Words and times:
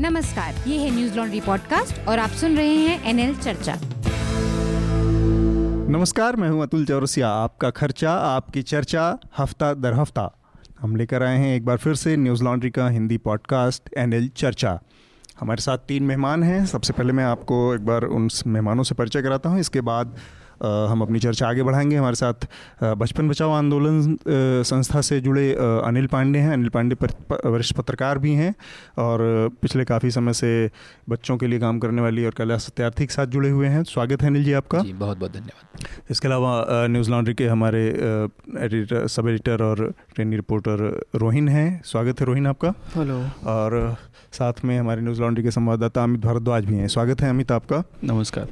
नमस्कार, 0.00 0.54
ये 0.68 0.78
है 0.78 0.90
न्यूज़ 0.90 1.14
लॉन्ड्री 1.16 1.40
पॉडकास्ट 1.40 2.08
और 2.08 2.18
आप 2.18 2.30
सुन 2.30 2.56
रहे 2.56 2.74
हैं 2.76 3.04
एनएल 3.04 3.34
चर्चा। 3.36 3.76
नमस्कार, 5.90 6.36
मैं 6.36 6.48
हूँ 6.48 6.62
अतुल 6.62 6.84
चौरसिया, 6.86 7.28
आपका 7.28 7.70
खर्चा, 7.70 8.12
आपकी 8.12 8.62
चर्चा, 8.62 9.18
हफ़्ता 9.38 9.72
दर 9.74 9.94
हफ़्ता। 9.94 10.28
हम 10.80 10.96
लेकर 10.96 11.22
आए 11.22 11.38
हैं 11.38 11.54
एक 11.56 11.64
बार 11.64 11.76
फिर 11.76 11.94
से 11.94 12.16
न्यूज़ 12.16 12.44
लॉन्ड्री 12.44 12.70
का 12.70 12.88
हिंदी 12.88 13.18
पॉडकास्ट 13.18 13.88
एनएल 13.98 14.28
चर्चा। 14.36 14.78
हमारे 15.40 15.62
साथ 15.62 15.78
तीन 15.78 16.02
मेहमान 16.02 16.42
हैं, 16.42 16.64
सबसे 16.66 16.92
पहले 16.92 17.12
मैं 17.12 17.24
आपको 17.24 17.74
एक 17.74 17.86
बार 17.86 18.04
उन 18.04 18.28
मेहमानों 18.46 18.82
से 18.82 18.94
परिचय 18.94 19.22
कराता 19.22 19.48
हूँ, 19.48 19.60
इसके 19.60 19.80
बाद 19.80 20.16
हम 20.60 21.02
अपनी 21.02 21.18
चर्चा 21.18 21.48
आगे 21.48 21.62
बढ़ाएँगे। 21.62 21.96
हमारे 21.96 22.16
साथ 22.16 22.46
बचपन 22.96 23.28
बचाओ 23.28 23.52
आंदोलन 23.52 24.16
संस्था 24.64 25.00
से 25.00 25.20
जुड़े 25.20 25.50
अनिल 25.54 26.06
पांडे 26.06 26.38
हैं। 26.38 26.52
अनिल 26.52 26.68
पांडे 26.68 26.96
वरिष्ठ 27.46 27.74
पत्रकार 27.76 28.18
भी 28.18 28.32
हैं 28.34 28.54
और 28.98 29.18
पिछले 29.62 29.84
काफ़ी 29.84 30.10
समय 30.10 30.32
से 30.32 30.70
बच्चों 31.08 31.36
के 31.36 31.46
लिए 31.46 31.58
काम 31.58 31.78
करने 31.78 32.02
वाली 32.02 32.24
और 32.24 32.32
कला 32.32 32.56
सत्यार्थी 32.58 33.06
के 33.06 33.14
साथ 33.14 33.26
जुड़े 33.26 33.50
हुए 33.50 33.66
हैं। 33.66 33.82
स्वागत 33.84 34.22
है 34.22 34.28
अनिल 34.28 34.44
जी 34.44 34.52
आपका। 34.52 34.78
जी 34.78 34.92
बहुत 34.94 35.18
बहुत 35.18 35.32
धन्यवाद। 35.32 35.84
इसके 36.10 36.28
अलावा 36.28 36.66
न्यूज़ 36.86 37.10
लॉन्ड्री 37.10 37.34
के 37.34 37.46
हमारे 37.46 37.86
एडिटर 38.58 39.06
सब 39.06 39.28
एडिटर 39.28 39.62
और 39.62 39.92
ट्रेनिंग 40.14 40.34
रिपोर्टर 40.34 41.00
रोहिन 41.14 41.48
हैं। 41.48 41.80
स्वागत 41.84 42.20
है 42.20 42.26
रोहिन 42.26 42.46
आपका। 42.46 42.72
हेलो। 42.94 43.22
और 43.46 43.96
साथ 44.36 44.64
में 44.64 44.78
हमारे 44.78 45.02
न्यूज़ 45.02 45.20
लॉन्ड्री 45.20 45.42
के 45.44 45.50
संवाददाता 45.50 46.02
अमित 46.04 46.20
भारद्वाज 46.20 46.64
भी 46.64 46.74
हैं। 46.76 46.88
स्वागत 46.88 47.20
है 47.20 47.28
अमित 47.30 47.52
आपका। 47.52 47.82
नमस्कार। 48.04 48.48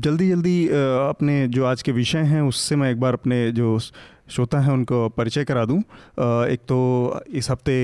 जल्दी 0.00 0.28
जल्दी 0.28 0.66
अपने 0.68 1.46
जो 1.48 1.64
आज 1.64 1.82
के 1.82 1.92
विषय 1.92 2.22
हैं 2.26 2.40
उससे 2.42 2.76
मैं 2.76 2.90
एक 2.90 3.00
बार 3.00 3.12
अपने 3.12 3.50
जो 3.52 3.78
श्रोता 3.78 4.60
हैं 4.60 4.72
उनको 4.72 5.08
परिचय 5.08 5.44
करा 5.44 5.64
दूँ। 5.64 5.78
एक 5.78 6.60
तो 6.68 6.78
इस 7.30 7.50
हफ़्ते 7.50 7.76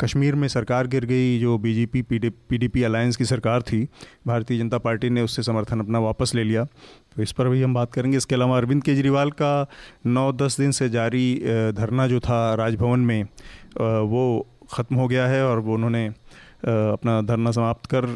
कश्मीर 0.00 0.34
में 0.34 0.46
सरकार 0.48 0.86
गिर 0.86 1.04
गई 1.04 1.38
जो 1.38 1.56
बीजेपी 1.58 2.02
पीडीपी 2.02 2.82
अलायंस 2.82 3.16
की 3.16 3.24
सरकार 3.24 3.62
थी। 3.62 3.82
भारतीय 4.26 4.58
जनता 4.58 4.78
पार्टी 4.78 5.10
ने 5.10 5.22
उससे 5.22 5.42
समर्थन 5.42 5.80
अपना 5.80 5.98
वापस 5.98 6.34
ले 6.34 6.44
लिया। 6.44 6.64
तो 6.64 7.22
इस 7.22 7.32
पर 7.32 7.48
भी 7.48 7.62
हम 7.62 7.74
बात 7.74 7.92
करेंगे। 7.92 8.16
इसके 8.16 8.34
अलावा 8.34 8.56
अरविंद 8.58 8.82
केजरीवाल 8.82 9.30
का 9.32 9.66
नौ 10.06 10.30
दस 10.32 10.60
दिन 10.60 10.70
से 10.70 10.88
जारी 10.90 11.34
धरना 11.74 12.06
जो 12.06 12.20
था 12.20 12.42
राजभवन 12.54 13.00
में 13.00 13.22
वो 14.06 14.24
ख़त्म 14.72 14.96
हो 14.96 15.06
गया 15.08 15.26
है 15.26 15.44
और 15.46 15.58
वो 15.58 15.74
उन्होंने 15.74 16.06
अपना 16.66 17.20
धरना 17.22 17.50
समाप्त 17.50 17.86
कर 17.86 18.06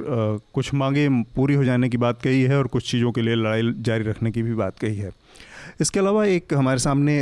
कुछ 0.55 0.73
मांगे 0.75 1.09
पूरी 1.37 1.55
हो 1.55 1.65
जाने 1.65 1.89
की 1.89 1.97
बात 1.97 2.21
कही 2.23 2.43
है 2.43 2.59
और 2.59 2.67
कुछ 2.67 2.91
चीज़ों 2.91 3.13
के 3.13 3.23
लिए 3.23 3.35
लड़ाई 3.35 3.73
जारी 3.79 4.05
रखने 4.05 4.31
की 4.31 4.43
भी 4.43 4.55
बात 4.55 4.79
कही 4.79 4.97
है। 4.97 5.11
इसके 5.81 6.01
अलावा 6.01 6.25
एक 6.27 6.55
हमारे 6.55 6.79
सामने 6.79 7.17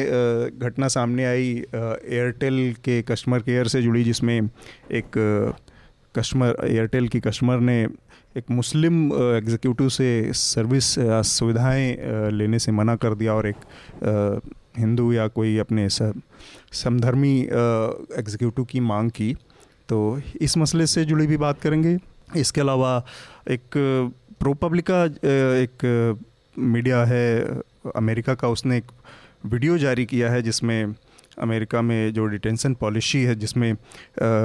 घटना 0.61 0.89
सामने 0.89 1.24
आई 1.24 1.50
एयरटेल 1.74 2.74
के 2.84 3.00
कस्टमर 3.02 3.42
केयर 3.42 3.69
से 3.69 3.83
जुड़ी, 3.83 4.05
जिसमें 4.05 4.41
एक 4.41 5.19
कस्टमर, 6.14 6.56
एयरटेल 6.64 7.08
की 7.08 7.20
कस्टमर 7.20 7.61
ने 7.61 7.83
एक 8.36 8.50
मुस्लिम 8.50 9.05
एग्जीक्यूटिव 9.12 9.89
से 9.89 10.33
सर्विस 10.33 10.94
सुविधाएँ 11.28 11.96
लेने 12.33 12.58
से 12.58 12.72
मना 12.72 12.96
कर 12.96 13.14
दिया 13.14 13.34
और 13.34 13.46
एक 13.46 14.41
हिंदू 14.78 15.12
या 15.12 15.27
कोई 15.28 15.56
अपने 15.58 15.89
समधर्मी 16.73 17.39
एग्जीक्यूटिव 17.41 18.65
की 18.65 18.81
मांग 18.81 19.11
की। 19.11 19.33
तो 19.89 20.20
इस 20.41 20.56
मसले 20.59 20.87
से 20.87 21.05
जुड़ी 21.05 21.27
भी 21.27 21.37
बात 21.37 21.61
करेंगे। 21.61 21.97
इसके 22.37 22.61
अलावा 22.61 23.05
एक 23.51 23.62
प्रोपब्लिका 24.41 25.05
एक 25.05 26.20
मीडिया 26.59 27.05
है, 27.05 27.61
अमेरिका 27.97 28.34
का 28.34 28.48
उसने 28.48 28.77
एक 28.77 28.91
वीडियो 29.47 29.79
जारी 29.79 30.05
किया 30.06 30.31
है 30.31 30.42
जिसमें 30.42 30.95
अमेरिका 31.38 31.83
में 31.83 32.12
जो 32.12 32.27
डिटेंशन 32.27 32.75
पॉलिसी 32.75 33.22
है, 33.22 33.34
जिसमें 33.34 33.72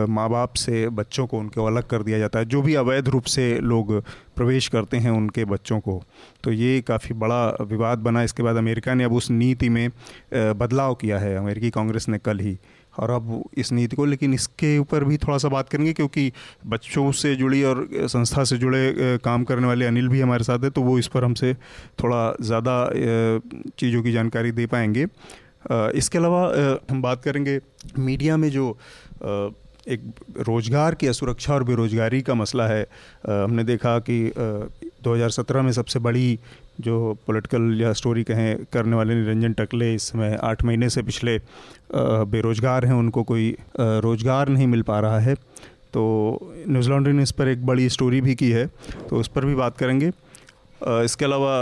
माँ 0.10 0.30
बाप 0.30 0.54
से 0.56 0.88
बच्चों 0.92 1.26
को 1.28 1.40
उनको 1.40 1.66
अलग 1.66 1.88
कर 1.88 2.04
दिया 2.04 2.20
जाता 2.20 2.40
है, 2.40 2.46
जो 2.46 2.62
भी 2.62 2.76
अवैध 2.76 3.10
रूप 3.10 3.24
से 3.26 3.60
लोग 3.62 3.94
प्रवेश 4.36 4.68
करते 4.68 4.98
हैं 4.98 5.12
उनके 5.12 5.46
बच्चों 5.48 5.80
को 5.80 6.02
तो 6.44 6.52
ये 6.54 6.82
काफ़ी 6.88 7.16
बड़ा 7.16 7.46
विवाद 7.62 8.00
बना। 8.00 8.24
इसके 8.24 8.44
बाद 8.44 8.56
अमेरिका 8.58 8.94
ने 8.94 9.04
अब 9.04 9.14
उस 9.14 9.30
नीति 9.32 9.70
में 9.70 9.90
बदलाव 10.34 10.96
किया 10.96 11.20
है। 11.20 11.36
अमेरिकी 11.38 11.70
कांग्रेस 11.72 12.08
ने 12.10 12.18
कल 12.20 12.40
ही, 12.40 12.58
और 12.94 13.12
अब 13.12 13.44
इस 13.58 13.72
नीति 13.72 13.96
को, 13.96 14.06
लेकिन 14.06 14.34
इसके 14.34 14.78
ऊपर 14.80 15.04
भी 15.04 15.18
थोड़ा 15.18 15.38
सा 15.38 15.50
बात 15.50 15.70
करेंगे, 15.70 15.94
क्योंकि 15.94 16.32
बच्चों 16.68 17.12
से 17.14 17.36
जुड़ी 17.36 17.64
और 17.64 17.88
संस्था 17.96 18.44
से 18.44 18.58
जुड़े 18.58 19.18
काम 19.24 19.44
करने 19.44 19.68
वाले 19.68 19.86
अनिल 19.86 20.08
भी 20.10 20.22
हमारे 20.22 20.44
साथ 20.44 20.64
है 20.64 20.70
तो 20.70 20.82
वो 20.82 20.98
इस 21.00 21.08
पर 21.08 21.24
हमसे 21.24 21.54
थोड़ा 22.04 22.22
ज़्यादा 22.42 22.78
चीज़ों 23.80 24.04
की 24.04 24.12
जानकारी 24.12 24.52
दे 24.52 24.66
पाएँगे। 24.68 25.06
इसके 25.72 26.18
अलावा 26.18 26.44
हम 26.92 27.02
बात 27.02 27.24
करेंगे 27.24 27.60
मीडिया 28.00 28.38
में 28.38 28.50
जो 28.50 28.76
एक 29.88 30.02
रोज़गार 30.40 30.96
की 30.96 31.08
असुरक्षा 31.08 31.54
और 31.54 31.64
बेरोज़गारी 31.64 32.22
का 32.22 32.34
मसला 32.36 32.68
है। 32.68 32.86
हमने 33.26 33.64
देखा 33.64 33.98
कि 34.00 34.32
2017 35.04 35.62
में 35.62 35.72
सबसे 35.72 36.00
बड़ी 36.00 36.40
जो 36.82 36.98
पॉलिटिकल 37.28 37.82
या 37.82 37.94
स्टोरी 37.94 38.24
कहें, 38.24 38.58
करने 38.74 38.96
वाले 38.96 39.16
निरंजन 39.16 39.54
टकले 39.56 39.94
इस 39.94 40.10
समय 40.10 40.38
आठ 40.44 40.64
महीने 40.66 40.90
से 40.90 41.02
पिछले 41.04 41.40
बेरोज़गार 41.94 42.86
हैं, 42.86 42.94
उनको 42.94 43.24
कोई 43.24 43.56
रोज़गार 43.80 44.50
नहीं 44.50 44.68
मिल 44.68 44.82
पा 44.82 45.00
रहा 45.00 45.20
है। 45.20 45.36
तो 45.94 46.04
न्यूजीलैंड 46.68 47.08
ने 47.08 47.24
इस 47.24 47.32
पर 47.32 47.48
एक 47.48 47.66
बड़ी 47.66 47.90
स्टोरी 47.90 48.22
भी 48.22 48.36
की 48.36 48.50
है 48.52 48.66
तो 49.10 49.20
उस 49.20 49.28
पर 49.28 49.46
भी 49.46 49.56
बात 49.56 49.78
करेंगे। 49.78 50.12
इसके 51.04 51.26
अलावा 51.26 51.54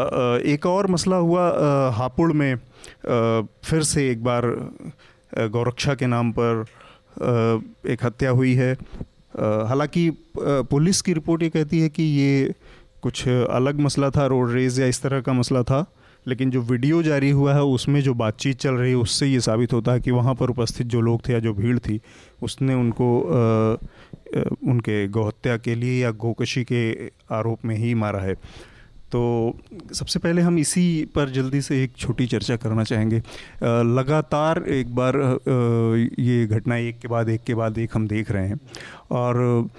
एक 0.45 0.65
और 0.65 0.87
मसला 0.91 1.15
हुआ 1.17 1.49
हापुड़ 1.95 2.31
में 2.33 2.55
फिर 3.65 3.83
से 3.83 4.09
एक 4.11 4.23
बार 4.23 4.45
गौरक्षा 5.49 5.95
के 5.95 6.05
नाम 6.05 6.31
पर 6.31 6.65
एक 7.87 8.05
हत्या 8.05 8.29
हुई 8.29 8.53
है। 8.53 8.73
हालाँकि 9.67 10.09
पुलिस 10.37 11.01
की 11.01 11.13
रिपोर्ट 11.13 11.43
ये 11.43 11.49
कहती 11.49 11.79
है 11.79 11.89
कि 11.89 12.03
ये 12.03 12.53
कुछ 13.01 13.27
अलग 13.27 13.79
मसला 13.79 14.09
था 14.09 14.25
रोड 14.25 14.51
रेज 14.51 14.79
या 14.79 14.87
इस 14.87 15.01
तरह 15.01 15.21
का 15.21 15.33
मसला 15.33 15.63
था 15.63 15.85
लेकिन 16.27 16.51
जो 16.51 16.61
वीडियो 16.61 17.01
जारी 17.03 17.29
हुआ 17.29 17.53
है 17.53 17.63
उसमें 17.63 18.01
जो 18.01 18.13
बातचीत 18.13 18.57
चल 18.57 18.73
रही 18.73 18.89
है 18.89 18.97
उससे 18.97 19.27
ये 19.27 19.39
साबित 19.39 19.73
होता 19.73 19.91
है 19.91 19.99
कि 19.99 20.11
वहाँ 20.11 20.35
पर 20.35 20.49
उपस्थित 20.49 20.87
जो 20.87 21.01
लोग 21.01 21.27
थे 21.27 21.33
या 21.33 21.39
जो 21.39 21.53
भीड़ 21.53 21.77
थी 21.79 21.99
उसने 22.43 22.73
उनको 22.73 23.07
आ, 23.21 23.77
उनके 24.71 25.07
गौहत्या 25.07 25.57
के 25.57 25.75
लिए 25.75 26.03
या 26.03 26.11
गोकशी 26.11 26.63
के 26.63 27.07
आरोप 27.31 27.65
में 27.65 27.75
ही 27.75 27.93
मारा 27.93 28.19
है। 28.19 28.35
तो 29.15 29.93
सबसे 29.93 30.19
पहले 30.19 30.41
हम 30.41 30.57
इसी 30.59 30.83
पर 31.15 31.29
जल्दी 31.29 31.61
से 31.61 31.83
एक 31.83 31.91
छोटी 31.97 32.25
चर्चा 32.27 32.55
करना 32.57 32.83
चाहेंगे। 32.83 33.21
लगातार 33.95 34.63
एक 34.69 34.95
बार 34.95 35.17
ये 36.19 36.45
घटना 36.47 36.77
एक 36.77 36.99
के 36.99 37.07
बाद 37.07 37.29
एक 37.29 37.43
के 37.43 37.55
बाद 37.55 37.77
एक 37.77 37.95
हम 37.95 38.07
देख 38.07 38.31
रहे 38.31 38.47
हैं 38.47 38.59
और 39.11 39.69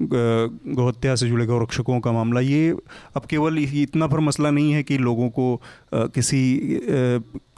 गौहत्या 0.00 1.14
से 1.14 1.28
जुड़े 1.28 1.46
गौरक्षकों 1.46 1.98
का 2.00 2.12
मामला। 2.12 2.40
ये 2.40 2.70
अब 3.16 3.24
केवल 3.30 3.58
इतना 3.58 4.06
पर 4.06 4.20
मसला 4.20 4.50
नहीं 4.50 4.72
है 4.72 4.82
कि 4.82 4.98
लोगों 4.98 5.28
को 5.30 5.60
किसी 5.94 6.42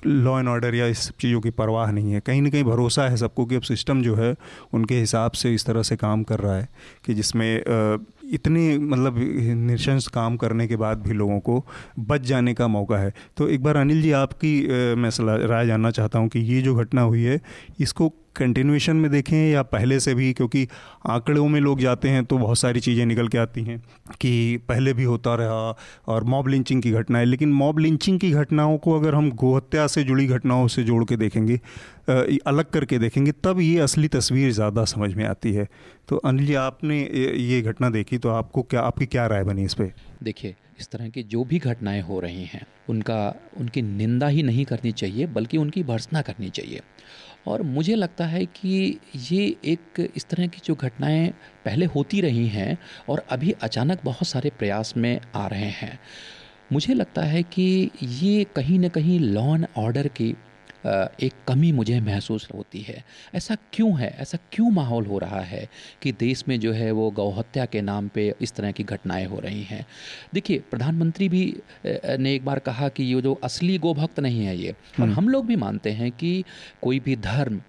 लॉ 0.07 0.39
एंड 0.39 0.49
ऑर्डर 0.49 0.75
या 0.75 0.87
इस 0.87 1.11
चीज़ों 1.21 1.41
की 1.41 1.51
परवाह 1.51 1.91
नहीं 1.93 2.13
है। 2.13 2.21
कहीं 2.21 2.43
ना 2.43 2.51
कहीं 2.51 2.65
भरोसा 2.65 3.09
है 3.09 3.17
सबको 3.17 3.45
कि 3.47 3.55
अब 3.55 3.63
सिस्टम 3.63 4.03
जो 4.03 4.15
है, 4.15 4.35
उनके 4.73 5.01
हिसाब 5.01 5.31
से 5.33 5.55
इस 5.55 5.67
तरह 5.67 5.83
से 5.83 5.97
काम 5.97 6.23
कर 6.23 6.39
रहा 6.39 6.57
है 6.57 6.69
कि 7.07 7.15
जिसमें 7.15 7.63
इतने 8.33 8.79
मतलब 8.79 9.15
निशंस 9.67 10.07
काम 10.09 10.37
करने 10.37 10.67
के 10.67 10.77
बाद 10.77 11.03
भी 11.03 11.15
लोगों 11.15 11.39
को 11.41 11.65
बच 11.99 12.21
जाने 12.21 12.55
का 12.55 12.69
मौका 12.69 12.99
है। 12.99 13.13
तो 13.37 13.49
एक 13.49 13.63
बार 13.63 13.77
अनिल 13.77 14.03
जी, 14.03 14.11
आपकी 14.13 14.61
मैं 14.97 15.11
सलाह, 15.11 15.37
राय 15.37 15.67
जानना 15.67 15.91
चाहता 15.91 16.19
हूँ 16.19 16.29
कि 16.29 16.41
ये 16.41 16.61
जो 16.63 16.75
घटना 16.75 17.03
हुई 17.03 17.23
है, 17.23 17.41
इसको 17.81 18.13
कंटिन्यूशन 18.37 18.97
में 18.97 19.11
देखें 19.11 19.37
या 19.51 19.63
पहले 19.65 19.99
से 20.01 20.15
भी, 20.15 20.33
क्योंकि 20.33 20.67
आंकड़ों 21.07 21.47
में 21.49 21.61
लोग 21.61 21.81
जाते 21.81 22.09
हैं 22.09 22.25
तो 22.25 22.39
बहुत 22.39 22.59
सारी 22.59 22.81
चीज़ें 22.81 23.05
निकल 23.07 23.29
के 23.29 23.39
आती 23.39 23.63
हैं 23.65 23.79
कि 24.21 24.57
पहले 24.69 24.93
भी 24.93 25.05
होता 25.05 25.35
रहा 25.35 25.77
और 26.09 26.25
मॉब 26.25 26.49
लिंचिंग 26.49 26.83
की 26.83 26.91
घटनाएँ। 26.93 27.27
लेकिन 27.27 27.53
मॉब 27.53 27.79
लिंचिंग 27.79 28.19
की 28.21 28.31
घटनाओं 28.33 28.77
को 28.79 28.99
अगर 28.99 29.15
हम 29.15 29.31
गोहत्या 29.37 29.87
से 29.87 30.05
जुड़ी 30.05 30.27
घटनाओं 30.29 30.67
से 30.69 30.85
जोड़ 30.85 31.05
के 31.05 31.17
देखेंगे 31.17 31.61
अलग 32.47 32.71
करके 32.71 32.99
देखेंगे, 32.99 33.33
तब 33.35 33.61
ये 33.61 33.79
असली 33.81 34.09
तस्वीर 34.11 34.51
ज़्यादा 34.53 34.85
समझ 34.87 35.13
में 35.15 35.25
आती 35.25 35.53
है। 35.53 35.69
तो 36.09 36.17
अनिल 36.19 36.47
जी, 36.47 36.55
आपने 36.57 37.01
ये 37.01 37.61
घटना 37.63 37.91
देखी 37.91 38.19
तो 38.19 38.29
आपको 38.31 38.63
क्या, 38.63 38.81
आपकी 38.83 39.07
क्या 39.07 39.27
राय 39.27 39.45
बनी 39.45 39.65
इस 39.65 39.75
पर 39.75 39.93
देखिए 40.23 40.55
इस 40.81 40.89
तरह 40.89 41.09
की 41.09 41.23
जो 41.23 41.45
भी 41.45 41.59
घटनाएँ 41.59 42.01
हो 42.01 42.21
रही 42.21 42.45
हैं, 42.45 42.67
उनका, 42.89 43.35
उनकी 43.57 43.83
निंदा 43.83 44.29
ही 44.29 44.43
नहीं 44.43 44.65
करनी 44.65 44.93
चाहिए, 44.93 45.27
बल्कि 45.27 45.57
उनकी 45.57 45.83
भर्सना 45.83 46.23
करनी 46.23 46.51
चाहिए। 46.51 46.81
और 47.47 47.63
मुझे 47.63 47.95
लगता 47.95 48.27
है 48.27 48.45
कि 48.47 48.99
ये 49.17 49.57
एक 49.65 50.13
इस 50.17 50.27
तरह 50.29 50.47
की 50.47 50.61
जो 50.65 50.75
घटनाएँ 50.75 51.29
पहले 51.65 51.87
होती 51.87 52.21
रही 52.21 52.47
हैं 52.49 52.79
और 53.09 53.25
अभी 53.31 53.53
अचानक 53.63 54.01
बहुत 54.05 54.29
सारे 54.29 54.51
प्रयास 54.51 54.97
में 54.97 55.21
आ 55.35 55.47
रहे 55.47 55.71
हैं, 55.71 55.99
मुझे 56.73 56.95
लगता 56.95 57.23
है 57.23 57.43
कि 57.43 57.91
ये 58.03 58.45
कहीं 58.57 58.79
ना 58.79 58.89
कहीं 58.89 59.21
लॉ 59.21 59.55
एंड 59.55 59.67
ऑर्डर 59.77 60.09
की 60.09 60.35
एक 60.87 61.33
कमी 61.49 61.71
मुझे 61.73 61.99
महसूस 62.01 62.49
होती 62.55 62.81
है। 62.81 63.03
ऐसा 63.35 63.57
क्यों 63.73 63.99
है? 64.01 64.09
ऐसा 64.21 64.39
क्यों 64.53 64.71
माहौल 64.71 65.07
हो 65.07 65.19
रहा 65.19 65.41
है 65.43 65.69
कि 66.03 66.13
देश 66.13 66.45
में 66.49 66.59
जो 66.61 66.73
है 66.73 66.91
वो 66.91 67.11
गौहत्या 67.11 67.65
के 67.67 67.81
नाम 67.81 68.09
पे 68.09 68.33
इस 68.41 68.53
तरह 68.53 68.71
की 68.71 68.85
घटनाएँ 68.85 69.27
हो 69.27 69.41
रही 69.41 69.63
हैं? 69.63 69.85
देखिए 70.35 70.63
प्रधानमंत्री 70.71 71.29
भी 71.29 71.45
ने 71.87 72.35
एक 72.35 72.45
बार 72.45 72.59
कहा 72.59 72.89
कि 72.89 73.05
ये 73.05 73.21
जो 73.21 73.35
असली 73.45 73.79
गोभक्त 73.79 74.21
नहीं 74.21 74.45
है 74.45 74.57
ये 74.57 74.71
और 74.71 75.03
हम्म। 75.03 75.13
हम 75.13 75.29
लोग 75.29 75.47
भी 75.47 75.57
मानते 75.57 75.91
हैं 75.93 76.11
कि 76.13 76.45
कोई 76.83 77.01
भी 77.01 77.17
धर्म 77.17 77.61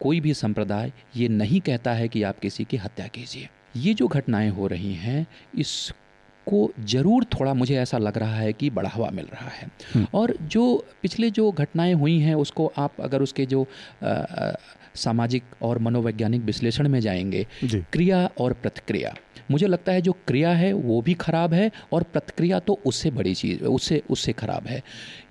कोई 0.00 0.20
भी 0.20 0.32
संप्रदाय 0.34 0.92
ये 1.16 1.28
नहीं 1.28 1.60
कहता 1.60 1.92
है 1.92 2.08
कि 2.08 2.22
आप 2.22 2.38
किसी 2.38 2.64
की 2.64 2.76
हत्या 2.76 3.06
कीजिए। 3.06 3.48
ये 3.76 3.92
जो 3.94 4.06
घटनाएँ 4.08 4.48
हो 4.50 4.66
रही 4.66 4.94
हैं 4.94 5.26
इस 5.58 5.92
को 6.46 6.70
ज़रूर 6.86 7.24
थोड़ा 7.32 7.54
मुझे 7.54 7.76
ऐसा 7.76 7.98
लग 7.98 8.18
रहा 8.18 8.36
है 8.36 8.52
कि 8.52 8.70
बढ़ावा 8.70 9.10
मिल 9.10 9.26
रहा 9.32 9.48
है। 9.48 9.70
हम्म। 9.94 10.06
और 10.14 10.36
जो 10.42 10.84
पिछले 11.02 11.30
जो 11.30 11.50
घटनाएँ 11.52 11.94
हुई 11.94 12.18
हैं 12.18 12.34
उसको 12.36 12.72
आप 12.78 13.00
अगर 13.00 13.22
उसके 13.22 13.46
जो 13.46 13.66
आ, 14.04 14.52
सामाजिक 14.94 15.42
और 15.62 15.78
मनोवैज्ञानिक 15.78 16.42
विश्लेषण 16.42 16.88
में 16.88 17.00
जाएँगे 17.00 17.46
क्रिया 17.64 18.28
और 18.40 18.52
प्रतिक्रिया। 18.52 19.14
मुझे 19.50 19.66
लगता 19.66 19.92
है 19.92 20.00
जो 20.00 20.12
क्रिया 20.26 20.50
है 20.50 20.72
वो 20.72 21.00
भी 21.02 21.14
ख़राब 21.14 21.54
है 21.54 21.70
और 21.92 22.02
प्रतिक्रिया 22.02 22.58
तो 22.58 22.78
उससे 22.86 23.10
बड़ी 23.10 23.34
चीज़ 23.34 23.62
उससे 23.64 24.02
उससे 24.10 24.32
ख़राब 24.32 24.66
है। 24.66 24.82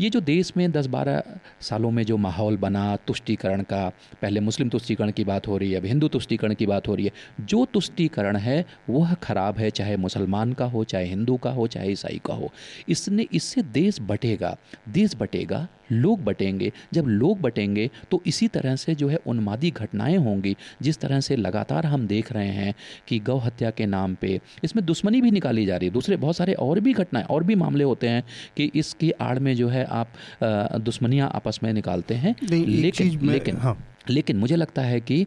ये 0.01 0.09
जो 0.09 0.19
देश 0.21 0.51
में 0.57 0.71
10-12 0.71 1.21
सालों 1.61 1.91
में 1.91 2.03
जो 2.03 2.17
माहौल 2.17 2.57
बना 2.57 2.95
तुष्टीकरण 3.07 3.61
का 3.63 3.87
पहले 4.21 4.39
मुस्लिम 4.39 4.69
तुष्टीकरण 4.69 5.11
की 5.11 5.23
बात 5.23 5.47
हो 5.47 5.57
रही 5.57 5.71
है 5.71 5.79
अब 5.79 5.85
हिंदू 5.85 6.07
तुष्टीकरण 6.07 6.53
की 6.53 6.65
बात 6.65 6.87
हो 6.87 6.95
रही 6.95 7.05
है 7.05 7.45
जो 7.45 7.63
तुष्टीकरण 7.65 8.37
है 8.37 8.65
वह 8.89 9.13
ख़राब 9.13 9.57
है 9.57 9.69
चाहे 9.69 9.97
मुसलमान 9.97 10.53
का 10.53 10.65
हो 10.65 10.83
चाहे 10.83 11.00
हिंदू 11.03 11.35
का 11.37 11.51
हो 11.51 11.67
चाहे 11.67 11.91
ईसाई 11.91 12.21
का 12.25 12.33
हो 12.33 12.51
इसने 12.89 13.27
इससे 13.33 13.61
देश 13.63 13.99
बटेगा 14.01 14.55
देश 14.89 15.15
बटेगा 15.15 15.67
लोग 15.91 16.23
बटेंगे। 16.23 16.71
जब 16.93 17.05
लोग 17.07 17.39
बटेंगे 17.41 17.89
तो 18.11 18.21
इसी 18.27 18.47
तरह 18.47 18.75
से 18.75 18.95
जो 18.95 19.07
है 19.07 19.17
उन्मादी 19.27 19.71
घटनाएँ 19.71 20.17
होंगी 20.17 20.55
जिस 20.81 20.99
तरह 20.99 21.19
से 21.19 21.35
लगातार 21.35 21.85
हम 21.85 22.07
देख 22.07 22.31
रहे 22.31 22.49
हैं 22.49 22.73
कि 23.07 23.19
गौ 23.19 23.37
हत्या 23.37 23.71
के 23.71 23.85
नाम 23.85 24.15
पे 24.15 24.39
इसमें 24.63 24.85
दुश्मनी 24.85 25.21
भी 25.21 25.31
निकाली 25.31 25.65
जा 25.65 25.77
रही 25.77 25.87
है। 25.87 25.93
दूसरे 25.93 26.17
बहुत 26.17 26.35
सारे 26.35 26.53
और 26.55 26.79
भी 26.79 26.93
घटनाएँ 26.93 27.25
और 27.25 27.43
भी 27.43 27.55
मामले 27.55 27.83
होते 27.83 28.09
हैं 28.09 28.23
कि 28.57 28.71
इसकी 28.75 29.11
आड़ 29.11 29.37
में 29.39 29.55
जो 29.55 29.67
है 29.69 29.85
आप 29.85 30.81
दुश्मनियाँ 30.81 31.31
आपस 31.35 31.59
में 31.63 31.71
निकालते 31.73 32.15
हैं 32.15 32.35
लेकिन 32.43 33.19
लेकिन 33.23 33.57
हाँ। 33.57 33.77
लेकिन 34.11 34.37
मुझे 34.37 34.55
लगता 34.55 34.81
है 34.81 34.99
कि 35.01 35.25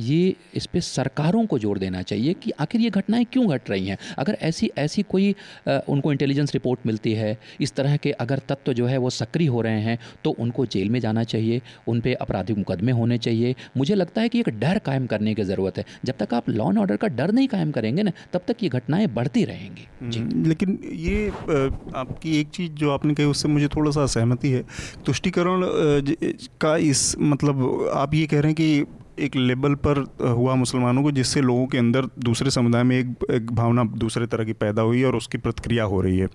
ये 0.00 0.34
इस 0.54 0.66
पर 0.66 0.80
सरकारों 0.82 1.44
को 1.46 1.58
ज़ोर 1.58 1.78
देना 1.78 2.02
चाहिए 2.02 2.32
कि 2.34 2.50
आखिर 2.60 2.80
ये 2.80 2.90
घटनाएँ 2.92 3.24
क्यों 3.32 3.46
घट 3.48 3.70
रही 3.70 3.86
हैं? 3.86 3.98
अगर 4.18 4.36
ऐसी 4.42 4.70
ऐसी 4.78 5.02
कोई 5.04 5.34
उनको 5.68 6.12
इंटेलिजेंस 6.12 6.52
रिपोर्ट 6.54 6.86
मिलती 6.86 7.12
है 7.14 7.36
इस 7.60 7.74
तरह 7.74 7.96
के 7.96 8.10
अगर 8.20 8.40
तत्व 8.48 8.72
जो 8.72 8.86
है 8.86 8.98
वो 8.98 9.10
सक्रिय 9.12 9.48
हो 9.48 9.60
रहे 9.60 9.80
हैं 9.80 9.98
तो 10.24 10.30
उनको 10.38 10.66
जेल 10.68 10.90
में 10.90 11.00
जाना 11.00 11.24
चाहिए 11.26 11.60
उन 11.88 12.00
पर 12.00 12.16
आपराधिक 12.20 12.58
मुकदमे 12.58 12.92
होने 12.92 13.18
चाहिए। 13.18 13.54
मुझे 13.76 13.94
लगता 13.94 14.20
है 14.20 14.28
कि 14.28 14.40
एक 14.40 14.48
डर 14.60 14.78
कायम 14.86 15.06
करने 15.06 15.34
की 15.34 15.44
ज़रूरत 15.44 15.78
है। 15.78 15.84
जब 16.04 16.14
तक 16.18 16.34
आप 16.34 16.48
लॉ 16.50 16.68
एंड 16.68 16.78
ऑर्डर 16.78 16.96
का 16.96 17.08
डर 17.10 17.32
नहीं 17.32 17.48
कायम 17.48 17.70
करेंगे 17.72 18.02
ना 18.02 18.12
तब 18.32 18.40
तक 18.48 18.62
ये 18.62 18.68
घटनाएँ 18.70 19.06
बढ़ती 19.14 19.44
रहेंगी। 19.44 19.86
हम्म, 20.00 20.44
लेकिन 20.46 20.78
ये 20.94 21.28
आपकी 21.96 22.38
एक 22.40 22.48
चीज़ 22.50 22.72
जो 22.74 22.90
आपने 22.90 23.14
कही 23.14 23.26
उससे 23.26 23.48
मुझे 23.48 23.68
थोड़ा 23.68 23.90
सा 23.90 24.06
सहमति 24.08 24.50
है। 24.50 24.62
तुष्टिकरण 25.06 25.62
का 26.60 26.76
इस 26.86 27.14
मतलब 27.20 27.62
आप 27.96 28.14
ये 28.14 28.26
कह 28.26 28.40
रहे 28.40 28.52
हैं 28.52 28.54
कि 28.54 28.86
एक 29.24 29.36
लेवल 29.36 29.74
पर 29.86 29.98
हुआ 30.20 30.54
मुसलमानों 30.54 31.02
को 31.02 31.10
जिससे 31.10 31.40
लोगों 31.40 31.66
के 31.66 31.78
अंदर 31.78 32.06
दूसरे 32.18 32.50
समुदाय 32.50 32.82
में 32.82 32.98
एक, 32.98 33.14
एक 33.30 33.52
भावना 33.52 33.84
दूसरे 33.96 34.26
तरह 34.26 34.44
की 34.44 34.52
पैदा 34.52 34.82
हुई 34.82 35.02
और 35.02 35.16
उसकी 35.16 35.38
प्रतिक्रिया 35.38 35.84
हो 35.84 36.00
रही 36.00 36.18
है। 36.18 36.26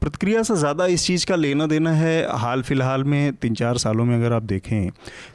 प्रतिक्रिया 0.00 0.42
से 0.42 0.56
ज़्यादा 0.56 0.86
इस 0.86 1.06
चीज़ 1.06 1.26
का 1.26 1.36
लेना 1.36 1.66
देना 1.66 1.92
है 1.92 2.16
हाल 2.38 2.62
फ़िलहाल 2.62 3.04
में 3.04 3.32
तीन 3.32 3.54
चार 3.54 3.78
सालों 3.78 4.04
में 4.04 4.16
अगर 4.16 4.32
आप 4.32 4.42
देखें 4.42 4.90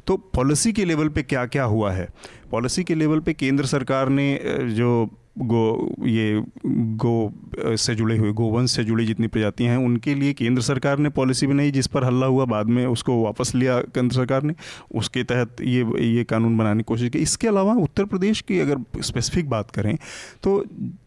तो 0.07 0.17
पॉलिसी 0.35 0.73
के 0.73 0.85
लेवल 0.85 1.09
पे 1.09 1.23
क्या 1.23 1.45
क्या 1.45 1.63
हुआ 1.63 1.91
है? 1.91 2.07
पॉलिसी 2.51 2.83
के 2.83 2.95
लेवल 2.95 3.19
पे 3.19 3.33
केंद्र 3.33 3.65
सरकार 3.65 4.09
ने 4.09 4.39
जो 4.75 5.09
गो, 5.41 5.95
ये 6.01 6.43
गो 6.67 7.75
से 7.75 7.95
जुड़े 7.95 8.17
हुए 8.17 8.31
गोवंश 8.33 8.71
से 8.71 8.83
जुड़ी 8.83 9.05
जितनी 9.05 9.27
प्रजातियाँ 9.27 9.71
हैं, 9.71 9.85
उनके 9.85 10.15
लिए 10.15 10.33
केंद्र 10.33 10.61
सरकार 10.61 10.99
ने 10.99 11.09
पॉलिसी 11.11 11.47
बनाई 11.47 11.71
जिस 11.71 11.87
पर 11.87 12.03
हल्ला 12.03 12.25
हुआ, 12.25 12.45
बाद 12.45 12.67
में 12.67 12.85
उसको 12.87 13.21
वापस 13.23 13.53
लिया 13.55 13.79
केंद्र 13.79 14.15
सरकार 14.15 14.43
ने। 14.43 14.53
उसके 14.95 15.23
तहत 15.23 15.61
ये 15.61 15.85
ये 16.07 16.23
कानून 16.23 16.57
बनाने 16.57 16.79
की 16.79 16.87
कोशिश 16.87 17.09
की। 17.09 17.19
इसके 17.19 17.47
अलावा 17.47 17.73
उत्तर 17.79 18.05
प्रदेश 18.05 18.41
की 18.41 18.59
अगर 18.59 19.01
स्पेसिफिक 19.01 19.49
बात 19.49 19.71
करें 19.71 19.95
तो 20.43 20.63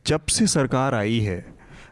जब 0.06 0.26
से 0.26 0.46
सरकार 0.49 0.94
आई 0.94 1.19
है, 1.20 1.44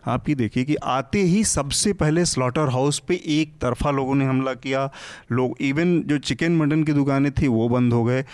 आप 0.06 0.28
ये 0.28 0.34
देखिए 0.34 0.64
कि 0.64 0.74
आते 0.76 1.22
ही 1.22 1.42
सबसे 1.44 1.92
पहले 1.92 2.24
स्लॉटर 2.24 2.68
हाउस 2.68 2.98
पे 2.98 3.20
एक 3.30 3.52
तरफा 3.60 3.90
लोगों 3.90 4.14
ने 4.14 4.24
हमला 4.24 4.54
किया। 4.54 4.88
लोग 5.32 5.56
इवन 5.60 6.00
जो 6.02 6.18
चिकन 6.20 6.56
मटन 6.56 6.84
की 6.84 6.92
दुकानें 6.92 7.30
थी, 7.32 7.48
वो 7.48 7.68
बंद 7.68 7.92
हो 7.92 8.04
गए। 8.04 8.24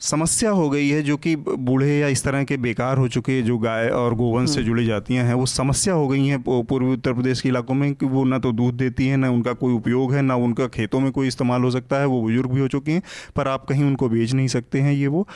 समस्या 0.00 0.50
हो 0.50 0.68
गई 0.70 0.88
है 0.88 1.02
जो 1.02 1.16
कि 1.16 1.34
बूढ़े 1.36 1.98
या 1.98 2.08
इस 2.08 2.22
तरह 2.24 2.44
के 2.44 2.56
बेकार 2.56 2.98
हो 2.98 3.08
चुके 3.08 3.40
जो 3.42 3.56
गाय 3.58 3.88
और 3.90 4.14
गोवंश 4.14 4.50
से 4.50 4.56
हम्म। 4.56 4.66
जुड़ी 4.66 4.84
जातियाँ 4.86 5.24
हैं 5.24 5.34
वो 5.34 5.46
समस्या 5.48 5.94
हो 5.94 6.06
गई 6.08 6.26
हैं 6.26 6.40
पूर्वी 6.42 6.92
उत्तर 6.92 7.12
प्रदेश 7.12 7.40
के 7.40 7.48
इलाकों 7.48 7.74
में 7.74 7.92
कि 7.94 8.06
वो 8.06 8.24
ना 8.24 8.38
तो 8.38 8.52
दूध 8.52 8.74
देती 8.74 9.06
हैं 9.06 9.16
ना 9.16 9.30
उनका 9.30 9.52
कोई 9.54 9.74
उपयोग 9.74 10.14
है 10.14 10.22
ना 10.22 10.36
उनका 10.38 10.66
खेतों 10.68 11.00
में 11.00 11.10
कोई 11.12 11.28
इस्तेमाल 11.28 11.62
हो 11.62 11.70
सकता 11.70 11.98
है 11.98 12.06
वो 12.06 12.20
बुज़ुर्ग 12.22 12.52
भी 12.52 12.60
हो 12.60 12.68
चुके 12.68 12.92
हैं 12.92 13.02
पर 13.36 13.48
आप 13.48 13.66
कहीं 13.66 13.84
उनको 13.84 14.08
बेच 14.08 14.32
नहीं 14.32 14.48
सकते 14.48 14.80
हैं 14.80 14.92
ये 14.92 15.06
वो 15.08 15.26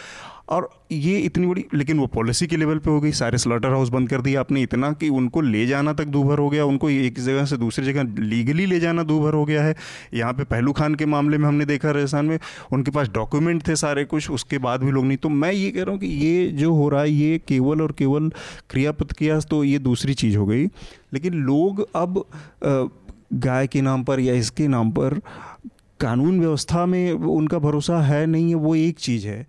और 0.49 0.69
ये 0.93 1.19
इतनी 1.19 1.47
बड़ी, 1.47 1.65
लेकिन 1.75 1.99
वो 1.99 2.07
पॉलिसी 2.07 2.47
के 2.47 2.57
लेवल 2.57 2.79
पे 2.79 2.91
हो 2.91 3.01
गई, 3.01 3.11
सारे 3.13 3.39
स्लॉटर 3.39 3.69
हाउस 3.69 3.89
बंद 3.89 4.09
कर 4.09 4.21
दिया 4.21 4.41
आपने 4.41 4.63
इतना 4.63 4.91
कि 4.93 5.09
उनको 5.11 5.41
ले 5.41 5.65
जाना 5.67 5.93
तक 5.93 6.05
दूभर 6.07 6.39
हो 6.39 6.49
गया, 6.51 6.65
उनको 6.65 6.91
एक 6.91 7.21
जगह 7.21 7.45
से 7.45 7.57
दूसरी 7.57 7.85
जगह 7.85 8.03
लीगली 8.21 8.67
ले 8.67 8.81
जाना 8.81 9.03
दूभर 9.03 9.35
हो 9.35 9.45
गया 9.45 9.63
है। 9.65 9.75
यहाँ 10.15 10.33
पे 10.33 10.45
पहलू 10.45 10.73
खान 10.73 10.95
के 10.95 11.07
मामले 11.07 11.39
में 11.39 11.49
हमने 11.49 11.65
देखा 11.65 11.91
राजस्थान 11.91 12.27
में, 12.27 12.39
उनके 12.73 12.91
पास 12.91 13.09
डॉक्यूमेंट 13.09 13.67
थे 13.69 13.77
सारे 13.77 14.05
कुछ, 14.05 14.31
उसके 14.31 14.59
बाद 14.59 14.85
भी 14.85 14.91
लोग 14.91 15.05
नहीं। 15.05 15.19
तो 15.19 15.29
मैं 15.29 15.53
ये 15.53 15.71
कह 15.71 15.83
रहा 15.83 15.91
हूँ 15.91 16.01
कि 16.01 16.07
ये 16.07 16.47
जो 16.53 16.73
हो 16.75 16.89
रहा 16.89 17.03
है, 17.03 17.11
ये 17.11 17.41
केवल 17.49 17.83
और 17.83 17.93
केवल 17.93 18.31
क्रिया 18.71 18.93
प्रतिक्रिया 18.93 19.41
तो 19.41 19.65
ये 19.65 19.79
दूसरी 19.81 20.15
चीज़ 20.15 20.37
हो 20.37 20.47
गई। 20.47 20.67
लेकिन 21.13 21.35
लोग 21.35 21.87
अब 21.97 22.25
गाय 23.35 23.67
के 23.67 23.81
नाम 23.81 24.03
पर 24.05 24.21
या 24.21 24.35
इसके 24.35 24.67
नाम 24.69 24.91
पर 24.91 25.21
कानून 26.01 26.41
व्यवस्था 26.41 26.85
में 26.87 27.13
उनका 27.13 27.59
भरोसा 27.59 28.01
है 28.03 28.27
नहीं 28.27 28.49
है, 28.49 28.55
वो 28.55 28.75
एक 28.75 28.99
चीज़ 28.99 29.27
है। 29.27 29.47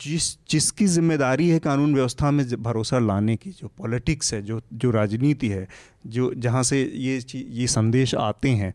जिस 0.00 0.26
जिसकी 0.50 0.86
ज़िम्मेदारी 0.86 1.48
है 1.48 1.58
कानून 1.58 1.94
व्यवस्था 1.94 2.30
में 2.30 2.44
भरोसा 2.62 2.98
लाने 2.98 3.36
की 3.36 3.50
जो 3.50 3.68
पॉलिटिक्स 3.78 4.32
है 4.34 4.40
जो 4.42 4.60
जो 4.74 4.90
राजनीति 4.90 5.48
है 5.48 5.66
जो 6.06 6.32
जहाँ 6.36 6.62
से 6.62 6.80
ये 6.94 7.18
ये 7.34 7.66
संदेश 7.66 8.14
आते 8.14 8.48
हैं 8.50 8.72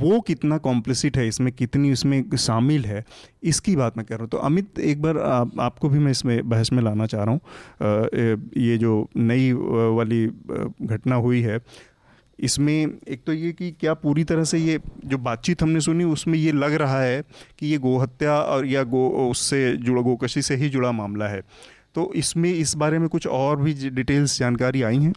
वो 0.00 0.20
कितना 0.20 0.58
कॉम्प्लिसिट 0.58 1.16
है 1.16 1.26
इसमें 1.28 1.52
कितनी 1.52 1.90
इसमें 1.92 2.36
शामिल 2.36 2.84
है 2.84 3.04
इसकी 3.42 3.76
बात 3.76 3.96
मैं 3.96 4.06
कह 4.06 4.14
रहा 4.14 4.22
हूँ। 4.22 4.30
तो 4.30 4.38
अमित 4.38 4.78
एक 4.78 5.02
बार 5.02 5.18
आ, 5.18 5.44
आपको 5.60 5.88
भी 5.88 5.98
मैं 5.98 6.10
इसमें 6.10 6.48
बहस 6.48 6.72
में 6.72 6.82
लाना 6.82 7.06
चाह 7.06 7.24
रहा 7.24 7.32
हूँ। 7.32 7.40
ये 8.56 8.78
जो 8.78 9.08
नई 9.16 9.52
वाली 9.52 10.26
घटना 10.82 11.14
हुई 11.16 11.40
है 11.40 11.58
इसमें 12.38 12.74
एक 13.08 13.22
तो 13.26 13.32
ये 13.32 13.52
कि 13.52 13.70
क्या 13.70 13.94
पूरी 13.96 14.24
तरह 14.24 14.44
से 14.44 14.58
ये 14.58 14.78
जो 15.04 15.18
बातचीत 15.20 15.62
हमने 15.62 15.80
सुनी 15.80 16.04
उसमें 16.06 16.38
ये 16.38 16.52
लग 16.54 16.74
रहा 16.74 17.00
है 17.00 17.22
कि 17.58 17.66
ये 17.66 17.78
गोहत्या 17.78 18.40
और 18.40 18.66
या 18.66 18.82
गो 18.86 19.08
उससे 19.20 19.60
जुड़ा 19.78 20.02
गोकशी 20.02 20.42
से 20.42 20.56
ही 20.56 20.68
जुड़ा 20.68 20.92
मामला 20.94 21.28
है 21.28 21.42
तो 21.94 22.10
इसमें 22.16 22.52
इस 22.52 22.74
बारे 22.76 22.98
में 22.98 23.08
कुछ 23.08 23.26
और 23.26 23.60
भी 23.60 23.74
डिटेल्स 23.90 24.38
जानकारी 24.38 24.82
आई 24.82 24.98
हैं 24.98 25.12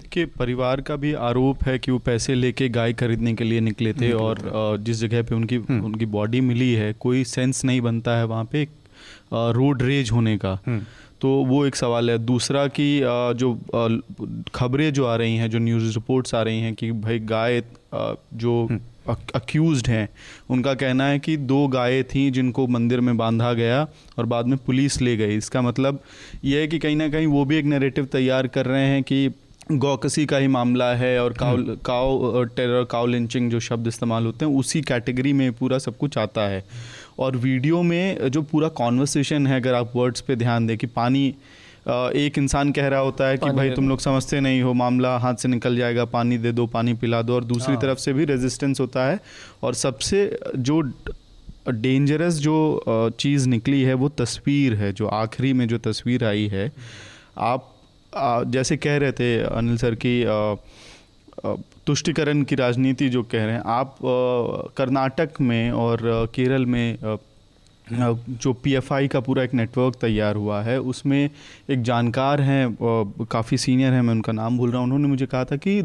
देखिए 0.00 0.26
परिवार 0.38 0.80
का 0.80 0.96
भी 0.96 1.12
आरोप 1.22 1.62
है 1.62 1.78
कि 1.78 1.90
वो 1.90 1.98
पैसे 1.98 2.34
लेके 2.34 2.68
गाय 2.68 2.92
खरीदने 2.92 3.34
के 3.34 3.44
लिए 3.44 3.60
निकले 3.60 3.92
थे 3.92 4.12
और 4.14 4.38
जिस 4.80 5.00
जगह 5.00 5.22
पे 5.22 5.34
उनकी 5.34 5.56
हम्म। 5.58 5.84
उनकी 5.84 6.06
बॉडी 6.08 6.40
मिली 6.42 6.72
है 6.72 6.92
कोई 6.98 7.24
सेंस 7.26 7.64
नहीं 7.64 7.80
बनता 7.80 8.16
है 8.16 8.24
वहाँ 8.24 8.44
पे 8.52 8.66
रोड 9.32 9.82
रेज 9.82 10.10
होने 10.12 10.36
का 10.38 10.58
हम्म। 10.66 10.80
तो 11.26 11.30
वो 11.44 11.64
एक 11.66 11.76
सवाल 11.76 12.10
है 12.10 12.18
दूसरा 12.18 12.66
कि 12.70 12.84
जो 13.36 13.52
खबरें 14.54 14.92
जो 14.92 15.06
आ 15.06 15.14
रही 15.16 15.36
हैं 15.36 15.48
जो 15.50 15.58
न्यूज़ 15.58 15.94
रिपोर्ट्स 15.94 16.34
आ 16.34 16.42
रही 16.42 16.60
हैं 16.60 16.74
कि 16.74 16.90
भाई 16.98 17.18
गाय 17.26 17.62
जो 18.36 18.52
अक्यूज़ 19.08 19.80
हम्म। 19.80 19.92
हैं 19.92 20.08
उनका 20.50 20.74
कहना 20.74 21.06
है 21.06 21.18
कि 21.18 21.36
दो 21.46 21.66
गायें 21.68 22.02
थीं 22.04 22.30
जिनको 22.32 22.66
मंदिर 22.66 23.00
में 23.00 23.16
बांधा 23.16 23.52
गया 23.52 23.82
और 24.18 24.26
बाद 24.26 24.46
में 24.46 24.56
पुलिस 24.66 25.00
ले 25.02 25.16
गई 25.16 25.36
इसका 25.36 25.62
मतलब 25.62 26.00
यह 26.44 26.60
है 26.60 26.66
कि 26.66 26.78
कहीं 26.78 26.96
ना 26.96 27.08
कहीं 27.08 27.26
वो 27.26 27.44
भी 27.44 27.56
एक 27.56 27.64
नैरेटिव 27.64 28.04
तैयार 28.12 28.46
कर 28.48 28.66
रहे 28.66 28.84
हैं 28.84 29.02
कि 29.02 29.28
गौकसी 29.72 30.26
का 30.26 30.36
ही 30.36 30.48
मामला 30.48 30.92
है 30.94 31.18
और 31.22 31.32
cow 31.32 31.56
hmm. 31.56 31.74
Cow 31.84 32.44
terror 32.56 32.84
cow 32.84 33.06
lynching 33.06 33.50
जो 33.50 33.60
शब्द 33.62 33.86
इस्तेमाल 33.86 34.26
होते 34.26 34.44
हैं 34.44 34.52
उसी 34.54 34.82
कैटेगरी 34.84 35.32
में 35.32 35.50
पूरा 35.52 35.78
सब 35.78 35.96
कुछ 35.96 36.18
आता 36.18 36.46
है 36.48 36.64
और 37.18 37.36
वीडियो 37.36 37.82
में 37.82 38.28
जो 38.30 38.42
पूरा 38.42 38.68
कॉन्वर्सेशन 38.68 39.46
है 39.46 39.60
अगर 39.60 39.74
आप 39.74 39.92
वर्ड्स 39.96 40.20
पे 40.20 40.36
ध्यान 40.36 40.66
दें 40.66 40.76
कि 40.78 40.86
पानी 40.86 41.26
एक 41.88 42.38
इंसान 42.38 42.72
कह 42.72 42.88
रहा 42.88 43.00
होता 43.00 43.28
है 43.28 43.36
कि 43.36 43.50
भाई 43.50 43.70
तुम 43.70 43.88
लोग 43.88 44.00
समझते 44.00 44.40
नहीं 44.40 44.62
हो 44.62 44.72
मामला 44.74 45.16
हाथ 45.18 45.34
से 45.34 45.48
निकल 45.48 45.76
जाएगा 45.76 46.04
पानी 46.04 46.38
दे 46.38 46.52
दो 46.52 46.66
पानी 46.66 46.94
पिला 46.94 47.22
दो। 47.22 47.34
और 47.34 47.44
दूसरी 47.44 47.72
हाँ। 47.72 47.82
तरफ़ 47.82 47.98
से 47.98 48.12
भी 48.12 48.24
रेजिस्टेंस 48.24 48.80
होता 48.80 49.06
है। 49.06 49.20
और 49.62 49.74
सबसे 49.74 50.38
जो 50.56 50.80
डेंजरस 51.68 52.34
जो 52.34 53.10
चीज़ 53.20 53.48
निकली 53.48 53.82
है 53.82 53.94
वो 53.94 54.08
तस्वीर 54.08 54.74
है 54.74 54.92
जो 54.92 55.06
आखिरी 55.06 55.52
में 55.52 55.66
जो 55.68 55.78
तस्वीर 55.78 56.24
आई 56.24 56.46
है। 56.48 56.70
आप 57.38 57.72
जैसे 58.48 58.76
कह 58.76 58.96
रहे 58.96 59.12
थे 59.12 59.38
अनिल 59.42 59.76
सर 59.76 59.94
की 59.94 60.22
तुष्टिकरण 61.86 62.42
की 62.42 62.54
राजनीति 62.54 63.08
जो 63.08 63.22
कह 63.22 63.44
रहे 63.44 63.54
हैं 63.54 63.62
आप 63.70 63.96
कर्नाटक 64.76 65.40
में 65.40 65.70
और 65.72 66.00
केरल 66.34 66.66
में 66.66 67.18
जो 67.86 68.52
पीएफआई 68.54 69.08
का 69.08 69.20
पूरा 69.20 69.42
एक 69.42 69.52
नेटवर्क 69.54 69.96
तैयार 70.00 70.36
हुआ 70.36 70.60
है 70.62 70.78
उसमें 70.82 71.18
एक 71.70 71.82
जानकार 71.82 72.40
हैं 72.40 72.76
काफ़ी 73.24 73.58
सीनियर 73.58 73.92
हैं 73.92 74.00
मैं 74.02 74.14
उनका 74.14 74.32
नाम 74.32 74.56
भूल 74.58 74.70
रहा 74.70 74.78
हूँ 74.78 74.86
उन्होंने 74.86 75.08
मुझे 75.08 75.26
कहा 75.26 75.44
था 75.44 75.56
कि 75.58 75.82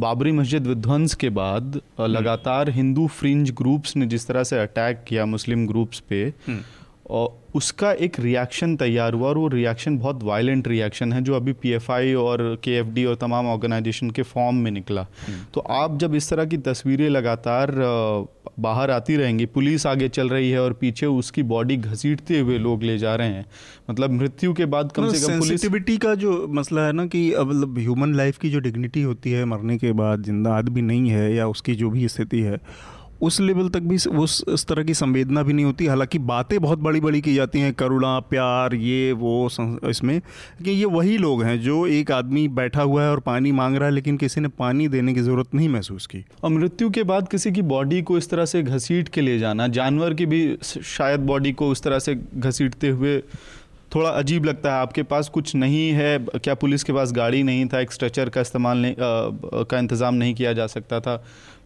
बाबरी 0.00 0.32
मस्जिद 0.32 0.66
विध्वंस 0.66 1.14
के 1.14 1.28
बाद 1.32 1.80
हम्म। 1.98 2.06
लगातार 2.06 2.70
हिंदू 2.70 3.06
फ्रिंज 3.10 3.50
ग्रुप्स 3.50 3.96
ने 3.96 4.06
जिस 4.06 4.26
तरह 4.26 4.44
से 4.44 4.58
अटैक 4.58 5.04
किया 5.08 5.26
मुस्लिम 5.26 5.66
ग्रुप्स 5.66 6.00
पे 6.08 6.22
हम्म। 6.46 6.60
और 7.08 7.42
उसका 7.54 7.90
एक 8.00 8.18
रिएक्शन 8.20 8.74
तैयार 8.76 9.14
हुआ 9.14 9.28
और 9.28 9.38
वो 9.38 9.48
रिएक्शन 9.48 9.98
बहुत 9.98 10.22
वायलेंट 10.22 10.68
रिएक्शन 10.68 11.12
है 11.12 11.20
जो 11.22 11.34
अभी 11.34 11.52
पीएफआई 11.54 12.12
और 12.14 12.42
केएफडी 12.64 13.04
और 13.04 13.14
तमाम 13.14 13.46
ऑर्गेनाइजेशन 13.46 14.10
के 14.10 14.22
फॉर्म 14.24 14.56
में 14.56 14.70
निकला 14.70 15.06
हम्म। 15.20 15.44
तो 15.54 15.60
आप 15.72 15.96
जब 15.98 16.14
इस 16.14 16.30
तरह 16.30 16.44
की 16.44 16.56
तस्वीरें 16.58 17.08
लगातार 17.08 17.70
बाहर 18.58 18.90
आती 18.90 19.16
रहेंगी 19.16 19.46
पुलिस 19.46 19.86
आगे 19.86 20.08
चल 20.08 20.28
रही 20.28 20.50
है 20.50 20.60
और 20.60 20.72
पीछे 20.72 21.06
उसकी 21.06 21.42
बॉडी 21.44 21.76
घसीटते 21.76 22.38
हुए 22.38 22.58
लोग 22.58 22.82
ले 22.82 22.98
जा 22.98 23.14
रहे 23.14 23.28
हैं 23.28 23.44
मतलब 23.90 24.10
मृत्यु 24.10 24.52
के 24.54 24.64
बाद 24.66 24.92
कम 24.92 25.08
से 25.12 25.26
कम 25.26 25.38
पुलिस 25.38 25.98
का 25.98 26.14
जो 26.16 26.46
मसला 26.50 26.86
है 26.86 26.92
ना 26.92 27.06
कि 27.06 27.28
मतलब 27.36 27.78
ह्यूमन 27.78 28.14
लाइफ 28.14 28.38
की 28.38 28.50
जो 28.50 28.60
डिग्निटी 28.60 29.02
होती 29.02 29.32
है 29.32 29.44
मरने 29.44 29.78
के 29.78 29.92
बाद 29.94 30.22
ज़िंदा 30.22 30.54
आदमी 30.54 30.82
नहीं 30.82 31.10
है 31.10 31.32
या 31.34 31.48
उसकी 31.48 31.74
जो 31.74 31.90
भी 31.90 32.08
स्थिति 32.08 32.40
है 32.40 32.60
उस 33.22 33.40
लेवल 33.40 33.68
तक 33.68 33.80
भी 33.80 33.96
उस 33.96 34.44
इस 34.48 34.64
तरह 34.64 34.82
की 34.84 34.94
संवेदना 34.94 35.42
भी 35.42 35.52
नहीं 35.52 35.64
होती। 35.64 35.86
हालाँकि 35.86 36.18
बातें 36.18 36.60
बहुत 36.60 36.78
बड़ी 36.78 37.00
बड़ी 37.00 37.20
की 37.20 37.34
जाती 37.34 37.60
हैं, 37.60 37.72
करुणा, 37.74 38.20
प्यार, 38.20 38.74
ये, 38.74 39.12
वो 39.12 39.48
इसमें। 39.90 40.20
कि 40.64 40.70
ये 40.70 40.84
वही 40.84 41.18
लोग 41.18 41.42
हैं 41.42 41.60
जो 41.60 41.86
एक 41.86 42.12
आदमी 42.12 42.48
बैठा 42.48 42.82
हुआ 42.82 43.02
है 43.02 43.10
और 43.10 43.20
पानी 43.20 43.52
मांग 43.52 43.76
रहा 43.76 43.84
है, 43.84 43.94
लेकिन 43.94 44.16
किसी 44.16 44.40
ने 44.40 44.48
पानी 44.48 44.88
देने 44.88 45.14
की 45.14 45.20
ज़रूरत 45.20 45.54
नहीं 45.54 45.68
महसूस 45.68 46.06
की। 46.06 46.24
और 46.42 46.50
मृत्यु 46.50 46.90
के 46.90 47.02
बाद 47.02 47.28
किसी 47.28 47.52
की 47.52 47.62
बॉडी 47.62 48.02
को 48.02 48.18
इस 48.18 48.30
तरह 48.30 48.44
से 48.44 48.62
घसीट 48.62 49.08
के 49.08 49.20
ले 49.20 49.38
जाना, 49.38 49.68
जानवर 49.68 50.14
की 50.14 50.26
भी 50.26 50.56
शायद 50.64 51.20
बॉडी 51.20 51.52
को 51.52 51.68
उस 51.68 51.82
तरह 51.82 51.98
से 51.98 52.20
घसीटते 52.36 52.88
हुए 52.88 53.22
थोड़ा 53.94 54.10
अजीब 54.10 54.44
लगता 54.44 54.74
है 54.74 54.80
आपके 54.80 55.02
पास 55.02 55.28
कुछ 55.28 55.54
नहीं 55.54 55.90
है 55.90 56.18
क्या 56.18 56.54
पुलिस 56.54 56.82
के 56.84 56.92
पास 56.92 57.12
गाड़ी 57.12 57.42
नहीं 57.42 57.66
था 57.66 57.80
एक 57.80 57.92
स्ट्रेचर 57.92 58.28
का 58.28 58.40
इस्तेमाल 58.40 58.78
नहीं 58.78 58.92
आ, 58.92 58.96
का 59.62 59.78
इंतज़ाम 59.78 60.14
नहीं 60.14 60.34
किया 60.34 60.52
जा 60.52 60.66
सकता 60.66 61.00
था? 61.00 61.16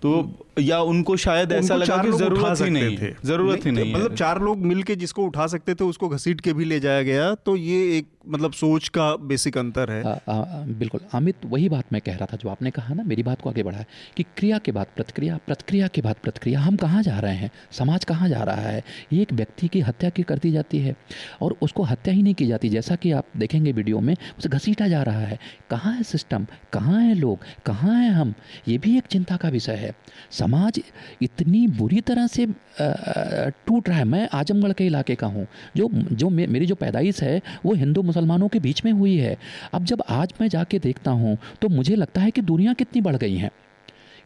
तो 0.03 0.11
या 0.59 0.81
उनको 0.81 1.17
शायद 1.17 1.53
ऐसा 1.53 1.77
लगा 1.77 1.97
कि 1.97 2.13
ज़रूरत 2.13 2.61
ही 2.61 2.71
नहीं 2.71 2.97
थे। 2.99 3.13
ज़रूरत 3.25 3.67
ही 3.67 3.71
नहीं 3.71 3.95
मतलब 3.95 4.15
चार 4.15 4.41
लोग 4.43 4.59
मिलके 4.59 4.97
जिसको 4.97 5.25
उठा 5.25 5.47
सकते 5.47 5.75
थे 5.75 5.85
उसको 5.85 6.09
घसीट 6.09 6.41
के 6.41 6.53
भी 6.53 6.65
ले 6.65 6.81
जाया 6.81 7.03
गया 7.03 7.35
तो 7.35 7.57
ये 7.57 7.99
एक 7.99 8.09
मतलब 8.25 8.53
सोच 8.53 8.89
का 8.89 9.05
बेसिक 9.19 9.57
अंतर 9.59 9.91
है। 9.91 10.03
आ, 10.03 10.13
आ, 10.29 10.63
बिल्कुल। 10.79 11.01
अमित 11.15 11.45
वही 11.47 11.69
बात 11.69 11.93
मैं 11.93 12.01
कह 12.01 12.17
रहा 12.17 12.27
था 12.27 12.37
जो 12.37 12.49
आपने 12.49 12.71
कहा 12.71 12.95
ना 12.95 13.03
मेरी 13.03 13.23
बात 13.23 13.41
को 13.41 13.51
आगे 13.51 13.63
बढ़ाया 13.63 13.85
कि 14.17 14.23
क्रिया 14.37 14.59
के 14.59 14.73
बाद 14.73 14.87
प्रतिक्रिया 14.97 15.39
प्रतिक्रिया 15.47 15.89
के 15.89 16.03
बाद 16.03 16.17
प्रतिक्रिया 16.23 16.61
हम 16.61 16.77
कहाँ 16.77 17.03
जा 17.03 17.19
रहे 17.21 17.37
हैं? 17.37 17.51
समाज 17.73 18.05
कहाँ 18.05 18.29
जा 18.29 18.43
रहा 18.43 18.61
है? 18.61 18.83
ये 19.13 19.23
एक 19.23 19.33
व्यक्ति 19.33 19.69
की 19.69 19.81
हत्या 19.81 20.11
की 20.11 20.23
कर 20.23 20.39
दी 20.39 20.51
जाती 20.53 20.79
है? 20.79 20.95
और 21.41 21.57
उसको 21.63 21.83
हत्या 21.83 22.15
ही 22.15 22.23
नहीं 22.23 22.35
की 22.35 22.47
जाती 22.47 22.69
जैसा 22.69 22.97
कि 22.97 23.13
आप 23.13 23.27
देखेंगे 23.37 23.73
वीडियो 23.73 24.01
में 24.01 24.15
उसे 24.39 24.49
घसीटा 24.49 24.89
जा 24.89 25.03
रहा 25.03 25.21
है। 25.21 25.39
कहाँ 25.71 25.93
है 25.95 26.03
सिस्टम? 26.03 26.47
कहाँ 26.73 27.01
है 27.01 27.15
लोग? 27.15 27.39
कहाँ 27.67 27.95
हैं 27.95 28.11
हम? 28.11 28.35
ये 28.69 28.79
भी 28.79 28.97
एक 28.99 29.07
चिंता 29.07 29.37
का 29.37 29.49
विषय 29.49 29.77
है। 29.77 29.93
समाज 30.31 30.81
इतनी 31.23 31.67
बुरी 31.79 32.01
तरह 32.01 32.27
से 32.27 32.47
टूट 32.81 33.89
रहा 33.89 33.99
है। 33.99 34.05
मैं 34.05 34.29
आजमगढ़ 34.33 34.73
के 34.73 34.87
इलाके 34.87 35.15
का 35.15 35.27
हूँ। 35.27 35.47
जो 35.77 35.89
जो 36.13 36.29
मेरी 36.31 36.67
जो 36.67 36.75
पैदाइश 36.75 37.23
है 37.23 37.41
वो 37.65 37.75
हिंदू 37.75 38.03
मुसलमानों 38.11 38.49
के 38.49 38.59
बीच 38.59 38.85
में 38.85 38.93
हुई 38.93 39.17
है। 39.17 39.37
अब 39.75 39.85
जब 39.85 40.03
आज 40.11 40.35
मैं 40.41 40.49
जाके 40.49 40.79
देखता 40.79 41.11
हूँ 41.13 41.39
तो 41.63 41.69
मुझे 41.69 41.97
लगता 41.97 42.21
है 42.21 42.31
कि 42.31 42.43
दूरियाँ 42.43 42.75
कितनी 42.75 43.01
बढ़ 43.01 43.17
गई 43.17 43.37
हैं। 43.37 43.51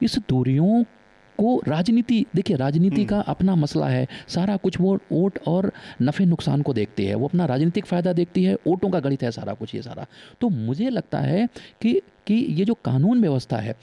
इस 0.03 0.19
दूरियों 0.29 0.83
को 1.39 1.63
राजनीति 1.69 2.25
देखिए 2.35 2.57
राजनीति 2.57 2.97
हम्म। 2.97 3.07
का 3.07 3.21
अपना 3.21 3.55
मसला 3.55 3.87
है। 3.89 4.07
सारा 4.29 4.57
कुछ 4.57 4.81
वो 4.81 4.95
वोट 5.13 5.39
और 5.49 5.71
नफ़े 6.03 6.25
नुकसान 6.27 6.63
को 6.63 6.73
देखती 6.75 7.05
है। 7.05 7.15
वो 7.15 7.29
अपना 7.29 7.47
राजनीतिक 7.47 7.87
फ़ायदा 7.87 8.13
देखती 8.13 8.45
है 8.45 8.55
वोटों 8.67 8.91
का 8.91 9.01
गणित 9.01 9.23
है 9.23 9.31
सारा 9.31 9.55
कुछ 9.55 9.75
ये 9.75 9.83
सारा। 9.83 10.07
तो 10.41 10.49
मुझे 10.49 10.91
लगता 10.91 11.19
है 11.21 11.47
कि 11.83 12.01
कि 12.27 12.35
ये 12.51 12.65
जो 12.65 12.75
कानून 12.75 13.21
व्यवस्था 13.21 13.57
है 13.57 13.75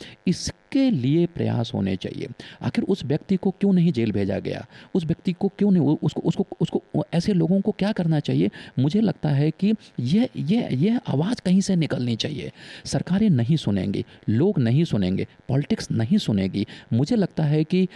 इसके 0.72 0.90
लिए 0.92 1.26
प्रयास 1.28 1.72
होने 1.74 1.96
चाहिए। 1.96 2.28
आखिर 2.62 2.84
उस 2.84 3.04
व्यक्ति 3.06 3.36
को 3.38 3.52
क्यों 3.52 3.72
नहीं 3.74 3.92
जेल 3.92 4.12
भेजा 4.12 4.38
गया? 4.40 4.66
उस 4.96 5.06
व्यक्ति 5.06 5.32
को 5.34 5.48
क्यों 5.58 5.72
नहीं, 5.72 5.98
उसको 5.98 6.22
उसको 6.22 6.46
उसको, 6.62 6.82
ऐसे 7.14 7.34
लोगों 7.34 7.60
को 7.62 7.72
क्या 7.72 7.92
करना 7.92 8.20
चाहिए? 8.20 8.50
मुझे 8.80 9.02
लगता 9.02 9.30
है 9.30 9.50
कि 9.54 9.74
यह 10.00 10.30
ये 10.38 10.68
यह 10.74 11.00
आवाज़ 11.08 11.42
कहीं 11.46 11.62
से 11.62 11.76
निकलनी 11.76 12.16
चाहिए। 12.16 12.52
सरकारें 12.86 13.30
नहीं 13.32 13.56
सुनेंगी, 13.58 14.06
लोग 14.30 14.60
नहीं 14.60 14.84
सुनेंगे, 14.86 15.28
पॉलिटिक्स 15.50 15.92
नहीं 15.94 16.18
सुनेगी। 16.20 16.66
मुझे 16.94 17.16
लगता 17.16 17.44
है 17.44 17.64
कि 17.66 17.88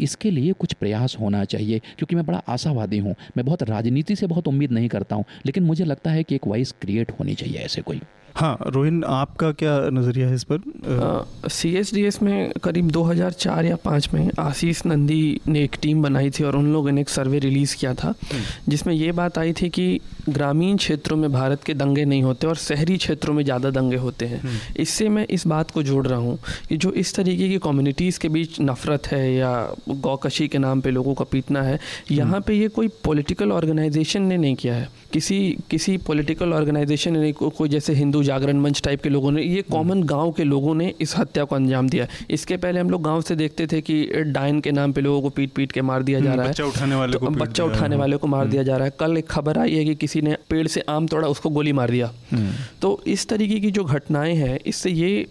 इसके 0.00 0.30
लिए 0.30 0.52
कुछ 0.54 0.72
प्रयास 0.74 1.16
होना 1.20 1.44
चाहिए, 1.46 1.78
क्योंकि 1.98 2.16
मैं 2.16 2.26
बड़ा 2.26 2.42
आशावादी 2.48 2.98
हूँ। 2.98 3.14
मैं 3.36 3.46
बहुत 3.46 3.62
राजनीति 3.64 4.16
से 4.16 4.26
बहुत 4.26 4.48
उम्मीद 4.48 4.72
नहीं 4.72 4.88
करता 4.88 5.16
हूँ, 5.16 5.24
लेकिन 5.46 5.64
मुझे 5.64 5.84
लगता 5.84 6.10
है 6.10 6.22
कि 6.22 6.34
एक 6.34 6.46
वॉइस 6.46 6.74
क्रिएट 6.80 7.10
होनी 7.10 7.34
चाहिए 7.34 7.58
ऐसे 7.60 7.82
कोई। 7.82 8.00
हाँ 8.36 8.56
रोहिन 8.66 9.02
आपका 9.06 9.50
क्या 9.52 9.78
नज़रिया 9.90 10.28
है 10.28 10.34
इस 10.34 10.44
पर 10.44 11.48
सी 11.50 11.72
एस 11.76 11.92
डी 11.94 12.02
एस 12.02 12.20
में 12.22 12.52
करीब 12.64 12.90
2004 12.90 13.64
या 13.64 13.76
5 13.86 14.12
में 14.14 14.30
आशीष 14.40 14.84
नंदी 14.86 15.40
ने 15.48 15.62
एक 15.62 15.76
टीम 15.82 16.02
बनाई 16.02 16.30
थी 16.30 16.44
और 16.44 16.56
उन 16.56 16.72
लोगों 16.72 16.92
ने 16.92 17.00
एक 17.00 17.08
सर्वे 17.08 17.38
रिलीज़ 17.38 17.76
किया 17.76 17.94
था 17.94 18.08
हम्म। 18.08 18.42
जिसमें 18.68 18.94
ये 18.94 19.12
बात 19.12 19.38
आई 19.38 19.52
थी 19.52 19.68
कि 19.70 19.88
ग्रामीण 20.28 20.76
क्षेत्रों 20.76 21.16
में 21.16 21.30
भारत 21.32 21.64
के 21.64 21.74
दंगे 21.74 22.04
नहीं 22.04 22.22
होते 22.22 22.46
और 22.46 22.56
शहरी 22.58 22.96
क्षेत्रों 22.98 23.34
में 23.34 23.42
ज़्यादा 23.44 23.70
दंगे 23.70 23.96
होते 23.98 24.26
हैं 24.26 24.40
हम्म। 24.40 24.58
इससे 24.76 25.08
मैं 25.08 25.26
इस 25.30 25.46
बात 25.46 25.70
को 25.70 25.82
जोड़ 25.82 26.06
रहा 26.06 26.18
हूँ 26.18 26.38
कि 26.68 26.76
जो 26.76 26.92
इस 26.94 27.14
तरीके 27.14 27.48
की 27.48 27.58
कम्युनिटीज़ 27.60 28.18
के 28.18 28.28
बीच 28.28 28.60
नफ़रत 28.62 29.06
है 29.08 29.22
या 29.32 29.52
गौकशी 29.90 30.48
के 30.48 30.58
नाम 30.58 30.80
पर 30.80 30.90
लोगों 30.90 31.14
का 31.14 31.24
पीटना 31.26 31.62
है 31.62 31.78
यहाँ 32.12 32.40
पर 32.40 32.50
पे 32.50 32.54
ये 32.54 32.68
कोई 32.70 32.88
पॉलिटिकल 33.04 33.52
ऑर्गेनाइजेशन 33.52 34.22
ने 34.24 34.36
नहीं 34.36 34.54
किया 34.54 34.74
है 34.74 34.88
किसी 35.12 35.36
किसी 35.70 35.96
पॉलिटिकल 36.00 36.52
ऑर्गेनाइजेशन 36.52 37.16
ने 37.16 37.32
कोई 37.32 37.68
जैसे 37.68 37.92
हिंदू 37.94 38.19
जागरण 38.22 38.60
मंच 38.60 38.82
टाइप 38.82 39.02
के 39.02 39.08
लोगों 39.08 39.30
ने 39.32 39.42
ये 39.42 39.62
कॉमन 39.62 39.90
हम्म। 39.90 40.06
गाँव 40.06 40.30
के 40.32 40.44
लोगों 40.44 40.74
ने 40.74 40.92
इस 41.00 41.16
हत्या 41.16 41.44
को 41.44 41.54
अंजाम 41.54 41.88
दिया। 41.88 42.06
इसके 42.30 42.56
पहले 42.56 42.80
हम 42.80 42.90
लोग 42.90 43.02
गाँव 43.02 43.20
से 43.20 43.36
देखते 43.36 43.66
थे 43.66 43.80
कि 43.80 44.06
डाइन 44.28 44.60
के 44.60 44.72
नाम 44.72 44.92
पे 44.92 45.00
लोगों 45.00 45.22
को 45.22 45.30
पीट 45.30 45.52
पीट 45.52 45.72
के 45.72 45.82
मार 45.82 46.02
दिया 46.02 46.20
जा 46.20 46.34
रहा 46.34 46.44
है। 46.44 46.50
बच्चा 46.50 46.64
उठाने 46.64 46.94
वाले 46.94 47.18
को 47.18 47.26
तो 47.26 47.32
बच्चा 47.34 47.64
उठाने 47.64 47.96
वाले 47.96 48.16
को 48.16 48.26
मार 48.26 48.46
दिया 48.46 48.62
जा 48.62 48.76
रहा 48.76 48.86
है। 48.86 48.92
कल 49.00 49.16
एक 49.18 49.28
खबर 49.28 49.58
आई 49.58 49.74
है 49.74 49.84
कि 49.84 49.94
किसी 49.96 50.20
ने 50.20 50.36
पेड़ 50.50 50.66
से 50.66 50.80
आम 50.88 51.06
तोड़ा 51.06 51.28
उसको 51.28 51.50
गोली 51.50 51.72
मार 51.72 51.90
दिया। 51.90 52.12
हम्म। 52.32 52.52
तो 52.82 53.00
इस 53.06 53.28
तरीके 53.28 53.60
की 53.60 53.70
जो 53.70 53.84
घटनाएँ 53.84 54.34
हैं 54.36 54.58
इससे 54.66 54.90
ये 54.90 55.26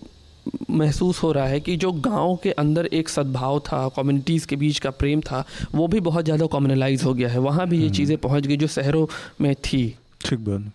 महसूस 0.69 1.21
हो 1.23 1.31
रहा 1.31 1.45
है 1.45 1.59
कि 1.59 1.75
जो 1.77 1.91
गाँव 1.91 2.35
के 2.43 2.51
अंदर 2.51 2.85
एक 2.85 3.09
सद्भाव 3.09 3.59
था 3.59 3.87
कम्युनिटीज़ 3.95 4.47
के 4.47 4.55
बीच 4.55 4.79
का 4.79 4.89
प्रेम 4.91 5.21
था 5.21 5.43
वो 5.75 5.87
भी 5.87 5.99
बहुत 5.99 6.25
ज़्यादा 6.25 6.45
कॉमनलाइज 6.45 7.03
हो 7.03 7.13
गया 7.13 7.29
है। 7.29 7.39
वहाँ 7.39 7.67
भी 7.67 7.77
ये 7.77 7.83
हम्म। 7.83 7.95
चीज़ें 7.95 8.17
पहुँच 8.17 8.47
गई 8.47 8.57
जो 8.57 8.67
शहरों 8.67 9.05
में 9.41 9.53
थी। 9.55 9.83
ठीक 10.25 10.39
बात। 10.39 10.71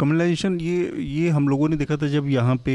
कम्युनलाइजेशन 0.00 0.58
ये 0.60 0.92
ये 0.98 1.28
हम 1.28 1.48
लोगों 1.48 1.68
ने 1.68 1.76
देखा 1.76 1.96
था 1.96 2.08
जब 2.08 2.28
यहाँ 2.28 2.56
पे 2.68 2.74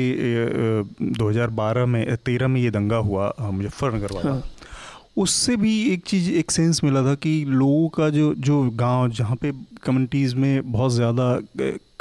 2012 1.14 1.86
में 1.86 2.16
तेरह 2.18 2.48
में 2.48 2.62
ये 2.62 2.72
दंगा 2.72 2.98
हुआ 2.98 3.34
मुजफ्फरनगर 3.42 4.14
वाला 4.14 4.32
हाँ। 4.32 4.44
उससे 5.18 5.56
भी 5.56 5.74
एक 5.94 6.06
चीज़ 6.06 6.30
एक 6.32 6.52
सेंस 6.52 6.84
मिला 6.84 7.04
था 7.06 7.16
कि 7.16 7.34
लोगों 7.48 7.88
का 7.90 8.10
जो 8.10 8.34
जो 8.40 8.62
गाँव 8.76 9.10
जहाँ 9.12 9.36
पे 9.36 9.52
कम्युनिटीज़ 9.84 10.36
में 10.36 10.72
बहुत 10.72 10.92
ज़्यादा 10.92 11.34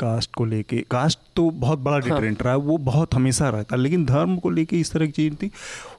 कास्ट 0.01 0.35
को 0.35 0.45
लेके 0.45 0.85
कास्ट 0.91 1.19
तो 1.37 1.51
बहुत 1.61 1.79
बड़ा 1.79 1.99
डिटरेंट 1.99 2.39
हाँ। 2.39 2.45
रहा 2.45 2.53
है 2.53 2.59
वो 2.61 2.77
बहुत 2.85 3.15
हमेशा 3.15 3.49
रहता 3.49 3.77
है 3.77 3.83
लेकिन 3.83 4.05
धर्म 4.07 4.37
को 4.37 4.51
लेके 4.51 4.81
इस 4.81 4.93
तरह 4.93 5.07
की 5.07 5.13
चीज़ 5.13 5.35
थी 5.35 5.51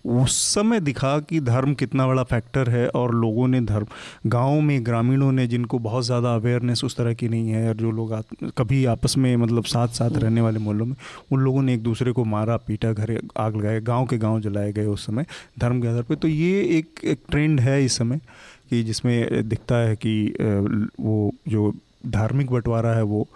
उस 0.06 0.38
समय 0.54 0.80
दिखा 0.80 1.18
कि 1.20 1.40
धर्म 1.42 1.74
कितना 1.74 2.08
बड़ा 2.08 2.24
फैक्टर 2.24 2.70
है 2.70 2.88
और 2.90 3.14
लोगों 3.16 3.48
ने 3.48 3.62
धर्म 3.62 3.88
गाँव 4.28 4.60
में 4.62 4.86
ग्रामीणों 4.86 5.32
ने 5.32 5.48
जिनको 5.48 5.80
बहुत 5.80 6.06
ज़्यादा 6.06 6.34
अवेयरनेस 6.36 6.84
उस 6.84 6.98
तरह 6.98 7.14
की 7.14 7.30
नहीं 7.30 7.50
है 7.50 7.68
और 7.70 7.76
जो 7.76 7.92
लोग 7.92 8.14
कभी 8.58 8.84
आपस 8.86 9.18
में 9.18 9.36
मतलब 9.36 9.64
साथ 9.66 9.88
साथ 9.94 10.10
हाँ। 10.10 10.20
रहने 10.20 10.42
वाले 10.42 10.60
मोहल्लों 10.60 10.86
में 10.86 10.96
उन 11.32 11.40
लोगों 11.40 11.62
ने 11.62 11.74
एक 11.74 11.84
दूसरे 11.84 12.12
को 12.12 12.26
मारा 12.26 12.58
पीटा 12.68 12.94
घर 12.94 13.20
आग 13.38 13.56
लगाए 13.56 13.82
गाँव 13.82 14.06
के 14.06 14.18
गाँव 14.18 14.40
जलाए 14.42 14.72
गए 14.72 14.86
उस 14.86 15.06
समय 15.06 15.26
धर्म 15.60 15.82
के 15.82 15.88
आधार 15.88 16.04
पर 16.04 16.16
तो 16.16 16.28
ये 16.28 16.62
एक 16.78 17.06
एक 17.06 17.24
ट्रेंड 17.30 17.60
है 17.60 17.84
इस 17.86 17.98
समय 17.98 18.20
कि 18.70 18.84
जिसमें 18.84 19.50
दिखता 19.50 19.76
है 19.78 19.96
कि 19.96 20.14
वो 21.00 21.32
जो 21.48 21.74
धार्मिक 22.08 22.52
बंटवारा 22.52 22.94
है 22.94 23.04
वो 23.04 23.28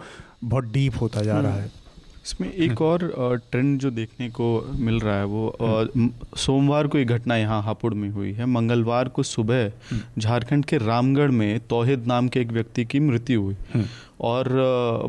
बहुत 0.46 0.72
डीप 0.74 1.02
होता 1.02 1.22
जा 1.22 1.40
रहा 1.40 1.56
है। 1.56 1.72
इसमें 2.26 2.52
एक 2.52 2.82
और 2.82 3.42
ट्रेंड 3.52 3.80
जो 3.80 3.90
देखने 3.92 4.30
को 4.30 4.46
मिल 4.76 5.00
रहा 5.00 5.18
है 5.18 5.26
वो 5.26 5.56
सोमवार 6.38 6.88
को 6.88 6.98
एक 6.98 7.08
घटना 7.08 7.36
यहाँ 7.38 7.62
हापुड़ 7.64 7.94
में 7.94 8.10
हुई 8.10 8.32
है। 8.34 8.46
मंगलवार 8.46 9.08
को 9.08 9.24
सुबह 9.24 9.72
झारखंड 10.20 10.66
के 10.66 10.78
रामगढ़ 10.78 11.32
में 11.32 11.60
तोहिद 11.70 12.08
नाम 12.08 12.28
के 12.28 12.40
एक 12.42 12.52
व्यक्ति 12.52 12.86
की 12.86 13.00
मृत्यु 13.02 13.42
हुई। 13.42 13.86
और 14.22 14.50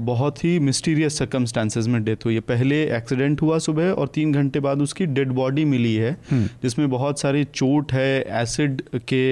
बहुत 0.03 0.45
ही 0.45 0.59
मिस्टीरियस 0.61 1.19
सर्कमस्टांसेस 1.19 1.87
में 1.87 2.03
डेथ 2.05 2.25
हुई 2.25 2.35
है। 2.35 2.41
पहले 2.43 2.83
एक्सीडेंट 2.97 3.43
हुआ 3.43 3.59
सुबह 3.61 3.91
और 3.91 4.09
तीन 4.09 4.33
घंटे 4.33 4.61
बाद 4.61 4.83
उसकी 4.83 5.07
डेड 5.09 5.33
बॉडी 5.33 5.65
मिली 5.65 5.95
है 5.95 6.17
जिसमें 6.33 6.89
बहुत 6.91 7.21
सारी 7.21 7.45
चोट 7.47 7.93
है 7.93 8.23
एसिड 8.43 8.83
के 9.09 9.25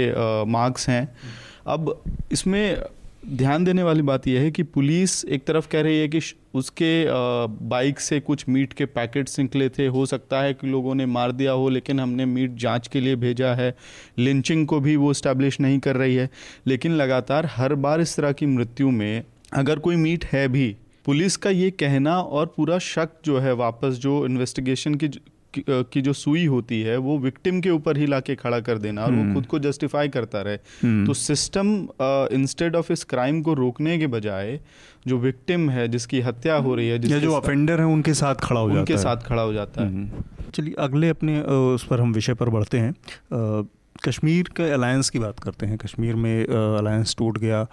मार्क्स 0.52 0.88
हैं। 0.88 1.08
अब 1.66 1.96
इसमें 2.32 2.82
ध्यान 3.24 3.64
देने 3.64 3.82
वाली 3.82 4.02
बात 4.02 4.26
यह 4.28 4.40
है 4.40 4.50
कि 4.50 4.62
पुलिस 4.62 5.24
एक 5.24 5.44
तरफ़ 5.44 5.68
कह 5.68 5.80
रही 5.80 5.98
है 5.98 6.08
कि 6.08 6.20
उसके 6.54 7.06
बाइक 7.68 8.00
से 8.00 8.18
कुछ 8.20 8.44
मीट 8.48 8.72
के 8.72 8.84
पैकेट्स 8.86 9.38
निकले 9.38 9.68
थे। 9.68 9.86
हो 9.86 10.04
सकता 10.06 10.40
है 10.42 10.54
कि 10.54 10.66
लोगों 10.66 10.94
ने 10.94 11.06
मार 11.06 11.32
दिया 11.32 11.52
हो, 11.52 11.68
लेकिन 11.68 12.00
हमने 12.00 12.24
मीट 12.24 12.54
जाँच 12.54 12.88
के 12.88 13.00
लिए 13.00 13.16
भेजा 13.16 13.54
है। 13.54 13.74
लिंचिंग 14.18 14.66
को 14.66 14.80
भी 14.80 14.96
वो 14.96 15.12
स्टैब्लिश 15.12 15.60
नहीं 15.60 15.78
कर 15.78 15.96
रही 15.96 16.14
है। 16.14 16.28
लेकिन 16.66 16.92
लगातार 16.92 17.46
हर 17.46 17.74
बार 17.74 18.00
इस 18.00 18.16
तरह 18.16 18.32
की 18.32 18.46
मृत्यु 18.46 18.90
में 18.90 19.22
अगर 19.52 19.78
कोई 19.78 19.96
मीट 19.96 20.24
है 20.24 20.46
भी, 20.48 20.76
पुलिस 21.06 21.36
का 21.36 21.50
ये 21.50 21.70
कहना 21.70 22.18
और 22.18 22.46
पूरा 22.56 22.78
शक 22.78 23.08
जो 23.24 23.38
है 23.38 23.52
वापस, 23.54 23.94
जो 23.94 24.24
इन्वेस्टिगेशन 24.26 24.94
की 24.94 25.08
की 25.58 26.00
जो 26.02 26.12
सुई 26.14 26.44
होती 26.46 26.80
है 26.82 26.96
वो 26.98 27.18
विक्टिम 27.18 27.60
के 27.60 27.70
ऊपर 27.70 27.96
ही 27.96 28.06
लाके 28.06 28.34
खड़ा 28.34 28.60
कर 28.60 28.78
देना 28.78 29.04
और 29.04 29.12
वो 29.12 29.20
हम्म। 29.20 29.34
खुद 29.34 29.46
को 29.46 29.58
जस्टिफाई 29.58 30.08
करता 30.08 30.42
रहे 30.42 30.58
हम्म। 30.82 31.06
तो 31.06 31.14
सिस्टम 31.14 31.76
इंस्टेड 32.32 32.76
ऑफ़ 32.76 32.92
इस 32.92 33.04
क्राइम 33.04 33.42
को 33.42 33.54
रोकने 33.54 33.98
के 33.98 34.06
बजाय 34.08 34.58
जो 35.06 35.18
विक्टिम 35.18 35.68
है 35.70 35.86
जिसकी 35.88 36.20
हत्या 36.20 36.56
हो 36.56 36.74
रही 36.74 36.88
है 36.88 36.98
जिसके 36.98 37.20
जो 37.20 37.34
ऑफेंडर 37.34 37.80
है 37.80 37.86
उनके 37.86 38.14
साथ 38.14 38.34
खड़ा 38.42 38.60
हो 38.60 38.68
जाता 38.68 38.80
उनके 38.80 38.92
है 38.92 38.98
साथ 38.98 39.26
खड़ा 39.26 39.42
हो 39.42 39.52
जाता 39.52 39.82
है 39.82 39.88
हम्म। 39.88 40.50
चलिए 40.54 40.74
अगले 40.78 41.08
अपने 41.08 41.40
उस 41.40 41.86
पर 41.86 42.00
हम 42.00 42.12
विषय 42.12 42.34
पर 42.34 42.48
बढ़ते 42.48 42.78
हैं 42.78 42.94
कश्मीर 44.04 44.48
के 44.56 44.70
अलायंस 44.70 45.10
की 45.10 45.18
बात 45.18 45.38
करते 45.40 45.66
हैं 45.66 45.76
कश्मीर 45.78 46.14
में 46.16 46.46
अलायंस 46.46 47.14
टूट 47.18 47.38
गया 47.38 47.66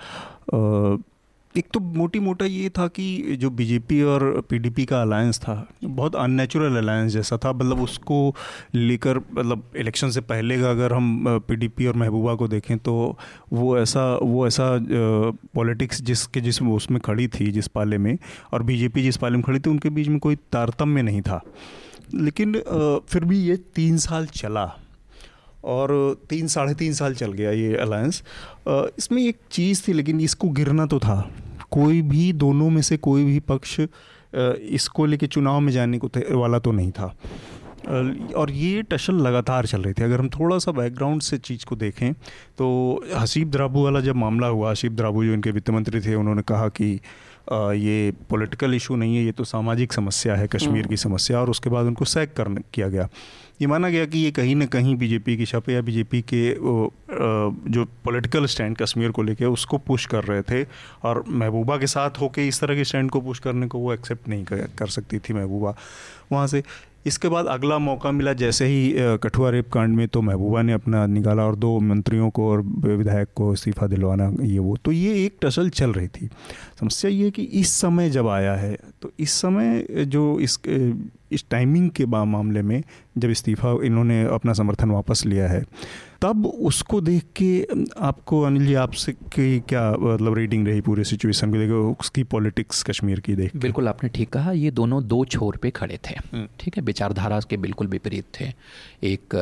एक 1.58 1.66
तो 1.74 1.80
मोटी 1.80 2.20
मोटा 2.20 2.46
ये 2.46 2.70
था 2.70 2.88
कि 2.88 3.36
जो 3.40 3.50
बीजेपी 3.50 4.02
और 4.02 4.24
पीडीपी 4.50 4.86
का 4.86 5.02
अलायंस 5.02 5.40
था, 5.40 5.56
बहुत 5.84 6.16
अननेचुरल 6.16 6.78
अलायंस 6.78 7.12
जैसा 7.12 7.38
था। 7.38 7.52
मतलब 7.54 7.82
उसको 7.82 8.36
लेकर 8.76 9.18
मतलब 9.18 9.64
इलेक्शन 9.78 10.10
से 10.10 10.22
पहले 10.22 10.60
का 10.62 10.70
अगर 10.72 10.94
हम 10.94 11.40
पीडीपी 11.48 11.86
और 11.86 11.96
महबूबा 11.96 12.36
को 12.36 12.48
देखें 12.48 12.78
तो 12.78 13.18
वो 13.54 13.78
ऐसा 13.78 14.06
वो 14.16 14.48
ऐसा 14.48 14.70
पॉलिटिक्स 15.56 16.02
जिसके, 16.02 16.42
जिस 16.42 16.62
उसमें 16.62 17.00
खड़ी 17.02 17.28
थी, 17.28 17.52
जिस 17.52 17.68
पाले 17.68 17.98
में, 17.98 18.18
और 18.54 18.64
बीजेपी 18.64 19.04
जिस 19.04 19.18
पाले 19.18 19.36
में 19.36 19.44
खड़ी 19.44 19.60
थी, 19.60 19.70
उनके 19.70 19.90
बीच 19.90 20.08
में 20.08 20.20
कोई 20.20 20.36
तारतम्य 20.52 21.02
नहीं 21.02 21.22
था। 21.22 21.42
लेकिन 22.16 22.54
फिर 23.10 23.26
भी 23.26 23.40
ये 23.40 23.56
तीन 23.76 23.98
साल 23.98 24.26
चला। 24.26 24.66
और 25.64 25.94
तीन 26.30 26.48
साढ़े 26.48 26.74
तीन 26.74 26.94
साल 26.94 27.14
चल 27.16 27.32
गया 27.34 27.52
ये 27.52 27.76
अलायंस 27.78 28.24
इसमें 28.68 29.24
एक 29.24 29.38
चीज़ 29.52 29.84
थी 29.88 29.94
लेकिन 29.94 30.22
इसको 30.22 30.50
गिरना 30.50 30.86
तो 30.86 31.00
था। 31.00 31.20
कोई 31.72 32.02
भी 32.04 32.32
दोनों 32.34 32.70
में 32.70 32.82
से 32.82 32.98
कोई 33.00 33.26
भी 33.26 33.40
पक्ष 33.42 33.80
इसको 34.34 35.06
लेके 35.06 35.28
चुनाव 35.28 35.60
में 35.60 35.72
जाने 35.74 35.98
को 35.98 36.10
वाला 36.32 36.60
तो 36.60 36.72
नहीं 36.72 36.92
था। 36.92 37.16
और 38.38 38.52
ये 38.52 38.82
टशल 38.82 39.16
लगातार 39.18 39.66
चल 39.66 39.82
रही 39.82 39.94
थी। 39.94 40.04
अगर 40.04 40.20
हम 40.20 40.30
थोड़ा 40.30 40.58
सा 40.58 40.72
बैकग्राउंड 40.72 41.22
से 41.22 41.38
चीज़ 41.38 41.66
को 41.66 41.76
देखें 41.76 42.14
तो 42.58 42.68
हसीब 43.16 43.52
द्राबू 43.52 43.84
वाला 43.84 44.00
जब 44.00 44.16
मामला 44.16 44.48
हुआ 44.48 44.72
हसीब 44.72 44.96
द्राबू 44.96 45.24
जो 45.26 45.34
इनके 45.34 45.52
वित्त 45.52 45.70
मंत्री 45.70 46.02
थे 46.02 46.16
उन्होंने 46.16 46.42
कहा 46.42 46.68
कि 46.70 46.94
ये 47.54 48.12
पॉलिटिकल 48.30 48.74
इशू 48.74 48.96
नहीं 48.96 49.16
है 49.16 49.24
ये 49.26 49.32
तो 49.32 49.44
सामाजिक 49.44 49.94
समस्या 49.94 50.36
है 50.36 50.48
कश्मीर 50.48 50.88
की 50.88 50.98
समस्या 50.98 51.40
और 51.40 51.50
उसके 51.50 51.70
बाद 51.70 51.86
उनको 51.86 52.06
सैक 52.06 52.34
कर 52.34 52.50
किया 52.74 52.88
गया। 52.88 53.08
ये 53.62 53.68
माना 53.68 53.90
गया 53.90 54.06
कि 54.06 54.20
ये 54.20 54.30
कहीं 54.32 54.56
ना 54.56 54.66
कहीं 54.66 54.96
बीजेपी 54.96 55.36
की 55.38 55.46
छप 55.46 55.70
या 55.70 55.82
बीजेपी 55.82 56.22
के 56.34 56.50
जो 57.72 57.84
पॉलिटिकल 58.06 58.46
स्टैंड 58.46 58.78
कश्मीर 58.78 59.12
को 59.12 59.24
लेके 59.24 59.46
उसको 59.46 59.78
पुश 59.78 60.06
कर 60.06 60.24
रहे 60.24 60.42
थे 60.42 60.64
और 61.04 61.24
महबूबा 61.28 61.78
के 61.78 61.88
साथ 61.88 62.22
होके 62.22 62.48
इस 62.48 62.60
तरह 62.62 62.76
के 62.76 62.84
स्टैंड 62.84 63.12
को 63.12 63.22
पुश 63.22 63.40
करने 63.40 63.68
को 63.68 63.80
वो 63.80 63.94
एक्सेप्ट 63.94 64.30
नहीं 64.30 64.46
कर 64.78 64.88
सकती 64.88 65.20
थी 65.20 65.34
महबूबा। 65.34 65.76
वहाँ 66.32 66.48
से 66.48 66.64
इसके 67.06 67.30
बाद 67.30 67.46
अगला 67.48 67.78
मौका 67.80 68.12
मिला 68.12 68.34
जैसे 68.34 68.66
ही 68.66 68.94
कठुआ 69.24 69.50
रेप 69.50 69.70
कांड 69.74 69.96
में 69.96 70.08
तो 70.08 70.22
महबूबा 70.22 70.62
ने 70.62 70.74
अपना 70.74 71.06
निकाला 71.08 71.46
और 71.46 71.56
दो 71.56 71.80
मंत्रियों 71.82 72.30
को 72.30 72.50
और 72.50 72.62
विधायक 72.62 73.30
को 73.36 73.54
इस्तीफा 73.54 73.88
दिलवाना, 73.88 74.32
ये 74.44 74.60
वो। 74.60 74.78
तो 74.78 74.92
ये 74.92 75.26
एक 75.26 75.38
टसल 75.42 75.70
चल 75.72 75.94
रही 75.94 76.08
थी। 76.10 76.30
समस्या 76.80 77.12
ये 77.12 77.32
कि 77.32 77.44
इस 77.44 77.80
समय 77.82 78.10
जब 78.10 78.28
आया 78.30 78.56
है 78.56 78.78
तो 79.02 79.12
इस 79.20 79.42
समय 79.42 79.86
जो 80.08 80.40
इस 80.40 80.60
इस 81.32 81.46
टाइमिंग 81.50 81.90
के 81.90 82.06
मामले 82.06 82.62
में 82.62 82.84
जब 83.18 83.30
इस्तीफा 83.30 83.78
इन्होंने 83.84 84.24
अपना 84.24 84.54
समर्थन 84.54 84.92
वापस 84.92 85.26
लिया 85.26 85.48
है 85.48 85.64
तब 86.22 86.46
उसको 86.46 87.02
देख 87.02 87.24
के 87.36 87.68
आपको 88.00 88.42
अनिल 88.42 88.66
जी 88.66 88.74
आपसे 88.74 89.12
की 89.12 89.60
क्या 89.60 89.92
मतलब 89.92 90.34
रीडिंग 90.34 90.68
रही 90.68 90.82
पूरे 90.82 91.04
सिचुएशन 91.04 91.52
को? 91.52 91.58
देखो 91.58 91.98
उसकी 92.00 92.24
पॉलिटिक्स 92.24 92.84
कश्मीर 92.84 93.20
की 93.20 93.36
देख 93.36 93.56
बिल्कुल 93.56 93.88
आपने 93.88 94.10
ठीक 94.10 94.30
कहा 94.30 94.52
ये 94.52 94.72
दोनों 94.72 95.08
दो 95.08 95.26
छोर 95.26 95.58
पे 95.58 95.70
खड़े 95.70 96.00
थे। 96.10 96.16
हम्म। 96.34 96.48
ठीक 96.60 96.78
है 96.78 96.84
विचारधारा 96.84 97.40
के 97.40 97.58
बिल्कुल 97.58 97.88
विपरीत 97.88 98.26
थे। 98.40 98.54
एक 99.04 99.36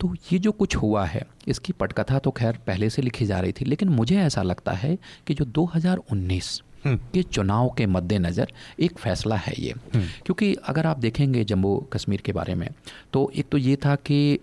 तो 0.00 0.14
ये 0.32 0.38
जो 0.38 0.52
कुछ 0.52 0.76
हुआ 0.76 1.04
है 1.04 1.26
इसकी 1.48 1.72
पटकथा 1.72 2.18
तो 2.18 2.30
खैर 2.30 2.58
पहले 2.66 2.90
से 2.90 3.02
लिखी 3.02 3.26
जा 3.26 3.40
रही 3.40 3.52
थी 3.52 3.64
लेकिन 3.64 3.88
मुझे 3.88 4.16
ऐसा 4.16 4.42
लगता 4.42 4.72
है 4.72 4.98
कि 5.26 5.34
जो 5.34 5.44
2019 5.44 6.62
हम्म। 6.86 6.96
के 7.14 7.22
चुनाव 7.22 7.68
के 7.68 7.86
मद्देनज़र 7.86 8.52
एक 8.80 8.98
फैसला 8.98 9.36
है 9.36 9.54
ये 9.58 9.74
क्योंकि 9.94 10.54
अगर 10.64 10.86
आप 10.86 10.98
देखेंगे 10.98 11.44
जम्मू 11.44 11.76
कश्मीर 11.92 12.20
के 12.20 12.32
बारे 12.32 12.54
में 12.54 12.68
तो 13.12 13.30
एक 13.36 13.48
तो 13.52 13.58
ये 13.58 13.76
था 13.76 13.94
कि 13.96 14.38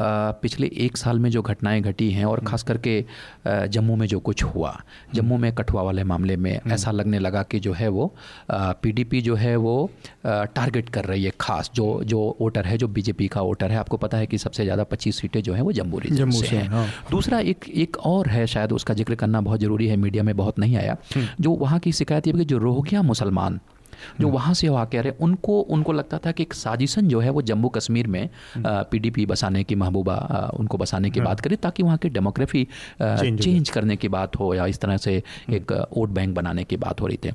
पिछले 0.00 0.70
एक 0.76 0.96
साल 0.96 1.18
में 1.18 1.30
जो 1.30 1.42
घटनाएँ 1.42 1.80
घटी 1.80 2.10
हैं 2.10 2.24
और 2.24 2.40
ख़ास 2.40 2.62
करके 2.62 3.04
जम्मू 3.46 3.96
में 3.96 4.06
जो 4.06 4.18
कुछ 4.20 4.42
हुआ 4.44 4.76
जम्मू 5.14 5.36
में 5.36 5.52
कठुआ 5.54 5.82
वाले 5.82 6.04
मामले 6.04 6.36
में 6.36 6.60
ऐसा 6.72 6.90
लगने 6.90 7.18
लगा 7.18 7.42
कि 7.42 7.60
जो 7.60 7.72
है 7.72 7.88
वो 7.88 8.14
पीडीपी 8.50 9.20
जो 9.20 9.34
है 9.34 9.56
वो 9.56 9.90
टारगेट 10.26 10.88
कर 10.88 11.04
रही 11.04 11.24
है 11.24 11.32
खास 11.40 11.70
जो 11.74 12.00
जो 12.04 12.36
वोटर 12.40 12.66
है 12.66 12.78
जो 12.78 12.88
बीजेपी 12.88 13.28
का 13.28 13.40
वोटर 13.40 13.70
है। 13.70 13.76
आपको 13.76 13.96
पता 13.96 14.18
है 14.18 14.26
कि 14.26 14.38
सबसे 14.38 14.64
ज़्यादा 14.64 14.84
25 14.92 15.20
सीटें 15.20 15.40
जो 15.42 15.54
हैं 15.54 15.62
वो 15.62 15.72
जम्मू 15.72 15.98
रीजन 15.98 16.16
जम्मू 16.16 16.40
से 16.40 16.46
से, 16.46 16.56
हैं। 16.56 16.68
हाँ। 16.68 16.86
दूसरा 17.10 17.38
एक 17.38 17.68
एक 17.68 17.96
और 17.96 18.28
है 18.28 18.46
शायद 18.46 18.72
उसका 18.72 18.94
ज़िक्र 18.94 19.14
करना 19.14 19.40
बहुत 19.40 19.60
ज़रूरी 19.60 19.86
है 19.88 19.96
मीडिया 19.96 20.22
में 20.22 20.36
बहुत 20.36 20.58
नहीं 20.58 20.76
आया 20.76 20.96
जो 21.40 21.50
वहाँ 21.50 21.78
की 21.78 21.92
शिकायत 21.92 22.26
ये 22.26 22.32
कि 22.32 22.44
जो 22.44 22.58
रोहिंग्या 22.58 23.02
मुसलमान 23.02 23.60
जो 24.20 24.28
वहाँ 24.28 24.54
से 24.54 24.68
वाक़ 24.68 24.96
रहे 24.96 25.12
उनको 25.20 25.60
उनको 25.60 25.92
लगता 25.92 26.18
था 26.18 26.32
कि 26.32 26.42
एक 26.42 26.54
साजिशन 26.54 27.08
जो 27.08 27.20
है 27.20 27.30
वो 27.30 27.42
जम्मू 27.42 27.68
कश्मीर 27.68 28.06
में 28.06 28.28
पीडीपी 28.58 29.26
बसाने 29.26 29.64
की 29.64 29.74
महबूबा 29.74 30.16
उनको 30.54 30.78
बसाने 30.78 31.10
की 31.10 31.20
बात 31.20 31.40
करे 31.40 31.56
ताकि 31.56 31.82
वहाँ 31.82 31.98
की 31.98 32.08
डेमोग्राफी 32.08 32.64
चेंज, 33.02 33.40
चेंज 33.40 33.70
करने 33.70 33.96
की 33.96 34.08
बात 34.08 34.36
हो 34.36 34.54
या 34.54 34.66
इस 34.66 34.80
तरह 34.80 34.96
से 34.96 35.22
एक 35.50 35.72
वोट 35.72 36.10
बैंक 36.10 36.34
बनाने 36.34 36.64
की 36.64 36.76
बात 36.76 37.00
हो 37.00 37.06
रही 37.06 37.16
थी। 37.16 37.32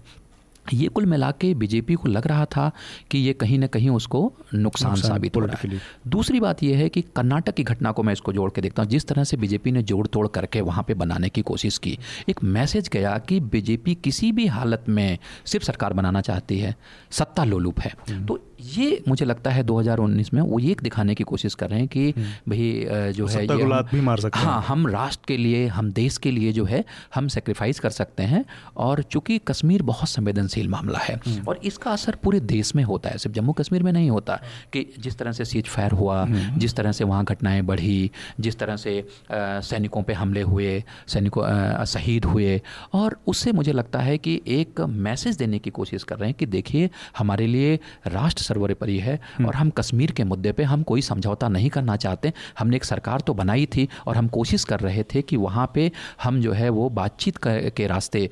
ये 0.73 0.88
कुल 0.88 1.05
मिला 1.05 1.32
के 1.32 1.53
बीजेपी 1.53 1.93
को 1.93 2.10
लग 2.10 2.27
रहा 2.27 2.45
था 2.45 2.71
कि 3.12 3.17
ये 3.17 3.34
कहीं 3.34 3.60
ना 3.60 3.67
कहीं 3.67 3.89
उसको 3.89 4.21
नुकसान 4.53 4.91
नुकसान 4.91 5.12
साबित 5.12 5.36
हो 5.36 5.41
रहा 5.41 5.58
है। 5.63 5.82
दूसरी 6.08 6.39
बात 6.39 6.63
यह 6.63 6.77
है 6.77 6.89
कि 6.89 7.01
कर्नाटक 7.01 7.53
की 7.53 7.63
घटना 7.63 7.91
को 7.91 8.03
मैं 8.03 8.13
इसको 8.13 8.34
जोड़ 8.34 8.51
के 8.51 8.62
देखता 8.62 8.84
हूँ। 8.84 8.89
जिस 8.89 9.08
तरह 9.08 9.23
से 9.23 9.38
बीजेपी 9.38 9.71
ने 9.71 9.84
जोड़ 9.84 10.08
तोड़ 10.08 10.27
करके 10.27 10.62
वहाँ 10.62 10.84
पे 10.84 10.93
बनाने 10.93 11.29
की 11.29 11.41
कोशिश 11.41 11.77
की 11.77 11.97
एक 12.29 12.43
मैसेज 12.43 12.89
गया 12.93 13.17
कि 13.17 13.39
बीजेपी 13.39 13.95
किसी 13.95 14.32
भी 14.32 14.47
हालत 14.47 14.86
में 14.89 15.17
सिर्फ़ 15.45 15.65
सरकार 15.65 15.93
बनाना 15.93 16.21
चाहती 16.21 16.60
है 16.60 16.75
सत्ता 17.12 17.43
लोलुप 17.43 17.79
है। 17.79 17.93
तो 18.25 18.39
ये 18.61 19.03
मुझे 19.07 19.25
लगता 19.25 19.51
है 19.51 19.63
2019 19.63 20.33
में 20.33 20.41
वो 20.41 20.59
ये 20.59 20.75
दिखाने 20.83 21.15
की 21.15 21.23
कोशिश 21.23 21.53
कर 21.55 21.69
रहे 21.69 21.79
हैं 21.79 21.87
कि 21.87 22.11
भाई 22.49 22.85
जो 23.11 23.27
है 23.27 23.43
ये 23.43 23.63
हम- 23.63 23.91
भी 23.91 24.01
मार 24.01 24.19
सकते 24.19 24.39
हाँ। 24.39 24.61
हम 24.61 24.87
राष्ट्र 24.87 25.25
के 25.27 25.37
लिए 25.37 25.67
हम 25.67 25.91
देश 25.91 26.17
के 26.17 26.31
लिए 26.31 26.51
जो 26.53 26.65
है 26.65 26.85
हम 27.15 27.27
सेक्रीफाइस 27.27 27.79
कर 27.79 27.89
सकते 27.89 28.23
हैं। 28.23 28.45
और 28.77 29.01
चूँकि 29.01 29.37
कश्मीर 29.37 29.81
बहुत 29.81 30.09
संवेदनशील 30.09 30.67
मामला 30.67 30.99
है 30.99 31.19
और 31.47 31.59
इसका 31.63 31.91
असर 31.91 32.15
पूरे 32.15 32.39
देश 32.39 32.75
में 32.75 32.83
होता 32.83 33.09
है 33.09 33.17
सिर्फ़ 33.17 33.35
जम्मू 33.35 33.53
कश्मीर 33.53 33.83
में 33.83 33.91
नहीं 33.91 34.09
होता 34.09 34.41
कि 34.73 34.93
जिस 34.99 35.17
तरह 35.17 35.31
से 35.31 35.45
सीज 35.45 35.65
फायर 35.65 35.91
हुआ 35.91 36.25
जिस 36.57 36.75
तरह 36.75 36.91
से 36.91 37.03
वहाँ 37.03 37.23
घटनाएँ 37.25 37.61
बढ़ी 37.61 38.11
जिस 38.39 38.59
तरह 38.59 38.75
से 38.75 39.07
सैनिकों 39.31 40.03
पर 40.03 40.13
हमले 40.13 40.41
हुए 40.41 40.83
सैनिकों 41.07 41.85
शहीद 41.85 42.25
हुए। 42.25 42.61
और 42.93 43.19
उससे 43.27 43.51
मुझे 43.51 43.71
लगता 43.71 43.99
है 43.99 44.17
कि 44.17 44.41
एक 44.47 44.81
मैसेज 44.81 45.35
देने 45.35 45.59
की 45.59 45.69
कोशिश 45.69 46.03
कर 46.03 46.17
रहे 46.17 46.29
हैं 46.29 46.35
कि 46.39 46.45
देखिए 46.45 46.89
हमारे 47.17 47.47
लिए 47.47 47.79
राष्ट्र 48.07 48.43
सर्वोपरि 48.49 48.97
है 48.99 49.19
और 49.39 49.55
हम 49.55 49.69
कश्मीर 49.71 50.12
के 50.12 50.23
मुद्दे 50.25 50.51
पे 50.51 50.63
हम 50.65 50.83
कोई 50.83 51.01
समझौता 51.03 51.47
नहीं 51.49 51.69
करना 51.69 51.95
चाहते। 51.97 52.33
हमने 52.59 52.75
एक 52.75 52.83
सरकार 52.85 53.21
तो 53.21 53.33
बनाई 53.35 53.65
थी 53.67 53.88
और 54.07 54.17
हम 54.17 54.27
कोशिश 54.29 54.63
कर 54.63 54.79
रहे 54.81 55.03
थे 55.05 55.21
कि 55.23 55.38
वहाँ 55.39 55.71
पे 55.73 55.91
हम 56.23 56.41
जो 56.41 56.53
है 56.53 56.69
वो 56.71 56.89
बातचीत 56.91 57.38
के 57.43 57.88
रास्ते 57.88 58.29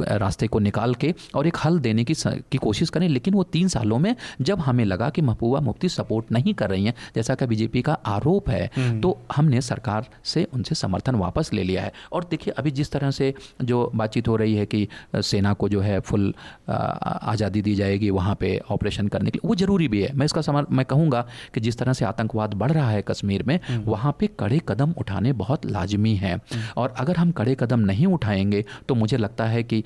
रास्ते 0.00 0.46
को 0.46 0.58
निकाल 0.58 0.94
के 0.94 1.14
और 1.34 1.46
एक 1.46 1.56
हल 1.64 1.78
देने 1.80 2.04
की 2.04 2.14
की 2.16 2.58
कोशिश 2.58 2.90
करें। 2.90 3.08
लेकिन 3.08 3.34
वो 3.34 3.42
तीन 3.46 3.68
सालों 3.68 3.98
में 3.98 4.14
जब 4.40 4.60
हमें 4.60 4.84
लगा 4.84 5.08
कि 5.10 5.22
महबूबा 5.22 5.60
मुफ्ती 5.60 5.88
सपोर्ट 5.88 6.32
नहीं 6.32 6.54
कर 6.54 6.70
रही 6.70 6.84
हैं 6.84 6.94
जैसा 7.14 7.34
कि 7.34 7.46
बीजेपी 7.46 7.82
का 7.82 7.92
आरोप 8.08 8.48
है 8.50 9.00
तो 9.00 9.16
हमने 9.36 9.60
सरकार 9.62 10.06
से 10.24 10.46
उनसे 10.54 10.74
समर्थन 10.74 11.14
वापस 11.16 11.52
ले 11.52 11.62
लिया 11.62 11.82
है। 11.82 11.92
और 12.12 12.26
देखिए 12.30 12.54
अभी 12.54 12.70
जिस 12.70 12.92
तरह 12.92 13.10
से 13.10 13.32
जो 13.62 13.90
बातचीत 13.94 14.28
हो 14.28 14.36
रही 14.36 14.54
है 14.54 14.66
कि 14.66 14.86
सेना 15.22 15.52
को 15.54 15.68
जो 15.68 15.80
है 15.80 15.98
फुल 16.00 16.32
आज़ादी 16.70 17.62
दी 17.62 17.74
जाएगी 17.74 18.10
वहाँ 18.10 18.34
पे 18.40 18.56
ऑपरेशन 18.70 19.08
करने 19.18 19.30
के 19.30 19.38
लिए। 19.38 19.48
वो 19.48 19.54
ज़रूरी 19.54 19.88
भी 19.88 20.02
है। 20.02 20.12
मैं 20.14 20.26
इसका 20.26 20.40
समर 20.40 20.66
मैं 20.72 20.86
कहूँगा 20.86 21.26
कि 21.54 21.60
जिस 21.60 21.78
तरह 21.78 21.92
से 21.92 22.04
आतंकवाद 22.04 22.54
बढ़ 22.54 22.72
रहा 22.72 22.90
है 22.90 23.02
कश्मीर 23.08 23.42
में 23.42 23.58
वहाँ 23.86 24.16
पे 24.20 24.26
कड़े 24.40 24.60
कदम 24.68 24.94
उठाने 24.98 25.32
बहुत 25.44 25.66
लाजमी 25.66 26.14
हैं। 26.16 26.40
और 26.76 26.94
अगर 26.98 27.16
हम 27.16 27.30
कड़े 27.32 27.56
कदम 27.60 27.80
नहीं 27.80 28.06
उठाएँगे 28.06 28.64
तो 28.88 28.94
मुझे 28.94 29.16
लगता 29.16 29.46
है 29.46 29.62
कि 29.62 29.84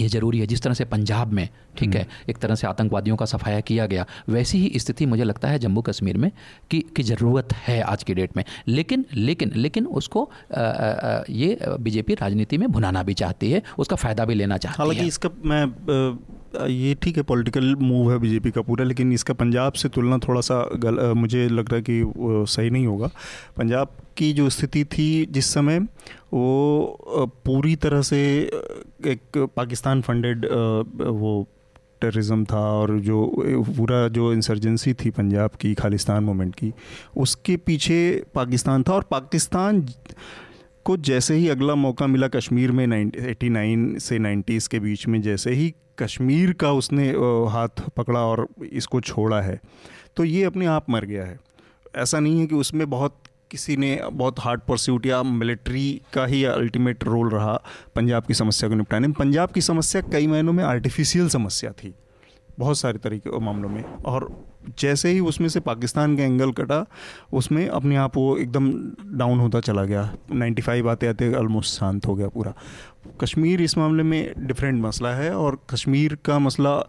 ये 0.00 0.06
ज़रूरी 0.08 0.38
है 0.40 0.46
जिस 0.46 0.62
तरह 0.62 0.74
से 0.74 0.84
पंजाब 0.84 1.32
में 1.32 1.48
ठीक 1.78 1.94
है 1.94 2.06
एक 2.30 2.38
तरह 2.38 2.54
से 2.54 2.66
आतंकवादियों 2.66 3.16
का 3.16 3.26
सफाया 3.26 3.60
किया 3.60 3.86
गया 3.86 4.06
वैसी 4.28 4.58
ही 4.58 4.78
स्थिति 4.78 5.06
मुझे 5.06 5.24
लगता 5.24 5.48
है 5.48 5.58
जम्मू 5.58 5.82
कश्मीर 5.82 6.16
में 6.16 6.30
कि 6.70 6.80
की 6.96 7.02
ज़रूरत 7.02 7.52
है 7.54 7.80
आज 7.82 8.02
की 8.02 8.14
डेट 8.14 8.36
में। 8.36 8.44
लेकिन 8.68 9.04
लेकिन 9.14 9.52
लेकिन 9.56 9.86
उसको 9.86 10.24
अ, 10.24 10.60
अ, 10.60 11.24
ये 11.30 11.58
बीजेपी 11.80 12.14
राजनीति 12.14 12.58
में 12.58 12.68
भुनाना 12.68 13.02
भी 13.02 13.14
चाहती 13.14 13.50
है 13.50 13.62
उसका 13.78 13.96
फ़ायदा 13.96 14.24
भी 14.24 14.34
लेना 14.34 14.56
चाहती 14.56 14.82
है। 14.82 14.86
हालाँकि 14.86 15.06
इसका 15.08 15.30
मैं 15.44 15.64
ये 16.56 16.94
ठीक 17.02 17.16
है 17.16 17.22
पॉलिटिकल 17.22 17.74
मूव 17.76 18.10
है 18.12 18.18
बीजेपी 18.18 18.50
का 18.50 18.60
पूरा 18.62 18.84
लेकिन 18.84 19.12
इसका 19.12 19.34
पंजाब 19.34 19.72
से 19.72 19.88
तुलना 19.88 20.18
थोड़ा 20.18 20.40
सा 20.40 20.60
गल, 20.76 21.12
मुझे 21.16 21.48
लग 21.48 21.70
रहा 21.70 21.76
है 21.76 21.82
कि 21.82 22.46
सही 22.52 22.70
नहीं 22.70 22.86
होगा। 22.86 23.10
पंजाब 23.56 23.96
की 24.16 24.32
जो 24.32 24.48
स्थिति 24.50 24.84
थी 24.84 25.26
जिस 25.26 25.46
समय 25.46 25.80
वो 26.34 27.32
पूरी 27.44 27.74
तरह 27.76 28.02
से 28.02 28.20
एक 29.06 29.38
पाकिस्तान 29.56 30.02
फंडेड 30.02 30.46
वो 30.46 31.46
टेररिज्म 32.00 32.44
था 32.44 32.60
और 32.72 32.98
जो 33.00 33.26
पूरा 33.68 34.06
जो 34.08 34.32
इंसर्जेंसी 34.32 34.94
थी 34.94 35.10
पंजाब 35.10 35.50
की 35.60 35.74
खालिस्तान 35.74 36.24
मूवमेंट 36.24 36.54
की 36.54 36.72
उसके 37.16 37.56
पीछे 37.56 38.00
पाकिस्तान 38.34 38.82
था। 38.82 38.92
और 38.92 39.02
पाकिस्तान 39.10 39.86
को 40.84 40.96
जैसे 40.96 41.34
ही 41.34 41.48
अगला 41.48 41.74
मौका 41.74 42.06
मिला 42.06 42.28
कश्मीर 42.28 42.72
में 42.72 42.86
एटी 43.06 43.48
नाइन 43.48 43.98
से 43.98 44.18
नाइन्टीज़ 44.18 44.68
के 44.68 44.80
बीच 44.80 45.06
में 45.08 45.20
जैसे 45.22 45.50
ही 45.50 45.72
कश्मीर 45.98 46.52
का 46.52 46.72
उसने 46.72 47.08
हाथ 47.50 47.82
पकड़ा 47.96 48.20
और 48.20 48.46
इसको 48.72 49.00
छोड़ा 49.00 49.40
है। 49.40 49.60
तो 50.16 50.24
ये 50.24 50.44
अपने 50.44 50.66
आप 50.66 50.90
मर 50.90 51.04
गया 51.04 51.24
है। 51.24 51.38
ऐसा 51.96 52.20
नहीं 52.20 52.40
है 52.40 52.46
कि 52.46 52.54
उसमें 52.54 52.88
बहुत 52.90 53.16
किसी 53.50 53.76
ने 53.76 53.98
बहुत 54.12 54.40
हार्ड 54.40 54.60
परस्यूट 54.60 55.06
या 55.06 55.22
मिलिट्री 55.22 56.00
का 56.14 56.24
ही 56.26 56.44
अल्टीमेट 56.44 57.04
रोल 57.04 57.28
रहा 57.30 57.60
पंजाब 57.94 58.24
की 58.24 58.34
समस्या 58.34 58.68
को 58.68 58.74
निपटाने 58.74 59.06
में। 59.06 59.14
पंजाब 59.14 59.50
की 59.50 59.60
समस्या 59.60 60.02
कई 60.02 60.26
महीनों 60.26 60.52
में 60.52 60.64
आर्टिफिशियल 60.64 61.28
समस्या 61.28 61.70
थी, 61.72 61.94
बहुत 62.58 62.78
सारे 62.78 62.98
तरीके 62.98 63.38
मामलों 63.40 63.68
में। 63.68 63.84
और 63.84 64.28
जैसे 64.78 65.10
ही 65.10 65.20
उसमें 65.20 65.48
से 65.48 65.60
पाकिस्तान 65.60 66.16
का 66.16 66.22
एंगल 66.22 66.52
कटा, 66.52 66.84
उसमें 67.32 67.66
अपने 67.68 67.96
आप 67.96 68.16
वो 68.16 68.36
एकदम 68.36 68.72
डाउन 69.18 69.38
होता 69.38 69.60
चला 69.60 69.84
गया। 69.84 70.14
95 70.32 70.86
आते 70.88 71.06
आते 71.06 71.32
ऑलमोस्ट 71.34 71.78
शांत 71.78 72.06
हो 72.06 72.14
गया 72.14 72.28
पूरा। 72.28 72.54
कश्मीर 73.20 73.60
इस 73.62 73.76
मामले 73.78 74.02
में 74.02 74.32
डिफरेंट 74.38 74.82
मसला 74.82 75.14
है 75.14 75.34
और 75.36 75.58
कश्मीर 75.70 76.14
का 76.24 76.38
मसला 76.38 76.82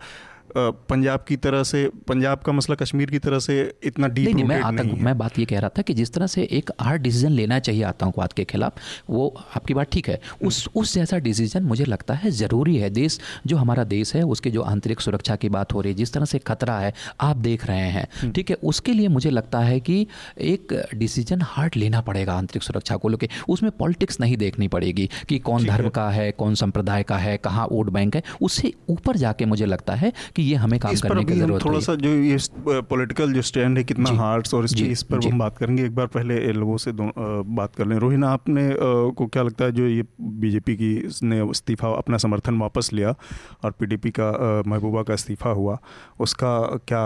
पंजाब 0.58 1.24
की 1.28 1.36
तरह 1.38 1.64
से 1.64 1.88
पंजाब 2.08 2.40
का 2.40 2.52
मसला 2.52 2.76
कश्मीर 2.76 3.12
की 3.12 3.20
तरह 3.20 3.40
से 3.40 3.56
इतना 3.84 4.08
डीप 4.08 4.26
नहीं, 4.26 4.36
नहीं 4.36 4.44
मैं 4.46 4.62
आतंक 4.62 5.00
मैं 5.02 5.18
बात 5.18 5.40
ये 5.40 5.46
कह 5.46 5.60
रहा 5.60 5.70
था 5.78 5.82
कि 5.82 5.94
जिस 5.94 6.14
तरह 6.14 6.28
से 6.28 6.44
एक 6.52 6.70
हार्ड 6.82 7.02
डिसीज़न 7.02 7.32
लेना 7.32 7.60
चाहिए 7.60 7.84
आतंकवाद 7.84 8.34
के 8.34 8.44
खिलाफ 8.46 8.80
वो 9.10 9.28
आपकी 9.56 9.74
बात 9.74 9.92
ठीक 9.92 10.10
है। 10.10 10.20
उस 10.44 10.68
उस 10.76 10.94
जैसा 10.94 11.18
डिसीज़न 11.20 11.64
मुझे 11.64 11.86
लगता 11.86 12.14
है 12.14 12.32
ज़रूरी 12.34 12.76
है। 12.78 12.90
देश 12.90 13.20
जो 13.48 13.58
हमारा 13.58 13.84
देश 13.86 14.14
है 14.16 14.22
उसके 14.26 14.52
जो 14.52 14.62
आंतरिक 14.64 15.02
सुरक्षा 15.02 15.36
की 15.36 15.50
बात 15.50 15.74
हो 15.74 15.82
रही 15.82 15.92
है 15.92 15.98
जिस 15.98 16.14
तरह 16.14 16.26
से 16.26 16.40
खतरा 16.40 16.78
है 16.80 16.94
आप 17.22 17.38
देख 17.38 17.66
रहे 17.66 17.90
हैं 17.90 18.08
हम्म। 18.22 18.32
ठीक 18.32 18.50
है? 18.50 18.58
उसके 18.64 18.94
लिए 18.94 19.08
मुझे 19.08 19.30
लगता 19.30 19.60
है 19.60 19.80
कि 19.80 20.06
एक 20.40 20.74
डिसीज़न 20.96 21.42
हार्ड 21.44 21.76
लेना 21.76 22.02
पड़ेगा 22.02 22.34
आंतरिक 22.36 22.64
सुरक्षा 22.64 22.96
को 22.96 23.10
लेकर 23.10 23.28
उसमें 23.50 23.72
पॉलिटिक्स 23.80 24.20
नहीं 24.20 24.38
देखनी 24.38 24.68
पड़ेगी 24.68 25.10
कि 25.30 25.40
कौन 25.42 25.66
धर्म 25.66 25.90
का 25.90 26.10
है 26.10 26.32
कौन 26.34 26.56
संप्रदाय 26.56 27.04
का 27.04 27.18
है 27.18 27.38
कहाँ 27.38 27.68
वोट 27.72 27.90
बैंक 27.90 28.16
है। 28.16 28.24
उससे 28.42 28.74
ऊपर 28.90 29.18
जाके 29.18 29.46
मुझे 29.46 29.66
लगता 29.66 29.96
है 29.96 30.12
कि 30.36 30.44
ये 30.46 30.56
हमें 30.58 30.80
काम 30.80 30.96
करने 30.98 31.24
की 31.26 31.34
ज़रूरत 31.34 31.66
थोड़ा 31.66 31.80
सा 31.80 31.96
जो 31.98 32.10
ये 32.10 32.38
पॉलिटिकल 32.84 33.34
जो 33.34 33.42
स्टैंड 33.44 33.78
है 33.78 33.84
कितना 33.84 34.10
हार्ड्स 34.18 34.54
और 34.54 34.66
इस 34.66 34.74
चीज़ 34.76 35.04
पर 35.06 35.26
हम 35.26 35.40
बात 35.40 35.58
करेंगे। 35.58 35.86
एक 35.86 35.96
बार 35.96 36.08
पहले 36.10 36.40
लोगों 36.54 36.78
से 36.78 36.92
बात 36.96 37.76
कर 37.76 37.88
लें। 37.88 37.96
रोहिन 37.98 38.24
आपने 38.26 38.70
को 39.18 39.28
क्या 39.28 39.44
लगता 39.44 39.66
है 39.66 39.72
जो 39.72 39.88
ये 39.88 40.04
बीजेपी 40.40 40.76
की 40.76 40.94
ने 41.24 41.42
इस्तीफा 41.50 41.90
अपना 41.96 42.18
समर्थन 42.18 42.58
वापस 42.60 42.90
लिया 42.94 43.16
और 43.64 43.72
पीडीपी 43.80 44.12
का 44.20 44.32
महबूबा 44.68 45.04
का 45.04 45.14
इस्तीफा 45.14 45.50
हुआ 45.52 45.78
उसका 46.20 46.54
क्या 46.88 47.04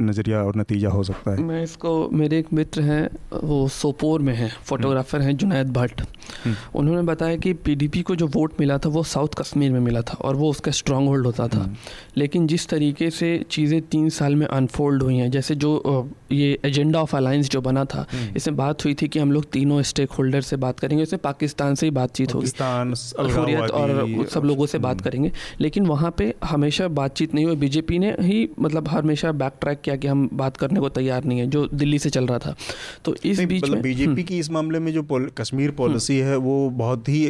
नज़रिया 0.00 0.42
और 0.42 0.56
नतीजा 0.56 0.90
हो 0.90 1.02
सकता 1.04 1.30
है? 1.30 1.42
मैं 1.42 1.62
इसको 1.62 2.08
मेरे 2.12 2.38
एक 2.38 2.52
मित्र 2.52 2.82
हैं 2.82 3.08
वो 3.44 3.66
सोपोर 3.70 4.22
में 4.22 4.34
हैं 4.34 4.50
फोटोग्राफर 4.64 5.20
हैं 5.20 5.36
जुनैद 5.36 5.72
भट्ट। 5.72 6.00
हम्म। 6.44 6.54
उन्होंने 6.74 7.02
बताया 7.02 7.36
कि 7.36 7.52
पीडीपी 7.66 8.02
को 8.02 8.16
जो 8.16 8.26
वोट 8.34 8.60
मिला 8.60 8.78
था 8.78 8.88
वो 8.88 9.02
साउथ 9.06 9.34
कश्मीर 9.38 9.72
में 9.72 9.80
मिला 9.80 10.00
था 10.02 10.16
और 10.20 10.36
वो 10.36 10.50
उसका 10.50 10.72
स्ट्रांग 10.72 11.08
होल्ड 11.08 11.26
होता 11.26 11.48
था। 11.48 11.58
हम्म। 11.58 11.76
लेकिन 12.26 12.46
जिस 12.46 12.66
तरीके 12.68 13.08
से 13.10 13.28
चीज़ें 13.50 13.80
तीन 13.82 14.08
साल 14.08 14.34
में 14.36 14.46
अनफोल्ड 14.46 15.02
हुई 15.02 15.16
हैं 15.16 15.30
जैसे 15.30 15.54
जो 15.54 15.70
ये 16.32 16.58
एजेंडा 16.64 17.00
ऑफ़ 17.00 17.16
अलायंस 17.16 17.48
जो 17.48 17.60
बना 17.60 17.84
था 17.84 18.06
हम्म। 18.12 18.36
इसमें 18.36 18.56
बात 18.56 18.84
हुई 18.84 18.94
थी 18.94 19.08
कि 19.08 19.18
हम 19.18 19.32
लोग 19.32 19.44
तीनों 19.52 19.82
स्टेक 19.82 20.10
होल्डर 20.10 20.40
से 20.40 20.56
बात 20.56 20.80
करेंगे 20.80 21.02
इसमें 21.02 21.20
पाकिस्तान 21.22 21.74
से 21.74 21.86
ही 21.86 21.90
बातचीत 21.90 22.34
होगी। 22.34 22.50
हुरियत 22.58 23.70
और 23.70 24.26
सब 24.32 24.44
लोगों 24.44 24.66
से 24.66 24.78
बात 24.78 24.96
हम्म। 24.96 25.04
करेंगे। 25.04 25.32
लेकिन 25.60 25.86
वहाँ 25.86 26.10
पर 26.10 26.32
हमेशा 26.44 26.88
बातचीत 26.98 27.34
नहीं 27.34 27.44
हुई। 27.44 27.56
बीजेपी 27.56 27.98
ने 27.98 28.14
ही 28.20 28.48
मतलब 28.60 28.88
हमेशा 28.88 29.32
बैक 29.32 29.52
ट्रैक 29.60 29.80
किया 29.80 29.96
कि 29.96 30.06
हम 30.06 30.28
बात 30.34 30.56
करने 30.56 30.80
को 30.80 30.88
तैयार 30.98 31.24
नहीं 31.24 31.38
है 31.38 31.46
जो 31.46 31.66
दिल्ली 31.74 31.98
से 31.98 32.10
चल 32.10 32.26
रहा 32.26 32.38
था। 32.38 32.56
तो 33.04 33.14
इस 33.24 33.40
बीच 33.40 33.62
मतलब 33.62 33.74
में 33.74 33.82
बीजेपी 33.82 34.10
हम्म। 34.10 34.22
की 34.22 34.38
इस 34.38 34.50
मामले 34.50 34.78
में 34.78 34.92
जो 34.92 35.06
कश्मीर 35.38 35.70
पॉलिसी 35.70 36.18
है 36.18 36.36
वो 36.36 36.70
बहुत 36.76 37.08
ही 37.08 37.26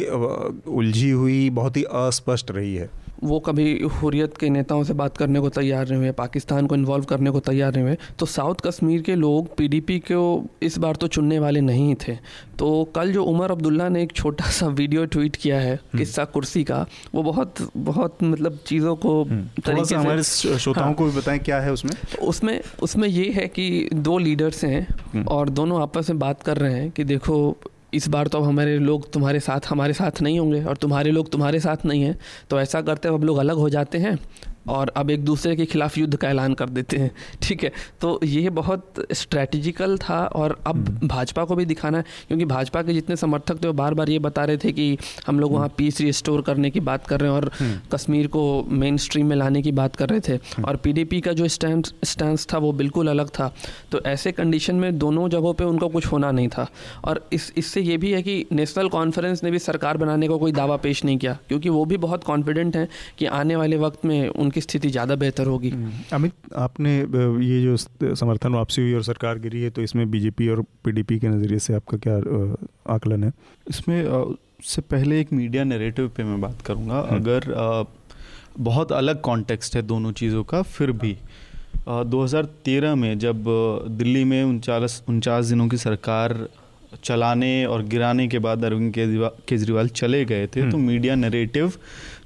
उलझी 0.75 1.09
हुई 1.09 1.49
बहुत 1.59 1.77
ही 1.77 1.83
अस्पष्ट 1.83 2.51
रही 2.51 2.75
है। 2.75 2.89
वो 3.23 3.39
कभी 3.39 3.67
हुरियत 3.93 4.37
के 4.37 4.49
नेताओं 4.49 4.83
से 4.83 4.93
बात 4.93 5.17
करने 5.17 5.39
को 5.39 5.49
तैयार 5.49 5.87
नहीं 5.87 5.97
हुए 5.97 6.11
पाकिस्तान 6.13 6.67
को 6.67 6.75
इन्वॉल्व 6.75 7.05
करने 7.05 7.31
को 7.31 7.39
तैयार 7.39 7.73
नहीं 7.73 7.83
हुए 7.83 7.97
तो 8.19 8.25
साउथ 8.25 8.55
कश्मीर 8.65 9.01
के 9.01 9.15
लोग 9.15 9.55
पीडीपी 9.57 9.99
को 10.01 10.23
इस 10.61 10.77
बार 10.77 10.95
तो 10.95 11.07
चुनने 11.07 11.39
वाले 11.39 11.61
नहीं 11.61 11.95
थे 12.07 12.17
तो 12.59 12.67
कल 12.95 13.11
जो 13.13 13.23
उमर 13.23 13.51
अब्दुल्ला 13.51 13.87
ने 13.89 14.03
एक 14.03 14.11
छोटा 14.11 14.49
सा 14.49 14.67
वीडियो 14.67 15.05
ट्वीट 15.07 15.35
किया 15.35 15.59
है 15.59 15.73
हम्म। 15.73 15.97
किस्सा 15.97 16.25
कुर्सी 16.27 16.63
का 16.63 16.85
वो 17.15 17.23
बहुत 17.23 17.61
बहुत 17.77 18.23
मतलब 18.23 18.57
चीज़ों 18.67 18.95
को 18.95 19.21
हम्म। 19.23 19.61
तरीके 19.61 19.85
से 19.85 19.95
हमारे 19.95 20.23
श्रोताओं 20.23 20.85
हाँ, 20.85 20.93
को 20.93 21.05
भी 21.05 21.17
बताएँ 21.17 21.39
क्या 21.39 21.59
है 21.59 21.71
उसमें 21.71 21.91
उसमें 22.21 22.59
उसमें 22.81 23.07
ये 23.07 23.29
है 23.31 23.47
कि 23.47 23.89
दो 23.93 24.17
लीडर्स 24.17 24.63
हैं 24.65 24.87
हम्म। 25.13 25.25
और 25.27 25.49
दोनों 25.51 25.81
आपस 25.81 26.09
में 26.09 26.19
बात 26.19 26.43
कर 26.43 26.57
रहे 26.57 26.73
हैं 26.73 26.89
कि 26.91 27.03
देखो 27.03 27.37
इस 27.93 28.07
बार 28.07 28.27
तो 28.27 28.37
अब 28.37 28.43
हमारे 28.43 28.77
लोग 28.79 29.11
तुम्हारे 29.11 29.39
साथ, 29.39 29.59
हमारे 29.69 29.93
साथ 29.93 30.21
नहीं 30.21 30.39
होंगे 30.39 30.63
और 30.63 30.77
तुम्हारे 30.77 31.11
लोग 31.11 31.31
तुम्हारे 31.31 31.59
साथ 31.59 31.85
नहीं 31.85 32.01
हैं 32.03 32.17
तो 32.49 32.59
ऐसा 32.59 32.81
करते 32.81 33.07
अब 33.07 33.23
लोग 33.23 33.37
अलग 33.37 33.55
हो 33.55 33.69
जाते 33.69 33.97
हैं 33.97 34.19
और 34.69 34.91
अब 34.97 35.09
एक 35.09 35.23
दूसरे 35.25 35.55
के 35.55 35.65
खिलाफ 35.67 35.97
युद्ध 35.97 36.15
का 36.15 36.29
ऐलान 36.29 36.53
कर 36.53 36.69
देते 36.69 36.97
हैं 36.97 37.11
ठीक 37.41 37.63
है 37.63 37.71
तो 38.01 38.19
ये 38.25 38.49
बहुत 38.51 39.03
स्ट्रैटेजिकल 39.13 39.97
था 39.99 40.19
और 40.35 40.57
अब 40.67 40.87
हम्म। 40.87 41.07
भाजपा 41.07 41.43
को 41.45 41.55
भी 41.55 41.65
दिखाना 41.65 41.97
है 41.97 42.03
क्योंकि 42.27 42.45
भाजपा 42.45 42.81
के 42.81 42.93
जितने 42.93 43.15
समर्थक 43.15 43.63
थे 43.63 43.67
वो 43.67 43.73
बार 43.73 43.93
बार 43.93 44.09
ये 44.09 44.19
बता 44.19 44.45
रहे 44.45 44.57
थे 44.57 44.71
कि 44.71 44.97
हम 45.27 45.39
लोग 45.39 45.53
वहाँ 45.53 45.69
पीस 45.77 46.01
रिस्टोर 46.01 46.41
करने 46.41 46.69
की 46.69 46.79
बात 46.81 47.07
कर 47.07 47.19
रहे 47.19 47.29
हैं 47.29 47.37
और 47.37 47.49
हम्म। 47.59 47.79
कश्मीर 47.91 48.27
को 48.27 48.43
मेन 48.75 48.97
स्ट्रीम 48.99 49.27
में 49.27 49.35
लाने 49.35 49.61
की 49.61 49.71
बात 49.73 49.95
कर 49.95 50.09
रहे 50.09 50.19
थे 50.19 50.33
हम्म। 50.33 50.65
और 50.65 50.75
पीडीपी 50.77 51.21
का 51.21 51.33
जो 51.33 51.47
स्टैंड 51.49 51.87
स्टैंड 52.05 52.37
था 52.47 52.57
वो 52.57 52.71
बिल्कुल 52.75 53.07
अलग 53.07 53.29
था 53.29 53.51
तो 53.91 54.01
ऐसे 54.07 54.31
कंडीशन 54.33 54.75
में 54.75 54.97
दोनों 54.97 55.27
जगहों 55.29 55.53
पर 55.53 55.65
उनका 55.65 55.87
कुछ 55.89 56.05
होना 56.07 56.31
नहीं 56.31 56.47
था 56.49 56.67
और 57.03 57.27
इस 57.33 57.51
इससे 57.57 57.81
ये 57.81 57.97
भी 57.97 58.11
है 58.11 58.21
कि 58.21 58.35
नेशनल 58.51 58.89
कॉन्फ्रेंस 58.89 59.43
ने 59.43 59.51
भी 59.51 59.59
सरकार 59.59 59.97
बनाने 59.97 60.27
का 60.27 60.35
कोई 60.37 60.51
दावा 60.53 60.77
पेश 60.79 61.03
नहीं 61.05 61.17
किया 61.17 61.37
क्योंकि 61.47 61.69
वो 61.69 61.83
भी 61.85 61.97
बहुत 61.99 62.23
कॉन्फिडेंट 62.23 62.75
हैं 62.75 62.87
कि 63.19 63.25
आने 63.33 63.55
वाले 63.55 63.77
वक्त 63.77 64.05
में 64.05 64.27
उनके 64.29 64.56
की 64.57 64.61
स्थिति 64.61 64.89
ज़्यादा 64.89 65.15
बेहतर 65.17 65.47
होगी 65.47 65.69
हम्म। 65.69 65.91
अमित 66.13 66.53
आपने 66.57 66.97
ये 66.97 67.61
जो 67.61 68.15
समर्थन 68.15 68.53
वापसी 68.53 68.81
हुई 68.81 68.93
और 68.93 69.03
सरकार 69.03 69.39
गिरी 69.39 69.61
है 69.61 69.69
तो 69.69 69.81
इसमें 69.81 70.09
बीजेपी 70.11 70.49
और 70.49 70.61
पीडीपी 70.85 71.19
के 71.19 71.27
नज़रिए 71.29 71.59
से 71.59 71.73
आपका 71.75 71.97
क्या 71.99 72.17
आकलन 72.93 73.23
है 73.23 73.31
इसमें 73.67 74.01
से 74.65 74.81
पहले 74.83 75.19
एक 75.21 75.33
मीडिया 75.33 75.63
नैरेटिव 75.65 76.07
पे 76.07 76.23
मैं 76.23 76.39
बात 76.41 76.61
करूँगा 76.61 76.99
हम्म। 77.01 77.15
अगर 77.15 77.85
बहुत 78.59 78.91
अलग 78.93 79.21
कॉन्टेक्स्ट 79.21 79.75
है 79.75 79.81
दोनों 79.83 80.11
चीज़ों 80.13 80.43
का 80.43 80.61
फिर 80.67 80.91
भी 80.93 81.15
2013 82.07 82.95
में 82.95 83.17
जब 83.19 83.43
दिल्ली 83.97 84.23
में 84.23 84.43
उनचास 84.43 85.03
उनचास 85.09 85.45
दिनों 85.45 85.67
की 85.67 85.77
सरकार 85.77 86.47
चलाने 87.03 87.53
और 87.65 87.83
गिराने 87.85 88.27
के 88.27 88.39
बाद 88.39 88.65
अरविंद 88.65 88.93
केजरीवाल 88.95 89.87
चले 89.91 90.23
गए 90.25 90.47
थे 90.47 90.69
तो 90.71 90.77
मीडिया 90.79 91.13
हम्म। 91.13 91.21
नैरेटिव 91.21 91.73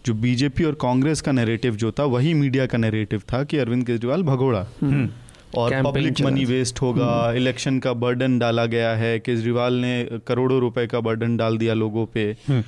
जो 0.06 0.14
बीजेपी 0.14 0.64
और 0.64 0.74
कांग्रेस 0.74 1.22
का 1.22 1.32
नैरेटिव 1.32 1.76
जो 1.76 1.92
था 1.92 2.04
वही 2.04 2.34
मीडिया 2.34 2.66
का 2.66 2.78
नैरेटिव 2.78 3.20
था 3.34 3.44
कि 3.44 3.58
अरविंद 3.58 3.86
केजरीवाल 3.86 4.24
भगोड़ा। 4.24 4.68
हम्म। 4.82 5.10
और 5.56 5.82
पब्लिक 5.84 6.22
मनी 6.22 6.46
वेस्ट 6.46 6.82
होगा 6.82 7.32
इलेक्शन 7.32 7.80
का 7.80 7.94
बर्डन 7.94 8.40
डाला 8.40 8.66
गया 8.66 8.96
है 8.96 9.20
केजरीवाल 9.20 9.74
ने 9.74 10.10
करोड़ों 10.28 10.60
रुपए 10.60 10.88
का 10.88 11.00
बर्डन 11.00 11.38
डाल 11.38 11.58
दिया 11.58 11.74
लोगों 11.74 12.06
पे। 12.06 12.38
हम्म। 12.48 12.64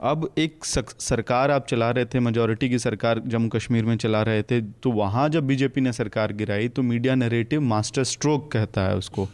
अब 0.00 0.30
एक 0.38 0.64
सरकार 1.00 1.50
आप 1.50 1.66
चला 1.66 1.90
रहे 1.90 2.04
थे 2.04 2.20
मेजोरिटी 2.20 2.68
की 2.68 2.78
सरकार 2.78 3.22
जम्मू 3.26 3.48
कश्मीर 3.48 3.84
में 3.84 3.96
चला 3.96 4.22
रहे 4.22 4.42
थे 4.42 4.60
तो 4.60 4.90
वहाँ 4.90 5.28
जब 5.28 5.46
बीजेपी 5.46 5.80
ने 5.80 5.92
सरकार 5.92 6.32
गिराई 6.32 6.68
तो 6.68 6.82
मीडिया 6.82 7.14
नैरेटिव 7.14 7.60
मास्टर 7.60 8.04
स्ट्रोक 8.04 8.52
कहता 8.52 8.80
है 8.80 8.96
उसको। 8.96 9.28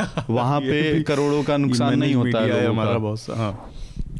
वहाँ 0.30 0.60
पे 0.60 1.02
करोड़ों 1.02 1.42
का 1.42 1.56
नुकसान 1.56 1.98
नहीं 1.98 2.14
होता 2.14 2.40
है 2.40 2.66
हमारा 2.66 2.98
बहुत 2.98 3.20
हाँ। 3.30 3.70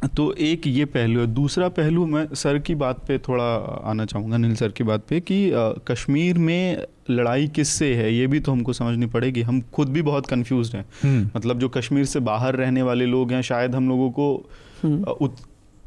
तो 0.09 0.33
एक 0.35 0.67
ये 0.67 0.85
पहलू 0.85 1.21
है 1.21 1.27
दूसरा 1.27 1.69
पहलू 1.69 2.05
मैं 2.07 2.27
सर 2.35 2.59
की 2.59 2.75
बात 2.75 3.01
पे 3.09 3.19
थोड़ा 3.19 3.45
आना 3.85 4.05
चाहूँगा 4.05 4.35
अनिल 4.35 4.55
सर 4.55 4.69
की 4.69 4.85
बात 4.85 5.03
पे 5.09 5.21
कि 5.21 5.51
आ, 5.53 5.73
कश्मीर 5.89 6.39
में 6.39 6.87
लड़ाई 7.11 7.49
किससे 7.49 7.95
है 7.95 8.13
ये 8.15 8.27
भी 8.27 8.41
तो 8.41 8.53
हमको 8.53 8.73
समझनी 8.73 9.07
पड़ेगी 9.07 9.43
हम 9.43 9.61
खुद 9.75 9.89
भी 9.89 10.03
बहुत 10.03 10.27
कंफ्यूज 10.27 10.75
हैं 10.75 10.85
हम्म। 11.03 11.31
मतलब 11.37 11.59
जो 11.59 11.69
कश्मीर 11.69 12.05
से 12.05 12.21
बाहर 12.23 12.57
रहने 12.57 12.83
वाले 12.83 13.07
लोग 13.07 13.33
हैं 13.33 13.43
शायद 13.43 13.75
हम 13.75 13.89
लोगों 13.89 14.11
को 14.11 14.35
हम्म। 14.83 15.03
उत, 15.03 15.37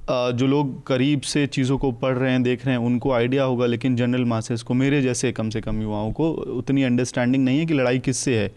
जो 0.10 0.48
लोग 0.48 0.86
करीब 0.88 1.22
से 1.22 1.46
चीज़ों 1.48 1.78
को 1.78 1.92
पढ़ 1.92 2.18
रहे 2.18 2.32
हैं 2.32 2.42
देख 2.44 2.66
रहे 2.66 2.76
हैं 2.76 2.82
उनको 2.86 3.12
आइडिया 3.12 3.44
होगा 3.44 3.66
लेकिन 3.66 3.96
जनरल 3.96 4.26
मासेस 4.26 4.64
को 4.64 4.74
मेरे 4.74 5.02
जैसे 5.02 5.32
कम 5.32 5.50
से 5.50 5.62
कम 5.62 5.82
युवाओं 5.82 6.12
को 6.12 6.30
उतनी 6.58 6.84
अंडरस्टैंडिंग 6.84 7.44
नहीं 7.46 7.60
है 7.60 7.66
कि 7.66 7.74
लड़ाई 7.74 8.00
किससे 8.00 8.38
है। 8.40 8.52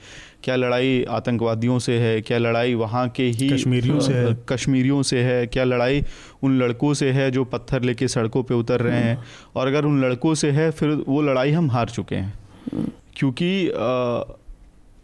क्या 0.44 0.56
लड़ाई 0.56 1.04
आतंकवादियों 1.10 1.78
से 1.78 1.98
है 1.98 2.20
क्या 2.20 2.38
लड़ाई 2.38 2.74
वहाँ 2.74 3.08
के 3.08 3.22
ही 3.22 3.48
कश्मीरियों 3.50 4.00
से 4.00 4.14
है। 4.14 4.36
कश्मीरियों 4.48 5.02
से 5.02 5.22
है 5.22 5.46
क्या 5.46 5.64
लड़ाई 5.64 6.04
उन 6.42 6.58
लड़कों 6.58 6.92
से 6.94 7.10
है 7.12 7.30
जो 7.30 7.44
पत्थर 7.44 7.82
लेके 7.82 8.08
सड़कों 8.08 8.42
पे 8.42 8.54
उतर 8.54 8.80
रहे 8.80 9.00
हैं। 9.00 9.18
और 9.56 9.66
अगर 9.66 9.84
उन 9.84 10.00
लड़कों 10.04 10.34
से 10.34 10.50
है 10.50 10.70
फिर 10.70 10.90
वो 11.08 11.22
लड़ाई 11.22 11.50
हम 11.50 11.70
हार 11.70 11.88
चुके 11.88 12.14
हैं। 12.14 12.32
क्योंकि 13.16 13.68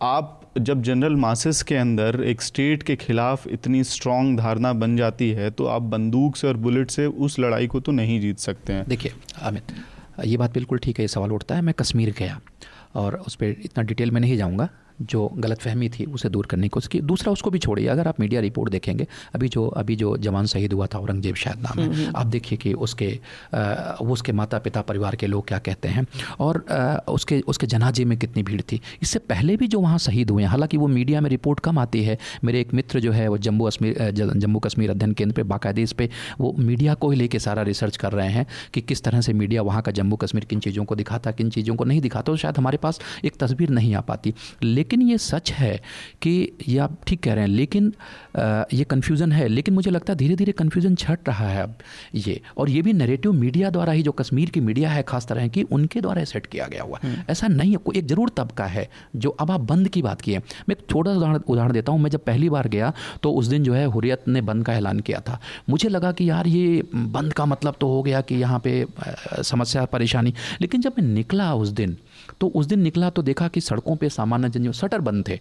आप 0.03 0.42
जब 0.59 0.83
जनरल 0.83 1.15
मासिस 1.17 1.63
के 1.63 1.75
अंदर 1.75 2.23
एक 2.25 2.43
स्टेट 2.43 2.83
के 2.83 2.97
खिलाफ 2.97 3.47
इतनी 3.47 3.83
स्ट्रांग 3.85 4.37
धारणा 4.39 4.73
बन 4.73 4.97
जाती 4.97 5.31
है 5.31 5.51
तो 5.51 5.67
आप 5.67 5.83
बंदूक 5.83 6.37
से 6.37 6.47
और 6.49 6.57
बुलेट 6.57 6.91
से 6.91 7.07
उस 7.07 7.39
लड़ाई 7.39 7.67
को 7.67 7.81
तो 7.81 7.93
नहीं 7.93 8.21
जीत 8.21 8.39
सकते 8.39 8.73
हैं। 8.73 8.85
देखिए 8.89 9.13
अमित 9.43 9.73
ये 10.25 10.37
बात 10.37 10.55
बिल्कुल 10.55 10.79
ठीक 10.79 10.99
है, 10.99 11.03
ये 11.03 11.09
सवाल 11.09 11.33
उठता 11.33 11.55
है, 11.55 11.63
मैं 11.63 11.75
कश्मीर 11.75 12.15
गया 12.19 12.41
और 12.95 13.15
उस 13.17 13.35
पर 13.35 13.45
इतना 13.45 13.85
डिटेल 13.85 14.11
में 14.11 14.21
नहीं 14.21 14.37
जाऊँगा। 14.37 14.69
जो 15.03 15.27
गलतफहमी 15.37 15.89
थी 15.89 16.05
उसे 16.05 16.29
दूर 16.29 16.47
करने 16.47 16.69
को 16.69 16.79
उसकी 16.79 17.01
दूसरा 17.03 17.33
उसको 17.33 17.51
भी 17.51 17.59
छोड़िए। 17.59 17.87
अगर 17.89 18.09
आप 18.09 18.21
मीडिया 18.21 18.41
रिपोर्ट 18.41 18.71
देखेंगे 18.71 19.07
अभी 19.35 19.49
जो 19.49 19.67
अभी 19.77 19.97
जो 19.97 20.17
जवान 20.17 20.47
शहीद 20.47 20.73
हुआ 20.73 20.87
था 20.87 20.99
औरंगज़ेब 20.99 21.35
शायद 21.35 21.61
नाम 21.61 21.79
है। 21.79 21.87
हम्म, 21.87 21.97
हम्म। 21.97 22.17
आप 22.17 22.27
देखिए 22.27 22.59
कि 22.59 22.73
उसके 22.75 23.09
वो 23.55 24.13
उसके 24.13 24.33
माता 24.33 24.59
पिता 24.59 24.81
परिवार 24.83 25.17
के 25.17 25.27
लोग 25.27 25.47
क्या 25.49 25.59
कहते 25.59 25.89
हैं। 25.89 26.07
और 26.41 26.59
उसके 27.09 27.41
उसके 27.47 27.67
जनाजे 27.67 28.05
में 28.05 28.19
कितनी 28.19 28.43
भीड़ 28.43 28.61
थी। 28.63 28.81
इससे 29.03 29.19
पहले 29.19 29.57
भी 29.57 29.69
जो 29.69 29.81
वहाँ 29.81 29.99
शहीद 29.99 30.31
हुए 30.31 30.43
हैं 30.43 30.51
हालाँकि 30.51 30.77
वो 30.77 30.87
मीडिया 30.89 31.21
में 31.21 31.31
रिपोर्ट 31.31 31.61
कम 31.61 31.79
आती 31.79 32.03
है। 32.05 32.19
मेरे 32.45 32.61
एक 32.61 32.75
मित्र 32.75 33.01
जो 33.01 33.13
है 33.13 33.29
वो 33.29 33.39
जम्मू 33.39 33.67
कश्मीर 33.67 34.11
जम्मू 34.11 34.59
कश्मीर 34.59 34.91
अध्ययन 34.91 35.13
केंद्र 35.13 35.35
पर 35.37 35.43
बाकायदे 35.49 35.83
इस 35.83 35.93
पर 35.93 36.09
वो 36.41 36.55
मीडिया 36.59 36.95
को 36.95 37.11
ही 37.11 37.17
लेके 37.19 37.39
सारा 37.39 37.63
रिसर्च 37.63 37.97
कर 37.97 38.13
रहे 38.13 38.29
हैं 38.29 38.47
कि 38.75 38.81
किस 38.81 39.03
तरह 39.03 39.21
से 39.21 39.33
मीडिया 39.33 39.63
वहाँ 39.63 39.83
का 39.83 39.93
जम्मू 39.93 40.17
कश्मीर 40.17 40.45
किन 40.45 40.61
चीज़ों 40.61 40.85
को 40.85 40.95
दिखाता 40.95 41.31
किन 41.31 41.51
चीज़ों 41.51 41.75
को 41.77 41.85
नहीं 41.85 42.01
दिखाता। 42.01 42.23
तो 42.23 42.37
शायद 42.37 42.59
हमारे 42.59 42.79
पास 42.79 43.01
एक 43.25 43.37
तस्वीर 43.37 43.69
नहीं 43.71 43.95
आ 43.95 44.01
पाती। 44.01 44.35
लेकिन 44.63 44.92
ये 45.01 45.19
सच 45.19 45.53
है 45.53 45.77
कि 46.23 46.33
ये 46.69 46.79
आप 46.79 46.99
ठीक 47.07 47.23
कह 47.23 47.35
रहे 47.35 47.45
हैं 47.45 47.51
लेकिन 47.51 47.93
आ, 48.37 48.65
ये 48.73 48.85
कन्फ्यूज़न 48.85 49.33
है 49.33 49.47
लेकिन 49.49 49.75
मुझे 49.75 49.91
लगता 49.91 50.13
है 50.13 50.17
धीरे 50.19 50.37
धीरे 50.37 50.53
कन्फ्यूज़न 50.53 50.95
छट 50.95 51.29
रहा 51.29 51.49
है 51.49 51.63
अब 51.63 51.75
ये। 52.17 52.41
और 52.57 52.71
ये 52.71 52.83
भी 52.83 52.93
नरेटिव 52.93 53.33
मीडिया 53.33 53.71
द्वारा 53.71 53.93
ही 53.93 54.03
जो 54.03 54.13
कश्मीर 54.13 54.51
की 54.51 54.61
मीडिया 54.61 54.91
है 54.91 55.03
खास 55.03 55.27
तरह 55.27 55.49
की 55.49 55.63
उनके 55.73 56.01
द्वारा 56.01 56.25
सेट 56.25 56.47
किया 56.47 56.67
गया 56.67 56.83
हुआ। 56.83 56.99
हम्म। 57.03 57.25
ऐसा 57.31 57.49
नहीं 57.49 57.71
है 57.71 57.77
कोई 57.77 57.99
एक 57.99 58.07
ज़रूर 58.07 58.31
तबका 58.37 58.67
है 58.67 58.89
जो 59.17 59.31
अब 59.31 59.51
आप 59.51 59.61
बंद 59.63 59.89
की 59.89 60.03
बात 60.03 60.21
की 60.21 60.33
है। 60.33 60.39
मैं 60.69 60.77
एक 60.77 60.87
छोटा 60.91 61.13
सा 61.13 61.17
उदाहरण 61.17 61.41
उदाहरण 61.49 61.73
देता 61.73 61.93
हूँ 61.93 62.01
मैं 62.01 62.11
जब 62.11 62.25
पहली 62.25 62.49
बार 62.51 62.69
गया 62.69 62.93
तो 63.23 63.33
उस 63.33 63.47
दिन 63.47 63.65
जो 63.65 63.75
है 63.75 63.85
हुरियत 63.87 64.29
ने 64.29 64.41
बंद 64.43 64.65
का 64.67 64.75
ऐलान 64.75 65.01
किया 65.01 65.21
था। 65.21 65.41
मुझे 65.69 65.89
लगा 65.89 66.13
कि 66.13 66.29
यार 66.31 66.47
ये 66.47 66.83
बंद 66.95 67.33
का 67.33 67.47
मतलब 67.47 67.75
तो 67.81 67.89
हो 67.89 68.03
गया 68.03 68.21
कि 68.21 68.35
यहाँ 68.35 68.61
पे 68.65 68.85
समस्या 69.43 69.85
परेशानी। 69.87 70.35
लेकिन 70.61 70.81
जब 70.81 70.95
मैं 70.99 71.07
निकला 71.07 71.55
उस 71.55 71.69
दिन 71.71 71.97
तो 72.41 72.49
उस 72.49 72.67
दिन 72.67 72.81
निकला 72.81 73.11
तो 73.11 73.23
देखा 73.23 73.49
कि 73.49 73.61
सड़कों 73.61 73.97
पे 73.97 74.09
सामान्य 74.09 74.49
जनजीवन 74.49 74.73
शटर 74.73 75.01
बंद 75.01 75.29
थे। 75.29 75.39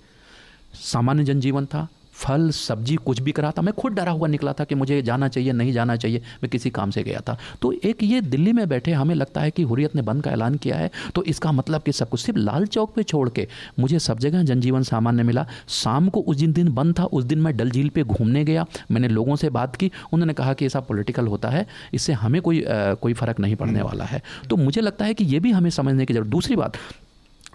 सामान्य 0.73 1.23
जनजीवन 1.23 1.65
था 1.65 1.87
फल 2.21 2.49
सब्ज़ी 2.51 2.95
कुछ 2.97 3.19
भी 3.19 3.31
करा 3.31 3.51
था 3.51 3.61
मैं 3.61 3.73
खुद 3.73 3.93
डरा 3.93 4.11
हुआ 4.11 4.27
निकला 4.27 4.53
था 4.53 4.63
कि 4.63 4.75
मुझे 4.75 5.01
जाना 5.01 5.27
चाहिए 5.27 5.51
नहीं 5.53 5.73
जाना 5.73 5.95
चाहिए 5.95 6.21
मैं 6.43 6.49
किसी 6.49 6.69
काम 6.69 6.91
से 6.91 7.03
गया 7.03 7.19
था। 7.19 7.37
तो 7.61 7.71
एक 7.85 8.03
ये 8.03 8.21
दिल्ली 8.23 8.53
में 8.53 8.67
बैठे 8.69 8.91
हमें 8.93 9.13
लगता 9.15 9.41
है 9.41 9.51
कि 9.51 9.63
हुरियत 9.63 9.95
ने 9.95 10.01
बंद 10.01 10.23
का 10.23 10.31
ऐलान 10.31 10.55
किया 10.57 10.77
है 10.77 10.89
तो 11.15 11.23
इसका 11.23 11.51
मतलब 11.51 11.81
कि 11.81 11.91
सब 11.91 12.09
कुछ 12.09 12.21
सिर्फ़ 12.21 12.39
लाल 12.39 12.65
चौक 12.67 12.93
पर 12.95 13.03
छोड़ 13.03 13.27
के 13.29 13.47
मुझे 13.79 13.99
सब 13.99 14.19
जगह 14.19 14.43
जनजीवन 14.43 14.83
सामान्य 14.83 15.23
मिला। 15.23 15.45
शाम 15.71 16.09
को 16.09 16.21
उस 16.21 16.37
जिन 16.37 16.53
दिन 16.53 16.73
बंद 16.73 16.97
था 16.99 17.03
उस 17.05 17.23
दिन 17.23 17.39
मैं 17.41 17.55
डल 17.57 17.71
झील 17.71 17.89
पर 17.89 18.03
घूमने 18.03 18.43
गया 18.45 18.65
मैंने 18.91 19.07
लोगों 19.07 19.35
से 19.35 19.49
बात 19.51 19.75
की 19.75 19.91
उन्होंने 20.13 20.33
कहा 20.33 20.53
कि 20.53 20.65
ऐसा 20.65 20.79
पॉलिटिकल 20.81 21.27
होता 21.27 21.49
है 21.49 21.65
इससे 21.93 22.13
हमें 22.15 22.41
कोई 22.41 22.63
आ, 22.63 22.93
कोई 22.93 23.13
फ़र्क 23.13 23.39
नहीं 23.39 23.55
पड़ने 23.55 23.81
वाला 23.81 24.05
है। 24.05 24.21
तो 24.49 24.57
मुझे 24.57 24.81
लगता 24.81 25.05
है 25.05 25.13
कि 25.13 25.25
ये 25.25 25.39
भी 25.39 25.51
हमें 25.51 25.69
समझने 25.71 26.05
की 26.05 26.13
ज़रूरत 26.13 26.31
दूसरी 26.31 26.55
बात 26.55 26.77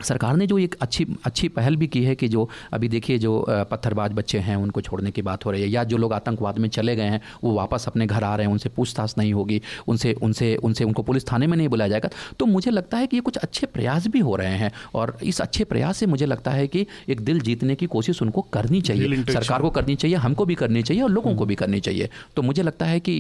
सरकार 0.04 0.36
ने 0.36 0.46
जो 0.46 0.58
एक 0.58 0.74
अच्छी 0.80 1.06
अच्छी 1.24 1.48
पहल 1.48 1.76
भी 1.76 1.86
की 1.86 2.02
है 2.04 2.14
कि 2.14 2.28
जो 2.28 2.48
अभी 2.72 2.88
देखिए 2.88 3.18
जो 3.18 3.44
पत्थरबाज 3.48 4.12
बच्चे 4.12 4.38
हैं 4.38 4.56
उनको 4.56 4.80
छोड़ने 4.80 5.10
की 5.10 5.22
बात 5.22 5.44
हो 5.46 5.50
रही 5.50 5.62
है 5.62 5.68
या 5.68 5.84
जो 5.84 5.96
लोग 5.96 6.12
आतंकवाद 6.12 6.58
में 6.58 6.68
चले 6.68 6.96
गए 6.96 7.02
हैं 7.02 7.20
वो 7.44 7.54
वापस 7.54 7.84
अपने 7.86 8.06
घर 8.06 8.24
आ 8.24 8.34
रहे 8.36 8.46
हैं 8.46 8.52
उनसे 8.52 8.68
पूछताछ 8.68 9.14
नहीं 9.18 9.32
होगी 9.32 9.60
उनसे 9.88 10.12
उनसे 10.12 10.56
उनसे 10.56 10.84
उनको 10.84 11.02
पुलिस 11.02 11.26
थाने 11.32 11.46
में 11.46 11.56
नहीं 11.56 11.68
बुलाया 11.68 11.88
जाएगा। 11.88 12.08
तो 12.38 12.46
मुझे 12.46 12.70
लगता 12.70 12.98
है 12.98 13.06
कि 13.06 13.16
ये 13.16 13.20
कुछ 13.20 13.36
अच्छे 13.36 13.66
प्रयास 13.66 14.06
भी 14.06 14.20
हो 14.20 14.36
रहे 14.36 14.56
हैं 14.56 14.72
और 14.94 15.16
इस 15.22 15.40
अच्छे 15.40 15.64
प्रयास 15.64 15.96
से 15.96 16.06
मुझे 16.06 16.26
लगता 16.26 16.50
है 16.50 16.66
कि 16.66 16.86
एक 17.08 17.20
दिल 17.20 17.40
जीतने 17.40 17.74
की 17.74 17.86
कोशिश 17.86 18.22
उनको 18.22 18.42
करनी 18.42 18.80
चाहिए। 18.80 19.22
सरकार 19.24 19.62
को 19.62 19.70
करनी 19.70 19.94
चाहिए 19.94 20.16
हमको 20.16 20.44
भी 20.44 20.54
करनी 20.54 20.82
चाहिए 20.82 21.02
और 21.02 21.10
लोगों 21.10 21.34
को 21.36 21.46
भी 21.46 21.54
करनी 21.54 21.80
चाहिए। 21.80 22.08
तो 22.36 22.42
मुझे 22.42 22.62
लगता 22.62 22.86
है 22.86 23.00
कि 23.00 23.16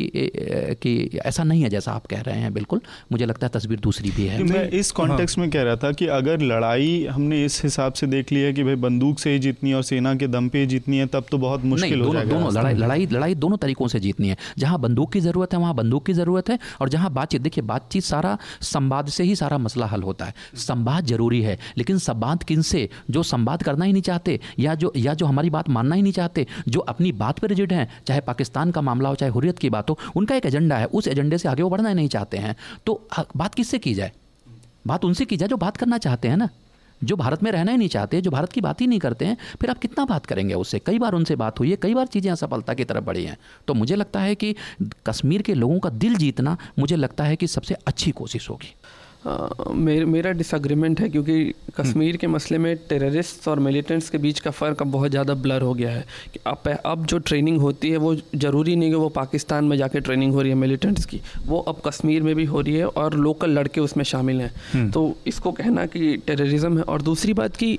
कि 0.82 1.20
ऐसा 1.24 1.44
नहीं 1.44 1.62
है 1.62 1.68
जैसा 1.68 1.92
आप 1.92 2.06
कह 2.06 2.20
रहे 2.20 2.38
हैं 2.38 2.52
बिल्कुल। 2.54 2.80
मुझे 3.12 3.26
लगता 3.26 3.46
है 3.46 3.50
तस्वीर 3.50 3.80
दूसरी 3.80 4.10
भी 4.10 4.26
है। 4.26 4.42
मैं 4.42 4.68
इस 4.70 4.90
कॉन्टेक्स्ट 4.92 5.38
में 5.38 5.50
कह 5.50 5.62
रहा 5.62 5.76
था 5.76 5.92
कि 5.92 6.06
अगर 6.06 6.40
लड़ाई 6.42 6.65
लड़ाई 6.66 7.06
हमने 7.06 7.44
इस 7.44 7.62
हिसाब 7.64 7.92
से 7.92 8.06
देख 8.06 8.32
लिया 8.32 8.50
कि 8.52 8.62
भाई 8.64 8.74
बंदूक 8.76 9.18
से 9.18 9.32
ही 9.32 9.38
जीतनी 9.38 9.70
है 9.70 9.76
और 9.76 9.82
सेना 9.82 10.14
के 10.14 10.26
दम 10.26 10.48
पे 10.48 10.58
ही 10.58 10.66
जीतनी 10.66 10.98
है 10.98 11.06
तब 11.06 11.24
तो 11.30 11.38
बहुत 11.38 11.64
मुश्किल 11.64 12.00
हो 12.00 12.12
जाएगा 12.14 12.30
दोनों 12.30 12.52
लड़ाई 12.54 12.74
लड़ाई 12.74 13.06
लड़ाई 13.06 13.34
दोनों 13.36 13.56
तरीकों 13.56 13.88
से 13.88 14.00
जीतनी 14.00 14.28
है। 14.28 14.36
जहाँ 14.58 14.78
बंदूक 14.80 15.12
की 15.12 15.20
ज़रूरत 15.20 15.54
है 15.54 15.58
वहाँ 15.60 15.74
बंदूक 15.74 16.06
की 16.06 16.12
ज़रूरत 16.12 16.50
है 16.50 16.58
और 16.80 16.88
जहाँ 16.88 17.12
बातचीत 17.12 17.42
देखिए 17.42 17.64
बातचीत 17.64 18.04
सारा 18.04 18.36
संवाद 18.62 19.08
से 19.08 19.24
ही 19.24 19.36
सारा 19.36 19.58
मसला 19.58 19.86
हल 19.86 20.02
होता 20.02 20.24
है। 20.24 20.34
संवाद 20.58 21.06
ज़रूरी 21.06 21.42
है 21.42 21.58
लेकिन 21.78 21.98
संवाद 22.00 22.42
किन 22.42 22.62
से? 22.62 22.88
जो 23.10 23.22
संवाद 23.24 23.62
करना 23.62 23.84
ही 23.84 23.92
नहीं 23.92 24.02
चाहते 24.02 24.38
या 24.58 24.74
जो 24.74 24.92
या 24.96 25.14
जो 25.14 25.26
हमारी 25.26 25.50
बात 25.50 25.68
मानना 25.68 25.94
ही 25.94 26.02
नहीं 26.02 26.12
चाहते 26.12 26.46
जो 26.68 26.80
अपनी 26.88 27.12
बात 27.14 27.38
पर 27.38 27.48
रिजिड 27.48 27.72
हैं 27.72 27.88
चाहे 28.06 28.20
पाकिस्तान 28.22 28.70
का 28.70 28.80
मामला 28.82 29.08
हो 29.08 29.14
चाहे 29.14 29.32
हुरियत 29.32 29.58
की 29.58 29.70
बात 29.70 29.90
हो 29.90 29.98
उनका 30.16 30.34
एक 30.34 30.46
एजेंडा 30.46 30.76
है 30.76 30.86
उस 30.86 31.08
एजेंडे 31.08 31.38
से 31.38 31.48
आगे 31.48 31.62
वो 31.62 31.70
बढ़ना 31.70 31.88
ही 31.88 31.94
नहीं 31.94 32.08
चाहते 32.08 32.38
हैं। 32.38 32.56
तो 32.86 33.00
बात 33.36 33.54
किससे 33.54 33.78
की 33.78 33.94
जाए? 33.94 34.12
बात 34.86 35.04
उनसे 35.04 35.24
की 35.24 35.36
जाए, 35.36 35.48
जो 35.48 35.56
बात 35.56 35.76
करना 35.76 35.98
चाहते 35.98 36.28
हैं 36.28 36.36
ना, 36.36 36.48
जो 37.04 37.16
भारत 37.16 37.42
में 37.42 37.52
रहना 37.52 37.72
ही 37.72 37.78
नहीं 37.78 37.88
चाहते, 37.88 38.20
जो 38.20 38.30
भारत 38.30 38.52
की 38.52 38.60
बात 38.60 38.80
ही 38.80 38.86
नहीं 38.86 38.98
करते 38.98 39.24
हैं, 39.24 39.36
फिर 39.60 39.70
आप 39.70 39.78
कितना 39.78 40.04
बात 40.04 40.26
करेंगे 40.26 40.54
उससे? 40.54 40.78
कई 40.78 40.98
बार 40.98 41.12
उनसे 41.12 41.36
बात 41.36 41.60
हुई 41.60 41.70
है, 41.70 41.76
कई 41.76 41.94
बार 41.94 42.06
चीज़ें 42.06 42.32
असफलता 42.32 42.74
की 42.74 42.84
तरफ़ 42.84 43.04
बढ़ी 43.04 43.24
हैं। 43.24 43.38
तो 43.68 43.74
मुझे 43.74 43.96
लगता 43.96 44.20
है 44.20 44.34
कि 44.34 44.54
कश्मीर 45.06 45.42
के 45.42 45.54
लोगों 45.54 45.78
का 45.78 45.90
दिल 45.90 46.16
जीतना, 46.16 46.56
मुझे 46.78 46.96
लगता 46.96 47.24
है 47.24 47.36
कि 47.36 47.46
सबसे 47.46 47.74
अच्छी 47.74 48.10
कोशिश 48.10 48.50
होगी। 48.50 48.74
मेर, 49.26 50.04
मेरा 50.04 50.30
डिसग्रीमेंट 50.32 51.00
है 51.00 51.08
क्योंकि 51.08 51.54
कश्मीर 51.80 52.16
के 52.16 52.26
मसले 52.26 52.58
में 52.58 52.76
टेररिस्ट 52.88 53.48
और 53.48 53.58
मिलिटेंट्स 53.58 54.10
के 54.10 54.18
बीच 54.18 54.40
का 54.40 54.50
फ़र्क 54.50 54.82
अब 54.82 54.90
बहुत 54.90 55.10
ज़्यादा 55.10 55.34
ब्लर 55.34 55.62
हो 55.62 55.72
गया 55.74 55.90
है 55.90 56.04
कि 56.34 56.40
अब 56.46 56.68
अब 56.86 57.06
जो 57.06 57.18
ट्रेनिंग 57.18 57.60
होती 57.60 57.90
है 57.90 57.96
वो 57.96 58.14
ज़रूरी 58.34 58.76
नहीं 58.76 58.90
कि 58.90 58.96
वो 58.96 59.08
पाकिस्तान 59.08 59.64
में 59.64 59.76
जाके 59.76 60.00
ट्रेनिंग 60.00 60.32
हो 60.34 60.40
रही 60.40 60.50
है 60.50 60.56
मिलिटेंट्स 60.56 61.04
की। 61.04 61.20
वो 61.46 61.58
अब 61.58 61.80
कश्मीर 61.86 62.22
में 62.22 62.34
भी 62.34 62.44
हो 62.44 62.60
रही 62.60 62.74
है 62.74 62.86
और 62.86 63.14
लोकल 63.16 63.50
लड़के 63.50 63.80
उसमें 63.80 64.04
शामिल 64.04 64.40
हैं। 64.40 64.52
हम्म। 64.72 64.90
तो 64.90 65.16
इसको 65.26 65.52
कहना 65.52 65.86
कि 65.86 66.16
टेररिज्म 66.26 66.76
है 66.78 66.82
और 66.84 67.02
दूसरी 67.02 67.32
बात 67.32 67.56
की 67.56 67.78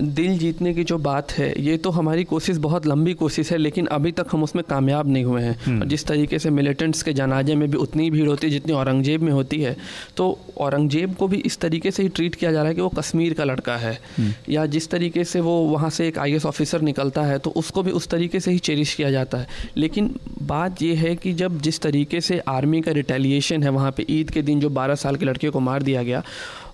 दिल 0.00 0.38
जीतने 0.38 0.72
की 0.74 0.84
जो 0.84 0.96
बात 0.98 1.32
है 1.32 1.52
ये 1.58 1.76
तो 1.76 1.90
हमारी 1.90 2.24
कोशिश 2.24 2.56
बहुत 2.58 2.86
लंबी 2.86 3.12
कोशिश 3.14 3.50
है 3.52 3.58
लेकिन 3.58 3.86
अभी 3.88 4.12
तक 4.12 4.26
हम 4.32 4.42
उसमें 4.42 4.62
कामयाब 4.64 5.08
नहीं 5.08 5.24
हुए 5.24 5.42
हैं 5.42 5.56
हम्म। 5.60 5.88
जिस 5.88 6.06
तरीके 6.06 6.38
से 6.38 6.50
मिलिटेंट्स 6.50 7.02
के 7.02 7.12
जनाजे 7.12 7.54
में 7.54 7.70
भी 7.70 7.76
उतनी 7.78 8.10
भीड़ 8.10 8.28
होती 8.28 8.46
है 8.46 8.52
जितनी 8.52 8.72
औरंगज़ेब 8.72 9.22
में 9.22 9.32
होती 9.32 9.60
है 9.60 9.76
तो 10.16 10.28
औरंगज़ेब 10.58 11.14
को 11.14 11.28
भी 11.28 11.36
इस 11.42 11.58
तरीके 11.60 11.90
से 11.90 12.02
ही 12.02 12.08
ट्रीट 12.10 12.34
किया 12.34 12.52
जा 12.52 12.60
रहा 12.60 12.68
है 12.68 12.74
कि 12.74 12.80
वो 12.80 12.88
कश्मीर 12.90 13.34
का 13.34 13.44
लड़का 13.44 13.76
है 13.76 13.92
हम्म। 14.18 14.32
या 14.48 14.66
जिस 14.68 14.90
तरीके 14.90 15.24
से 15.24 15.40
वो 15.40 15.58
वहाँ 15.62 15.90
से 15.90 16.08
एक 16.08 16.18
आई 16.18 16.38
ऑफिसर 16.46 16.80
निकलता 16.82 17.22
है 17.22 17.38
तो 17.38 17.50
उसको 17.56 17.82
भी 17.82 17.90
उस 17.92 18.08
तरीके 18.08 18.40
से 18.40 18.50
ही 18.50 18.58
चेरिश 18.60 18.94
किया 18.94 19.10
जाता 19.10 19.38
है 19.38 19.46
लेकिन 19.76 20.14
बात 20.44 20.82
यह 20.82 21.00
है 21.00 21.14
कि 21.16 21.32
जब 21.34 21.60
जिस 21.60 21.80
तरीके 21.80 22.20
से 22.20 22.38
आर्मी 22.48 22.80
का 22.80 22.92
रिटेलिएशन 22.92 23.62
है 23.62 23.70
वहाँ 23.70 23.90
पर 23.90 24.04
ईद 24.10 24.30
के 24.30 24.42
दिन 24.42 24.60
जो 24.60 24.70
बारह 24.72 24.94
साल 24.96 25.16
के 25.16 25.24
लड़के 25.24 25.50
को 25.50 25.60
मार 25.60 25.82
दिया 25.82 26.02
गया 26.02 26.22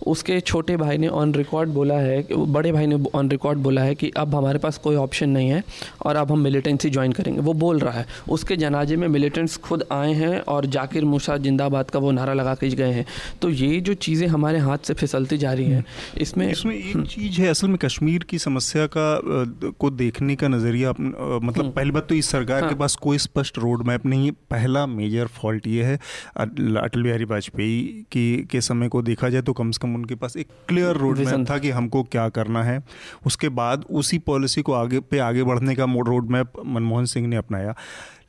उसके 0.07 0.41
छोटे 0.43 0.77
भाई 0.77 0.99
ने 0.99 1.09
ऑन 1.17 1.35
रिकॉर्ड 1.35 1.71
बोला 1.71 1.95
है 1.97 2.25
बड़े 2.33 2.73
भाई 2.73 2.87
ने 2.87 2.99
ऑन 3.15 3.31
रिकॉर्ड 3.31 3.59
बोला 3.61 3.83
है 3.83 3.95
कि 3.95 4.11
अब 4.17 4.35
हमारे 4.35 4.59
पास 4.59 4.79
कोई 4.79 4.97
ऑप्शन 4.97 5.31
नहीं 5.31 5.49
है 5.51 5.63
और 6.03 6.17
अब 6.17 6.33
हम 6.33 6.41
मिलिटेंसी 6.41 6.91
ज्वाइन 6.91 7.13
करेंगे 7.13 7.41
वो 7.41 7.53
बोल 7.57 7.79
रहा 7.79 7.95
है 7.95 8.07
उसके 8.31 8.57
जनाजे 8.57 8.97
में 8.97 9.07
मिलिटेंट्स 9.09 9.57
खुद 9.59 9.85
आए 9.93 10.13
हैं 10.15 10.41
और 10.49 10.67
जाकिर 10.69 11.05
मूसा 11.07 11.37
जिंदाबाद 11.39 11.91
का 11.91 11.99
वो 11.99 12.11
नारा 12.13 12.33
लगा 12.35 12.55
के 12.55 12.71
गए 12.73 12.93
हैं 12.93 13.05
तो 13.43 13.51
ये 13.51 13.81
जो 13.81 13.95
चीज़ें 14.01 14.27
हमारे 14.29 14.59
हाथ 14.61 14.87
से 14.87 14.95
फिसलती 14.97 15.39
जा 15.39 15.53
रही 15.53 15.71
हैं 15.71 15.85
इसमें 16.19 16.49
इसमें 16.49 16.75
एक 16.77 16.95
हम्म। 16.95 17.05
चीज़ 17.07 17.41
है 17.41 17.49
असल 17.49 17.69
में 17.69 17.77
कश्मीर 17.79 18.25
की 18.25 18.39
समस्या 18.39 18.87
का 18.89 19.07
को 19.79 19.91
देखने 19.93 20.37
का 20.37 20.49
नज़रिया 20.49 20.91
मतलब 20.91 21.57
हम्म। 21.57 21.71
पहली 21.71 21.91
बात 21.91 22.09
तो 22.09 22.15
इस 22.15 22.31
सरकार 22.31 22.61
हाँ। 22.61 22.69
के 22.69 22.75
पास 22.77 22.97
कोई 23.01 23.19
स्पष्ट 23.21 23.59
रोड 23.59 23.87
मैप 23.87 24.07
नहीं 24.07 24.27
है 24.27 24.33
पहला 24.51 24.87
मेजर 24.89 25.27
फॉल्ट 25.35 25.67
ये 25.69 25.85
है 25.85 25.99
अटल 26.39 27.03
बिहारी 27.03 27.25
वाजपेयी 27.27 27.81
की 28.13 28.27
के 28.51 28.61
समय 28.63 28.89
को 28.89 29.03
देखा 29.05 29.29
जाए 29.29 29.43
तो 29.43 29.53
कम 29.55 29.71
से 29.71 29.79
कम 29.83 29.96
उनके 29.97 30.15
पास 30.15 30.37
एक 30.37 30.49
क्लियर 30.69 30.97
रोड 30.97 31.19
मैप 31.19 31.47
था 31.51 31.59
कि 31.59 31.71
हमको 31.71 32.03
क्या 32.03 32.29
करना 32.31 32.63
है। 32.63 32.83
उसके 33.27 33.49
बाद 33.51 33.85
उसी 33.91 34.19
पॉलिसी 34.27 34.63
को 34.63 34.73
आगे 34.73 35.01
पे 35.01 35.19
आगे 35.21 35.43
बढ़ने 35.45 35.75
का 35.75 35.85
रोड 36.07 36.31
मैप 36.31 36.53
मनमोहन 36.67 37.05
सिंह 37.05 37.27
ने 37.27 37.37
अपनाया। 37.37 37.75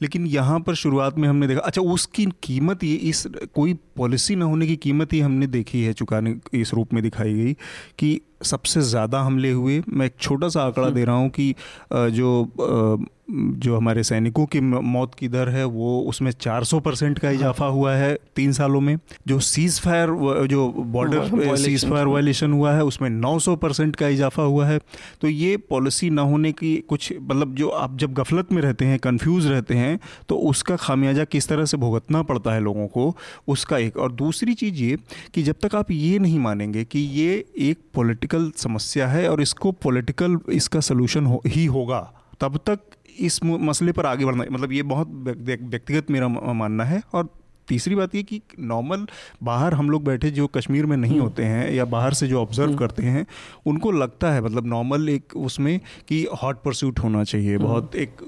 लेकिन 0.01 0.25
यहाँ 0.27 0.59
पर 0.59 0.75
शुरुआत 0.75 1.17
में 1.17 1.27
हमने 1.27 1.47
देखा 1.47 1.61
अच्छा 1.61 1.81
उसकी 1.83 2.25
कीमत 2.43 2.83
ये 2.83 2.93
इस 3.09 3.25
कोई 3.55 3.73
पॉलिसी 3.97 4.35
न 4.35 4.41
होने 4.41 4.67
की 4.67 4.75
कीमत 4.75 5.13
ही 5.13 5.19
हमने 5.19 5.47
देखी 5.47 5.83
है 5.83 5.93
चुकाने 5.93 6.35
इस 6.53 6.73
रूप 6.73 6.93
में 6.93 7.01
दिखाई 7.03 7.33
गई 7.33 7.53
कि 7.99 8.19
सबसे 8.43 8.81
ज़्यादा 8.81 9.21
हमले 9.21 9.51
हुए। 9.51 9.81
मैं 9.89 10.05
एक 10.05 10.15
छोटा 10.19 10.49
सा 10.49 10.63
आंकड़ा 10.63 10.85
हम्म। 10.85 10.95
दे 10.95 11.03
रहा 11.05 11.15
हूँ 11.15 11.29
कि 11.29 11.53
जो 11.93 13.07
जो 13.29 13.75
हमारे 13.77 14.03
सैनिकों 14.03 14.45
की 14.45 14.59
मौत 14.59 15.15
की 15.15 15.27
दर 15.27 15.49
है 15.49 15.63
वो 15.65 15.99
उसमें 16.01 16.31
400 16.31 16.79
परसेंट 16.79 17.19
का 17.19 17.29
इजाफा 17.29 17.65
हुआ 17.65 17.93
है 17.95 18.13
तीन 18.35 18.51
सालों 18.51 18.81
में। 18.81 18.97
जो 19.27 19.39
सीज़ 19.39 19.79
फायर 19.81 20.45
जो 20.47 20.67
बॉर्डर 20.69 21.55
सीज़ 21.57 21.85
फायर 21.85 22.07
वायलेशन 22.07 22.51
हुआ। 22.51 22.73
है 22.73 22.83
उसमें 22.83 23.09
900 23.11 23.55
परसेंट 23.57 23.95
का 23.95 24.07
इजाफा 24.07 24.43
हुआ 24.43 24.67
है। 24.67 24.79
तो 25.21 25.27
ये 25.27 25.57
पॉलिसी 25.69 26.09
ना 26.09 26.21
होने 26.21 26.51
की 26.51 26.75
कुछ 26.89 27.13
मतलब 27.21 27.55
जो 27.55 27.69
आप 27.69 27.97
जब 27.97 28.13
गफलत 28.13 28.51
में 28.51 28.61
रहते 28.61 28.85
हैं 28.85 28.99
कंफ्यूज 28.99 29.47
रहते 29.47 29.75
हैं 29.75 29.99
तो 30.29 30.35
उसका 30.49 30.75
खामियाजा 30.75 31.23
किस 31.23 31.47
तरह 31.47 31.65
से 31.65 31.77
भुगतना 31.77 32.21
पड़ता 32.23 32.53
है 32.53 32.59
लोगों 32.59 32.87
को 32.87 33.15
उसका 33.47 33.77
एक। 33.77 33.97
और 33.97 34.11
दूसरी 34.11 34.53
चीज़ 34.53 34.75
ये 34.75 34.97
कि 35.33 35.43
जब 35.43 35.55
तक 35.61 35.75
आप 35.75 35.91
ये 35.91 36.19
नहीं 36.19 36.39
मानेंगे 36.39 36.83
कि 36.83 36.99
ये 36.99 37.45
एक 37.59 37.79
पॉलिटिकल 37.93 38.51
समस्या 38.57 39.07
है 39.07 39.29
और 39.29 39.41
इसको 39.41 39.71
पॉलिटिकल 39.71 40.37
इसका 40.49 40.79
सोल्यूशन 40.79 41.25
हो, 41.25 41.41
ही 41.47 41.65
होगा 41.65 41.99
तब 42.41 42.57
तक 42.57 42.79
इस 43.19 43.39
मसले 43.43 43.91
पर 43.91 44.05
आगे 44.05 44.25
बढ़ना 44.25 44.45
मतलब 44.51 44.71
ये 44.71 44.83
बहुत 44.83 45.07
व्यक्तिगत 45.09 46.11
मेरा 46.11 46.27
मानना 46.27 46.83
है। 46.83 47.01
और 47.13 47.29
तीसरी 47.67 47.95
बात 47.95 48.13
ये 48.15 48.21
कि 48.23 48.41
नॉर्मल 48.59 49.05
बाहर 49.43 49.73
हम 49.73 49.89
लोग 49.89 50.03
बैठे 50.03 50.29
जो 50.31 50.45
कश्मीर 50.47 50.85
में 50.85 50.95
नहीं 50.97 51.19
होते 51.19 51.43
हैं 51.43 51.71
या 51.71 51.85
बाहर 51.85 52.13
से 52.13 52.27
जो 52.27 52.41
ऑब्ज़र्व 52.41 52.75
करते 52.75 53.03
हैं 53.03 53.25
उनको 53.65 53.91
लगता 53.91 54.31
है 54.31 54.41
मतलब 54.41 54.65
नॉर्मल 54.65 55.09
एक 55.09 55.35
उसमें 55.37 55.79
कि 56.07 56.25
हॉट 56.43 56.61
परस्यूट 56.63 56.99
होना 56.99 57.23
चाहिए 57.23 57.57
बहुत 57.57 57.95
एक 57.95 58.21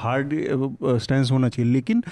हार्ड 0.00 0.34
स्टैंड 0.98 1.26
होना 1.26 1.48
चाहिए। 1.48 1.72
लेकिन 1.72 2.02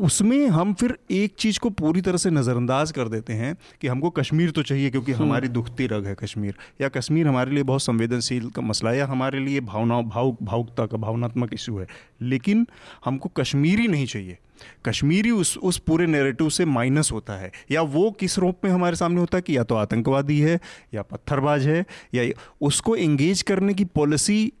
उसमें 0.00 0.46
हम 0.48 0.74
फिर 0.74 0.98
एक 1.10 1.34
चीज़ 1.38 1.58
को 1.58 1.70
पूरी 1.70 2.00
तरह 2.00 2.16
से 2.16 2.30
नज़रअंदाज 2.30 2.92
कर 2.92 3.08
देते 3.08 3.32
हैं 3.32 3.56
कि 3.80 3.88
हमको 3.88 4.10
कश्मीर 4.10 4.50
तो 4.50 4.62
चाहिए 4.62 4.90
क्योंकि 4.90 5.12
हमारी 5.12 5.48
दुखती 5.48 5.86
रग 5.86 6.06
है 6.06 6.14
कश्मीर। 6.14 6.54
या 6.80 6.88
कश्मीर 6.88 7.26
हमारे 7.26 7.50
लिए 7.50 7.62
बहुत 7.62 7.82
संवेदनशील 7.82 8.50
का 8.50 8.62
मसला 8.62 8.90
है 8.90 8.98
या 8.98 9.06
हमारे 9.06 9.38
लिए 9.38 9.60
भावना 9.60 10.00
भाव 10.00 10.36
भावुकता 10.42 10.86
का 10.86 10.96
भावनात्मक 10.96 11.54
इशू 11.54 11.78
है। 11.78 11.86
लेकिन 12.22 12.66
हमको 13.04 13.28
कश्मीरी 13.28 13.88
नहीं 13.88 14.06
चाहिए। 14.06 14.38
कश्मीरी 14.86 15.30
उस 15.30 15.56
उस 15.58 15.78
पूरे 15.78 16.06
नेरेटिव 16.06 16.48
से 16.48 16.64
माइनस 16.64 17.12
होता 17.12 17.32
है। 17.32 17.52
या 17.70 17.82
वो 17.82 18.10
किस 18.10 18.38
रूप 18.38 18.58
में 18.64 18.70
हमारे 18.70 18.96
सामने 18.96 19.20
होता 19.20 19.38
है 19.38 19.42
कि 19.42 19.56
या 19.56 19.64
तो 19.64 19.74
आतंकवादी 19.74 20.40
है 20.40 20.60
या 20.94 21.02
पत्थरबाज 21.02 21.66
है 21.66 21.84
या 22.14 22.24
उसको 22.60 22.96
एंगेज 22.96 23.42
करने 23.42 23.74
की 23.74 23.84
पॉलिसी 23.84 24.52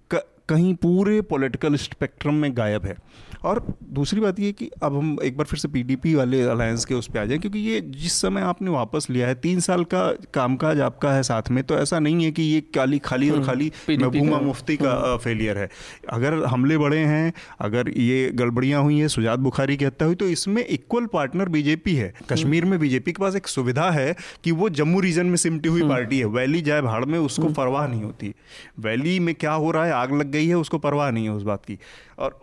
कहीं 0.48 0.74
पूरे 0.74 1.20
पॉलिटिकल 1.22 1.76
स्पेक्ट्रम 1.76 2.34
में 2.34 2.56
गायब 2.56 2.86
है। 2.86 2.96
और 3.44 3.64
दूसरी 3.92 4.20
बात 4.20 4.40
ये 4.40 4.50
कि 4.52 4.70
अब 4.82 4.96
हम 4.96 5.16
एक 5.24 5.36
बार 5.36 5.46
फिर 5.46 5.58
से 5.58 5.68
पीडीपी 5.68 6.14
वाले 6.14 6.42
अलायंस 6.42 6.84
के 6.84 6.94
उस 6.94 7.06
पर 7.06 7.18
आ 7.18 7.24
जाएँ 7.24 7.38
क्योंकि 7.40 7.58
ये 7.58 7.80
जिस 7.80 8.12
समय 8.12 8.40
आपने 8.40 8.70
वापस 8.70 9.06
लिया 9.10 9.28
है 9.28 9.34
तीन 9.34 9.60
साल 9.60 9.84
का 9.84 10.02
कामकाज 10.34 10.80
आपका 10.80 11.12
है 11.12 11.22
साथ 11.22 11.50
में 11.50 11.62
तो 11.64 11.78
ऐसा 11.78 11.98
नहीं 11.98 12.24
है 12.24 12.30
कि 12.32 12.42
ये 12.42 12.60
काली 12.74 12.98
खाली 12.98 13.30
और 13.30 13.36
हम्म, 13.36 13.46
खाली 13.46 13.72
महबूमा 13.90 14.38
मुफ्ती 14.40 14.76
का 14.76 15.16
फेलियर 15.16 15.58
हम्म। 15.58 15.62
है। 15.62 15.68
अगर 16.10 16.44
हमले 16.44 16.78
बड़े 16.78 16.98
हैं 16.98 17.32
अगर 17.60 17.88
ये 17.90 18.30
गड़बड़ियाँ 18.34 18.82
हुई 18.82 18.98
हैं 18.98 19.08
सुजात 19.08 19.38
बुखारी 19.38 19.76
की 19.76 19.84
हत्या 19.84 20.06
हुई 20.06 20.14
तो 20.14 20.28
इसमें 20.28 20.64
इक्वल 20.66 21.06
पार्टनर 21.06 21.48
बीजेपी 21.48 21.94
है। 21.94 22.12
कश्मीर 22.30 22.64
में 22.64 22.78
बीजेपी 22.80 23.12
के 23.12 23.22
पास 23.22 23.36
एक 23.36 23.46
सुविधा 23.46 23.90
है 23.90 24.14
कि 24.44 24.52
वो 24.52 24.68
जम्मू 24.72 25.00
रीजन 25.00 25.26
में 25.26 25.36
सिमटी 25.36 25.68
हुई 25.68 25.80
हम्म। 25.80 25.90
पार्टी 25.90 26.18
है। 26.18 26.24
वैली 26.24 26.62
जाए 26.62 26.80
भाड़ 26.80 27.04
में 27.04 27.18
उसको 27.18 27.48
परवाह 27.52 27.86
नहीं 27.86 28.02
होती। 28.02 28.34
वैली 28.80 29.18
में 29.20 29.34
क्या 29.34 29.52
हो 29.52 29.70
रहा 29.70 29.84
है? 29.84 29.92
आग 29.92 30.12
लग 30.12 30.30
गई 30.32 30.46
है 30.46 30.54
उसको 30.56 30.78
परवाह 30.80 31.10
नहीं 31.10 31.24
है 31.24 31.32
उस 31.32 31.42
बात 31.44 31.64
की। 31.64 31.78
और 32.18 32.40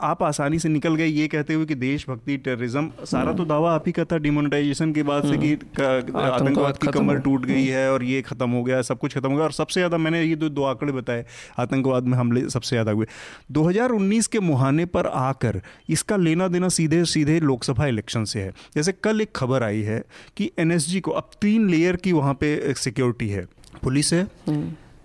आप 0.00 0.22
आसानी 0.22 0.58
से 0.58 0.68
निकल 0.68 0.94
गए 0.96 1.06
ये 1.06 1.26
कहते 1.28 1.54
हुए 1.54 1.64
कि 1.66 1.74
देशभक्ति 1.74 2.36
टेररिज्म 2.38 3.04
सारा 3.06 3.32
तो 3.32 3.44
दावा 3.44 3.72
आप 3.74 3.84
ही 3.86 3.92
का 3.92 4.04
था 4.04 4.16
डिमोनेटाइजेशन 4.18 4.92
के 4.92 5.02
बाद 5.02 5.24
से 5.24 5.38
कि 5.38 5.52
हम्म। 5.78 6.18
आतंकवाद 6.18 6.76
की 6.76 6.86
कमर 6.88 7.18
टूट 7.20 7.46
गई 7.46 7.64
है 7.66 7.90
और 7.92 8.04
ये 8.04 8.20
खत्म 8.22 8.48
हो 8.50 8.62
गया 8.64 8.80
सब 8.82 8.98
कुछ 8.98 9.14
खत्म 9.14 9.30
हो 9.30 9.36
गया। 9.36 9.44
और 9.44 9.52
सबसे 9.52 9.80
ज़्यादा 9.80 9.98
मैंने 9.98 10.22
ये 10.22 10.36
दो 10.36 10.48
दो 10.50 10.64
आंकड़े 10.64 10.92
बताए 10.92 11.24
आतंकवाद 11.58 12.04
में 12.04 12.16
हमले 12.18 12.48
सबसे 12.50 12.76
ज़्यादा 12.76 12.92
हुए। 12.92 13.06
2019 13.52 14.26
के 14.26 14.40
मुहाने 14.42 14.86
पर 14.88 15.06
आकर 15.06 15.60
इसका 15.90 16.16
लेना 16.18 16.48
देना 16.48 16.68
सीधे 16.70 17.04
सीधे 17.08 17.40
लोकसभा 17.42 17.86
इलेक्शन 17.88 18.24
से 18.26 18.40
है। 18.40 18.52
जैसे 18.76 18.92
कल 18.94 19.20
एक 19.20 19.36
खबर 19.36 19.62
आई 19.62 19.82
है 19.82 20.02
कि 20.36 20.50
एनएसजी 20.58 21.00
को 21.00 21.10
अब 21.12 21.30
तीन 21.40 21.68
लेयर 21.70 21.96
की 21.96 22.12
वहाँ 22.14 22.34
पे 22.34 22.74
सिक्योरिटी 22.78 23.28
है। 23.28 23.46
पुलिस 23.82 24.12
है 24.12 24.26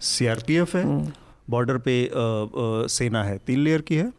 सीआरपीएफ 0.04 0.76
हम्म। 0.76 1.00
है 1.00 1.26
बॉर्डर। 1.50 1.78
पे 1.78 2.06
आ, 2.06 2.10
आ, 2.10 2.88
सेना 2.88 3.24
है 3.24 3.38
तीन 3.38 3.60
लेयर 3.60 3.82
की 3.82 3.96
है 3.96 4.14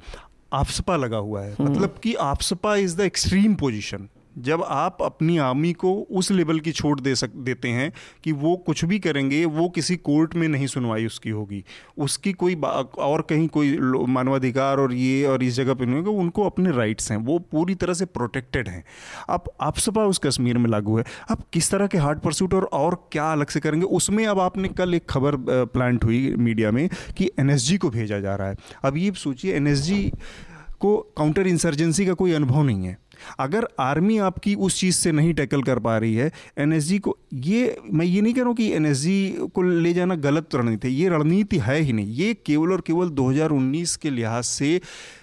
आपसपा 0.52 0.96
लगा 0.96 1.16
हुआ 1.16 1.42
है 1.42 1.54
हम्म। 1.54 1.70
मतलब 1.70 1.96
कि 2.02 2.14
AFSPA 2.14 2.76
is 2.76 2.96
the 2.96 3.00
extreme 3.00 3.54
position 3.54 4.08
जब 4.38 4.62
आप 4.62 4.98
अपनी 5.02 5.36
आर्मी 5.38 5.72
को 5.72 5.92
उस 6.10 6.30
लेवल 6.30 6.60
की 6.60 6.72
छूट 6.72 7.00
दे 7.00 7.14
सक, 7.14 7.30
देते 7.30 7.68
हैं 7.68 7.92
कि 8.24 8.32
वो 8.32 8.56
कुछ 8.56 8.84
भी 8.84 8.98
करेंगे, 8.98 9.44
वो 9.44 9.68
किसी 9.68 9.96
कोर्ट 9.98 10.34
में 10.34 10.46
नहीं 10.48 10.66
सुनवाई 10.66 11.06
उसकी 11.06 11.30
होगी। 11.30 11.62
उसकी 11.98 12.32
कोई 12.32 12.54
और 12.54 13.22
कहीं 13.22 13.48
कोई 13.48 13.76
मानवाधिकार 14.08 14.80
और 14.80 14.92
ये 14.94 15.24
और 15.26 15.42
इस 15.42 15.54
जगह 15.54 15.74
पर 15.74 15.86
नहीं 15.86 15.96
होगा, 15.96 16.18
उनको 16.20 16.44
अपने 16.44 16.72
राइट्स 16.72 17.10
हैं, 17.10 17.18
वो 17.18 17.38
पूरी 17.38 17.74
तरह 17.74 17.94
से 17.94 18.04
प्रोटेक्टेड 18.06 18.68
हैं। 18.68 18.84
अब 19.28 19.50
आप 19.60 19.78
सपा 19.78 20.04
उस 20.04 20.18
कश्मीर 20.18 20.58
में 20.58 20.70
लागू 20.70 20.98
है। 20.98 21.04
अब 21.30 21.42
किस 21.52 21.70
तरह 21.70 21.86
के 21.86 21.98
हार्ड 21.98 22.18
परसूट 22.18 22.54
और 22.54 22.64
और 22.72 22.94
क्या 23.12 23.30
अलग 23.32 23.48
से 23.48 23.60
करेंगे, 23.60 23.86
उसमें 23.86 24.26
अब 24.26 24.40
आपने 24.40 24.68
कल 24.68 24.94
एक 24.94 25.08
खबर 25.10 25.36
प्लांट 25.66 26.04
हुई 26.04 26.34
मीडिया 26.38 26.70
में 26.70 26.88
कि 27.16 27.30
एनएसजी 27.38 27.76
को 27.76 27.90
भेजा 27.90 28.18
जा 28.20 28.34
रहा 28.36 28.48
है। 28.48 28.56
अब 28.84 28.96
ये 28.96 29.12
सोचिए 29.16 29.54
एनएसजी 29.56 30.12
को 30.80 30.96
काउंटर 31.16 31.46
इंसर्जेंसी 31.46 32.06
का 32.06 32.12
कोई 32.14 32.32
अनुभव 32.32 32.62
नहीं 32.62 32.86
है। 32.86 32.96
अगर 33.38 33.68
आर्मी 33.80 34.18
आपकी 34.18 34.54
उस 34.54 34.80
चीज़ 34.80 34.96
से 34.96 35.12
नहीं 35.12 35.34
टैकल 35.34 35.62
कर 35.62 35.78
पा 35.78 35.96
रही 35.98 36.14
है, 36.14 36.30
एनएसजी 36.58 36.98
को 36.98 37.16
ये, 37.34 37.76
मैं 37.92 38.06
ये 38.06 38.20
नहीं 38.20 38.34
कह 38.34 38.40
रहा 38.40 38.48
हूँ 38.48 38.56
कि 38.56 38.70
एन 38.72 38.92
को 39.48 39.62
ले 39.62 39.92
जाना 39.94 40.14
गलत 40.14 40.54
रणनीति 40.54 40.88
है, 40.88 40.94
ये 40.94 41.08
रणनीति 41.08 41.58
है 41.58 41.80
ही 41.80 41.92
नहीं। 41.92 42.14
ये 42.14 42.34
केवल 42.46 42.72
और 42.72 42.80
केवल 42.80 43.08
2019 43.10 43.96
के 43.96 44.10
लिहाज 44.10 44.44
से 44.44 44.80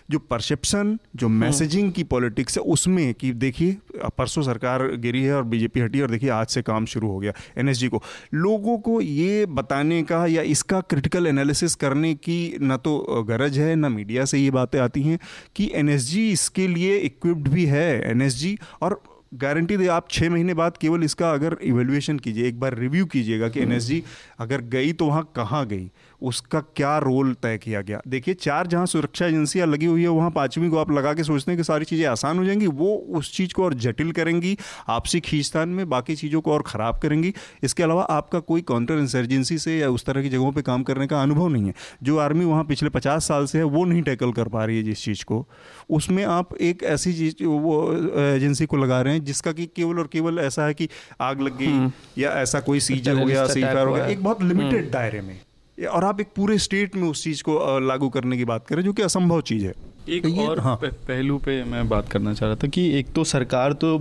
जो 0.10 0.20
परसेप्शन 0.22 0.98
जो 1.16 1.30
मैसेजिंग 1.30 1.84
हम्म। 1.84 1.94
की 1.94 2.04
पॉलिटिक्स 2.06 2.58
है 2.58 2.64
उसमें 2.66 3.14
कि 3.14 3.32
देखिए 3.36 3.78
परसों 4.18 4.42
सरकार 4.44 4.86
गिरी 4.98 5.24
है 5.24 5.34
और 5.34 5.44
बीजेपी 5.46 5.80
हटी 5.80 6.02
और 6.02 6.12
देखिए 6.12 6.30
आज 6.32 6.48
से 6.48 6.62
काम 6.62 6.86
शुरू 6.86 7.08
हो 7.08 7.18
गया 7.20 7.34
एनएसजी 7.58 7.88
को 7.88 8.02
लोगों 8.36 8.78
को 8.80 9.00
ये 9.02 9.46
बताने 9.52 10.02
का 10.04 10.26
या 10.28 10.42
इसका 10.50 10.82
क्रिटिकल 10.86 11.28
एनालिसिस 11.28 11.76
करने 11.78 12.14
की 12.20 12.38
ना 12.62 12.78
तो 12.80 13.24
गरज 13.28 13.60
है 13.60 13.76
ना 13.76 13.90
मीडिया 13.90 14.26
से 14.26 14.40
ये 14.40 14.52
बातें 14.52 14.80
आती 14.80 15.02
हैं 15.02 15.20
कि 15.56 15.72
एनएसजी 15.76 16.30
इसके 16.32 16.68
लिए 16.68 16.98
इक्विप्ड 17.02 17.48
भी 17.50 17.66
है 17.68 17.90
एनएसजी 18.04 18.58
और 18.82 19.02
गारंटी 19.32 19.78
दे 19.78 19.88
आप 19.88 20.10
छः 20.10 20.30
महीने 20.30 20.54
बाद 20.54 20.78
केवल 20.78 21.04
इसका 21.04 21.32
अगर 21.32 21.58
इवेल्युएशन 21.64 22.20
कीजिए 22.20 22.48
एक 22.48 22.60
बार 22.60 22.78
रिव्यू 22.78 23.06
कीजिएगा 23.06 23.50
कि 23.50 23.60
एनएसजी 23.60 23.96
हम्म। 23.96 24.44
अगर 24.44 24.62
गई 24.70 24.94
तो 24.94 25.06
वहाँ 25.06 25.24
कहाँ 25.36 25.66
गई? 25.68 25.90
उसका 26.22 26.60
क्या 26.76 26.98
रोल 26.98 27.34
तय 27.34 27.58
किया 27.58 27.82
गया? 27.82 28.00
देखिए 28.08 28.34
चार 28.34 28.68
जहाँ 28.68 28.86
सुरक्षा 28.86 29.26
एजेंसियाँ 29.26 29.68
लगी 29.68 29.86
हुई 29.86 30.02
है 30.02 30.08
वहाँ 30.08 30.30
पाँचवीं 30.32 30.70
को 30.70 30.78
आप 30.78 30.92
लगा 30.92 31.14
के 31.14 31.24
सोचते 31.24 31.52
हैं 31.52 31.58
कि 31.58 31.64
सारी 31.64 31.86
चीज़ें 31.86 32.06
आसान 32.08 32.38
हो 32.38 32.46
जाएँगी 32.46 32.68
वो 32.68 32.96
उस 33.16 33.32
चीज़ 33.34 33.54
को 33.54 33.64
और 33.64 33.74
जटिल 33.76 34.12
करेंगी 34.12 34.58
आपसी 34.90 35.20
खींचतान 35.20 35.70
में 35.70 35.88
बाकी 35.90 36.16
चीज़ों 36.16 36.42
को 36.42 36.52
और 36.52 36.64
ख़राब 36.68 37.00
करेंगी। 37.04 37.34
इसके 37.64 37.84
अलावा 37.84 38.04
आपका 38.04 38.40
कोई 38.42 38.62
काउंटर 38.62 38.98
इंसर्जेंसी 38.98 39.58
से 39.58 39.78
या 39.78 39.90
उस 39.90 40.06
तरह 40.06 40.22
की 40.22 40.30
जगहों 40.30 40.52
पर 40.52 40.62
काम 40.62 40.84
करने 40.84 41.08
का 41.08 41.22
अनुभव 41.22 41.48
नहीं 41.48 41.66
है। 41.66 41.74
जो 42.04 42.18
आर्मी 42.18 42.46
वहाँ 42.46 42.64
पिछले 42.64 42.90
पचास 42.90 43.28
साल 43.28 43.46
से 43.46 43.58
है 43.58 43.64
वो 43.66 43.86
नहीं 43.86 44.02
टैकल 44.04 44.32
कर 44.32 44.48
पा 44.48 44.66
रही 44.66 44.78
है 44.78 44.84
जिस 44.84 45.04
चीज़ 45.04 45.24
को। 45.26 45.46
उसमें 45.90 46.24
आप 46.26 46.56
एक 46.62 46.84
ऐसी 46.86 47.14
चीज़ 47.14 47.44
वो 47.44 47.94
एजेंसी 48.26 48.66
को 48.66 48.78
लगा 48.78 49.02
रहे 49.02 49.14
हैं 49.14 49.15
जिसका 49.20 49.52
कि 49.52 49.66
केवल 49.66 50.00
और 50.00 50.10
केवल 50.14 50.40
ऐसा 50.40 50.66
है 50.66 50.74
कि 50.74 50.88
आग 51.22 51.42
लग 51.42 51.58
गई 51.58 51.66
हम्म। 51.66 51.92
या 52.18 52.32
ऐसा 52.32 52.60
कोई 52.60 52.80
सीजर 52.80 53.20
हो 53.20 53.26
गया 53.26 53.46
सी 53.48 53.62
फायर 53.64 53.88
हो 53.88 53.94
गया 53.94 54.06
एक 54.06 54.24
बहुत 54.24 54.44
लिमिटेड 54.44 54.82
हम्म। 54.82 54.92
दायरे 54.92 55.22
में। 55.22 55.40
और 55.86 56.04
आप 56.04 56.22
एक 56.22 56.28
पूरे 56.36 56.58
स्टेट 56.58 56.96
में 56.96 57.08
उस 57.10 57.24
चीज़ 57.24 57.44
को 57.44 57.80
लागू 57.80 58.10
करने 58.10 58.38
की 58.38 58.46
बात 58.46 58.68
करें 58.68 58.84
जो 58.84 58.94
कि 58.94 59.02
असंभव 59.02 59.42
चीज़ 59.42 59.66
है। 59.66 59.74
एक 60.10 60.24
तो 60.24 60.48
और 60.48 60.60
हाँ। 60.60 60.76
पहलू 60.84 61.38
पे 61.38 61.64
मैं 61.64 61.88
बात 61.90 62.10
करना 62.10 62.34
चाह 62.34 62.50
रहा 62.50 62.56
था 62.56 62.68
कि 62.68 62.90
एक 63.00 63.08
तो 63.14 63.24
सरकार 63.24 63.74
तो 63.74 63.98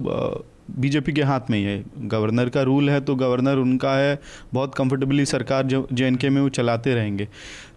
बीजेपी 0.71 1.13
के 1.13 1.23
हाथ 1.23 1.41
में 1.51 1.59
ही 1.59 1.65
है। 1.65 1.85
गवर्नर 1.99 2.49
का 2.49 2.63
रूल 2.63 2.91
है 2.91 3.01
तो 3.01 3.15
गवर्नर 3.15 3.57
उनका 3.57 3.95
है। 3.97 4.19
बहुत 4.55 4.75
कंफर्टेबली 4.75 5.25
सरकार 5.25 5.67
जो 5.67 5.87
जे 5.93 6.11
में 6.11 6.41
वो 6.41 6.49
चलाते 6.49 6.95
रहेंगे। 6.95 7.29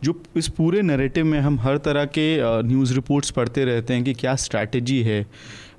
जो 0.03 0.21
इस 0.35 0.47
पूरे 0.47 0.81
नरेटिव 0.81 1.25
में 1.25 1.39
हम 1.39 1.59
हर 1.59 1.77
तरह 1.77 2.05
के 2.05 2.27
न्यूज़ 2.63 2.93
रिपोर्ट्स 2.93 3.31
पढ़ते 3.31 3.65
रहते 3.65 3.93
हैं 3.93 4.03
कि 4.03 4.13
क्या 4.13 4.35
स्ट्रैटेजी 4.35 5.01
है। 5.01 5.25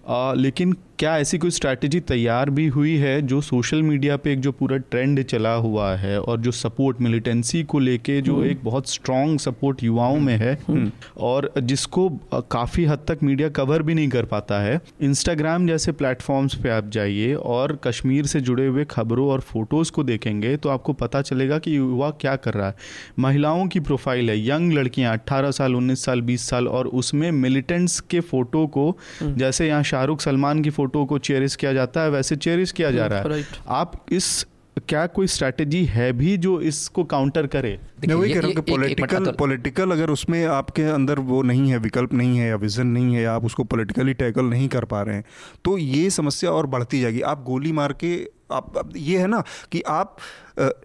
आ, 0.08 0.32
लेकिन 0.32 0.76
क्या 0.98 1.16
ऐसी 1.18 1.38
कोई 1.38 1.50
स्ट्रैटेजी 1.50 1.98
तैयार 2.02 2.50
भी 2.50 2.66
हुई 2.66 2.94
है 2.98 3.20
जो 3.22 3.40
सोशल 3.40 3.82
मीडिया 3.82 4.16
पे 4.16 4.32
एक 4.32 4.40
जो 4.40 4.52
पूरा 4.52 4.76
ट्रेंड 4.84 5.22
चला 5.22 5.52
हुआ 5.56 5.90
है 5.96 6.18
और 6.20 6.40
जो 6.40 6.52
सपोर्ट 6.52 7.00
मिलिटेंसी 7.00 7.62
को 7.64 7.78
लेके 7.78 8.20
जो 8.20 8.34
हम्म। 8.34 8.46
एक 8.46 8.64
बहुत 8.64 8.88
स्ट्रॉन्ग 8.88 9.38
सपोर्ट 9.40 9.82
युवाओं 9.82 10.16
में 10.18 10.34
है 10.34 10.54
हम्म। 10.68 10.90
और 11.20 11.50
जिसको 11.58 12.08
काफ़ी 12.50 12.84
हद 12.84 13.04
तक 13.08 13.22
मीडिया 13.22 13.48
कवर 13.50 13.82
भी 13.82 13.94
नहीं 13.94 14.08
कर 14.08 14.24
पाता 14.24 14.58
है 14.60 14.80
इंस्टाग्राम 15.02 15.66
जैसे 15.68 15.92
प्लेटफॉर्म्स 15.92 16.54
पे 16.54 16.70
आप 16.70 16.88
जाइए 16.90 17.32
और 17.34 17.78
कश्मीर 17.84 18.26
से 18.26 18.40
जुड़े 18.40 18.66
हुए 18.66 18.84
खबरों 18.86 19.28
और 19.28 19.40
फ़ोटोज़ 19.42 19.92
को 19.92 20.04
देखेंगे 20.04 20.56
तो 20.56 20.68
आपको 20.68 20.92
पता 20.96 21.22
चलेगा 21.22 21.58
कि 21.58 21.76
युवा 21.76 22.10
क्या 22.20 22.34
कर 22.38 22.54
रहा 22.54 22.68
है 22.68 22.74
महिलाओं 23.18 23.66
की 23.68 23.80
प्रोफ़ाइल 23.82 24.30
है 24.30 24.38
यंग 24.40 24.72
लड़कियाँ 24.72 25.16
18 25.18 25.52
साल 25.52 25.74
19 25.76 26.04
साल 26.04 26.22
20 26.24 26.50
साल 26.50 26.68
और 26.70 26.86
उसमें 26.96 27.30
मिलिटेंट्स 27.38 28.00
के 28.02 28.20
फ़ोटो 28.26 28.66
को 28.68 28.90
हम्म। 29.20 29.34
जैसे 29.36 29.68
यहाँ 29.68 29.82
शाहरुख 29.84 30.20
सलमान 30.20 30.62
की 30.62 30.70
फ़ोटो 30.70 30.86
को 30.88 31.18
चेरिस 31.20 31.56
किया 31.56 31.72
जाता 31.72 32.00
है 32.00 32.10
वैसे 32.10 32.36
चेरिस 32.36 32.72
किया 32.72 32.90
जा 32.90 33.06
रहा 33.06 33.34
है। 33.34 33.44
आप 33.68 34.04
इस 34.12 34.46
क्या 34.88 35.06
कोई 35.06 35.26
स्ट्रैटेजी 35.26 35.84
है 35.84 36.12
भी 36.12 36.36
जो 36.36 36.60
इसको 36.60 37.04
काउंटर 37.04 37.46
करे? 37.46 37.78
मैं 38.08 38.14
वही 38.14 38.32
कह 38.34 38.40
रहा 38.40 38.46
हूँ 38.46 38.54
कि 38.54 38.60
पॉलिटिकल 38.60 39.30
पॉलिटिकल 39.38 39.90
अगर 39.90 40.10
उसमें 40.10 40.44
आपके 40.46 40.82
अंदर 40.82 41.18
वो 41.18 41.42
नहीं 41.42 41.70
है 41.70 41.78
विकल्प 41.78 42.12
नहीं 42.12 42.38
है 42.38 42.48
या 42.48 42.56
विजन 42.56 42.86
नहीं 42.86 43.14
है 43.14 43.22
या 43.22 43.32
आप 43.32 43.44
उसको 43.44 43.64
पॉलिटिकली 43.64 44.14
टैकल 44.14 44.44
नहीं 44.44 44.68
कर 44.68 44.84
पा 44.84 45.02
रहे 45.02 45.16
हैं 45.16 45.24
तो 45.64 45.76
ये 45.78 46.10
समस्या 46.10 46.50
और 46.50 46.66
बढ़ती 46.66 47.00
जाएगी। 47.00 47.20
आप 47.20 47.42
गोली 47.44 47.72
मार 47.72 47.92
के 47.92 48.14
आप 48.52 48.90
ये 48.96 49.18
है 49.18 49.26
ना 49.26 49.42
कि 49.72 49.82
आप 49.88 50.16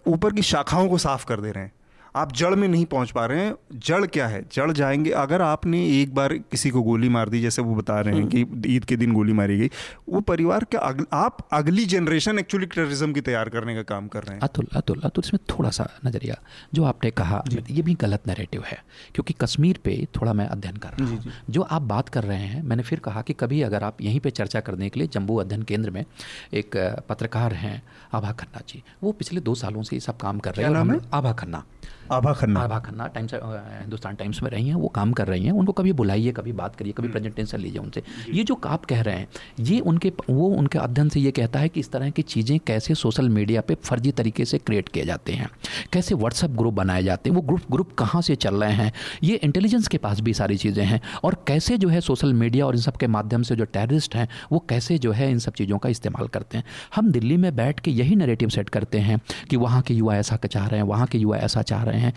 ऊपर 0.08 0.34
की 0.34 0.42
शाखाओं 0.42 0.90
को 0.90 0.98
साफ़ 0.98 1.26
कर 1.26 1.42
दे 1.42 1.52
रहे 1.52 1.64
हैं। 1.64 1.72
आप 2.16 2.32
जड़ 2.32 2.54
में 2.56 2.68
नहीं 2.68 2.86
पहुँच 2.86 3.12
पा 3.12 3.26
रहे 3.26 3.46
हैं। 3.46 3.56
जड़ 3.76 4.06
क्या 4.06 4.28
है? 4.28 4.42
जड़ 4.54 4.72
जाएँगे। 4.72 5.12
अगर 5.12 5.42
आपने 5.42 5.80
एक 6.02 6.14
बार 6.16 6.34
किसी 6.52 6.70
को 6.70 6.82
गोली 6.82 7.10
मार 7.10 7.30
दी 7.30 7.42
जैसे 7.42 7.62
वो 7.62 7.76
बता 7.76 8.00
रहे 8.02 8.16
हैं 8.16 8.28
कि 8.28 8.46
ईद 8.68 8.86
के 8.86 8.96
दिन 8.96 9.14
गोली 9.14 9.34
मारी 9.34 9.58
गई 9.60 9.70
वो 10.10 10.22
परिवार 10.22 10.64
का 10.64 10.80
अग, 10.80 11.06
आप 11.14 11.38
अगली 11.54 11.86
जनरेशन 11.86 12.40
एक्चुअली 12.40 12.66
टेररिज्म 12.66 13.14
की 13.14 13.22
तैयार 13.22 13.50
करने 13.50 13.76
का 13.76 13.84
काम 13.84 14.08
कर 14.08 14.24
रहे 14.24 14.34
हैं। 14.34 14.42
अतुल 14.42 14.68
अतुल 14.76 15.02
अतुल 15.04 15.24
इसमें 15.26 15.40
थोड़ा 15.50 15.70
सा 15.70 15.90
नज़रिया। 16.06 16.36
जो 16.74 16.84
आपने 16.84 17.12
कहा 17.12 17.44
ये 17.70 17.82
भी 17.82 17.94
गलत 17.94 18.28
नैरेटिव 18.28 18.64
है 18.66 18.78
क्योंकि 19.16 19.34
कश्मीर 19.42 19.80
पे 19.84 20.08
थोड़ा 20.16 20.34
मैं 20.34 20.48
अध्ययन 20.48 20.78
कर 20.78 20.90
रहा 20.90 21.10
हूँ। 21.10 21.32
जो। 21.50 21.62
आप 21.62 21.82
बात 21.82 22.10
कर 22.10 22.24
रहे 22.24 22.38
हैं 22.38 22.62
मैंने 22.64 22.84
फिर 22.84 23.00
कहा 23.00 23.22
कि 23.22 23.34
कभी 23.34 23.62
अगर 23.62 23.84
आप 23.84 24.02
यहीं 24.02 24.20
पर 24.20 24.30
चर्चा 24.30 24.60
करने 24.60 24.90
के 24.90 25.00
लिए 25.00 25.10
जम्मू 25.14 25.36
अध्ययन 25.36 25.64
केंद्र 25.64 25.92
में 25.92 26.04
एक 26.54 26.78
पत्रकार 27.10 27.54
हैं 27.54 27.82
आभा 28.14 28.32
खन्ना 28.32 28.62
जी 28.70 28.84
वो 29.04 29.12
पिछले 29.12 29.42
दो 29.42 29.56
सालों 29.56 29.84
से 29.84 29.96
ये 29.96 30.00
सब 30.00 30.18
काम 30.18 30.40
कर 30.40 30.54
रहे 30.54 30.68
हैं 30.68 31.00
आभा 31.14 31.34
खन्ना। 31.34 31.64
आभा 32.12 32.32
खन्ना। 32.34 32.60
आभा 32.60 32.78
खन्ना 32.80 33.08
टाइम्स 33.08 33.34
हिंदुस्तान 33.34 34.16
टाइम्स 34.16 34.42
में 34.44 34.50
रही 34.52 34.68
हैं 34.68 34.76
वो 34.76 34.88
काम 34.88 35.12
कर 35.14 35.28
रही 35.28 35.46
हैं 35.46 35.52
उनको 35.54 35.72
कभी 35.72 35.94
बुलाइए 35.94 36.32
कभी 36.32 36.52
बात 36.54 36.76
करिए 36.76 36.94
कभी 36.94 37.08
प्रेजेंटेशन 37.08 37.60
लीजिए 37.60 37.80
उनसे। 37.80 38.04
ये 38.32 38.44
जो 38.44 38.60
आप 38.66 38.86
कह 38.86 39.02
रहे 39.02 39.16
हैं 39.16 39.28
ये 39.62 39.80
उनके 39.82 40.12
वो 40.30 40.48
उनके 40.50 40.80
अध्ययन 40.80 41.10
से 41.10 41.20
ये 41.20 41.32
कहता 41.32 41.60
है 41.60 41.70
कि 41.70 41.80
इस 41.80 41.92
तरह 41.92 42.10
की 42.10 42.22
चीज़ें 42.24 42.58
कैसे 42.68 42.96
सोशल 42.96 43.30
मीडिया 43.30 43.62
पे 43.62 43.76
फर्जी 43.84 44.12
तरीके 44.12 44.46
से 44.46 44.58
क्रिएट 44.58 44.90
किए 44.90 45.06
जाते 45.06 45.34
हैं 45.34 45.50
कैसे 45.94 46.16
व्हाट्सअप 46.16 46.52
ग्रुप 46.52 46.74
बनाए 46.74 47.04
जाते 47.04 47.30
हैं 47.30 47.36
वो 47.36 47.42
ग्रुप 47.44 47.72
ग्रुप 47.72 47.94
कहाँ 47.98 48.22
से 48.22 48.36
चल 48.38 48.56
रहे 48.56 48.74
हैं 48.74 48.92
ये 49.24 49.36
इंटेलिजेंस 49.36 49.88
के 49.88 49.98
पास 49.98 50.20
भी 50.20 50.34
सारी 50.34 50.58
चीज़ें 50.58 50.84
हैं 50.86 51.02
और 51.24 51.44
कैसे 51.48 51.78
जो 51.78 51.90
है 51.90 52.02
सोशल 52.02 52.34
मीडिया 52.34 52.66
और 52.66 52.76
इन 52.76 52.82
सब 52.82 52.98
के 52.98 53.08
माध्यम 53.08 53.44
से 53.44 53.56
जो 53.56 53.66
टेररिस्ट 53.68 54.16
हैं 54.16 54.28
वो 54.52 54.60
कैसे 54.70 54.98
जो 54.98 55.12
है 55.12 55.30
इन 55.32 55.40
सब 55.40 55.54
चीज़ों 55.54 55.78
का 55.78 55.90
इस्तेमाल 55.90 56.28
करते 56.28 56.58
हैं। 56.58 56.66
हम 56.96 57.12
दिल्ली 57.12 57.38
में 57.38 57.56
बैठ 57.56 57.80
के 57.80 57.92
यही 57.92 58.16
नरेटिव 58.16 58.50
सेट 58.50 58.70
करते 58.70 59.00
हैं 59.00 59.20
कि 59.50 59.58
वहाँ 59.58 59.82
के 59.82 59.94
युवा 59.94 60.16
ऐसा 60.18 60.36
चाह 60.44 60.68
रहे 60.68 60.80
हैं 60.80 60.88
वहाँ 60.88 61.08
के 61.08 61.18
युवा 61.18 61.38
ऐसा 61.38 61.62
चाह 61.64 61.84
रहे 61.94 62.02
हैं। 62.02 62.14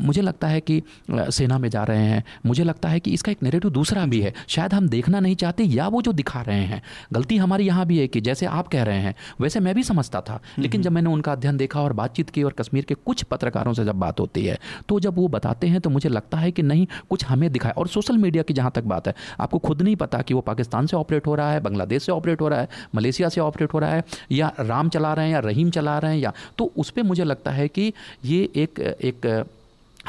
मुझे 0.00 0.22
लगता 0.22 0.48
है 0.48 0.60
कि 0.60 0.82
सेना 1.10 1.58
में 1.58 1.68
जा 1.68 1.84
रहे 1.84 2.04
हैं। 2.04 2.22
मुझे 2.46 2.64
लगता 2.64 2.88
है 2.88 3.00
कि 3.00 3.10
इसका 3.10 3.32
एक 3.32 3.42
नेरेटिव 3.42 3.70
दूसरा 3.70 4.04
भी 4.06 4.20
है। 4.20 4.32
शायद 4.48 4.74
हम 4.74 4.88
देखना 4.88 5.20
नहीं 5.20 5.36
चाहते 5.36 5.64
या 5.64 5.88
वो 5.88 6.02
जो 6.02 6.12
दिखा 6.12 6.42
रहे 6.42 6.64
हैं। 6.64 6.82
गलती 7.12 7.36
हमारी 7.36 7.66
यहाँ 7.66 7.86
भी 7.86 7.98
है 7.98 8.06
कि 8.08 8.20
जैसे 8.20 8.46
आप 8.46 8.68
कह 8.68 8.82
रहे 8.82 8.98
हैं 8.98 9.14
वैसे 9.40 9.60
मैं 9.60 9.74
भी 9.74 9.82
समझता 9.82 10.20
था। 10.20 10.40
लेकिन 10.58 10.82
जब 10.82 10.92
मैंने 10.92 11.10
उनका 11.10 11.32
अध्ययन 11.32 11.56
देखा 11.56 11.80
और 11.80 11.92
बातचीत 11.92 12.30
की 12.30 12.42
और 12.42 12.52
कश्मीर 12.52 12.84
के 12.84 12.94
कुछ 12.96 13.22
पत्रकारों 13.24 13.72
से 13.72 13.84
जब 13.84 13.96
बात 13.96 14.20
होती 14.20 14.44
है 14.46 14.58
तो 14.88 15.00
जब 15.00 15.16
वो 15.16 15.26
बताते 15.28 15.66
हैं 15.66 15.80
तो 15.80 15.90
मुझे 15.90 16.08
लगता 16.08 16.38
है 16.38 16.50
कि 16.50 16.62
नहीं 16.62 16.86
कुछ 17.10 17.24
हमें 17.24 17.50
दिखाए 17.52 17.72
और 17.72 17.88
सोशल 17.88 18.16
मीडिया 18.18 18.42
की 18.42 18.54
जहाँ 18.54 18.70
तक 18.74 18.84
बात 18.84 19.08
है 19.08 19.14
आपको 19.40 19.58
खुद 19.58 19.82
नहीं 19.82 19.96
पता 19.96 20.20
कि 20.22 20.34
वो 20.34 20.40
पाकिस्तान 20.40 20.86
से 20.86 20.96
ऑपरेट 20.96 21.26
हो 21.26 21.34
रहा 21.34 21.52
है 21.52 21.60
बांग्लादेश 21.60 22.02
से 22.02 22.12
ऑपरेट 22.12 22.40
हो 22.40 22.48
रहा 22.48 22.60
है 22.60 22.68
मलेशिया 22.94 23.28
से 23.28 23.40
ऑपरेट 23.40 23.74
हो 23.74 23.78
रहा 23.78 23.90
है 23.90 24.04
या 24.32 24.52
राम 24.60 24.88
चला 24.88 25.12
रहे 25.14 25.26
हैं 25.26 25.32
या 25.32 25.38
रहीम 25.38 25.70
चला 25.70 25.98
रहे 25.98 26.14
हैं 26.14 26.20
या 26.20 26.32
तो 26.58 26.72
उस 26.76 26.90
पर 26.90 27.02
मुझे 27.02 27.24
लगता 27.24 27.50
है 27.50 27.68
कि 27.68 27.92
ये 28.24 28.48
एक 28.56 28.80
एक 29.04 29.44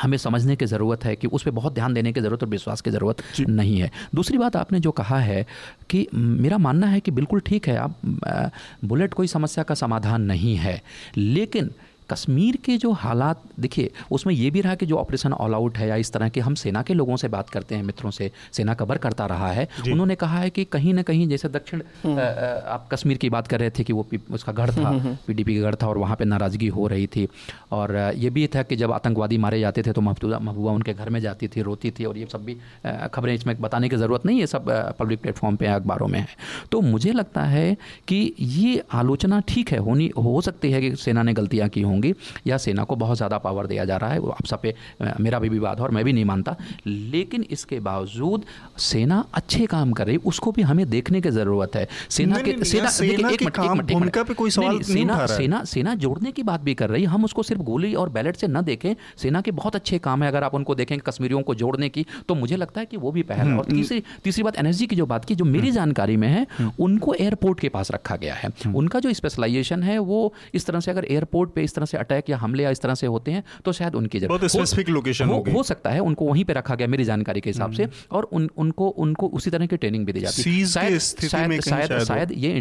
हमें 0.01 0.17
समझने 0.17 0.55
की 0.55 0.65
ज़रूरत 0.65 1.03
है 1.05 1.15
कि 1.15 1.27
उस 1.27 1.43
पर 1.43 1.51
बहुत 1.51 1.73
ध्यान 1.73 1.93
देने 1.93 2.13
की 2.13 2.21
ज़रूरत 2.21 2.43
और 2.43 2.49
विश्वास 2.49 2.81
की 2.81 2.91
ज़रूरत 2.91 3.17
नहीं 3.39 3.77
है। 3.79 3.91
दूसरी 4.15 4.37
बात 4.37 4.55
आपने 4.55 4.79
जो 4.79 4.91
कहा 4.91 5.19
है 5.19 5.45
कि 5.89 6.07
मेरा 6.13 6.57
मानना 6.57 6.87
है 6.87 6.99
कि 6.99 7.11
बिल्कुल 7.11 7.39
ठीक 7.39 7.67
है 7.67 7.75
आप 7.77 7.95
बुलेट 8.85 9.13
कोई 9.13 9.27
समस्या 9.27 9.63
का 9.63 9.75
समाधान 9.75 10.21
नहीं 10.21 10.55
है 10.55 10.81
लेकिन 11.17 11.69
कश्मीर 12.13 12.57
के 12.65 12.77
जो 12.77 12.91
हालात 12.93 13.41
देखिए 13.59 13.91
उसमें 14.11 14.33
ये 14.33 14.49
भी 14.51 14.61
रहा 14.61 14.75
कि 14.75 14.85
जो 14.85 14.97
ऑपरेशन 14.97 15.33
ऑल 15.35 15.53
आउट 15.53 15.77
है 15.77 15.87
या 15.87 15.95
इस 15.97 16.11
तरह 16.13 16.29
के 16.29 16.39
हम 16.41 16.55
सेना 16.55 16.81
के 16.81 16.93
लोगों 16.93 17.15
से 17.17 17.27
बात 17.27 17.49
करते 17.49 17.75
हैं 17.75 17.83
मित्रों 17.83 18.11
से 18.11 18.31
सेना 18.53 18.73
कबर 18.73 18.97
करता 18.97 19.25
रहा 19.25 19.51
है। 19.51 19.67
उन्होंने 19.91 20.15
कहा 20.15 20.39
है 20.39 20.49
कि 20.49 20.63
कहीं 20.71 20.93
ना 20.93 21.01
कहीं 21.03 21.27
जैसे 21.27 21.49
दक्षिण 21.49 21.81
हम्म। 22.03 22.19
आप 22.67 22.87
कश्मीर 22.91 23.17
की 23.17 23.29
बात 23.29 23.47
कर 23.47 23.59
रहे 23.59 23.69
थे 23.69 23.83
कि 23.83 23.93
वो 23.93 24.05
उसका 24.31 24.51
गढ़ 24.53 24.71
था 24.71 24.91
पीडीपी 25.27 25.55
हम्म, 25.55 25.59
हम्म, 25.59 25.61
का 25.61 25.69
गढ़ 25.69 25.75
था 25.75 25.87
और 25.87 25.97
वहाँ 25.97 26.15
पर 26.15 26.25
नाराज़गी 26.25 26.67
हो 26.69 26.87
रही 26.87 27.07
थी। 27.07 27.27
और 27.71 27.95
ये 28.17 28.29
भी 28.29 28.45
था 28.55 28.63
कि 28.63 28.75
जब 28.75 28.91
आतंकवादी 28.91 29.37
मारे 29.37 29.59
जाते 29.59 29.83
थे 29.83 29.91
तो 29.91 30.01
महबूबा 30.01 30.39
महबूबा 30.39 30.71
उनके 30.71 30.93
घर 30.93 31.09
में 31.09 31.19
जाती 31.21 31.47
थी 31.47 31.61
रोती 31.61 31.91
थी 31.91 32.05
और 32.05 32.17
ये 32.17 32.27
सब 32.31 32.45
भी 32.45 32.57
खबरें 33.13 33.33
इसमें 33.33 33.55
बताने 33.61 33.89
की 33.89 33.97
ज़रूरत 33.97 34.25
नहीं 34.25 34.39
है 34.39 34.47
सब 34.47 34.69
पब्लिक 34.99 35.21
प्लेटफॉर्म 35.21 35.55
पे 35.55 35.67
अखबारों 35.69 36.07
में 36.07 36.19
है। 36.19 36.27
तो 36.71 36.81
मुझे 36.83 37.11
लगता 37.13 37.41
है 37.47 37.65
कि 38.07 38.19
ये 38.39 38.83
आलोचना 38.93 39.39
ठीक 39.47 39.71
है 39.71 39.77
होनी 39.79 40.11
हो 40.17 40.41
सकती 40.41 40.71
है 40.71 40.81
कि 40.81 40.95
सेना 40.97 41.23
ने 41.23 41.33
गलतियाँ 41.33 41.67
की 41.69 41.81
होंगी। 41.81 42.02
या 42.47 42.57
सेना 42.57 42.83
को 42.83 42.95
बहुत 42.95 43.17
ज़्यादा 43.17 43.37
पावर 43.39 43.67
दिया 43.67 43.85
जा 43.85 43.97
रहा 43.97 44.09
है 44.09 44.19
वो 44.19 44.29
आप 44.29 44.45
सब 44.45 44.61
पे 44.61 44.75
मेरा 45.19 45.39
भी 45.39 45.49
विवाद 45.49 45.77
है 45.77 45.83
और 45.83 45.91
मैं 45.91 46.03
भी 46.05 46.13
नहीं 46.13 46.25
मानता। 46.25 46.55
लेकिन 46.87 47.45
इसके 47.51 47.79
बावजूद 47.81 48.45
सेना 48.81 49.23
अच्छे 49.33 49.65
काम 49.67 49.91
कर 49.91 50.07
रही 50.07 50.17
उसको 50.25 50.51
भी 50.51 50.61
हमें 50.63 50.89
देखने 50.89 51.21
की 51.21 51.29
ज़रूरत 51.31 51.75
है। 51.75 51.87
सेना 52.11 52.39
के 52.39 52.63
सेना 52.63 53.29
एक 53.29 54.17
पे 54.19 54.33
कोई 54.33 54.49
सवाल 54.51 54.81
सेना 54.83 55.25
सेना 55.27 55.63
सेना 55.65 55.95
जोड़ने 55.97 56.31
की 56.31 56.43
बात 56.43 56.61
भी 56.61 56.73
कर 56.75 56.89
रही 56.89 57.03
हम 57.05 57.25
उसको 57.25 57.43
सिर्फ़ 57.43 57.61
गोली 57.63 57.93
और 57.95 58.09
बैलेट 58.11 58.35
से 58.35 58.47
न 58.47 58.61
देखें 58.63 58.93
सेना 59.17 59.41
के 59.41 59.51
बहुत 59.53 59.75
अच्छे 59.75 59.99
काम 59.99 60.23
है। 60.23 60.29
अगर 60.29 60.43
आप 60.43 60.53
उनको 60.55 60.75
देखें 60.75 60.97
कश्मीरियों 61.01 61.41
को 61.41 61.55
जोड़ने 61.55 61.89
की 61.89 62.05
तो 62.27 62.35
मुझे 62.35 62.55
लगता 62.55 62.79
है 62.79 62.85
कि 62.85 62.97
वो 62.97 63.11
भी 63.11 63.23
पहल 63.23 63.47
है। 63.47 63.53
और 63.53 63.65
हम्म, 63.65 63.75
तीसरी 63.75 64.03
तीसरी 64.23 64.43
बात 64.43 64.57
एनएसजी 64.57 64.85
की 64.87 64.95
जो 64.95 65.05
बात 65.05 65.25
की 65.25 65.35
जो 65.35 65.45
मेरी 65.45 65.67
हम्म। 65.67 65.75
जानकारी 65.75 66.17
में 66.17 66.27
है 66.27 66.45
हम्म। 66.57 66.71
उनको 66.79 67.13
एयरपोर्ट 67.15 67.59
के 67.59 67.69
पास 67.69 67.91
रखा 67.91 68.15
गया 68.15 68.33
है। 68.35 68.49
उनका 68.75 68.99
जो 68.99 69.13
स्पेशलाइजेशन 69.13 69.83
है 69.83 69.97
वो 70.01 70.33
इस 70.53 70.65
तरह 70.65 70.79
से 70.79 70.91
अगर 70.91 71.05
एयरपोर्ट 71.05 71.51
पे 71.53 71.63
इस 71.63 71.75
तरह 71.75 71.82
से 71.85 71.97
अटैक 71.97 72.29
या 72.29 72.37
हमले 72.37 72.63
या 72.63 72.69
इस 72.69 72.81
तरह 72.81 72.95
से 72.95 73.07
होते 73.07 73.31
हैं 73.31 73.43
तो 73.65 73.71
शायद 73.73 73.95
उनकी 73.95 74.19
ज़रूरत 74.19 74.45
स्पेसिफिक 74.51 74.89
लोकेशन 74.89 75.27
हो, 75.27 75.43
हो 75.53 75.63
सकता 75.63 75.89
है 75.89 75.99
उनको 76.01 76.25
वहीं 76.25 76.45
पे 76.45 76.53
रखा 76.53 76.75
गया 76.75 76.87
मेरी 76.87 77.03
जानकारी 77.03 77.41
के 77.41 77.49
हिसाब 77.49 77.71
से 77.71 77.83
हम्म। 77.83 78.15
और 78.17 78.23
उन 78.33 78.49
उनको 78.57 78.87
उनको 78.99 79.27
उसी 79.29 79.49
तरह 79.51 79.65
की 79.65 79.77
ट्रेनिंग 79.77 80.05
भी 80.05 80.13
दी 80.13 80.19
जाती 80.19 80.41
है। 80.41 80.65
शायद 80.67 80.99
शायद 81.61 81.99
शायद 82.03 82.31
ये 82.37 82.51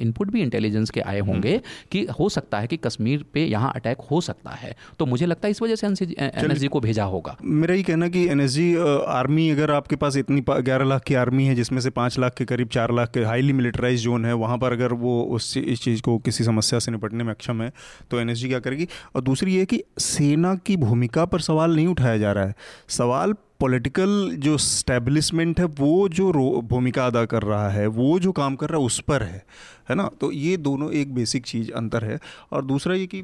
इनपुट 0.00 0.30
भी 0.30 0.42
इंटेलिजेंस 0.42 0.90
के 0.90 1.00
आए 1.02 1.20
होंगे 1.20 1.50
हम्म। 1.50 1.88
कि 1.92 2.06
हो 2.20 2.28
सकता 2.28 2.60
है 2.60 2.66
कि 2.66 2.76
कश्मीर 2.78 3.24
पे 3.34 3.44
यहाँ 3.46 3.72
अटैक 3.76 4.00
हो 4.10 4.20
सकता 4.20 4.50
है। 4.56 4.74
तो 4.98 5.06
मुझे 5.06 5.26
लगता 5.26 5.46
है 5.46 5.50
इस 5.50 5.62
वजह 5.62 5.74
से 5.74 5.86
एनएसजी 5.86 6.68
को 6.68 6.80
भेजा 6.80 7.04
होगा। 7.06 7.36
मेरा 7.42 7.74
ये 7.74 7.82
कहना 7.82 8.08
कि 8.08 8.26
एनएसजी 8.28 8.74
आर्मी 9.08 9.48
अगर 9.50 9.70
आपके 9.70 9.96
पास 9.96 10.16
इतनी 10.16 10.44
ग्यारह 10.48 10.84
लाख 10.84 11.02
की 11.02 11.14
आर्मी 11.16 11.46
है 11.46 11.54
जिसमें 11.54 11.80
से 11.80 11.90
पाँच 11.92 12.18
लाख 12.18 12.34
के 12.34 12.44
करीब 12.44 12.68
चार 12.70 12.92
लाख 12.94 13.10
के 13.10 13.24
हाईली 13.24 13.52
मिलिटराइज 13.52 14.02
जोन 14.02 14.24
है 14.24 14.32
वहाँ 14.36 14.58
पर 14.58 14.72
अगर 14.72 14.92
वो 14.98 15.22
उस 15.36 15.56
इस 15.56 15.82
चीज़ 15.82 16.02
को 16.02 16.16
किसी 16.20 16.44
समस्या 16.44 16.78
से 16.78 16.92
निपटने 16.92 17.24
में 17.24 17.32
अक्षम 17.32 17.62
है 17.62 17.72
तो 18.10 18.20
एनएसजी 18.38 18.48
क्या 18.48 18.58
करेगी? 18.60 18.88
और 19.14 19.22
दूसरी 19.22 19.54
ये 19.54 19.64
कि 19.66 19.82
सेना 19.98 20.54
की 20.66 20.76
भूमिका 20.76 21.24
पर 21.24 21.40
सवाल 21.40 21.76
नहीं 21.76 21.86
उठाया 21.86 22.18
जा 22.18 22.32
रहा 22.32 22.44
है। 22.44 22.54
सवाल 22.88 23.32
पॉलिटिकल 23.60 24.36
जो 24.38 24.56
स्टैब्लिशमेंट 24.58 25.60
है, 25.60 25.64
वो 25.66 26.08
जो 26.08 26.32
भूमिका 26.64 27.06
अदा 27.06 27.24
कर 27.24 27.42
रहा 27.42 27.68
है, 27.70 27.86
वो 27.86 28.18
जो 28.18 28.32
काम 28.32 28.56
कर 28.56 28.68
रहा 28.68 28.80
है, 28.80 28.86
उस 28.86 29.00
पर 29.00 29.22
है 29.22 29.44
है 29.90 29.94
ना? 29.96 30.10
तो 30.20 30.30
ये 30.32 30.56
दोनों 30.56 30.90
एक 30.92 31.14
बेसिक 31.14 31.44
चीज़ 31.46 31.70
अंतर 31.72 32.04
है। 32.04 32.18
और 32.52 32.64
दूसरा 32.64 32.94
ये 32.94 33.06
कि 33.06 33.22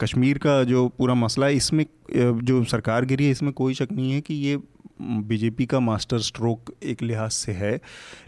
कश्मीर 0.00 0.38
का 0.38 0.62
जो 0.64 0.88
पूरा 0.98 1.14
मसला 1.14 1.46
है, 1.46 1.54
इसमें 1.56 1.84
जो 2.12 2.64
सरकार 2.64 3.04
गिरी 3.04 3.24
है, 3.24 3.30
इसमें 3.30 3.52
कोई 3.52 3.74
शक 3.74 3.88
नहीं 3.92 4.12
है 4.12 4.20
कि 4.20 4.34
ये 4.34 4.56
बीजेपी 5.00 5.66
का 5.66 5.80
मास्टर 5.80 6.18
स्ट्रोक 6.18 6.74
एक 6.82 7.02
लिहाज 7.02 7.30
से 7.30 7.52
है, 7.52 7.80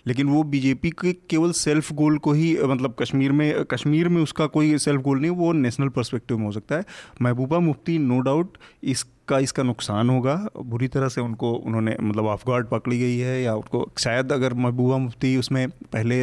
लेकिन 0.07 0.27
वो 0.27 0.43
बीजेपी 0.43 0.91
के 0.91 1.13
केवल 1.31 1.53
सेल्फ 1.53 1.93
गोल 1.93 2.19
को 2.19 2.33
ही 2.33 2.57
मतलब 2.63 2.95
कश्मीर 2.99 3.33
में 3.33 3.65
कश्मीर 3.65 4.09
में 4.09 4.23
उसका 4.23 4.47
कोई 4.47 4.79
सेल्फ 4.79 5.01
गोल 5.01 5.21
नहीं, 5.21 5.31
वो 5.31 5.53
नेशनल 5.53 5.89
परस्पेक्टिव 5.89 6.39
में 6.39 6.47
हो 6.47 6.53
सकता 6.53 6.75
है। 6.75 6.85
महबूबा 7.23 7.59
मुफ्ती, 7.59 7.99
नो 7.99 8.21
डाउट, 8.21 8.57
इस 8.83 9.03
का 9.29 9.39
इसका 9.39 9.63
नुकसान 9.63 10.11
होगा। 10.11 10.35
बुरी 10.59 10.89
तरह 10.89 11.09
से 11.09 11.21
उनको, 11.21 11.53
उन्होंने 11.53 11.97
मतलब 12.03 12.27
ऑफ़ 12.27 12.43
गार्ड 12.49 12.67
पकड़ी 12.67 12.99
गई 12.99 13.17
है 13.19 13.41
या 13.43 13.55
उनको, 13.55 13.89
शायद 13.99 14.33
अगर 14.33 14.55
महबूबा 14.57 14.97
मुफ्ती 14.99 15.37
उसमें 15.37 15.69
पहले 15.69 16.21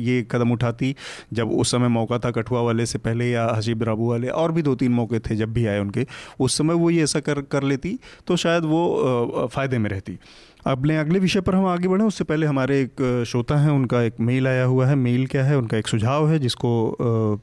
ये 0.00 0.22
कदम 0.30 0.52
उठाती, 0.52 0.94
जब 1.32 1.50
उस 1.50 1.70
समय 1.70 1.88
मौका 1.90 2.18
था 2.18 2.30
कठुआ 2.32 2.60
वाले 2.62 2.86
से 2.86 2.98
पहले 3.00 3.30
या 3.30 3.46
हसीब 3.48 3.82
राबू 3.82 4.10
वाले, 4.10 4.28
और 4.28 4.52
भी 4.52 4.62
दो 4.62 4.74
तीन 4.74 4.92
मौके 4.92 5.18
थे 5.20 5.36
जब 5.36 5.52
भी 5.52 5.66
आए 5.66 5.80
उनके, 5.80 6.06
उस 6.40 6.58
समय 6.58 6.74
वो 6.74 6.90
ये 6.90 7.02
ऐसा 7.02 7.20
कर 7.20 7.40
कर 7.42 7.62
लेती 7.64 7.98
तो 8.26 8.36
शायद 8.36 8.64
वो 8.64 9.48
फ़ायदे 9.52 9.78
में 9.78 9.90
रहती। 9.90 10.18
अपने 10.66 10.96
अगले 10.98 11.18
विषय 11.18 11.40
पर 11.40 11.54
हम 11.54 11.66
आगे 11.66 11.88
बढ़ें, 11.88 12.04
उससे 12.04 12.24
पहले 12.24 12.46
हमारे 12.46 12.80
एक 12.80 13.24
श्रोता 13.26 13.56
हैं, 13.56 13.70
उनका 13.70 14.00
एक 14.02 14.14
मेल 14.20 14.46
आया 14.48 14.64
हुआ 14.64 14.86
है। 14.86 14.94
मेल 14.96 15.26
क्या 15.26 15.44
है? 15.44 15.58
उनका 15.58 15.76
एक 15.76 15.86
सुझाव 15.86 16.28
है, 16.30 16.38
जिसको 16.38 16.70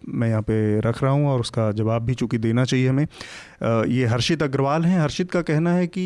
मैं 0.10 0.30
यहाँ 0.30 0.42
पे 0.42 0.80
रख 0.82 1.02
रहा 1.04 1.12
हूँ 1.12 1.28
और 1.28 1.40
उसका 1.40 1.72
जवाब 1.72 2.02
भी 2.02 2.14
चूँकि 2.14 2.38
देना 2.38 2.66
चाहिए 2.66 2.88
हमें। 2.90 3.06
ये 3.64 4.06
हर्षित 4.06 4.44
अग्रवाल 4.44 4.86
हैं। 4.86 5.00
हर्षित 5.00 5.32
का 5.32 5.42
कहना 5.42 5.74
है 5.74 5.88
कि 5.88 6.06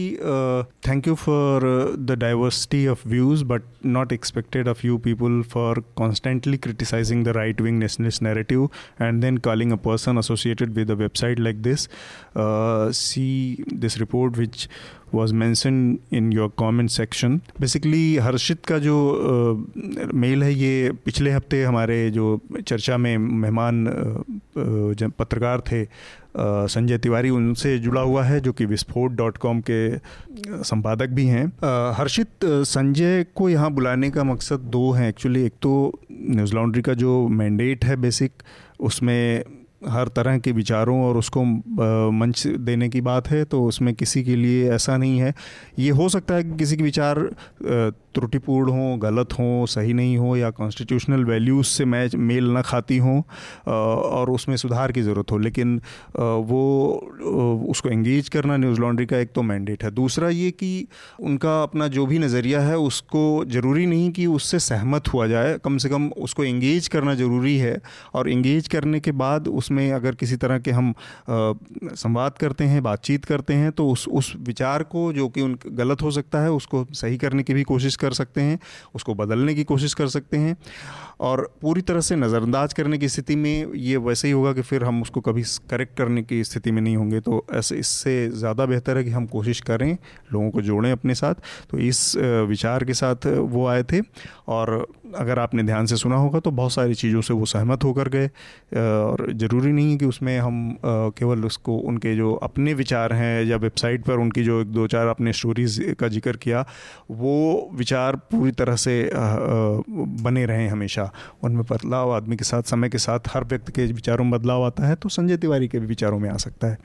thank 0.88 1.08
you 1.08 1.16
for 1.16 1.62
the 2.00 2.18
diversity 2.20 2.86
of 2.88 3.08
views 3.10 3.44
but 3.46 3.64
not 3.86 4.12
expected 4.14 4.68
of 4.68 4.86
you 4.88 4.98
people 4.98 5.42
for 5.44 5.84
constantly 5.96 6.58
criticising 6.58 7.24
the 7.26 7.28
right 7.38 7.62
wing 7.62 7.80
nationalist 7.80 8.24
narrative 8.24 8.70
and 9.02 9.22
then 9.22 9.38
calling 9.38 9.72
a 9.72 9.76
person 9.86 10.18
associated 10.18 10.74
with 10.74 10.92
a 10.92 10.96
website 10.96 11.40
like 11.40 11.62
this 11.62 11.88
see 12.98 13.66
this 13.74 13.98
report 13.98 14.38
which 14.38 14.70
was 15.14 15.34
mentioned 15.34 15.98
in 16.14 16.32
your 16.34 16.50
comment 16.58 16.90
section 16.90 17.38
basically 17.60 18.18
Harshit 18.18 18.66
का 18.66 18.78
जो 18.78 18.96
mail 20.14 20.44
है, 20.44 20.54
ये 20.54 20.92
पिछले 21.06 21.32
हफ़्ते 21.32 21.64
हमारे 21.64 22.10
जो 22.12 22.40
चर्चा 22.68 22.98
में 22.98 23.18
मेहमान 23.18 23.86
पत्रकार 25.20 25.62
थे 25.72 25.84
संजय 26.40 26.98
तिवारी 26.98 27.30
उनसे 27.30 27.78
जुड़ा 27.80 28.02
हुआ 28.02 28.24
है, 28.24 28.40
जो 28.40 28.54
कि 28.54 28.66
विस्फोट 28.66 29.12
डॉट 29.12 29.38
कॉम 29.38 29.62
के 29.70 29.98
संपादक 30.64 31.10
भी 31.10 31.26
हैं। 31.26 31.46
हर्षित 31.94 32.46
संजय 32.46 33.26
को 33.36 33.50
यहाँ 33.50 33.72
बुलाने 33.72 34.10
का 34.12 34.24
मकसद 34.24 34.60
दो 34.70 34.92
हैं। 34.92 35.10
एक्चुअली 35.10 35.46
एक 35.46 35.54
तो 35.62 36.00
न्यूज़ 36.12 36.54
लॉन्ड्री 36.56 36.82
का 36.82 36.94
जो 36.94 37.28
मैंडेट 37.28 37.86
है 37.86 37.96
बेसिक 37.96 38.32
उसमें 38.80 39.44
हर 39.82 40.08
तरह 40.08 40.38
के 40.38 40.52
विचारों 40.52 41.00
और 41.04 41.18
उसको 41.18 41.44
मंच 42.12 42.46
देने 42.48 42.90
की 42.90 43.02
बात 43.02 43.28
है 43.30 43.44
तो 43.46 43.64
उसमें 43.66 43.94
किसी 43.96 44.24
के 44.24 44.36
लिए 44.36 44.70
ऐसा 44.74 44.98
नहीं 44.98 45.20
है। 45.20 45.34
ये 45.80 45.90
हो 45.92 46.08
सकता 46.10 46.36
है 46.36 46.44
कि 46.44 46.58
किसी 46.58 46.78
के 46.78 46.84
विचार 46.84 47.20
त्रुटिपूर्ण 48.14 48.72
हो, 48.72 48.96
गलत 48.98 49.34
हो, 49.34 49.66
सही 49.70 49.94
नहीं 49.94 50.18
हो, 50.18 50.36
या 50.38 50.50
कॉन्स्टिट्यूशनल 50.52 51.24
वैल्यूज़ 51.26 51.68
से 51.68 51.86
मैच 51.86 52.16
मेल 52.18 52.46
ना 52.52 52.62
खाती 52.62 52.98
हों 52.98 53.22
और 53.68 54.30
उसमें 54.32 54.56
सुधार 54.58 54.92
की 54.92 55.02
ज़रूरत 55.02 55.32
हो। 55.32 55.38
लेकिन 55.38 55.76
वो 56.18 56.64
उसको 57.70 57.90
एंगेज 57.90 58.30
करना 58.30 58.58
न्यूज़ 58.58 58.80
लॉन्ड्री 58.82 59.06
का 59.06 59.18
एक 59.18 59.32
तो 59.36 59.42
मैंडेट 59.44 59.84
है। 59.84 59.92
दूसरा 59.92 60.30
ये 60.30 60.50
कि 60.52 60.88
उनका 61.22 61.62
अपना 61.64 61.88
जो 61.90 62.06
भी 62.06 62.20
नज़रिया 62.20 62.62
है, 62.62 62.78
उसको 62.80 63.46
ज़रूरी 63.48 63.86
नहीं 63.86 64.12
कि 64.12 64.26
उससे 64.28 64.60
सहमत 64.62 65.14
हुआ 65.14 65.28
जाए। 65.28 65.58
कम 65.66 65.78
से 65.78 65.90
कम 65.90 66.08
उसको 66.20 66.44
एंगेज 66.44 66.88
करना 66.88 67.16
ज़रूरी 67.16 67.58
है, 67.58 67.78
और 68.14 68.30
एंगेज 68.30 68.68
करने 68.68 69.00
के 69.00 69.12
बाद 69.14 69.48
उसमें 69.68 69.92
अगर 69.92 70.16
किसी 70.16 70.36
तरह 70.38 70.60
के 70.60 70.72
हम 70.72 70.94
संवाद 71.30 72.38
करते 72.38 72.64
हैं, 72.64 72.82
बातचीत 72.84 73.26
करते 73.26 73.54
हैं 73.54 73.72
तो 73.72 73.90
उस 73.90 74.08
उस 74.10 74.34
विचार 74.42 74.84
को 74.86 75.12
जो 75.14 75.28
कि 75.30 75.42
उन, 75.42 75.58
गलत 75.68 76.02
हो 76.02 76.12
सकता 76.12 76.42
है, 76.42 76.52
उसको 76.52 76.86
सही 76.94 77.18
करने 77.18 77.44
की 77.44 77.54
भी 77.54 77.64
कोशिश 77.64 77.96
कर 77.96 78.14
सकते 78.14 78.42
हैं, 78.42 78.60
उसको 78.96 79.14
बदलने 79.16 79.54
की 79.56 79.64
कोशिश 79.64 79.94
कर 79.94 80.08
सकते 80.08 80.38
हैं। 80.38 80.56
और 81.20 81.42
पूरी 81.62 81.82
तरह 81.82 82.02
से 82.02 82.16
नज़रअंदाज 82.16 82.74
करने 82.74 82.98
की 82.98 83.08
स्थिति 83.10 83.36
में 83.36 83.74
ये 83.76 83.98
वैसे 84.00 84.28
ही 84.28 84.34
होगा 84.34 84.54
कि 84.54 84.62
फिर 84.62 84.84
हम 84.84 85.02
उसको 85.02 85.22
कभी 85.22 85.44
करेक्ट 85.70 85.98
करने 85.98 86.24
की 86.24 86.44
स्थिति 86.44 86.72
में 86.72 86.82
नहीं 86.82 86.96
होंगे। 86.98 87.20
तो 87.20 87.46
ऐसे, 87.54 87.76
इससे 87.76 88.30
ज़्यादा 88.32 88.66
बेहतर 88.66 88.98
है 88.98 89.04
कि 89.04 89.10
हम 89.10 89.26
कोशिश 89.28 89.62
करें, 89.62 89.98
लोगों 90.34 90.50
को 90.52 90.62
जोड़ें 90.62 90.92
अपने 90.92 91.16
साथ। 91.16 91.36
तो 91.70 91.78
इस 91.80 92.16
विचार 92.48 92.84
के 92.86 92.94
साथ 92.94 93.28
वो 93.28 93.66
आए 93.68 93.84
थे 93.84 94.02
और 94.48 94.76
अगर 95.16 95.40
आपने 95.40 95.64
ध्यान 95.64 95.86
से 95.86 95.96
सुना 95.96 96.16
होगा 96.16 96.40
तो 96.40 96.52
बहुत 96.52 96.72
सारी 96.74 96.94
चीज़ों 96.96 97.22
से 97.22 97.34
वो 97.34 97.46
सहमत 97.46 97.84
होकर 97.84 98.10
गए। 98.10 98.28
और 98.76 99.26
ज़रूरी 99.34 99.72
नहीं 99.72 99.92
है 99.92 99.98
कि 99.98 100.06
उसमें 100.06 100.38
हम 100.40 100.78
केवल 100.86 101.46
उसको, 101.46 101.78
उनके 101.78 102.16
जो 102.16 102.34
अपने 102.44 102.74
विचार 102.74 103.14
हैं 103.14 103.44
या 103.46 103.58
वेबसाइट 103.58 104.06
पर 104.06 104.20
उनकी 104.20 104.44
जो 104.44 104.60
एक 104.62 104.68
दो 104.70 104.88
चार 104.88 105.08
अपने 105.08 105.34
स्टोरीज़ 105.34 105.82
का 105.94 106.08
ज़िक्र 106.08 106.36
किया, 106.38 106.66
वो 107.12 107.70
विचार 107.74 108.16
पूरी 108.32 108.52
तरह 108.54 108.76
से 108.78 109.10
बने 109.14 110.46
रहें 110.46 110.68
हमेशा। 110.70 111.12
उनमें 111.44 111.64
बदलाव 111.64 112.14
आदमी 112.14 112.36
के 112.36 112.46
साथ, 112.46 112.64
समय 112.66 112.90
के 112.90 112.98
साथ, 113.00 113.28
हर 113.28 113.44
व्यक्ति 113.46 113.72
के 113.72 113.86
विचारों 113.88 114.26
में 114.26 114.32
बदलाव 114.32 114.66
आता 114.66 114.88
है 114.88 114.96
तो 114.96 115.10
संजय 115.10 115.38
तिवारी 115.38 115.68
के 115.68 115.80
भी 115.80 115.88
विचारों 115.88 116.20
में 116.20 116.30
आ 116.30 116.38
सकता 116.38 116.68
है। 116.68 116.78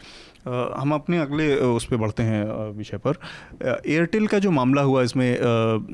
हम 0.44 0.92
अपने 0.94 1.18
अगले 1.18 1.54
उस 1.56 1.84
पर 1.84 1.96
बढ़ते 1.96 2.22
हैं 2.22 2.44
विषय 2.76 2.98
पर। 2.98 3.18
एयरटेल 3.86 4.26
का 4.26 4.38
जो 4.38 4.50
मामला 4.50 4.82
हुआ 4.82 5.02
इसमें 5.02 5.30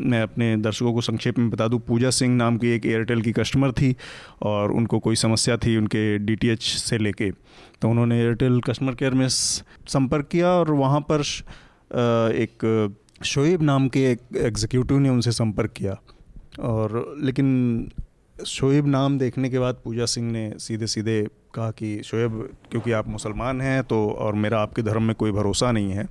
मैं 0.03 0.23
अपने 0.23 0.57
दर्शकों 0.57 0.93
को 0.95 1.01
संक्षेप 1.01 1.39
में 1.39 1.51
बता 1.51 1.69
दूँ, 1.69 1.81
पूजा 1.81 2.11
सिंह 2.11 2.35
नाम 2.37 2.57
की 2.59 2.69
एक 2.69 2.87
एयरटेल 2.87 3.23
की 3.23 3.33
कस्टमर 3.33 3.73
थी 3.73 3.95
और 4.43 4.73
उनको 4.73 4.99
कोई 4.99 5.17
समस्या 5.17 5.57
थी 5.57 5.77
उनके 5.77 6.19
डीटीएच 6.19 6.63
से 6.63 6.99
लेके। 6.99 7.31
तो 7.31 7.89
उन्होंने 7.89 8.21
एयरटेल 8.21 8.61
कस्टमर 8.61 8.95
केयर 8.95 9.15
में 9.15 9.27
संपर्क 9.29 10.29
किया 10.33 10.49
और 10.51 10.71
वहाँ 10.73 11.01
पर 11.11 11.23
एक 12.37 12.97
शोएब 13.25 13.63
नाम 13.63 13.89
के 13.89 14.11
एक 14.11 14.21
एग्जीक्यूटिव 14.37 14.99
ने 14.99 15.09
उनसे 15.09 15.33
संपर्क 15.33 15.73
किया। 15.77 15.97
और 16.61 17.17
लेकिन 17.21 17.91
शोएब 18.47 18.87
नाम 18.87 19.19
देखने 19.19 19.49
के 19.51 19.59
बाद 19.59 19.81
पूजा 19.85 20.05
सिंह 20.07 20.31
ने 20.33 20.53
सीधे 20.59 20.87
सीधे 20.87 21.27
कहा 21.55 21.71
कि 21.71 22.01
शोएब 22.05 22.49
क्योंकि 22.71 22.93
आप 22.93 23.09
मुसलमान 23.09 23.61
हैं 23.61 23.83
तो 23.85 23.99
और 24.19 24.35
मेरा 24.35 24.61
आपके 24.61 24.83
धर्म 24.83 25.03
में 25.03 25.15
कोई 25.17 25.33
भरोसा 25.33 25.71
नहीं 25.73 25.93
है 25.93 26.07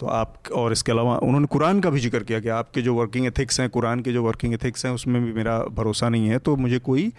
तो 0.00 0.06
आप 0.06 0.34
और 0.54 0.72
इसके 0.72 0.92
अलावा 0.92 1.16
उन्होंने 1.18 1.46
कुरान 1.46 1.80
का 1.80 1.90
भी 1.90 2.00
ज़िक्र 2.00 2.22
किया 2.22 2.40
कि 2.40 2.48
आपके 2.48 2.82
जो 2.82 2.94
वर्किंग 2.94 3.26
एथिक्स 3.26 3.60
हैं 3.60 3.68
कुरान 3.70 4.00
के 4.00 4.12
जो 4.12 4.22
वर्किंग 4.22 4.54
एथिक्स 4.54 4.86
हैं 4.86 4.92
उसमें 4.92 5.24
भी 5.24 5.32
मेरा 5.32 5.58
भरोसा 5.74 6.08
नहीं 6.08 6.28
है 6.28 6.38
तो 6.38 6.56
मुझे 6.56 6.78
कोई 6.78 7.12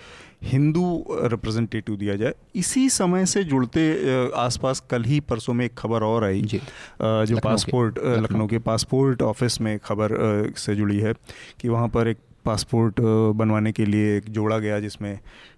हिंदू 0.44 1.06
रिप्रेजेंटेटिव 1.12 1.96
दिया 1.96 2.16
जाए। 2.16 2.34
इसी 2.56 2.90
समय 2.90 3.26
से 3.26 3.44
जुड़ते 3.44 4.30
आसपास 4.38 4.84
कल 4.90 5.04
ही 5.04 5.20
परसों 5.20 5.54
में 5.54 5.66
एक 5.66 5.74
खबर 5.78 6.04
और 6.04 6.24
आई 6.24 6.42
जो। 6.42 7.40
पासपोर्ट 7.44 8.00
लखनऊ 8.00 8.48
के। 8.48 8.60
पासपोर्ट 8.60 9.22
ऑफ़िस 9.22 9.60
में 9.62 9.78
खबर 9.80 10.18
से 10.58 10.76
जुड़ी 10.76 11.00
है 11.00 11.14
कि 11.62 11.70
वहाँ 11.70 11.88
पर 11.88 12.08
एक 12.08 12.18
पासपोर्ट 12.46 13.00
बनवाने 13.36 13.72
के 13.72 13.86
लिए 13.86 14.16
एक 14.18 14.30
जोड़ा 14.30 14.58
गया 14.58 14.80
जिसमें 14.80 15.14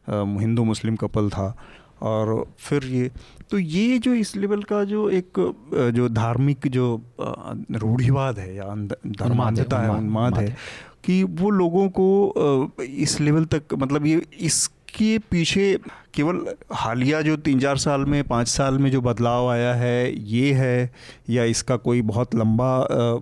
हिंदू 0.10 0.64
मुस्लिम 0.64 0.95
कपल 0.95 1.30
था। 1.30 1.55
और 2.01 2.45
फिर 2.59 2.85
ये 2.85 3.11
तो 3.51 3.57
ये 3.57 3.97
जो 3.99 4.13
इस 4.13 4.35
लेवल 4.35 4.63
का 4.63 4.83
जो 4.83 5.09
एक 5.09 5.39
जो 5.95 6.09
धार्मिक 6.09 6.67
जो 6.67 6.89
रूढ़िवाद 7.19 8.39
है 8.39 8.55
या 8.55 8.73
धर्मांधता 9.19 9.79
है 9.79 9.89
उन्माद 9.89 10.37
है 10.37 10.55
कि 11.05 11.23
वो 11.23 11.49
लोगों 11.49 11.87
को 11.99 12.77
इस 12.81 13.19
लेवल 13.21 13.45
तक 13.45 13.73
मतलब 13.73 14.05
ये 14.05 14.21
इस 14.41 14.67
के 14.89 15.17
पीछे 15.31 15.65
केवल 16.13 16.45
हालिया 16.73 17.21
जो 17.21 17.35
तीन 17.37 17.59
चार 17.59 17.77
साल 17.77 18.05
में 18.05 18.23
पाँच 18.23 18.47
साल 18.47 18.77
में 18.77 18.89
जो 18.91 19.01
बदलाव 19.01 19.49
आया 19.49 19.73
है 19.73 20.21
ये 20.27 20.51
है 20.53 20.91
या 21.29 21.43
इसका 21.45 21.77
कोई 21.77 22.01
बहुत 22.01 22.35
लंबा 22.35 22.71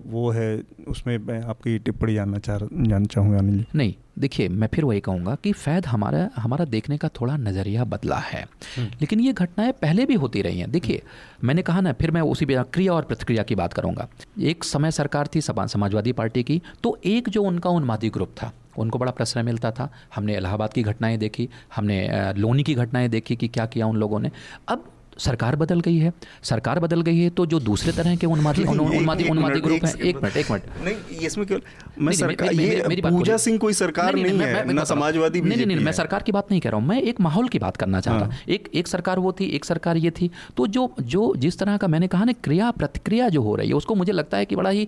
वो 0.06 0.30
है 0.30 0.50
उसमें 0.88 1.16
मैं 1.18 1.40
आपकी 1.44 1.78
टिप्पणी 1.78 2.14
जानना 2.14 2.38
चाह 2.38 2.58
जानना 2.58 3.04
चाहूँगा 3.04 3.38
अनिल 3.38 3.64
नहीं 3.74 3.94
देखिए 4.18 4.48
मैं 4.48 4.68
फिर 4.74 4.84
वही 4.84 5.00
कहूँगा 5.00 5.34
कि 5.34 5.52
फ़ैद 5.52 5.86
हमारा 5.86 6.28
हमारा 6.36 6.64
देखने 6.64 6.96
का 6.98 7.08
थोड़ा 7.20 7.36
नज़रिया 7.36 7.84
बदला 7.84 8.16
है। 8.16 8.42
हम्म। 8.76 8.86
लेकिन 9.00 9.20
ये 9.20 9.32
घटनाएँ 9.32 9.72
पहले 9.72 10.06
भी 10.06 10.14
होती 10.14 10.42
रही 10.42 10.58
हैं। 10.58 10.70
देखिए 10.70 11.02
मैंने 11.44 11.62
कहा 11.62 11.80
ना 11.80 11.92
फिर 11.92 12.10
मैं 12.10 12.20
उसी 12.20 12.46
क्रिया 12.46 12.92
और 12.92 13.02
प्रतिक्रिया 13.02 13.42
की 13.42 13.54
बात 13.54 13.72
करूँगा। 13.72 14.08
एक 14.40 14.64
समय 14.64 14.90
सरकार 14.90 15.28
थी 15.34 15.40
समाजवादी 15.40 16.12
पार्टी 16.12 16.42
की 16.42 16.60
तो 16.82 16.98
एक 17.04 17.28
जो 17.28 17.42
उनका 17.42 17.70
उन्मादी 17.70 18.10
ग्रुप 18.10 18.34
था 18.42 18.52
उनको 18.78 18.98
बड़ा 18.98 19.12
प्रश्रय 19.12 19.42
मिलता 19.42 19.70
था। 19.70 19.90
हमने 20.14 20.36
इलाहाबाद 20.36 20.72
की 20.72 20.82
घटनाएँ 20.82 21.16
देखी 21.18 21.48
हमने 21.76 22.32
लोनी 22.36 22.62
की 22.62 22.74
घटनाएँ 22.74 23.08
देखी 23.08 23.36
कि 23.36 23.48
क्या 23.48 23.66
किया 23.66 23.86
उन 23.86 23.96
लोगों 23.96 24.20
ने। 24.20 24.30
अब 24.68 24.84
सरकार 25.18 25.56
बदल 25.56 25.80
गई 25.80 25.96
है। 25.98 26.12
सरकार 26.42 26.78
बदल 26.80 27.00
गई 27.02 27.18
है 27.18 27.30
तो 27.30 27.46
जो 27.46 27.60
दूसरे 27.60 27.92
तरह 27.92 28.16
के 28.16 28.26
उन्मादी 28.26 28.64
उन्मादी 28.68 29.28
उन्मादी 29.28 29.60
ग्रुप 29.60 29.84
हैं। 29.84 29.94
एक 30.00 30.22
मिनट 30.22 30.36
एक 30.36 30.50
मिनट। 30.50 30.62
नहीं 30.84 31.18
इसमें 31.26 31.46
केवल 31.46 31.62
मैं 32.00 32.12
सरकार 32.12 32.52
ये 32.52 33.00
पूजा 33.02 33.36
सिंह 33.36 33.58
कोई 33.58 33.72
सरकार 33.74 34.14
नहीं 34.14 34.38
है 34.38 34.72
ना 34.72 34.84
समाजवादी 34.84 35.40
नहीं 35.40 35.66
नहीं 35.66 35.78
मैं 35.80 35.92
सरकार 35.92 36.22
की 36.22 36.32
बात 36.32 36.50
नहीं 36.50 36.60
कह 36.60 36.70
रहा 36.70 36.80
हूँ। 36.80 36.88
मैं 36.88 37.00
एक 37.02 37.20
माहौल 37.20 37.48
की 37.48 37.58
बात 37.58 37.76
करना 37.76 38.00
चाहता 38.00 38.24
हाँ। 38.24 38.38
एक 38.48 38.68
एक 38.74 38.88
सरकार 38.88 39.18
वो 39.18 39.32
थी 39.40 39.46
एक 39.56 39.64
सरकार 39.64 39.96
ये 39.96 40.10
थी। 40.10 40.30
तो 40.56 40.66
जो 40.68 40.90
जो 41.00 41.32
जिस 41.36 41.58
तरह 41.58 41.76
का 41.76 41.88
मैंने 41.88 42.08
कहा 42.08 42.24
ना 42.24 42.32
क्रिया 42.44 42.70
प्रतिक्रिया 42.70 43.28
जो 43.28 43.42
हो 43.42 43.54
रही 43.56 43.68
है 43.68 43.74
उसको 43.74 43.94
मुझे 43.94 44.12
लगता 44.12 44.36
है 44.36 44.44
कि 44.44 44.56
बड़ा 44.56 44.70
ही 44.70 44.86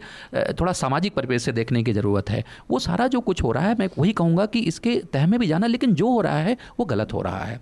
थोड़ा 0.61 0.73
सामाजिक 0.75 1.15
परिवेश 1.15 1.43
से 1.43 1.53
देखने 1.53 1.83
की 1.83 1.93
ज़रूरत 1.93 2.31
है। 2.31 2.45
वो 2.71 2.79
सारा 2.79 3.07
जो 3.07 3.21
कुछ 3.21 3.43
हो 3.43 3.53
रहा 3.53 3.67
है 3.67 3.77
मैं 3.79 3.89
वही 3.99 4.13
कहूँगा 4.13 4.47
कि 4.47 4.61
इसके 4.71 4.95
तह 5.13 5.27
में 5.27 5.39
भी 5.41 5.47
जाना 5.47 5.67
लेकिन 5.67 5.95
जो 5.95 6.11
हो 6.11 6.21
रहा 6.21 6.39
है 6.41 6.57
वो 6.79 6.85
गलत 6.85 7.13
हो 7.13 7.23
रहा 7.23 7.45
है। 7.45 7.61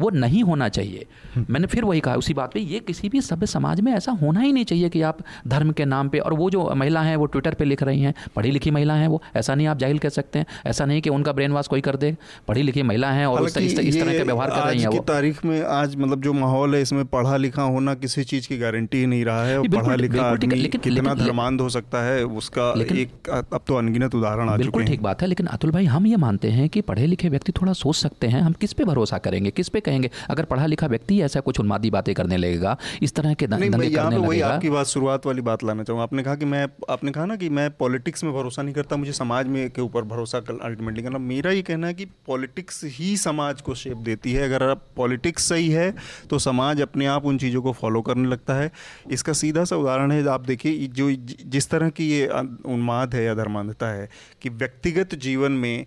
वो 0.00 0.10
नहीं 0.10 0.42
होना 0.42 0.68
चाहिए। 0.68 1.06
मैंने 1.50 1.66
फिर 1.66 1.84
वही 1.84 2.00
कहा 2.00 2.14
उसी 2.14 2.34
बात 2.34 2.52
पे 2.52 2.60
ये 2.60 2.78
किसी 2.80 3.08
भी 3.08 3.20
सभ्य 3.20 3.46
समाज 3.46 3.80
में 3.80 3.92
ऐसा 3.92 4.12
होना 4.12 4.40
ही 4.40 4.52
नहीं 4.52 4.64
चाहिए 4.64 4.88
कि 4.88 5.02
आप 5.02 5.18
धर्म 5.48 5.70
के 5.72 5.84
नाम 5.84 6.08
पे 6.08 6.18
और 6.18 6.34
वो 6.34 6.50
जो 6.50 6.68
महिला 6.74 7.00
हैं 7.02 7.16
वो 7.16 7.26
ट्विटर 7.26 7.54
पे 7.54 7.64
लिख 7.64 7.82
रही 7.82 8.00
हैं 8.02 8.14
पढ़ी 8.36 8.50
लिखी 8.50 8.70
महिला 8.70 8.94
हैं 8.94 9.08
वो 9.08 9.22
ऐसा 9.36 9.54
नहीं 9.54 9.66
आप 9.66 9.78
जाहिल 9.78 9.98
कह 9.98 10.08
सकते 10.08 10.38
हैं 10.38 10.46
ऐसा 10.66 10.84
नहीं 10.84 11.02
कि 11.02 11.10
उनका 11.10 11.32
ब्रेन 11.32 11.52
वॉश 11.52 11.66
कोई 11.66 11.80
कर 11.80 11.96
दे 11.96 12.16
पढ़ी 12.48 12.62
लिखी 12.62 12.82
महिला 12.82 13.10
हैं 13.10 13.26
और 13.26 13.46
इस, 13.46 13.56
इस, 13.56 13.78
इस 13.78 14.00
तरह 14.00 14.12
के 14.12 14.22
व्यवहार 14.22 14.50
कर 14.50 14.66
रही 14.66 14.80
हैं 14.80 14.88
वो। 14.88 15.00
तारीख 15.08 15.44
में 15.44 15.60
आज 15.62 15.96
मतलब 15.96 16.22
जो 16.22 16.32
माहौल 16.32 16.74
है 16.74 16.82
इसमें 16.82 17.04
पढ़ा 17.06 17.36
लिखा 17.36 17.62
होना 17.62 17.94
किसी 17.94 18.24
चीज़ 18.24 18.48
की 18.48 18.58
गारंटी 18.58 19.04
नहीं 19.06 19.24
रहा 19.24 19.44
है 19.44 19.62
पढ़ा 19.68 19.94
लिखा 19.94 20.34
कितना 20.36 21.14
धर्मांध 21.14 21.60
हो 21.60 21.68
सकता 21.68 22.02
है 22.04 22.24
उसका 22.40 22.72
एक 22.96 23.30
अब 23.30 23.60
तो 23.66 23.74
अनगिनत 23.74 24.14
उदाहरण 24.14 24.48
आ 24.48 24.56
बिल्कुल 24.56 24.84
ठीक 24.84 25.02
बात 25.02 25.22
है 25.22 25.28
लेकिन 25.28 25.46
अतुल 25.46 25.70
भाई 25.70 25.84
हम 25.86 26.06
ये 26.06 26.16
मानते 26.16 26.50
हैं 26.50 26.68
कि 26.68 26.80
पढ़े 26.80 27.06
लिखे 27.06 27.28
व्यक्ति 27.28 27.52
थोड़ा 27.52 27.72
सोच 27.72 27.96
सकते 27.96 28.26
हैं 28.26 28.40
हम 28.40 28.52
किस 28.60 28.72
पे 28.72 28.84
भरोसा 28.84 29.18
करेंगे 29.18 29.50
किस 29.50 29.68
पे 29.68 29.80
कहेंगे 29.90 30.10
अगर 30.30 30.44
पढ़ा 30.46 30.66
लिखा 30.66 30.86
व्यक्ति 30.88 31.20
ऐसा 31.22 31.40
कुछ 31.42 31.60
उन्मादी 31.60 31.90
बातें 31.90 32.14
करने 32.14 32.36
लगेगा 32.38 32.76
इस 33.02 33.14
तरह 33.14 33.34
के 33.34 33.46
दंगे 33.48 33.70
करने 33.90 34.16
लगेगा। 34.18 34.48
आपकी 34.48 34.70
बात 34.70 34.86
शुरुआत 34.88 35.26
वाली 35.26 35.42
बात 35.42 35.64
लाना 35.64 35.84
चाहूँगा। 35.84 36.02
आपने 36.02 36.22
कहा 36.22 36.34
कि 36.34 36.44
मैं 36.46 36.66
आपने 36.90 37.10
कहा 37.12 37.24
ना 37.26 37.36
कि 37.36 37.48
मैं 37.50 37.70
पॉलिटिक्स 37.78 38.24
में 38.24 38.32
भरोसा 38.32 38.62
नहीं 38.62 38.74
करता 38.74 38.96
मुझे 38.96 39.12
समाज 39.14 39.46
में 39.48 39.70
के 39.70 39.82
ऊपर 39.82 40.02
भरोसा 40.06 40.38
अल्टीमेटली 40.38 41.02
करना। 41.02 41.18
मेरा 41.20 41.50
ये 41.52 41.62
कहना 41.62 41.86
है 41.86 41.94
कि 41.94 42.04
पॉलिटिक्स 42.26 42.82
ही 42.90 43.16
समाज 43.18 43.60
को 43.60 43.74
शेप 43.76 43.96
देती 44.04 44.32
है। 44.32 44.44
अगर 44.44 44.62
आप 44.64 44.84
पॉलिटिक्स 44.96 45.48
सही 45.48 45.68
है 45.70 45.94
तो 46.30 46.38
समाज 46.40 46.80
अपने 46.82 47.06
आप 47.08 47.26
उन 47.26 47.38
चीज़ों 47.38 47.62
को 47.62 47.72
फॉलो 47.72 48.02
करने 48.02 48.28
लगता 48.28 48.54
है। 48.54 48.70
इसका 49.10 49.32
सीधा 49.34 49.64
सा 49.64 49.76
उदाहरण 49.76 50.12
है 50.12 50.26
आप 50.30 50.46
देखिए 50.46 50.86
जो 50.92 51.10
जिस 51.48 51.70
तरह 51.70 51.88
की 51.90 52.10
ये 52.10 52.26
उन्माद 52.68 53.14
है 53.14 53.24
या 53.24 53.34
धर्मांधता 53.34 53.88
है 53.88 54.08
कि 54.42 54.48
व्यक्तिगत 54.50 55.14
जीवन 55.20 55.52
में 55.52 55.86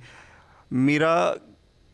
मेरा 0.71 1.13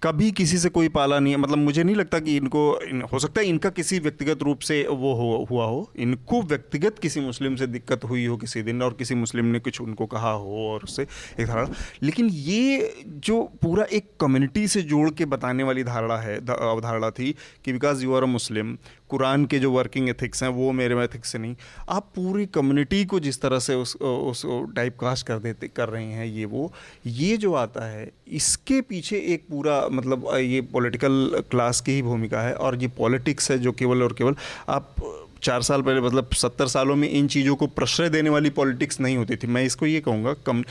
कभी 0.03 0.31
किसी 0.31 0.57
से 0.57 0.69
कोई 0.69 0.89
पाला 0.89 1.19
नहीं 1.19 1.33
है। 1.33 1.39
मतलब 1.39 1.57
मुझे 1.57 1.83
नहीं 1.83 1.95
लगता 1.95 2.19
कि 2.19 2.35
इनको 2.37 2.61
इन, 2.81 3.01
हो 3.01 3.19
सकता 3.19 3.41
है 3.41 3.47
इनका 3.47 3.69
किसी 3.69 3.99
व्यक्तिगत 3.99 4.43
रूप 4.43 4.59
से 4.59 4.81
वो 4.89 5.13
हो 5.13 5.47
हुआ 5.51 5.65
हो। 5.65 5.91
इनको 5.97 6.41
व्यक्तिगत 6.41 6.99
किसी 6.99 7.21
मुस्लिम 7.21 7.55
से 7.55 7.67
दिक्कत 7.67 8.03
हुई 8.03 8.25
हो 8.25 8.37
किसी 8.37 8.61
दिन 8.61 8.81
और 8.81 8.93
किसी 8.93 9.15
मुस्लिम 9.15 9.45
ने 9.45 9.59
कुछ 9.59 9.81
उनको 9.81 10.05
कहा 10.05 10.31
हो 10.31 10.67
और 10.69 10.83
उससे 10.83 11.03
एक 11.39 11.47
धारणा। 11.47 11.73
लेकिन 12.03 12.25
ये 12.25 12.93
जो 13.05 13.41
पूरा 13.61 13.83
एक 13.83 14.09
कम्युनिटी 14.21 14.67
से 14.67 14.81
जोड़ 14.81 15.09
के 15.09 15.25
बताने 15.25 15.63
वाली 15.63 15.83
धारणा 15.83 16.17
है 16.17 16.37
अवधारणा 16.37 17.09
थी 17.09 17.35
कि 17.65 17.73
because 17.73 18.03
you 18.03 18.13
are 18.13 18.23
a 18.23 18.27
Muslim 18.27 18.77
Quran 19.09 19.45
के 19.45 19.59
जो 19.59 19.71
वर्किंग 19.71 20.09
एथिक्स 20.09 20.43
हैं, 20.43 20.49
वो 20.51 20.71
मेरे 20.71 21.03
एथिक्स 21.03 21.31
से 21.31 21.37
नहीं। 21.37 21.55
आप 21.89 22.09
पूरी 22.15 22.45
कम्युनिटी 22.47 23.03
को 23.05 23.19
जिस 23.19 23.41
तरह 23.41 23.59
से 23.59 23.75
उस 23.75 23.95
उस 23.95 24.41
टाइप 24.75 24.97
कास्ट 24.99 25.27
कर 25.27 25.39
देते, 25.39 25.67
कर 25.67 25.89
रहे 25.89 26.05
हैं, 26.05 26.25
ये 26.27 26.45
वो, 26.45 26.71
ये 27.05 27.37
जो 27.37 27.53
आता 27.53 27.85
है, 27.85 28.11
इसके 28.29 28.81
पीछे 28.81 29.17
एक 29.33 29.45
पूरा 29.49 29.81
मतलब 29.91 30.27
ये 30.35 30.61
पॉलिटिकल 30.73 31.43
क्लास 31.51 31.81
की 31.81 31.91
ही 31.91 32.01
भूमिका 32.01 32.41
है 32.41 32.53
और 32.55 32.81
ये 32.81 32.87
पॉलिटिक्स 32.97 33.51
है 33.51 33.57
जो 33.59 33.71
केवल 33.73 34.03
और 34.03 34.13
केवल 34.13 34.35
आप 34.69 34.95
चार 35.43 35.61
साल 35.61 35.81
पहले 35.81 36.01
मतलब 36.01 36.29
सत्तर 36.33 36.67
सालों 36.67 36.95
में 36.95 37.09
इन 37.09 37.27
चीज़ों 37.27 37.55
को 37.55 37.67
प्रश्रय 37.67 38.09
देने 38.09 38.29
वाली 38.29 38.49
पॉलिटिक्स 38.49 38.99
नहीं 38.99 39.17
होती 39.17 39.35
थी। 39.35 39.47
मैं 39.47 39.63
इसको 39.63 39.85
ये 39.85 39.99
कहूँगा, 39.99 40.33
कम, 40.45 40.63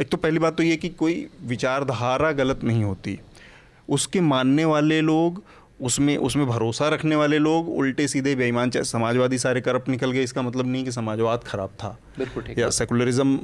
एक 0.00 0.08
तो 0.08 0.16
पहली 0.16 0.38
बात 0.38 0.56
तो 0.56 0.62
ये 0.62 0.76
कि 0.76 0.88
कोई 0.88 1.26
विचारधारा 1.44 2.32
गलत 2.32 2.64
नहीं 2.64 2.84
होती। 2.84 3.18
उसके 3.88 4.20
मानने 4.20 4.64
वाले 4.64 5.00
लोग 5.00 5.42
उसमें 5.82 6.16
उसमें 6.16 6.46
भरोसा 6.46 6.88
रखने 6.88 7.16
वाले 7.16 7.38
लोग 7.38 7.68
उल्टे 7.68 8.06
सीधे 8.08 8.34
बेईमान 8.34 8.70
चाहे 8.70 8.84
समाजवादी 8.84 9.38
सारे 9.38 9.60
करप्ट 9.60 9.88
निकल 9.88 10.10
गए। 10.10 10.22
इसका 10.22 10.42
मतलब 10.42 10.66
नहीं 10.66 10.84
कि 10.84 10.92
समाजवाद 10.92 11.44
खराब 11.46 11.70
था। 11.82 11.96
बिल्कुल 12.18 12.42
ठीक 12.42 12.58
या 12.58 12.68
सेकुलरिज्म 12.70 13.38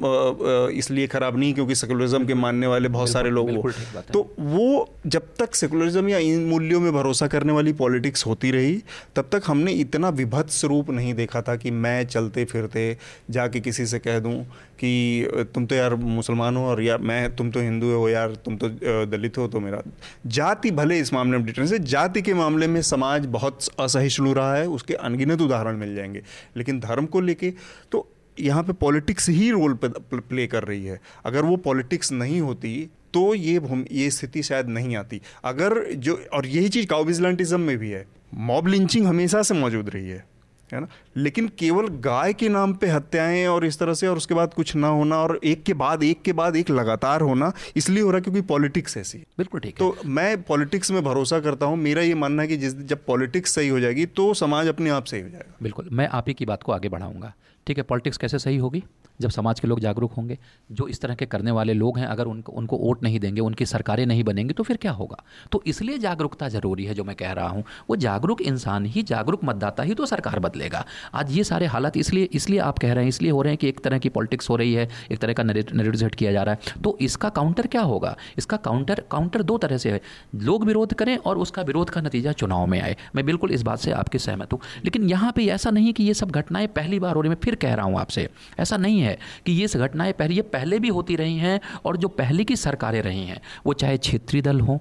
इसलिए 0.72 1.06
खराब 1.06 1.38
नहीं 1.38 1.54
क्योंकि 1.54 1.74
सेकुलरिज्म 1.74 2.26
के 2.26 2.34
मानने 2.34 2.66
वाले 2.66 2.88
बहुत 2.88 3.08
सारे 3.08 3.30
लोग 3.30 3.50
वो 3.50 3.70
तो 4.12 4.22
वो 4.38 4.66
जब 5.06 5.28
तक 5.38 5.54
सेकुलरिज्म 5.54 6.08
या 6.08 6.18
इन 6.18 6.44
मूल्यों 6.44 6.80
में 6.80 6.92
भरोसा 6.92 7.26
करने 7.26 7.52
वाली 7.52 7.72
पॉलिटिक्स 7.72 8.26
होती 8.26 8.50
रही 8.50 8.74
तब 9.16 9.28
तक 9.32 9.42
हमने 9.46 9.72
इतना 9.72 10.08
विभत्स 10.08 10.64
रूप 10.64 10.90
नहीं 10.90 11.14
देखा 11.14 11.42
था 11.42 11.56
कि 11.56 11.70
मैं 11.70 12.06
चलते 12.06 12.44
फिरते 12.44 12.86
जाके 13.30 13.60
किसी 13.60 13.86
से 13.86 13.98
कह 13.98 14.18
दूँ 14.18 14.34
कि 14.80 15.48
तुम 15.54 15.66
तो 15.66 15.74
यार 15.74 15.94
मुसलमान 15.94 16.56
हो 16.56 16.64
और 16.64 16.82
यार 16.82 16.98
मैं 16.98 17.34
तुम 17.36 17.50
तो 17.50 17.60
हिंदू 17.60 17.92
हो 17.92 18.08
यार 18.08 18.34
तुम 18.44 18.56
तो 18.56 18.68
दलित 19.06 19.38
हो 19.38 19.46
तो 19.48 19.60
मेरा 19.60 19.82
जाति 20.26 20.70
भले 20.70 20.98
इस 20.98 21.12
मामले 21.12 21.38
में 21.38 21.46
डिफरेंस 21.46 21.72
है 21.72 21.78
जाति 21.78 22.22
के 22.26 22.34
मामले 22.34 22.66
में 22.66 22.80
समाज 22.82 23.26
बहुत 23.28 23.58
असहिष्णु 23.80 24.32
रहा 24.32 24.54
है, 24.54 24.66
उसके 24.68 24.94
अनगिनत 24.94 25.40
उदाहरण 25.40 25.76
मिल 25.76 25.94
जाएँगे। 25.94 26.22
लेकिन 26.56 26.80
धर्म 26.80 27.06
को 27.06 27.20
लेके 27.20 27.52
तो 27.92 28.08
यहाँ 28.40 28.62
पे 28.62 28.72
पॉलिटिक्स 28.72 29.28
ही 29.28 29.50
रोल 29.50 29.74
प्ले 29.74 30.46
कर 30.46 30.64
रही 30.64 30.84
है। 30.84 31.00
अगर 31.26 31.42
वो 31.42 31.56
पॉलिटिक्स 31.56 32.12
नहीं 32.12 32.40
होती 32.40 32.90
तो 33.14 33.34
ये 33.34 33.60
ये 33.92 34.10
स्थिति 34.10 34.42
शायद 34.42 34.68
नहीं 34.68 34.96
आती। 34.96 35.20
अगर 35.44 35.82
जो, 35.94 36.20
और 36.32 36.46
यही 36.46 36.68
चीज़ 36.68 36.86
काउबिजलेंटिज्म 36.86 37.60
में 37.60 37.76
भी 37.78 37.90
है, 37.90 38.04
मॉब 38.34 38.66
लिंचिंग 38.66 39.06
हमेशा 39.06 39.42
से 39.42 39.54
मौजूद 39.54 39.88
रही 39.88 40.08
है 40.08 40.24
है 40.72 40.80
ना? 40.80 40.88
लेकिन 41.16 41.48
केवल 41.58 41.88
गाय 42.00 42.32
के 42.32 42.48
नाम 42.48 42.74
पे 42.74 42.86
हत्याएँ 42.86 43.46
और 43.46 43.64
इस 43.64 43.78
तरह 43.78 43.94
से 43.94 44.08
और 44.08 44.16
उसके 44.16 44.34
बाद 44.34 44.54
कुछ 44.54 44.74
ना 44.76 44.88
होना 44.88 45.16
और 45.16 45.38
एक 45.44 45.62
के 45.62 45.74
बाद 45.74 46.02
एक 46.02 46.22
के 46.22 46.32
बाद 46.32 46.56
एक 46.56 46.70
लगातार 46.70 47.20
होना 47.20 47.52
इसलिए 47.76 48.02
हो 48.02 48.10
रहा 48.10 48.16
है 48.16 48.22
क्योंकि 48.22 48.40
पॉलिटिक्स 48.48 48.96
ऐसी। 48.96 49.18
बिल्कुल 49.38 49.60
ठीक 49.60 49.76
तो 49.78 49.94
मैं 50.06 50.42
पॉलिटिक्स 50.42 50.90
में 50.90 51.02
भरोसा 51.04 51.40
करता 51.40 51.66
हूँ 51.66 51.76
मेरा 51.78 52.02
ये 52.02 52.14
मानना 52.14 52.42
है 52.42 52.48
कि 52.48 52.56
जिस 52.56 52.76
जब 52.84 53.04
पॉलिटिक्स 53.06 53.54
सही 53.54 53.68
हो 53.68 53.80
जाएगी 53.80 54.06
तो 54.06 54.32
समाज 54.34 54.68
अपने 54.68 54.90
आप 54.90 55.04
सही 55.04 55.20
हो 55.20 55.28
जाएगा। 55.28 55.56
बिल्कुल 55.62 55.88
मैं 55.92 56.08
आप 56.08 56.28
ही 56.28 56.34
की 56.34 56.46
बात 56.46 56.62
को 56.62 56.72
आगे 56.72 56.88
बढ़ाऊँगा। 56.88 57.32
ठीक 57.66 57.78
है 57.78 57.82
पॉलिटिक्स 57.84 58.16
कैसे 58.16 58.38
सही 58.38 58.56
होगी? 58.56 58.82
जब 59.20 59.30
समाज 59.30 59.60
के 59.60 59.68
लोग 59.68 59.80
जागरूक 59.80 60.12
होंगे 60.12 60.36
जो 60.70 60.86
इस 60.88 61.00
तरह 61.00 61.14
के 61.14 61.26
करने 61.26 61.50
वाले 61.50 61.72
लोग 61.72 61.98
हैं 61.98 62.06
अगर 62.06 62.26
उनको 62.26 62.52
उनको 62.52 62.76
वोट 62.76 63.02
नहीं 63.02 63.20
देंगे 63.20 63.40
उनकी 63.40 63.66
सरकारें 63.66 64.04
नहीं 64.06 64.24
बनेंगी 64.24 64.54
तो 64.54 64.62
फिर 64.62 64.76
क्या 64.76 64.92
होगा? 64.92 65.16
तो 65.52 65.62
इसलिए 65.66 65.98
जागरूकता 65.98 66.48
ज़रूरी 66.48 66.84
है 66.84 66.94
जो 66.94 67.04
मैं 67.04 67.16
कह 67.16 67.32
रहा 67.32 67.48
हूँ। 67.48 67.64
वो 67.90 67.96
जागरूक 67.96 68.42
इंसान 68.42 68.86
ही 68.86 69.02
जागरूक 69.02 69.44
मतदाता 69.44 69.82
ही 69.82 69.94
तो 69.94 70.06
सरकार 70.06 70.38
बदलेगा। 70.38 70.84
आज 71.14 71.32
ये 71.32 71.44
सारे 71.44 71.66
हालात 71.66 71.96
इसलिए 71.96 72.28
इसलिए 72.32 72.58
आप 72.60 72.78
कह 72.78 72.92
रहे 72.92 73.04
हैं, 73.04 73.08
इसलिए 73.08 73.30
हो 73.30 73.42
रहे 73.42 73.50
हैं 73.50 73.58
कि 73.58 73.68
एक 73.68 73.80
तरह 73.80 73.98
की 73.98 74.08
पॉलिटिक्स 74.08 74.50
हो 74.50 74.56
रही 74.56 74.72
है, 74.74 74.88
एक 75.12 75.18
तरह 75.18 75.32
का 75.32 75.42
नरेटिव 75.42 75.94
सेट 75.94 76.14
किया 76.14 76.32
जा 76.32 76.42
रहा 76.42 76.54
है। 76.54 76.82
तो 76.82 76.96
इसका 77.00 77.28
काउंटर 77.30 77.66
क्या 77.66 77.82
होगा? 77.82 78.16
इसका 78.38 78.56
काउंटर 78.58 79.02
काउंटर 79.10 79.42
दो 79.42 79.58
तरह 79.58 79.76
से 79.76 79.90
है। 79.90 80.00
लोग 80.36 80.64
विरोध 80.64 80.94
करें 80.94 81.16
और 81.16 81.38
उसका 81.38 81.62
विरोध 81.62 81.90
का 81.90 82.00
नतीजा 82.00 82.32
चुनाव 82.34 82.66
में 82.66 82.80
आए। 82.80 82.96
मैं 83.16 83.24
बिल्कुल 83.26 83.50
इस 83.50 83.62
बात 83.62 83.78
से 83.78 83.90
आपकी 83.92 84.18
सहमत 84.18 84.52
हूँ। 84.52 84.60
लेकिन 84.84 85.08
यहाँ 85.10 85.32
पर 85.32 85.42
ऐसा 85.42 85.70
नहीं 85.70 85.92
कि 85.92 86.04
ये 86.04 86.14
सब 86.14 86.30
घटनाएँ 86.30 86.66
पहली 86.68 86.98
बार 86.98 87.14
हो 87.14 87.20
रही 87.20 87.28
मैं 87.28 87.38
फिर 87.42 87.54
कह 87.54 87.74
रहा 87.74 87.86
हूँ 87.86 87.98
आपसे, 88.00 88.28
ऐसा 88.58 88.76
नहीं 88.76 89.00
है 89.00 89.18
कि 89.46 89.52
ये 89.52 89.66
घटनाएँ 89.68 90.12
पहले, 90.12 90.34
ये 90.34 90.42
पहले 90.42 90.78
भी 90.78 90.88
होती 90.88 91.16
रही 91.16 91.36
हैं 91.38 91.60
और 91.84 91.96
जो 91.96 92.08
पहले 92.10 92.44
की 92.44 92.56
सरकारें 92.56 93.00
रही 93.02 93.24
हैं, 93.26 93.40
वो 93.66 93.72
चाहे 93.72 93.96
क्षेत्रीय 93.98 94.42
दल 94.42 94.60
हों 94.60 94.78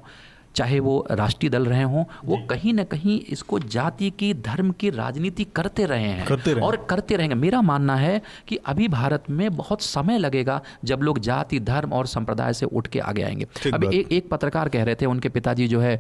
चाहे 0.56 0.80
वो 0.80 0.96
राष्ट्रीय 1.12 1.50
दल 1.50 1.66
रहे 1.66 1.84
हों 1.84 2.04
वो 2.26 2.38
कहीं 2.50 2.74
ना 2.74 2.84
कहीं 2.84 3.20
इसको 3.30 3.60
जाति 3.68 4.10
की 4.10 4.34
धर्म 4.42 4.72
की 4.72 4.90
राजनीति 4.90 5.44
करते 5.56 5.86
रहे 5.86 6.04
हैं 6.04 6.26
करते 6.26 6.54
रहे। 6.54 6.66
और 6.66 6.76
करते 6.90 7.16
रहेंगे 7.16 7.36
मेरा 7.36 7.62
मानना 7.62 7.96
है 7.96 8.22
कि 8.48 8.56
अभी 8.66 8.88
भारत 8.88 9.24
में 9.30 9.50
बहुत 9.56 9.82
समय 9.82 10.18
लगेगा 10.18 10.62
जब 10.86 11.02
लोग 11.02 11.20
जाति 11.20 11.60
धर्म 11.60 11.94
और 11.94 12.08
संप्रदाय 12.08 12.54
से 12.54 12.66
उठ 12.66 12.88
के 12.88 13.00
आगे 13.00 13.24
आएँगे 13.24 13.48
अभी 13.74 13.98
एक 14.00 14.12
एक 14.12 14.30
पत्रकार 14.30 14.70
कह 14.70 14.84
रहे 14.84 14.96
थे 14.96 15.06
उनके 15.06 15.30
पिताजी 15.30 15.68
जो 15.68 15.80
है 15.80 15.96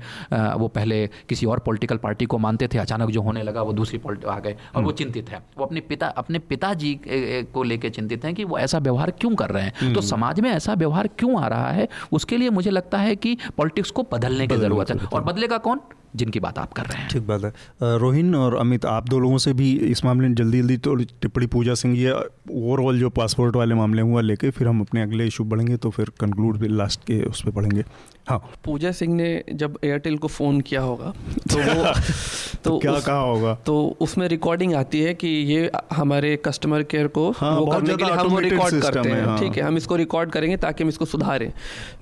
वो 0.55 0.67
पहले 0.67 1.05
किसी 1.29 1.45
और 1.45 1.59
पॉलिटिकल 1.59 1.97
पार्टी 1.97 2.25
को 2.25 2.37
मानते 2.37 2.67
थे 2.67 2.77
अचानक 2.77 3.09
जो 3.09 3.21
होने 3.21 3.43
लगा 3.43 3.61
वो 3.61 3.73
दूसरी 3.73 4.01
आ 4.27 4.39
गए 4.39 4.51
और 4.51 4.81
वो 4.81 4.81
हम्म। 4.81 4.91
चिंतित 4.91 5.29
है 5.29 5.41
वो 5.57 5.65
अपने 5.65 5.79
पिता 5.83 6.07
अपने 6.17 6.39
पिताजी 6.45 6.99
को 7.07 7.63
लेकर 7.63 7.89
चिंतित 7.89 8.25
हैं 8.25 8.33
कि 8.35 8.43
वो 8.43 8.57
ऐसा 8.59 8.77
व्यवहार 8.79 9.11
क्यों 9.11 9.35
कर 9.35 9.49
रहे 9.49 9.63
हैं 9.63 9.73
तो 9.73 9.85
हम्म। 9.85 10.01
समाज 10.01 10.39
में 10.39 10.49
ऐसा 10.51 10.73
व्यवहार 10.73 11.07
क्यों 11.19 11.41
आ 11.43 11.47
रहा 11.47 11.71
है 11.71 11.87
उसके 12.11 12.37
लिए 12.37 12.49
मुझे 12.49 12.69
लगता 12.69 12.97
है 12.97 13.15
कि 13.15 13.37
पॉलिटिक्स 13.57 13.91
को 13.91 14.03
बदलने 14.11 14.35
बदलने 14.37 14.44
की 14.47 14.57
ज़रूरत 14.57 14.91
है। 14.91 15.07
और 15.13 15.23
बदलेगा 15.23 15.57
कौन? 15.57 15.79
जिनकी 16.15 16.39
बात 16.39 16.59
आप 16.59 16.73
कर 16.73 16.83
रहे 16.83 17.01
हैं। 17.01 17.09
ठीक 17.09 17.27
बात 17.27 17.43
है। 17.43 17.53
रोहिन 17.83 18.35
और 18.35 18.55
अमित 18.55 18.85
आप 18.85 19.09
दो 19.09 19.19
लोगों 19.19 19.37
से 19.37 19.53
भी 19.53 19.77
इस 19.77 20.05
मामले 20.05 20.27
में 20.27 20.35
जल्दी 20.35 20.59
जल्दी 20.59 20.77
तो 20.77 20.95
टिप्पणी 20.95 21.45
पूजा 21.45 21.73
सिंह 21.73 21.97
ये 21.97 22.11
ओवरऑल 22.51 22.99
जो 22.99 23.09
पासपोर्ट 23.09 23.55
वाले 23.55 23.75
मामले 23.75 24.01
हुआ 24.01 24.21
लेके 24.21 24.49
फिर 24.49 24.67
हम 24.67 24.81
अपने 24.81 25.01
अगले 25.01 25.27
इशू 25.27 25.43
बढ़ेंगे 25.43 25.77
तो 25.77 25.89
फिर 25.89 26.11
कंक्लूड 26.19 26.57
भी 26.57 26.67
लास्ट 26.67 27.01
के 27.01 27.23
उस 27.23 27.43
पर 27.43 27.51
पढ़ेंगे 27.51 27.83
हाँ। 28.29 28.51
पूजा 28.65 28.91
सिंह 28.91 29.15
ने 29.15 29.43
जब 29.53 29.79
एयरटेल 29.83 30.17
को 30.17 30.27
फ़ोन 30.27 30.61
किया 30.61 30.81
होगा 30.81 31.13
तो 31.53 31.57
वो 31.57 31.83
तो, 32.63 32.69
तो 32.69 32.79
क्या 32.79 32.99
कहा 32.99 33.19
होगा? 33.19 33.53
तो 33.65 33.97
उसमें 33.99 34.27
रिकॉर्डिंग 34.27 34.73
आती 34.73 35.01
है 35.01 35.13
कि 35.13 35.27
ये 35.27 35.71
हमारे 35.93 36.35
कस्टमर 36.45 36.83
केयर 36.83 37.07
को 37.07 37.31
हाँ, 37.31 37.59
वो 37.59 37.65
करने 37.65 37.95
के 37.95 38.03
लिए 38.03 38.13
हम 38.13 38.37
रिकॉर्ड 38.37 38.81
करते 38.81 39.09
हैं 39.09 39.25
हाँ। 39.25 39.39
ठीक 39.39 39.57
है 39.57 39.63
हम 39.63 39.77
इसको 39.77 39.95
रिकॉर्ड 39.95 40.31
करेंगे 40.31 40.57
ताकि 40.57 40.83
हम 40.83 40.89
इसको 40.89 41.05
सुधारें। 41.05 41.53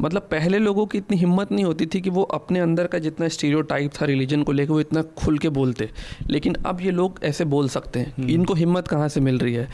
मतलब 0.02 0.22
पहले 0.22 0.60
लोगों 0.60 0.86
की 0.86 0.98
इतनी 0.98 1.18
हिम्मत 1.18 1.52
नहीं 1.52 1.66
होती 1.66 1.86
थी 1.86 2.02
कि 2.02 2.10
वो 2.10 2.24
अपने 2.24 2.60
अंदर 2.60 2.88
का 2.88 3.00
जितना 3.00 3.28
स्टीरियो 3.28 3.64
था 3.64 3.78
रिलीजन 4.06 4.44
को 4.44 4.52
लेकर 4.52 4.74
वो 4.74 4.80
इतना 4.80 5.02
खुल 5.02 5.38
के 5.38 5.50
बोलते। 5.50 5.90
लेकिन 6.30 6.56
अब 6.66 6.82
ये 6.82 6.92
लोग 6.92 7.20
ऐसे 7.24 7.46
बोल 7.46 7.70
सकते 7.70 8.00
हैं। 8.00 8.14
हम्म। 8.18 8.30
इनको 8.30 8.54
हिम्मत 8.54 8.88
कहाँ 8.88 9.08
से 9.10 9.20
मिल 9.20 9.38
रही 9.38 9.54
है? 9.54 9.68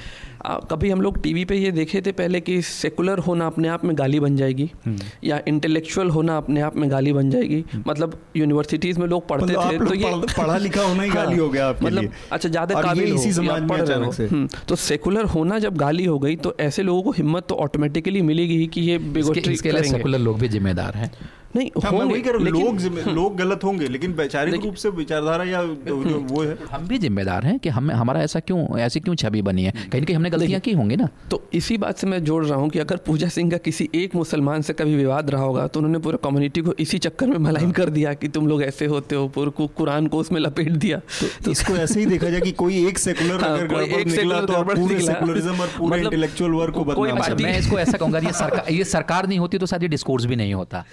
आ, 0.45 0.57
कभी 0.71 0.89
हम 0.89 1.01
लोग 1.01 1.21
टीवी 1.21 1.45
पे 1.45 1.55
ये 1.55 1.71
देखे 1.71 2.01
थे 2.01 2.11
पहले 2.11 2.39
कि 2.41 2.61
सेकुलर 2.61 3.19
होना 3.19 3.47
अपने 3.47 3.67
आप 3.67 3.85
में 3.85 3.97
गाली 3.97 4.19
बन 4.19 4.35
जाएगी। 4.37 4.69
हम्म। 4.85 4.99
या 5.23 5.39
इंटेलेक्चुअल 5.47 6.09
होना 6.09 6.37
अपने 6.37 6.61
आप 6.61 6.77
में 6.77 6.89
गाली 6.91 7.13
बन 7.13 7.29
जाएगी। 7.29 7.63
हम्म। 7.73 7.83
मतलब 7.87 8.19
यूनिवर्सिटीज 8.35 8.97
में 8.97 9.07
लोग 9.07 9.27
पढ़ते 9.27 9.45
मतलब 9.45 9.71
थे 9.71 9.85
तो 9.85 9.93
ये 9.93 10.11
पढ़ा 10.37 10.57
लिखा 10.57 10.81
होना 10.81 11.03
ही 11.03 11.09
गाली 11.15 11.37
हो 11.37 11.49
गया 11.49 11.69
मतलब 11.83 12.11
अच्छा 12.31 12.49
ज़्यादा 12.49 12.81
काबिल 12.81 13.13
इसी 13.13 13.33
समाज 13.33 13.67
पढ़ 13.69 13.81
रहे 13.81 14.27
हो। 14.27 14.47
तो 14.69 14.75
सेकुलर 14.75 15.25
होना 15.25 15.59
जब 15.59 15.77
गाली 15.77 16.05
हो 16.05 16.19
गई 16.19 16.35
तो 16.35 16.55
ऐसे 16.59 16.83
लोगों 16.83 17.01
को 17.01 17.11
हिम्मत 17.11 17.45
तो 17.49 17.55
ऑटोमेटिकली 17.55 18.21
मिलेगी 18.21 18.65
कि 18.67 18.81
ये 18.81 18.97
बेगोस्ट्री 18.97 19.55
सेकुलर 19.55 20.19
लोग 20.19 20.39
भी 20.39 20.47
जिम्मेदार 20.47 20.95
हैं। 20.95 21.11
नहीं 21.55 21.69
हाँ, 21.83 21.91
होंगे 21.91 22.13
वही 22.13 22.21
कर 22.21 22.35
लोग 22.39 23.07
लोग 23.07 23.37
गलत 23.37 23.63
होंगे 23.63 23.87
लेकिन 23.87 24.11
वैचारिक 24.13 24.63
रूप 24.63 24.75
से 24.75 24.89
विचारधारा 24.89 25.43
या 25.43 25.63
जो 25.87 25.95
वो 26.31 26.43
है। 26.43 26.57
हम 26.71 26.87
भी 26.87 26.97
जिम्मेदार 26.97 27.45
हैं 27.45 27.57
कि 27.59 27.69
हम 27.69 27.91
हमारा 27.91 28.21
ऐसा 28.21 28.39
क्यों 28.39 28.79
ऐसी 28.79 28.99
क्यों 28.99 29.15
छवि 29.15 29.41
बनी 29.41 29.63
है? 29.63 29.73
कहीं 29.91 30.01
कहीं 30.01 30.15
हमने 30.15 30.29
गलतियाँ 30.29 30.59
की 30.61 30.71
होंगी 30.71 30.95
ना। 30.95 31.09
तो 31.31 31.41
इसी 31.53 31.77
बात 31.77 31.97
से 31.97 32.07
मैं 32.07 32.23
जोड़ 32.23 32.45
रहा 32.45 32.57
हूँ 32.59 32.69
कि 32.69 32.79
अगर 32.79 32.97
पूजा 32.97 33.27
सिंह 33.27 33.51
का 33.51 33.57
किसी 33.57 33.89
एक 33.95 34.15
मुसलमान 34.15 34.61
से 34.61 34.73
कभी 34.73 34.95
विवाद 34.95 35.29
रहा 35.29 35.41
होगा 35.41 35.67
तो 35.67 35.79
उन्होंने 35.79 35.99
पूरा 35.99 36.17
कम्युनिटी 36.23 36.61
को 36.61 36.73
इसी 36.79 36.97
चक्कर 36.97 37.27
में 37.27 37.37
मलाइन 37.37 37.65
हाँ। 37.65 37.73
कर 37.73 37.89
दिया 37.89 38.13
कि 38.13 38.27
तुम 38.27 38.47
लोग 38.47 38.63
ऐसे 38.63 38.85
होते 38.85 39.15
हो 39.15 39.27
पूरे 39.27 39.67
कुरान 39.67 40.07
को 40.07 40.17
उसमें 40.17 40.39
लपेट 40.41 40.71
दिया। 40.71 40.97
तो, 40.99 41.27
तो 41.45 41.51
इसको 41.51 41.73
ऐसे 41.73 41.99
ही 41.99 42.05
देखा 42.05 42.29
जाए 42.29 42.41
कि 42.41 42.51
कोई 42.51 42.87
एक 42.87 42.97
सेकुलर 42.97 43.43
हाँ, 43.43 43.57
अगर 43.57 44.05
निकला 44.05 44.41
तो 44.41 44.63
पूरे 44.63 44.99
सेकुलरिज्म 44.99 45.59
और 45.59 45.67
पूरे 45.77 46.01
इंटेलेक्चुअल 46.01 46.51
वर्क 46.51 46.73
को 46.73 46.83
बदनाम 46.83 47.43
मैं 47.43 47.57
इसको 47.59 47.79
ऐसा 47.79 47.97
कहूँगा 47.97 48.19
ये 48.19 48.31
सरकार 48.31 48.71
ये 48.71 48.83
सरकार 48.83 49.27
नहीं 49.27 49.39
होती 49.39 49.57
तो 49.57 49.65
शायद 49.65 49.83
ये 49.83 49.89
डिस्कोर्स 49.89 50.25
भी 50.25 50.35
नहीं 50.35 50.53
होता। 50.53 50.85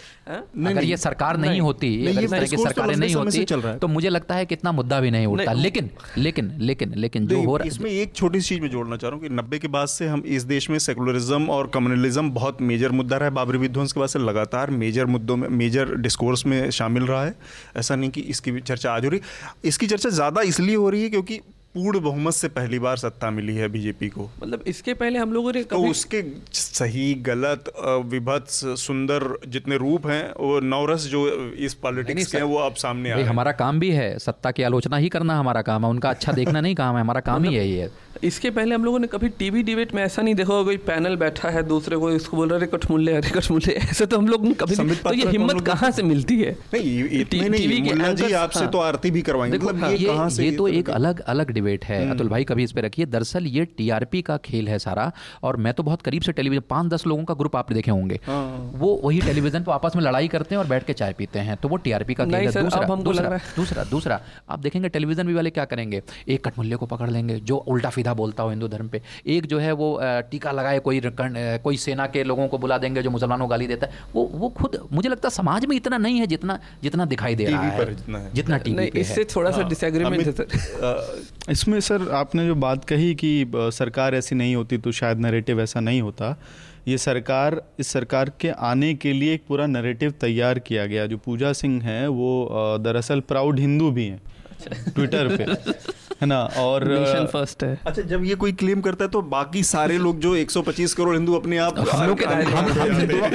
अगर 0.66 0.84
ये 0.84 0.96
सरकार 0.96 1.14
सरकार 1.16 1.36
नहीं, 1.36 1.50
नहीं। 1.50 1.60
होती 1.60 2.06
अगर 2.06 2.24
इस 2.24 2.30
तरह 2.30 2.46
की 2.46 2.56
सरकारें 2.56 2.96
नहीं 2.96 3.14
होती 3.14 3.44
तो 3.78 3.88
मुझे 3.88 4.08
लगता 4.08 4.34
है 4.34 4.46
कि 4.46 4.54
इतना 4.54 4.72
मुद्दा 4.72 5.00
भी 5.00 5.10
नहीं 5.10 5.26
उठता। 5.26 5.52
लेकिन 5.54 5.90
लेकिन 6.18 6.52
लेकिन 6.60 6.92
लेकिन 6.96 7.26
जो 7.26 7.42
हो 7.42 7.56
रहा 7.56 7.64
है 7.64 7.68
इसमें 7.68 7.90
एक 7.90 8.14
छोटी 8.14 8.40
सी 8.40 8.48
चीज़ 8.48 8.60
में 8.60 8.68
जोड़ना 8.70 8.96
चाह 8.96 9.10
रहा 9.10 9.18
हूँ 9.18 9.28
कि 9.28 9.34
नब्बे 9.34 9.58
के 9.58 9.68
बाद 9.68 9.88
से 9.88 10.06
हम 10.06 10.22
इस 10.28 10.42
देश 10.44 10.68
में 10.70 10.78
सेकुलरिज्म 10.78 11.48
और 11.50 11.70
कम्युनलिज्म 11.74 12.30
बहुत 12.32 12.62
मेजर 12.62 12.92
मुद्दा 12.92 13.16
रहा 13.16 13.28
है। 13.28 13.34
बाबरी 13.34 13.58
विध्वंस 13.58 13.92
के 13.92 14.00
बाद 14.00 14.08
से 14.08 14.18
लगातार 14.18 14.70
मेजर 14.76 15.06
मुद्दों 15.08 15.36
में 15.36 15.48
मेजर 15.56 15.94
डिस्कोर्स 15.98 16.46
में 16.46 16.70
शामिल 16.72 17.06
रहा 17.06 17.24
है। 17.24 17.34
ऐसा 17.76 17.96
नहीं 17.96 18.10
कि 18.10 18.20
इसकी 18.20 18.50
भी 18.50 18.60
चर्चा 18.62 18.92
आज 18.92 19.04
हो 19.04 19.10
रही। 19.10 19.20
इसकी 19.64 19.86
चर्चा 19.86 20.08
ज़्यादा 20.10 20.42
इसलिए 20.44 20.76
हो 20.76 20.88
रही 20.90 21.02
है 21.02 21.10
क्योंकि 21.10 21.40
पूर्ण 21.76 22.00
बहुमत 22.00 22.34
से 22.34 22.48
पहली 22.50 22.78
बार 22.78 22.96
सत्ता 22.96 23.30
मिली 23.30 23.54
है 23.54 23.68
बीजेपी 23.68 24.08
को। 24.08 24.28
मतलब 24.42 24.62
इसके 24.66 24.94
पहले 24.96 25.18
हम 25.18 25.32
लोगों 25.32 25.52
ने 25.52 25.62
तो 25.64 25.78
उसके 25.86 26.22
सही 26.54 27.12
गलत 27.26 27.72
विभत्स 28.06 28.60
सुंदर 28.80 29.26
जितने 29.48 29.76
रूप 29.76 30.06
हैं 30.06 30.22
वो 30.34 30.60
नवरस 30.66 31.06
जो 31.08 31.26
इस 31.60 31.74
पॉलिटिक्स 31.82 32.32
के 32.32 32.38
हैं 32.38 32.44
वो 32.46 32.58
अब 32.60 32.74
सामने 32.76 33.10
आ 33.12 33.18
हमारा 33.28 33.52
काम 33.54 33.80
भी 33.80 33.90
है 33.92 34.08
सत्ता 34.20 34.50
की 34.50 34.62
आलोचना 34.62 34.96
ही 34.96 35.08
करना 35.08 35.38
हमारा 35.38 35.62
काम 35.62 35.84
है। 35.84 35.90
उनका 35.90 36.10
अच्छा 36.10 36.32
देखना 36.32 36.60
नहीं 36.60 36.74
काम 36.74 36.94
है 36.94 37.00
हमारा 37.00 37.20
काम 37.22 37.44
ही 37.44 37.54
है 37.54 37.66
है 37.68 37.90
इसके 38.22 38.50
पहले 38.50 38.74
हम 38.74 38.84
लोगों 38.84 38.98
ने 38.98 39.06
कभी 39.06 39.28
टीवी 39.28 39.62
डिबेट 39.62 39.94
में 39.94 40.02
ऐसा 40.02 40.22
नहीं 40.22 40.34
देखा 40.34 40.62
कोई 40.62 40.76
पैनल 40.76 41.16
बैठा 41.16 41.48
है 41.48 41.62
दूसरे 41.62 41.96
को 41.96 42.10
इसको 42.10 42.36
बोल 42.36 42.48
रहे 42.48 42.66
कठमुल्ले 42.66 43.12
अरे 43.12 43.30
कठमुल्ले। 43.30 43.72
ऐसे 43.86 44.06
तो 44.06 44.18
हम 44.18 44.28
लोग 44.28 44.54
कभी 44.56 44.76
नहीं 44.76 44.96
तो 44.96 45.12
ये 45.12 45.28
हिम्मत 45.28 45.60
कहाँ 45.66 45.90
से 45.90 46.02
मिलती 46.02 46.40
है? 46.40 46.56
नहीं 46.74 47.24
टीवी 47.24 47.80
के 47.80 48.14
जी 48.14 48.32
आपसे 48.32 48.60
हाँ। 48.60 48.70
तो 48.70 48.78
आरती 48.78 49.10
भी 49.10 49.22
करवाएँगे। 49.22 49.58
मतलब 49.58 49.84
ये 49.84 50.44
ये 50.44 50.56
तो 50.56 50.68
एक 50.68 50.90
अलग 50.90 51.20
अलग 51.20 51.50
डिबेट 51.50 51.84
है। 51.84 52.02
हम्म। 52.02 52.14
अतुल 52.14 52.28
भाई 52.28 52.44
कभी 52.44 52.64
इस 52.64 52.72
पे 52.72 52.80
रखिए। 52.80 53.06
दरअसल 53.06 53.46
ये 53.46 53.64
टीआरपी 53.64 54.22
का 54.22 54.36
खेल 54.36 54.68
है 54.68 54.78
सारा 54.78 55.10
और 55.42 55.56
मैं 55.56 55.74
तो 55.74 55.82
बहुत 55.82 56.02
करीब 56.02 56.22
से 56.22 56.32
टेलीविज़न 56.32 56.62
पाँच 56.70 56.92
दस 56.92 57.06
लोगों 57.06 57.24
का 57.24 57.34
ग्रुप 57.34 57.56
आप 57.56 57.72
देखे 57.72 57.90
होंगे। 57.90 58.20
हाँ। 58.26 58.72
वो 58.74 59.00
वही 59.04 59.20
टेलीविज़न 59.20 59.62
पर 59.62 59.72
आपस 59.72 59.96
में 59.96 60.02
लड़ाई 60.02 60.28
करते 60.28 60.54
हैं 60.54 60.62
और 60.62 60.68
बैठ 60.68 60.84
के 60.84 60.92
चाय 60.92 61.12
पीते 61.12 61.38
हैं। 61.38 61.56
तो 61.56 61.68
वो 61.68 61.76
टीआरपी 61.76 62.14
का 62.14 62.24
खेल 62.24 62.34
है। 62.34 62.62
दूसरा 62.62 62.94
दूसरा 62.96 63.38
दूसरा 63.56 63.84
दूसरा। 63.84 64.20
आप 64.50 64.58
देखेंगे 64.58 64.88
टेलीविज़न 64.88 65.26
भी 65.26 65.34
वाले 65.34 65.50
क्या 65.50 65.64
करेंगे? 65.64 66.02
एक 66.28 66.44
कठमुल्ले 66.44 66.76
को 66.76 66.86
पकड़ 66.86 67.10
लेंगे 67.10 67.34
जो 67.40 67.56
उल्टा 67.56 67.90
सीधा 68.06 68.14
बोलता 68.14 68.42
हो 68.42 68.50
हिंदू 68.50 68.68
धर्म 68.68 68.88
पे। 68.88 69.00
एक 69.26 69.46
जो 69.46 69.58
है 69.58 69.72
वो 69.74 69.88
टीका 70.30 70.50
लगाए 70.52 70.78
कोई 70.80 71.00
कोई 71.62 71.76
सेना 71.76 72.06
के 72.06 72.22
लोगों 72.24 72.46
को 72.48 72.58
बुला 72.58 72.78
देंगे 72.78 73.02
जो 73.02 73.10
मुसलमानों 73.10 73.44
को 73.44 73.50
गाली 73.50 73.66
देता 73.66 73.86
है। 73.86 73.92
वो 74.14 74.24
वो 74.34 74.48
खुद 74.58 74.78
मुझे 74.92 75.08
लगता 75.08 75.28
है 75.28 75.34
समाज 75.34 75.66
में 75.66 75.76
इतना 75.76 75.98
नहीं 75.98 76.20
है 76.20 76.26
जितना 76.26 76.58
जितना 76.82 77.04
दिखाई 77.06 77.34
दे 77.34 77.44
रहा 77.46 77.62
है। 77.62 77.86
जितना 77.86 78.18
है। 78.18 78.30
जितना 78.34 78.58
टीवी 78.58 78.82
है 78.84 78.90
इससे 78.96 79.24
थोड़ा 79.36 79.50
सा 79.50 79.68
डिसएग्रीमेंट 79.68 80.26
है 80.26 80.32
सर 80.32 81.50
इसमें 81.50 81.78
सर 81.80 82.08
आपने 82.14 82.46
जो 82.46 82.54
बात 82.60 82.84
कही 82.84 83.14
कि 83.14 83.32
सरकार 83.74 84.14
ऐसी 84.14 84.34
नहीं 84.34 84.54
होती 84.56 84.78
तो 84.78 84.92
शायद 84.92 85.20
नरेटिव 85.20 85.60
ऐसा 85.60 85.80
नहीं 85.80 86.00
होता। 86.02 86.36
ये 86.88 86.98
सरकार 86.98 87.60
इस 87.80 87.88
सरकार 87.88 88.30
के 88.40 88.48
आने 88.64 88.94
के 88.94 89.12
लिए 89.12 89.34
एक 89.34 89.42
पूरा 89.48 89.66
नरेटिव 89.66 90.10
तैयार 90.20 90.58
किया 90.62 90.86
गया। 90.86 91.06
जो 91.06 91.16
पूजा 91.18 91.52
सिंह 91.52 91.82
है 91.82 92.06
वो 92.08 92.30
दरअसल 92.80 93.20
प्राउड 93.28 93.58
हिंदू 93.60 93.90
भी 93.90 94.06
हैं। 94.06 94.20
ट्विटर 94.94 95.36
पे। 95.36 95.44
है 96.20 96.26
ना? 96.26 96.38
और 96.58 96.84
नेशन 96.88 97.26
फ़र्स्ट 97.32 97.62
है। 97.64 97.78
अच्छा 97.86 98.02
जब 98.02 98.24
ये 98.24 98.34
कोई 98.34 98.52
क्लेम 98.60 98.80
करता 98.80 99.04
है 99.04 99.10
तो 99.10 99.20
बाकी 99.32 99.62
सारे 99.64 99.98
लोग 99.98 100.20
जो 100.20 100.36
125 100.36 100.92
करोड़ 100.94 101.14
हिंदू 101.16 101.34
अपने 101.34 101.58
आप 101.58 101.78
हम 101.92 102.06
लोग 102.08 102.22
हम 102.22 102.70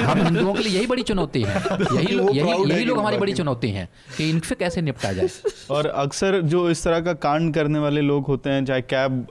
हम 0.02 0.22
हिंदुओं 0.22 0.54
के 0.54 0.62
लिए 0.62 0.72
यही 0.72 0.86
बड़ी 0.86 1.02
चुनौती 1.02 1.42
है। 1.42 1.56
यही 1.96 2.14
लोग 2.14 2.36
यही 2.36 2.70
यही 2.72 2.84
लोग 2.84 2.98
हमारी 2.98 3.18
बड़ी 3.18 3.32
चुनौती 3.32 3.70
है 3.70 3.88
कि 4.16 4.28
इनसे 4.30 4.54
कैसे 4.54 4.82
निपटा 4.82 5.12
जाए। 5.12 5.28
और 5.70 5.86
अक्सर 5.86 6.40
जो 6.54 6.68
इस 6.70 6.84
तरह 6.84 7.00
का 7.00 7.12
कांड 7.26 7.54
करने 7.54 7.78
वाले 7.78 8.00
लोग 8.00 8.26
होते 8.26 8.50
हैं 8.50 8.64
चाहे 8.64 8.82
कैब 8.94 9.26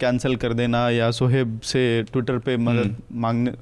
कैंसिल 0.00 0.36
कर 0.36 0.52
देना 0.52 0.88
या 0.90 1.10
सोहेब 1.10 1.60
से 1.64 2.02
ट्विटर 2.12 2.38
पे 2.38 2.56
मदद 2.56 2.96
मांगने 3.24 3.52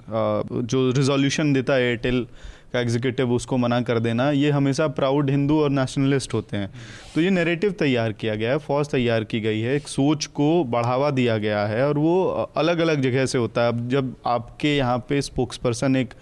जो 0.66 0.90
रिजोल्यूशन 0.96 1.52
देता 1.52 1.74
है 1.74 1.82
एयरटेल 1.82 2.26
का 2.74 2.80
एग्जीक्यूटिव 2.80 3.32
उसको 3.32 3.56
मना 3.56 3.80
कर 3.82 3.98
देना 4.00 4.30
ये 4.32 4.50
हमेशा 4.50 4.88
प्राउड 4.98 5.30
हिंदू 5.30 5.60
और 5.62 5.70
नेशनलिस्ट 5.70 6.34
होते 6.34 6.56
हैं 6.56 6.70
तो 7.14 7.20
ये 7.20 7.30
नेरेटिव 7.30 7.72
तैयार 7.78 8.12
किया 8.14 8.34
गया 8.34 8.50
है 8.50 8.58
फौज 8.66 8.88
तैयार 8.88 9.24
की 9.24 9.40
गई 9.40 9.60
है 9.60 9.74
एक 9.76 9.88
सोच 9.88 10.26
को 10.34 10.52
बढ़ावा 10.68 11.10
दिया 11.10 11.38
गया 11.38 11.66
है 11.66 11.86
और 11.88 11.98
वो 11.98 12.14
अलग 12.56 12.78
अलग 12.78 13.02
जगह 13.02 13.26
से 13.26 13.38
होता 13.38 13.62
है 13.62 13.68
अब 13.68 13.88
जब 13.88 14.14
आपके 14.28 14.76
यहाँ 14.76 14.98
पे 15.08 15.20
स्पोक्स 15.22 15.56
पर्सन 15.58 15.96
एक 15.96 16.14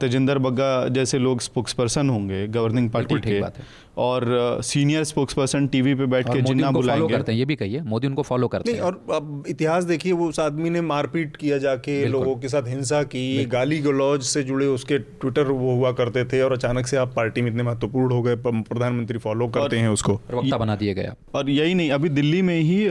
तेजिंदर 0.00 0.38
बग्गा 0.38 0.66
जैसे 0.88 1.18
लोग 1.18 1.40
स्पोक्स 1.40 1.72
पर्सन 1.72 2.10
होंगे 2.10 2.46
गवर्निंग 2.48 2.90
पार्टी 2.90 3.14
के 3.20 3.40
बात 3.40 3.56
है। 3.58 3.64
और 3.96 4.60
सीनियर 4.64 5.04
स्पोक्स 5.04 5.34
पर्सन 5.34 5.66
टीवी 5.66 5.94
पे 5.94 6.06
बैठ 6.06 6.24
के 6.24 6.30
मोदी 6.30 6.42
जिन्ना 6.42 6.68
उनको 6.68 6.80
बुलाएँगे। 6.80 7.14
करते 7.14 7.32
हैं 7.32 7.38
ये 7.38 7.44
भी 7.44 7.56
कहिए 7.56 7.80
मोदी 7.82 8.06
उनको 8.06 8.22
फॉलो 8.22 8.48
करते 8.48 8.72
हैं। 8.72 8.80
और 8.80 9.00
अब 9.12 9.44
इतिहास 9.48 9.84
देखिए 9.84 10.12
वो 10.12 10.28
उस 10.28 10.40
आदमी 10.40 10.70
ने 10.70 10.80
मारपीट 10.80 11.36
किया 11.36 11.58
जाके 11.58 12.04
लोगों 12.06 12.34
के 12.36 12.48
साथ 12.48 12.68
हिंसा 12.68 13.02
की 13.04 13.44
गाली 13.46 13.78
गलौज 13.78 14.22
से 14.22 14.42
जुड़े 14.42 14.66
उसके 14.66 14.98
ट्विटर 14.98 15.42
वो 15.44 15.74
हुआ 15.74 15.92
करते 15.92 16.24
थे 16.24 16.40
और 16.42 16.52
अचानक 16.52 16.86
से 16.86 16.96
आप 16.96 17.12
पार्टी 17.16 17.42
में 17.42 17.50
इतने 17.50 17.62
महत्वपूर्ण 17.62 18.12
हो 18.12 18.22
गए 18.22 18.36
प्रधानमंत्री 18.36 19.18
फॉलो 19.18 19.48
करते 19.48 19.78
हैं 19.78 19.88
उसको। 19.88 20.16
प्रवक्ता 20.28 20.56
बना 20.56 20.76
दिया 20.76 20.94
गया 20.94 21.14
और 21.34 21.50
यही 21.50 21.74
नहीं 21.74 21.90
अभी 21.90 22.08
दिल्ली 22.08 22.42
में 22.42 22.58
ही 22.60 22.84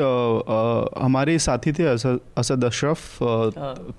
हमारे 1.03 1.37
साथी 1.39 1.73
थे 1.73 1.83
असद 1.83 2.19
असद 2.37 2.63
अशरफ 2.65 3.17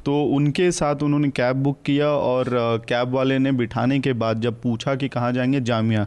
तो 0.05 0.23
उनके 0.35 0.71
साथ 0.73 1.03
उन्होंने 1.03 1.29
कैब 1.29 1.57
बुक 1.57 1.79
किया 1.87 2.09
और 2.09 2.49
कैब 2.89 3.15
वाले 3.15 3.39
ने 3.39 3.53
बिठाने 3.53 3.99
के 3.99 4.13
बाद 4.13 4.41
जब 4.41 4.61
पूछा 4.63 4.95
कि 4.95 5.09
कहाँ 5.09 5.33
जाएँगे 5.33 5.61
जामिया 5.61 6.07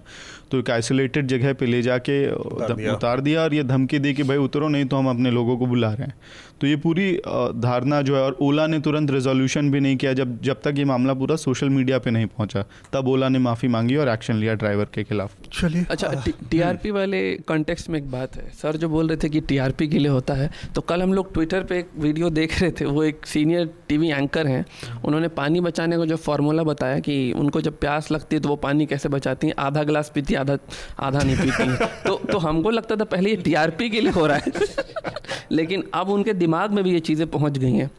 तो 0.52 0.60
एक 0.60 0.70
आइसोलेटेड 0.70 1.28
जगह 1.28 1.54
पे 1.54 1.66
ले 1.66 1.82
जाके 1.82 2.16
उतार 2.32 2.74
दिया। 2.74 2.94
उतार 2.94 3.22
दिया 3.22 3.44
और 3.44 3.54
ये 3.54 3.64
धमकी 3.64 4.00
दी 4.00 4.14
कि 4.14 4.24
भाई 4.24 4.38
उतरो 4.38 4.68
नहीं 4.68 4.86
तो 4.86 4.98
हम 4.98 5.10
अपने 5.10 5.32
लोगों 5.32 5.58
को 5.58 5.66
बुला 5.66 5.94
रहे 5.94 6.08
हैं 6.08 6.16
तो 6.62 6.68
ये 6.68 6.76
पूरी 6.76 7.12
धारणा 7.58 8.02
जो 8.02 8.16
है 8.16 8.22
और 8.22 8.38
ओला 8.42 8.66
ने 8.68 8.80
तुरंत 8.80 9.12
रेजोल्यूशन 9.12 9.70
भी 9.72 9.80
नहीं 9.80 9.98
किया 9.98 10.14
जब 10.14 10.42
जब 10.42 10.62
तक 10.62 10.74
ये 10.78 10.86
मामला 10.86 11.14
पूरा 11.14 11.36
सोशल 11.36 11.70
मीडिया 11.70 12.00
पे 12.00 12.12
नहीं 12.12 12.26
पहुँचा। 12.28 12.64
तब 12.94 13.08
ओला 13.08 13.30
ने 13.30 13.40
माफ़ी 13.40 13.68
मांगी 13.68 13.96
और 13.96 14.10
एक्शन 14.10 14.36
लिया 14.36 14.54
ड्राइवर 14.54 14.86
के 14.94 15.04
खिलाफ। 15.04 15.36
चलिए 15.54 15.86
अच्छा 15.92 16.08
टीआरपी 16.52 16.92
वाले 16.92 17.22
कॉन्टेक्स्ट 17.48 17.90
में 17.90 18.00
एक 18.00 18.10
बात 18.12 18.36
है। 18.36 18.50
सर 18.54 18.78
जो 18.78 18.90
बोल 18.90 19.08
रहे 19.08 19.18
थे 19.18 19.30
कि 19.30 19.42
टीआरपी 19.42 19.88
के 19.88 20.00
लिए 20.00 20.12
होता 20.12 20.34
है 20.34 20.50
तो 20.76 20.82
कल 20.84 21.02
हम 21.02 21.14
लोग 21.14 21.34
ट्विटर 21.34 21.64
पर 21.64 21.76
एक 21.76 21.90
वीडियो 21.98 22.30
देख 22.30 22.62
रहे 22.62 22.72
थे। 22.72 22.86
वो 22.88 23.04
एक 23.04 23.26
सीनियर 23.26 23.70
टीवी 23.88 24.10
एंकर 24.10 24.48
हैं। 24.48 24.66
उन्होंने 25.06 25.28
पानी 25.38 25.62
बचाने 25.62 25.98
का 25.98 26.06
जो 26.06 26.16
फार्मूला 26.18 26.64
बताया 26.64 27.00
कि 27.00 27.32
उनको 27.34 27.62
जब 27.62 27.80
प्यास 27.80 28.12
लगती 28.12 28.36
है 28.36 28.42
तो 28.42 28.50
वो 28.50 28.56
पानी 28.58 28.86
कैसे 28.86 29.10
बचाती 29.10 29.48
हैं? 29.48 29.54
आधा 29.60 29.84
गिलास 29.84 30.12
पीती 30.16 30.36
आधा 30.36 30.58
आधा 31.00 31.20
नहीं 31.20 31.38
पीती 31.38 31.86
तो 32.04 32.16
तो 32.32 32.38
हमको 32.40 32.70
लगता 32.72 32.96
था 32.96 33.04
पहले 33.06 33.30
ये 33.30 33.36
टीआरपी 33.44 33.90
के 33.90 34.02
लिए 34.02 34.12
हो 34.12 34.26
रहा 34.28 34.38
है। 34.38 34.52
लेकिन 35.52 35.84
अब 35.94 36.10
उनके 36.10 36.34
दिमाग 36.48 36.72
में 36.72 36.84
भी 36.84 36.94
ये 36.94 37.00
चीज़ें 37.12 37.28
पहुँच 37.28 37.58
गई 37.58 37.74
हैं। 37.74 37.90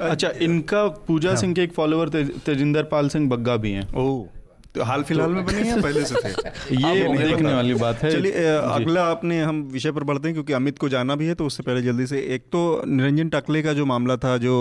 अच्छा 0.00 0.28
इनका 0.42 0.86
पूजा 1.08 1.34
सिंह 1.34 1.54
के 1.54 1.62
एक 1.62 1.72
फॉलोअर 1.72 2.08
तेज, 2.08 2.30
तेजिंदर 2.46 2.82
पाल 2.92 3.08
सिंह 3.08 3.28
बग्गा 3.30 3.56
भी 3.56 3.70
हैं। 3.72 3.92
ओह 3.96 4.24
तो 4.74 4.82
हाल 4.82 5.02
फ़िलहाल 5.02 5.30
में 5.30 5.44
बने 5.46 5.62
हैं 5.62 5.80
पहले 5.82 6.04
से 6.04 6.14
थे? 6.14 6.28
ये 6.76 7.08
देखने। 7.18 7.52
वाली 7.54 7.74
बात 7.74 8.02
है। 8.02 8.10
चलिए 8.10 8.46
अगला 8.54 9.04
अपने 9.10 9.40
हम 9.42 9.60
विषय 9.72 9.92
पर 9.92 10.04
बढ़ते 10.04 10.28
हैं 10.28 10.34
क्योंकि 10.34 10.52
अमित 10.52 10.78
को 10.78 10.88
जाना 10.88 11.16
भी 11.16 11.26
है 11.26 11.34
तो 11.34 11.46
उससे 11.46 11.62
पहले 11.62 11.82
जल्दी 11.82 12.06
से 12.06 12.20
एक 12.34 12.42
तो 12.52 12.62
निरंजन 12.86 13.28
टकले 13.28 13.62
का 13.62 13.72
जो 13.72 13.86
मामला 13.86 14.16
था 14.16 14.36
जो 14.38 14.56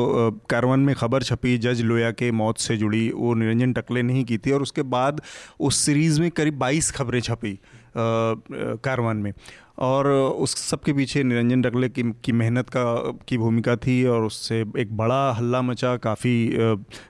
कारवन 0.49 0.79
में 0.79 0.93
खबर 0.95 1.23
छपी 1.23 1.57
जज 1.57 1.81
लोया 1.81 2.11
के 2.11 2.31
मौत 2.41 2.57
से 2.57 2.77
जुड़ी 2.77 3.09
वो 3.15 3.33
निरंजन 3.33 3.73
टकले 3.73 4.03
ने 4.03 4.13
ही 4.13 4.23
की 4.23 4.37
थी 4.37 4.51
और 4.51 4.61
उसके 4.61 4.81
बाद 4.93 5.21
उस 5.59 5.77
सीरीज़ 5.77 6.21
में 6.21 6.29
करीब 6.31 6.59
बाईस 6.59 6.91
खबरें 6.91 7.19
छपी। 7.21 7.59
कारवन 7.95 9.17
में। 9.17 9.33
और 9.79 10.07
उस 10.07 10.55
सब 10.59 10.79
के 10.79 10.93
पीछे 10.93 11.23
निरंजन 11.23 11.61
टकले 11.61 11.89
की, 11.89 12.03
की 12.03 12.31
मेहनत 12.31 12.69
का 12.69 12.83
की 13.27 13.37
भूमिका 13.37 13.75
थी 13.77 14.03
और 14.05 14.23
उससे 14.23 14.59
एक 14.79 14.95
बड़ा 14.97 15.31
हल्ला 15.31 15.61
मचा 15.61 15.95
काफ़ी 15.97 16.35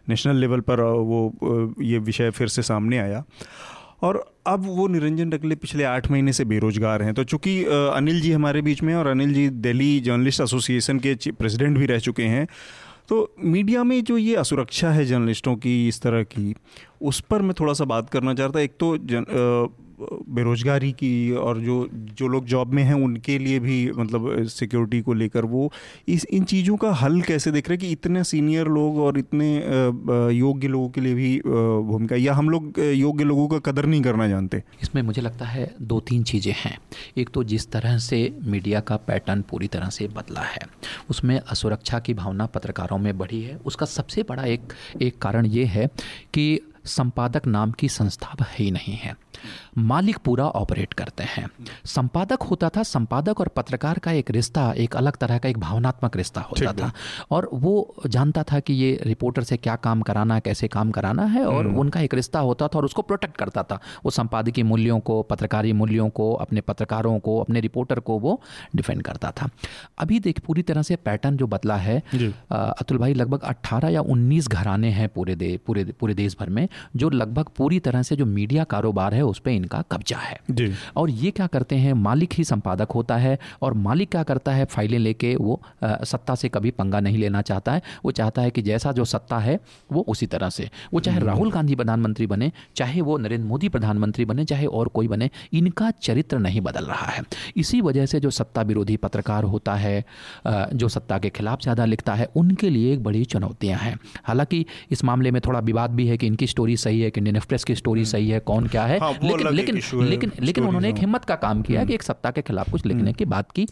नेशनल 0.10 0.36
लेवल 0.36 0.60
पर 0.60 0.82
वो 0.82 1.74
ये 1.82 1.98
विषय 2.00 2.30
फिर 2.32 2.48
से 2.48 2.62
सामने 2.64 2.98
आया। 2.98 3.24
और 4.02 4.24
अब 4.48 4.66
वो 4.68 4.88
निरंजन 4.88 5.30
टकले 5.30 5.56
पिछले 5.56 5.84
आठ 5.84 6.10
महीने 6.12 6.34
से 6.34 6.46
बेरोजगार 6.46 7.02
हैं। 7.04 7.14
तो 7.14 7.24
चूँकि 7.24 7.64
अनिल 7.66 8.22
जी 8.22 8.32
हमारे 8.32 8.62
बीच 8.62 8.82
में 8.84 8.94
और 8.96 9.08
अनिल 9.08 9.34
जी 9.34 9.48
दिल्ली 9.50 10.00
जर्नलिस्ट 10.00 10.42
एसोसिएशन 10.42 11.00
के 11.00 11.16
प्रेसिडेंट 11.32 11.78
भी 11.78 11.86
रह 11.86 12.00
चुके 12.00 12.24
हैं 12.24 12.48
तो 13.10 13.36
मीडिया 13.44 13.84
में 13.84 14.04
जो 14.04 14.18
ये 14.18 14.36
असुरक्षा 14.36 14.92
है 14.92 15.06
जर्नलिस्टों 15.06 15.56
की 15.56 15.88
इस 15.88 16.02
तरह 16.02 16.24
की 16.24 16.54
उस 17.04 17.20
पर 17.20 17.42
मैं 17.42 17.54
थोड़ा 17.60 17.74
सा 17.74 17.86
बात 17.86 18.10
करना 18.10 18.34
चाहता 18.34 18.60
एक 18.60 18.72
तो 18.80 18.98
जन, 18.98 19.24
अ, 19.24 19.78
बेरोजगारी 20.30 20.92
की 20.92 21.32
और 21.32 21.60
जो 21.60 21.90
जो 21.94 22.28
लोग 22.28 22.46
जॉब 22.46 22.74
में 22.74 22.84
हैं 22.84 22.94
उनके 22.94 23.38
लिए 23.40 23.60
भी 23.60 23.92
मतलब 23.92 24.44
सिक्योरिटी 24.44 25.02
को 25.02 25.14
लेकर 25.14 25.46
वो 25.46 25.72
इस 26.08 26.26
इन 26.26 26.44
चीज़ों 26.44 26.78
का 26.78 26.92
हल 26.92 27.22
कैसे 27.22 27.52
देख 27.52 27.70
रहे 27.70 27.76
हैं 27.76 27.88
कि 27.88 27.92
इतने 27.92 28.24
सीनियर 28.24 28.68
लोग 28.68 28.98
और 28.98 29.20
इतने 29.20 29.58
योग्य 30.34 30.68
लोगों 30.68 30.90
के 30.90 31.02
लिए 31.02 31.14
भी 31.14 31.42
भूमिका 31.88 32.16
या 32.16 32.34
हम 32.34 32.50
लोग 32.50 32.74
योग्य 32.80 33.24
लोगों 33.24 33.48
का 33.48 33.72
कदर 33.72 33.86
नहीं 33.86 34.02
करना 34.02 34.28
जानते? 34.28 34.64
इसमें 34.84 35.02
मुझे 35.02 35.22
लगता 35.22 35.46
है 35.46 35.76
दो 35.82 36.00
तीन 36.00 36.24
चीज़ें 36.24 36.56
हैं। 36.58 36.78
एक 37.18 37.30
तो 37.30 37.44
जिस 37.44 37.72
तरह 37.72 37.98
से 37.98 38.38
मीडिया 38.44 38.80
का 38.80 38.96
पैटर्न 38.98 39.42
पूरी 39.42 39.68
तरह 39.68 39.90
से 39.90 40.08
बदला 40.08 40.42
है 40.42 40.62
उसमें 41.10 41.40
असुरक्षा 41.40 42.00
की 42.00 42.14
भावना 42.14 42.46
पत्रकारों 42.46 42.98
में 42.98 43.18
बढ़ी 43.18 43.42
है। 43.42 43.58
उसका 43.66 43.86
सबसे 43.86 44.24
बड़ा 44.24 44.46
एक 44.46 44.62
एक 45.02 45.18
कारण 45.18 45.46
ये 45.46 45.66
है 45.66 45.88
कि 46.34 46.60
संपादक 46.86 47.46
नाम 47.48 47.72
की 47.72 47.90
संस्था 47.90 48.36
ही 48.60 48.72
नहीं 48.72 48.94
है। 48.94 49.16
मालिक 49.78 50.18
पूरा 50.18 50.46
ऑपरेट 50.46 50.94
करते 50.94 51.24
हैं। 51.24 51.48
संपादक 51.86 52.44
होता 52.44 52.70
था 52.70 52.84
संपादक 52.84 53.40
और 53.40 53.48
पत्रकार 53.48 54.00
का 54.00 54.12
एक 54.12 54.32
रिश्ता 54.32 54.72
एक 54.74 54.96
अलग 54.96 55.16
तरह 55.16 55.38
का 55.38 55.50
एक 55.50 55.58
भावनात्मक 55.58 56.18
रिश्ता 56.18 56.42
होता 56.42 56.74
था। 56.74 56.92
और 57.32 57.50
वो 57.54 57.96
जानता 58.08 58.44
था 58.44 58.60
कि 58.60 58.74
ये 58.74 59.00
रिपोर्टर 59.04 59.44
से 59.44 59.58
क्या 59.58 59.76
काम 59.76 60.02
कराना 60.02 60.36
है 60.36 60.42
कैसे 60.42 60.68
काम 60.68 60.92
कराना 60.92 61.26
है 61.26 61.46
और 61.46 61.68
उनका 61.68 62.02
एक 62.02 62.14
रिश्ता 62.14 62.40
होता 62.40 62.68
था 62.68 62.78
और 62.78 62.86
उसको 62.86 63.02
प्रोटेक्ट 63.02 63.38
करता 63.38 63.64
था। 63.64 63.80
वो 64.06 64.12
संपादकीय 64.12 64.64
मूल्यों 64.64 65.00
को 65.00 65.22
पत्रकारी 65.24 65.74
मूल्यों 65.74 66.10
को 66.10 66.32
अपने 66.36 66.62
पत्रकारों 66.62 67.18
को 67.20 67.40
अपने 67.40 67.60
रिपोर्टर 67.60 68.00
को 68.00 68.20
वो 68.20 68.40
डिफेंड 68.76 69.02
करता 69.02 69.32
था। 69.32 69.50
अभी 70.00 70.20
देख 70.20 70.40
पूरी 70.40 70.62
तरह 70.62 70.82
से 70.82 70.96
पैटर्न 70.96 71.38
जो 71.38 71.48
बदला 71.48 71.76
है 71.78 72.02
अतुल 72.52 72.98
भाई 72.98 73.14
लगभग 73.14 73.42
18 73.44 73.90
या 73.90 74.02
19 74.02 74.48
घराने 74.48 74.90
हैं 74.90 75.10
पूरे 75.10 75.36
दे 75.36 75.58
पूरे 75.58 75.84
पूरे 76.00 76.14
देश 76.14 76.36
भर 76.40 76.50
में 76.50 76.68
जो 76.96 77.10
लगभग 77.10 77.48
पूरी 77.58 77.80
तरह 77.80 78.04
से 78.04 78.16
जो 78.16 78.26
मीडिया 78.26 78.64
कारोबार 78.64 79.14
है 79.14 79.22
उस 79.22 79.40
पर 79.40 79.52
इनका 79.64 79.82
कब्जा 79.92 80.18
है। 80.18 80.40
और 80.98 81.10
ये 81.12 81.32
क्या 81.32 81.48
करते 81.48 81.76
हैं? 81.78 81.94
मालिक 81.96 82.34
ही 82.34 82.44
संपादक 82.44 82.92
होता 82.92 83.18
है 83.18 83.38
और 83.62 83.74
मालिक 83.80 84.10
क्या 84.12 84.24
करता 84.24 84.52
है? 84.52 84.66
फाइलें 84.68 84.98
लेके 85.00 85.36
वो 85.38 85.60
अ, 85.84 86.04
सत्ता 86.06 86.36
से 86.36 86.50
कभी 86.50 86.72
पंगा 86.74 87.00
नहीं 87.00 87.18
लेना 87.18 87.42
चाहता 87.44 87.72
है। 87.72 87.82
वो 88.06 88.12
चाहता 88.14 88.42
है 88.42 88.52
कि 88.52 88.62
जैसा 88.62 88.92
जो 88.92 89.06
सत्ता 89.06 89.38
है 89.40 89.60
वो 89.92 90.02
उसी 90.10 90.26
तरह 90.28 90.50
से। 90.50 90.70
वो 90.94 91.00
चाहे 91.00 91.20
राहुल 91.22 91.52
गांधी 91.52 91.76
प्रधानमंत्री 91.76 92.28
बने 92.28 92.52
चाहे 92.76 93.02
वो 93.02 93.18
नरेंद्र 93.18 93.48
मोदी 93.48 93.70
प्रधानमंत्री 93.70 94.26
बने 94.26 94.46
चाहे 94.46 94.66
और 94.68 94.88
कोई 94.90 95.08
बने 95.08 95.30
इनका 95.54 95.90
चरित्र 96.02 96.38
नहीं 96.40 96.62
बदल 96.62 96.86
रहा 96.86 97.08
है। 97.08 97.24
इसी 97.58 97.82
वजह 97.82 98.06
से 98.06 98.20
जो 98.20 98.30
सत्ता 98.32 98.62
विरोधी 98.64 98.98
पत्रकार 98.98 99.44
होता 99.46 99.76
है 99.76 100.04
जो 100.74 100.90
सत्ता 100.90 101.18
के 101.20 101.30
खिलाफ 101.30 101.62
ज़्यादा 101.62 101.86
लिखता 101.86 102.14
है 102.14 102.30
उनके 102.36 102.70
लिए 102.70 102.94
एक 102.94 103.04
बड़ी 103.04 103.24
चुनौतियाँ 103.26 103.80
हैं। 103.80 103.98
हालाँकि 104.24 104.66
इस 104.92 105.04
मामले 105.04 105.32
में 105.32 105.40
थोड़ा 105.42 105.60
विवाद 105.62 105.92
भी 105.92 106.08
है 106.08 106.18
कि 106.18 106.28
इनकी 106.28 106.48
स्टोरी 106.48 106.78
सही 106.78 107.02
है 107.02 107.10
कि 107.12 107.20
इंडियन 107.20 107.36
एक्सप्रेस 107.36 107.64
की 107.64 107.76
स्टोरी 107.76 108.06
सही 108.06 108.30
है 108.30 108.40
कौन 108.42 108.68
क्या 108.68 108.84
है 108.86 108.98
हाँ, 109.00 109.12
लेकिन 109.24 109.48
लेकिन 109.54 109.80
लेकिन 110.04 110.32
लेकिन 110.40 110.64
उन्होंने 110.64 110.90
एक 110.90 110.98
हिम्मत 110.98 111.26
का 111.26 111.36
काम 111.36 111.62
किया 111.62 111.84
कि 111.86 111.94
एक 111.94 112.04
सत्ता 112.04 112.32
के 112.32 112.42
खिलाफ 112.42 112.72
कुछ 112.72 112.86
लिखने 112.86 113.14
की 113.14 113.26
बात 113.26 113.52
की 113.52 113.68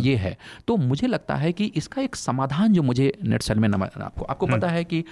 ये 0.00 0.16
है। 0.16 0.36
तो 0.68 0.76
मुझे 0.76 1.06
लगता 1.06 1.34
है 1.36 1.52
कि 1.52 1.72
इसका 1.76 2.02
एक 2.02 2.16
समाधान 2.16 2.72
जो 2.72 2.82
मुझे 2.82 3.12
नेटसेल 3.24 3.58
में 3.58 3.68
आपको 3.68 4.24
आपको 4.24 4.46
पता 4.46 4.68
है 4.68 4.84
कि 4.84 5.04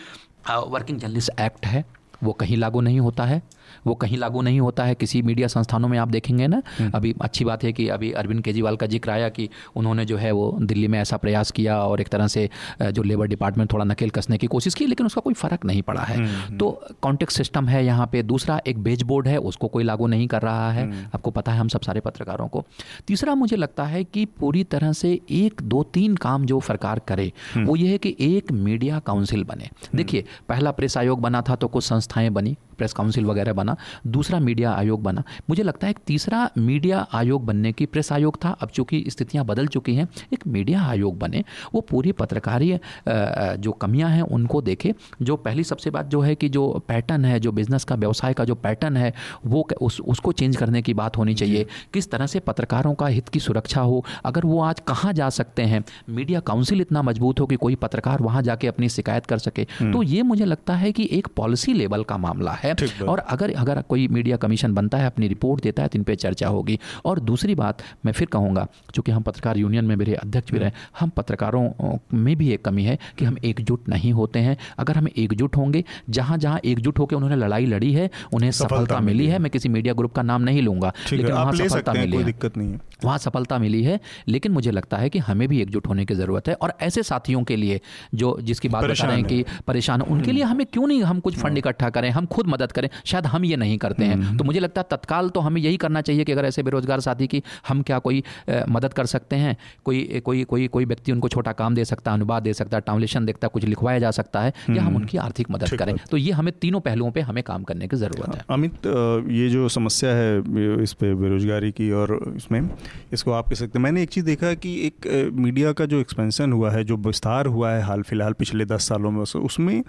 वर्किंग 0.48 0.98
जर्नलिस्ट 0.98 1.40
एक्ट 1.40 1.66
है 1.66 1.84
वो 2.22 2.32
कहीं 2.32 2.57
लागू 2.57 2.80
नहीं 2.80 3.00
होता 3.00 3.24
है। 3.24 3.42
वो 3.86 3.94
कहीं 3.96 4.18
लागू 4.18 4.42
नहीं 4.42 4.60
होता 4.60 4.84
है। 4.84 4.94
किसी 4.94 5.22
मीडिया 5.22 5.48
संस्थानों 5.48 5.88
में 5.88 5.98
आप 5.98 6.08
देखेंगे 6.08 6.46
ना 6.46 6.62
अभी 6.94 7.14
अच्छी 7.22 7.44
बात 7.44 7.64
है 7.64 7.72
कि 7.72 7.88
अभी 7.90 8.10
अरविंद 8.14 8.42
केजरीवाल 8.44 8.76
का 8.76 8.86
ज़िक्र 8.86 9.10
आया 9.10 9.28
कि 9.30 9.48
उन्होंने 9.76 10.04
जो 10.04 10.16
है 10.16 10.30
वो 10.32 10.56
दिल्ली 10.62 10.88
में 10.88 10.98
ऐसा 11.00 11.16
प्रयास 11.16 11.50
किया 11.50 11.78
और 11.78 12.00
एक 12.00 12.08
तरह 12.08 12.26
से 12.28 12.48
जो 12.82 13.02
लेबर 13.02 13.26
डिपार्टमेंट 13.28 13.72
थोड़ा 13.72 13.84
नकेल 13.84 14.10
कसने 14.10 14.38
की 14.38 14.46
कोशिश 14.48 14.74
की 14.74 14.86
लेकिन 14.86 15.06
उसका 15.06 15.20
कोई 15.20 15.34
फ़र्क 15.34 15.64
नहीं 15.64 15.82
पड़ा 15.82 16.02
है। 16.02 16.56
तो 16.58 16.70
कॉन्टेक्ट 17.02 17.32
सिस्टम 17.32 17.68
है 17.68 17.84
यहाँ 17.84 18.06
पे। 18.06 18.22
दूसरा 18.24 18.60
एक 18.66 18.78
बेच 18.80 19.02
बोर्ड 19.02 19.28
है 19.28 19.36
उसको 19.38 19.68
कोई 19.68 19.84
लागू 19.84 20.06
नहीं 20.06 20.26
कर 20.28 20.42
रहा 20.42 20.70
है। 20.72 20.90
आपको 21.04 21.30
पता 21.30 21.52
है 21.52 21.58
हम 21.58 21.68
सब 21.68 21.80
सारे 21.80 22.00
पत्रकारों 22.00 22.48
को। 22.48 22.64
तीसरा 23.06 23.34
मुझे 23.34 23.56
लगता 23.56 23.84
है 23.84 24.02
कि 24.04 24.24
पूरी 24.40 24.64
तरह 24.66 24.92
से 24.94 25.12
एक 25.32 25.62
दो 25.64 25.82
तीन 25.92 26.16
काम 26.18 26.44
जो 26.46 26.60
सरकार 26.62 26.98
करे 27.08 27.30
वो 27.56 27.76
ये 27.76 27.88
है 27.88 27.98
कि 27.98 28.14
एक 28.20 28.52
मीडिया 28.54 28.98
काउंसिल 28.98 29.44
बने। 29.44 29.68
देखिए 29.94 30.24
पहला 30.48 30.70
प्रेस 30.72 30.96
आयोग 30.98 31.20
बना 31.20 31.42
था 31.42 31.54
तो 31.56 31.68
कुछ 31.68 31.84
संस्थाएँ 31.84 32.30
बनी। 32.30 32.56
प्रेस 32.78 32.92
काउंसिल 32.92 33.24
वगैरह 33.24 33.52
बना 33.52 33.76
दूसरा 34.08 34.38
मीडिया 34.40 34.72
आयोग 34.72 35.02
बना। 35.02 35.22
मुझे 35.50 35.62
लगता 35.62 35.86
है 35.86 35.90
एक 35.90 35.98
तीसरा 36.06 36.48
मीडिया 36.58 37.06
आयोग 37.14 37.44
बनने 37.46 37.72
की 37.72 37.86
प्रेस 37.86 38.12
आयोग 38.12 38.36
था। 38.44 38.50
अब 38.52 38.68
चूँकि 38.68 39.04
स्थितियाँ 39.08 39.44
बदल 39.46 39.66
चुकी 39.68 39.94
हैं 39.94 40.08
एक 40.32 40.46
मीडिया 40.48 40.82
आयोग 40.82 41.18
बने। 41.18 41.44
वो 41.74 41.80
पूरी 41.82 42.12
पत्रकारी 42.14 42.72
जो 43.08 43.72
कमियाँ 43.72 44.10
हैं 44.10 44.22
उनको 44.22 44.62
देखे। 44.62 44.94
जो 45.22 45.36
पहली 45.38 45.64
सबसे 45.64 45.90
बात 45.90 46.06
जो 46.06 46.20
है 46.20 46.34
कि 46.34 46.48
जो 46.48 46.68
पैटर्न 46.88 47.24
है 47.24 47.38
जो 47.40 47.52
बिज़नेस 47.52 47.84
का 47.84 47.94
व्यवसाय 47.96 48.32
का 48.32 48.44
जो 48.44 48.54
पैटर्न 48.56 48.96
है 48.96 49.12
वो 49.46 49.66
उस 49.80 50.00
उसको 50.02 50.32
चेंज 50.32 50.56
करने 50.56 50.82
की 50.82 50.94
बात 50.94 51.16
होनी 51.16 51.34
चाहिए। 51.34 51.66
किस 51.94 52.10
तरह 52.10 52.26
से 52.26 52.40
पत्रकारों 52.42 52.94
का 52.94 53.06
हित 53.08 53.28
की 53.28 53.40
सुरक्षा 53.40 53.80
हो 53.82 54.04
अगर 54.24 54.44
वो 54.44 54.60
आज 54.62 54.80
कहाँ 54.80 55.12
जा 55.12 55.28
सकते 55.30 55.62
हैं? 55.62 55.82
मीडिया 56.10 56.40
काउंसिल 56.42 56.80
इतना 56.80 57.02
मज़बूत 57.02 57.40
हो 57.40 57.46
कि 57.46 57.56
कोई 57.56 57.74
पत्रकार 57.76 58.22
वहाँ 58.22 58.42
जाके 58.42 58.66
अपनी 58.66 58.88
शिकायत 58.88 59.26
कर 59.26 59.38
सके। 59.38 59.64
तो 59.82 60.02
ये 60.04 60.22
मुझे 60.22 60.44
लगता 60.44 60.74
है 60.74 60.92
कि 60.92 61.08
एक 61.12 61.28
पॉलिसी 61.36 61.72
लेवल 61.72 62.02
का 62.02 62.16
मामला 62.18 62.52
है। 62.52 62.61
बात। 62.64 63.02
और 63.02 63.18
अगर 63.18 63.52
अगर 63.54 63.80
कोई 63.82 64.06
मीडिया 64.08 64.36
कमीशन 64.36 64.74
बनता 64.74 64.98
है 64.98 65.06
अपनी 65.06 65.28
रिपोर्ट 65.28 65.62
देता 65.62 65.82
है 65.82 65.88
तो 65.88 65.98
इन 65.98 66.04
पर 66.04 66.14
चर्चा 66.16 66.48
होगी। 66.48 66.78
और 67.04 67.20
दूसरी 67.22 67.54
बात 67.54 67.82
मैं 68.06 68.12
फिर 68.12 68.28
कहूँगा 68.28 68.66
चूँकि 68.94 69.12
हम 69.12 69.22
पत्रकार 69.22 69.56
यूनियन 69.56 69.84
में 69.84 69.94
मेरे 69.96 70.14
अध्यक्ष 70.14 70.52
भी 70.52 70.58
रहे 70.58 70.70
हम 71.00 71.10
पत्रकारों 71.10 71.98
में 72.14 72.34
भी 72.36 72.50
एक 72.50 72.64
कमी 72.64 72.84
है 72.84 72.98
कि 73.18 73.24
हम 73.24 73.36
एकजुट 73.44 73.88
नहीं 73.88 74.12
होते 74.12 74.38
हैं। 74.38 74.56
अगर 74.78 74.96
हम 74.96 75.08
एकजुट 75.08 75.56
होंगे 75.56 75.84
जहाँ 76.10 76.38
जहाँ 76.38 76.60
एकजुट 76.64 76.98
होकर 76.98 77.16
उन्होंने 77.16 77.36
लड़ाई 77.36 77.66
लड़ी 77.66 77.92
है 77.92 78.10
उन्हें 78.32 78.50
सफलता 78.52 79.00
मिली 79.00 79.26
है 79.26 79.38
मैं 79.38 79.50
किसी 79.50 79.68
मीडिया 79.68 79.94
ग्रुप 79.94 80.12
का 80.12 80.22
नाम 80.22 80.42
नहीं 80.42 80.62
लूँगा 80.62 80.92
लेकिन 81.12 81.32
वहाँ 81.32 81.52
सफलता 81.54 81.92
मिली 81.92 82.16
है। 82.16 82.24
दिक्कत 82.24 82.56
नहीं 82.56 82.72
है। 82.72 82.80
वहाँ 83.04 83.18
सफलता 83.18 83.58
मिली 83.58 83.82
है 83.82 83.98
लेकिन 84.28 84.52
मुझे 84.52 84.70
लगता 84.70 84.96
है 84.96 85.08
कि 85.10 85.18
हमें 85.20 85.46
भी 85.48 85.60
एकजुट 85.62 85.86
होने 85.86 86.04
की 86.04 86.14
ज़रूरत 86.14 86.48
है। 86.48 86.54
और 86.54 86.72
ऐसे 86.82 87.02
साथियों 87.02 87.42
के 87.42 87.56
लिए 87.56 87.80
जो 88.14 88.36
जिसकी 88.42 88.68
बात 88.68 88.84
बता 88.84 89.04
रहे 89.04 89.16
हैं 89.16 89.18
हैं। 89.18 89.26
कि 89.26 89.62
परेशान 89.66 90.02
उनके 90.02 90.32
लिए 90.32 90.42
हमें 90.44 90.64
क्यों 90.66 90.86
नहीं 90.86 91.02
हम 91.02 91.20
कुछ 91.20 91.36
फंड 91.38 91.58
इकट्ठा 91.58 91.90
करें 91.90 92.08
हम 92.10 92.26
खुद 92.26 92.46
मदद 92.53 92.72
करें। 92.72 92.88
शायद 93.05 93.26
हम 93.26 93.44
ये 93.44 93.57
नहीं 93.57 93.78
करते 93.78 94.05
हैं। 94.05 94.36
तो 94.36 94.44
मुझे 94.44 94.61
लगता 94.61 94.80
है 94.80 94.86
तत्काल 94.90 95.28
तो 95.30 95.40
हमें 95.40 95.61
यही 95.61 95.76
करना 95.78 96.00
चाहिए 96.00 96.24
कि 96.24 96.32
अगर 96.32 96.44
ऐसे 96.44 96.62
बेरोजगार 96.62 97.00
साथी 97.00 97.26
की 97.26 97.42
हम 97.68 97.82
क्या 97.82 97.98
कोई 98.00 98.22
मदद 98.70 98.92
कर 98.92 99.07
सकते 99.07 99.36
हैं? 99.36 99.57
कोई 99.84 100.20
कोई 100.24 100.44
कोई 100.44 100.66
कोई 100.68 100.84
व्यक्ति 100.84 101.12
उनको 101.12 101.28
छोटा 101.28 101.53
काम 101.55 101.74
दे 101.74 101.84
सकता 101.84 102.11
है 102.11 102.16
अनुवाद 102.16 102.42
दे 102.42 102.53
सकता 102.55 102.76
है 102.76 102.80
ट्रांसलेशन 102.82 103.26
देखता 103.26 103.46
है 103.46 103.50
कुछ 103.53 103.64
लिखवाया 103.64 103.98
जा 103.98 104.11
सकता 104.12 104.40
है 104.40 104.53
या 104.70 104.82
हम 104.82 104.96
उनकी 104.96 105.18
आर्थिक 105.18 105.50
मदद 105.50 105.76
करें। 105.78 105.94
तो 106.11 106.16
ये 106.16 106.32
हमें 106.32 106.53
तीनों 106.61 106.80
पहलुओं 106.82 107.11
पर 107.11 107.20
हमें 107.22 107.42
काम 107.44 107.62
करने 107.62 107.88
की 107.88 107.96
ज़रूरत 107.96 108.34
है 108.36 108.44
अमित 108.50 108.86
ये 109.32 109.48
जो 109.48 109.68
समस्या 109.70 110.11
है 110.12 110.38
इस 110.82 110.92
पर 110.92 111.14
बेरोजगारी 111.16 111.70
की 111.72 111.90
और 111.92 112.18
इसमें 112.36 112.68
इसको 113.12 113.32
आप 113.32 113.48
कह 113.48 113.55
सकते 113.55 113.78
हैं। 113.78 113.82
मैंने 113.82 114.03
एक 114.03 114.11
चीज़ 114.11 114.24
देखा 114.24 114.53
कि 114.57 114.74
एक 114.86 115.07
मीडिया 115.36 115.72
का 115.72 115.86
जो 115.86 116.00
एक्सपेंशन 116.00 116.53
हुआ 116.53 116.70
है 116.70 116.84
जो 116.84 116.96
विस्तार 117.07 117.46
हुआ 117.46 117.70
है 117.72 117.82
हाल 117.82 118.03
फ़िलहाल 118.03 118.32
पिछले 118.34 118.64
दस 118.66 118.88
सालों 118.88 119.11
में 119.11 119.20
उसमें 119.20 119.82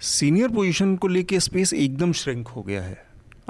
सीनियर 0.00 0.48
पोजीशन 0.50 0.94
को 0.96 1.08
लेके 1.08 1.40
स्पेस 1.40 1.72
एकदम 2.00 2.12
श्रिंक 2.12 2.48
हो 2.48 2.62
गया 2.62 2.82
है। 2.82 2.96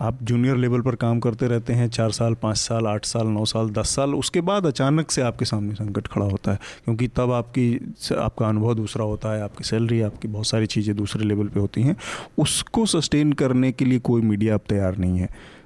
आप 0.01 0.23
जूनियर 0.23 0.57
लेवल 0.57 0.81
पर 0.81 0.95
काम 0.95 1.19
करते 1.21 1.47
रहते 1.47 1.73
हैं 1.73 1.89
चार 1.89 2.11
साल 2.11 2.35
पाँच 2.35 2.57
साल 2.57 2.87
आठ 2.87 3.05
साल 3.05 3.27
नौ 3.27 3.45
साल 3.45 3.69
दस 3.71 3.95
साल 3.97 4.15
उसके 4.15 4.41
बाद 4.41 4.67
अचानक 4.67 5.11
से 5.11 5.23
आपके 5.23 5.45
सामने 5.45 5.75
संकट 5.75 6.07
खड़ा 6.07 6.27
होता 6.27 6.53
है 6.53 6.59
क्योंकि 6.85 7.09
तब 7.09 7.33
आपकी 7.33 7.95
आपका 8.19 8.49
अनुभव 8.49 8.75
दूसरा 8.75 9.05
होता 9.05 9.35
है 9.35 9.43
आपकी 9.43 9.65
सैलरी 9.65 10.01
आपकी 10.01 10.29
बहुत 10.29 10.47
सारी 10.47 10.67
चीज़ें 10.67 10.95
दूसरे 10.97 11.25
लेवल 11.25 11.49
पे 11.49 11.61
होती 11.61 11.83
हैं। 11.83 11.97
उसको 12.39 12.87
सस्टेन 12.89 13.33
करने 13.35 13.73
के 13.73 13.85
लिए 13.85 13.99
कोई 14.03 14.23
मीडिया 14.23 14.55
अब 14.55 14.61
तैयार 14.69 14.97
नहीं 14.97 15.19
है। 15.19 15.59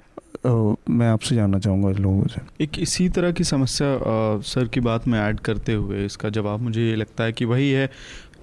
मैं 0.45 1.07
आपसे 1.07 1.35
जानना 1.35 1.59
चाहूँगा 1.59 1.89
लोगों 1.91 2.27
से। 2.27 2.41
एक 2.63 2.79
इसी 2.79 3.07
तरह 3.09 3.31
की 3.31 3.43
समस्या 3.43 3.93
अ, 3.93 4.41
सर 4.45 4.67
की 4.67 4.79
बात 4.79 5.07
में 5.07 5.19
ऐड 5.19 5.39
करते 5.39 5.73
हुए 5.73 6.05
इसका 6.05 6.29
जवाब 6.29 6.61
मुझे 6.61 6.81
ये 6.81 6.95
लगता 6.95 7.23
है 7.23 7.33
कि 7.33 7.45
वही 7.45 7.71
है 7.71 7.89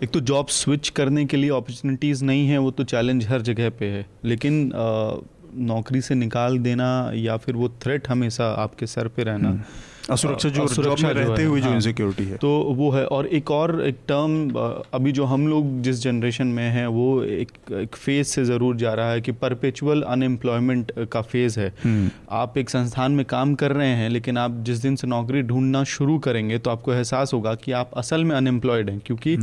एक 0.03 0.11
तो 0.11 0.21
जॉब 0.21 0.47
स्विच 0.49 0.89
करने 0.89 1.25
के 1.25 1.37
लिए 1.37 1.51
अपॉर्चुनिटीज़ 1.51 2.25
नहीं 2.25 2.47
है 2.49 2.59
वो 2.59 2.71
तो 2.71 2.85
चैलेंज 2.85 3.27
हर 3.27 3.43
जगह 3.43 3.71
पे 3.71 3.87
है। 3.87 4.07
लेकिन 4.25 4.73
आ, 4.73 5.17
नौकरी 5.55 6.01
से 6.01 6.15
निकाल 6.15 6.59
देना 6.59 7.11
या 7.15 7.37
फिर 7.37 7.55
वो 7.55 7.69
थ्रेट 7.69 8.09
हमेशा 8.09 8.47
आपके 8.53 8.87
सर 8.87 9.09
पे 9.09 9.23
रहना 9.23 9.65
असुरक्षा 10.11 10.49
जो 10.49 10.63
असुरक्षा 10.65 11.13
जॉब 11.13 11.17
में 11.17 11.25
रहते 11.25 11.45
हुए 11.45 11.61
जो 11.61 11.67
हाँ। 11.67 11.75
इनसिक्योरिटी 11.75 12.25
है 12.25 12.37
तो 12.37 12.49
वो 12.77 12.91
है 12.91 13.05
और 13.07 13.27
एक 13.29 13.51
और 13.51 13.81
एक 13.87 13.99
टर्म 14.09 14.51
अभी 14.95 15.13
जो 15.13 15.25
हम 15.25 15.47
लोग 15.49 15.81
जिस 15.83 16.03
जनरेशन 16.03 16.47
में 16.47 16.69
हैं 16.71 16.87
वो 16.89 17.23
एक 17.25 17.51
एक 17.73 17.97
फ़ेज़ 17.97 18.27
से 18.27 18.45
ज़रूर 18.45 18.77
जा 18.77 18.95
रहा 18.95 19.11
है 19.11 19.21
कि 19.21 19.33
परपेचुअल 19.33 20.03
अनएम्प्लॉयमेंट 20.05 20.93
का 21.13 21.23
फ़ेज़ 21.23 21.59
है 21.61 21.73
हम्म। 21.85 22.11
आप 22.31 22.59
एक 22.59 22.71
संस्थान 22.71 23.13
में 23.13 23.25
काम 23.25 23.55
कर 23.55 23.73
रहे 23.73 23.89
हैं 23.89 24.09
लेकिन 24.11 24.39
आप 24.39 24.63
जिस 24.63 24.79
दिन 24.79 24.97
से 24.97 25.07
नौकरी 25.07 25.43
ढूंढना 25.43 25.85
शुरू 25.85 26.19
करेंगे 26.19 26.59
तो 26.59 26.71
आपको 26.71 26.95
एहसास 26.95 27.35
होगा 27.35 27.55
कि 27.55 27.73
आप 27.73 27.91
असल 27.97 28.25
में 28.25 28.37
अनएम्प्लॉयड 28.37 28.91
हैं 28.91 29.01
क्योंकि 29.07 29.39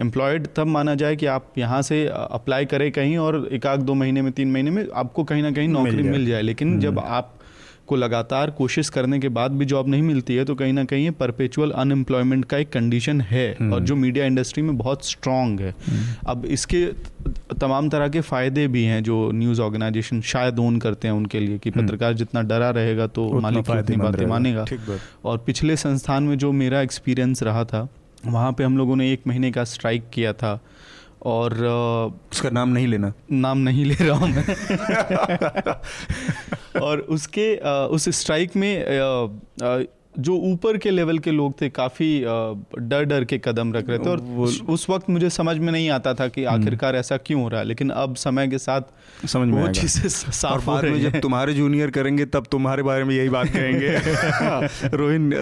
एम्प्लॉयड 0.00 0.46
तब 0.56 0.66
माना 0.66 0.94
जाए 0.94 1.16
कि 1.16 1.26
आप 1.26 1.52
यहाँ 1.58 1.82
से 1.82 2.06
अप्लाई 2.08 2.64
करें 2.64 2.90
कहीं 2.92 3.16
और 3.18 3.48
एक 3.52 3.66
आध 3.66 3.80
दो 3.80 3.94
महीने 3.94 4.22
में 4.22 4.32
तीन 4.32 4.50
महीने 4.50 4.70
में 4.70 4.86
आपको 4.94 5.24
कहीं 5.24 5.42
ना 5.42 5.50
कहीं 5.50 5.68
नौकरी 5.68 6.02
जाए। 6.02 6.12
मिल 6.12 6.26
जाए 6.26 6.42
लेकिन 6.42 6.78
जब 6.80 6.98
आप 6.98 7.34
को 7.88 7.96
लगातार 7.96 8.50
कोशिश 8.50 8.88
करने 8.88 9.18
के 9.18 9.28
बाद 9.30 9.52
भी 9.52 9.64
जॉब 9.64 9.88
नहीं 9.88 10.02
मिलती 10.02 10.34
है 10.36 10.44
तो 10.44 10.54
कहीं 10.54 10.72
ना 10.72 10.84
कहीं 10.84 11.10
परपेचुअल 11.20 11.70
अनएम्प्लॉयमेंट 11.76 12.44
का 12.44 12.58
एक 12.58 12.70
कंडीशन 12.70 13.20
है 13.20 13.46
और 13.64 13.80
जो 13.80 13.96
मीडिया 13.96 14.26
इंडस्ट्री 14.26 14.62
में 14.62 14.76
बहुत 14.78 15.06
स्ट्रांग 15.06 15.60
है। 15.60 15.74
अब 16.26 16.44
इसके 16.46 16.84
तमाम 17.60 17.88
तरह 17.88 18.08
के 18.08 18.20
फ़ायदे 18.22 18.66
भी 18.68 18.84
हैं 18.84 19.02
जो 19.02 19.30
न्यूज़ 19.34 19.60
ऑर्गेनाइजेशन 19.62 20.20
शायद 20.30 20.58
ओन 20.58 20.78
करते 20.78 21.08
हैं 21.08 21.14
उनके 21.14 21.40
लिए 21.40 21.58
कि 21.58 21.70
पत्रकार 21.70 22.14
जितना 22.14 22.42
डरा 22.44 22.70
रहेगा 22.70 23.06
तो 23.08 23.28
मालिक 23.40 23.70
उतनी 23.70 23.96
बातें 23.96 24.26
मानेगा। 24.26 24.64
और 25.24 25.38
पिछले 25.38 25.76
संस्थान 25.76 26.22
में 26.22 26.36
जो 26.38 26.52
मेरा 26.54 26.80
एक्सपीरियंस 26.80 27.42
रहा 27.42 27.64
था 27.64 27.88
वहाँ 28.26 28.52
पे 28.52 28.64
हम 28.64 28.78
लोगों 28.78 28.96
ने 28.96 29.12
एक 29.12 29.26
महीने 29.26 29.50
का 29.50 29.64
स्ट्राइक 29.64 30.08
किया 30.12 30.32
था। 30.32 30.58
और 31.22 31.54
उसका 32.32 32.50
नाम 32.50 32.68
नहीं 32.68 32.86
लेना। 32.86 33.12
नाम 33.32 33.58
नहीं 33.58 33.84
ले 33.84 33.96
रहा 34.00 34.16
हूँ 34.16 34.28
मैं। 34.28 34.44
और 36.80 36.98
उसके 36.98 37.56
उस 37.86 38.08
स्ट्राइक 38.08 38.56
में 38.56 38.84
जो 40.18 40.36
ऊपर 40.36 40.76
के 40.76 40.90
लेवल 40.90 41.18
के 41.18 41.30
लोग 41.30 41.60
थे 41.60 41.68
काफ़ी 41.68 42.20
डर 42.78 43.04
डर 43.04 43.24
के 43.24 43.38
कदम 43.38 43.72
रख 43.72 43.88
रहे 43.88 43.98
थे 43.98 44.10
और 44.10 44.20
उस, 44.20 44.62
उस 44.68 44.90
वक्त 44.90 45.10
मुझे 45.10 45.30
समझ 45.30 45.58
में 45.58 45.72
नहीं 45.72 45.90
आता 45.90 46.14
था 46.14 46.28
कि 46.28 46.44
आखिरकार 46.44 46.96
ऐसा 46.96 47.16
क्यों 47.16 47.42
हो 47.42 47.48
रहा 47.48 47.60
है 47.60 47.66
लेकिन 47.66 47.90
अब 47.90 48.16
समय 48.16 48.48
के 48.48 48.58
साथ 48.58 48.80
समझ 49.26 49.48
में 49.48 49.62
वो। 49.62 49.72
चीज़ें 49.72 50.02
और 50.02 50.32
साफ़ 50.32 50.64
हो 50.64 50.74
में 50.74 50.82
रही 50.82 51.00
जब 51.00 51.20
तुम्हारे 51.20 51.54
जूनियर 51.54 51.90
करेंगे 51.90 52.24
तब 52.24 52.46
तुम्हारे 52.46 52.82
बारे 52.82 53.04
में 53.04 53.14
यही 53.14 53.28
बात 53.28 53.48
कहेंगे। 53.48 53.88
रोहिन 54.96 55.32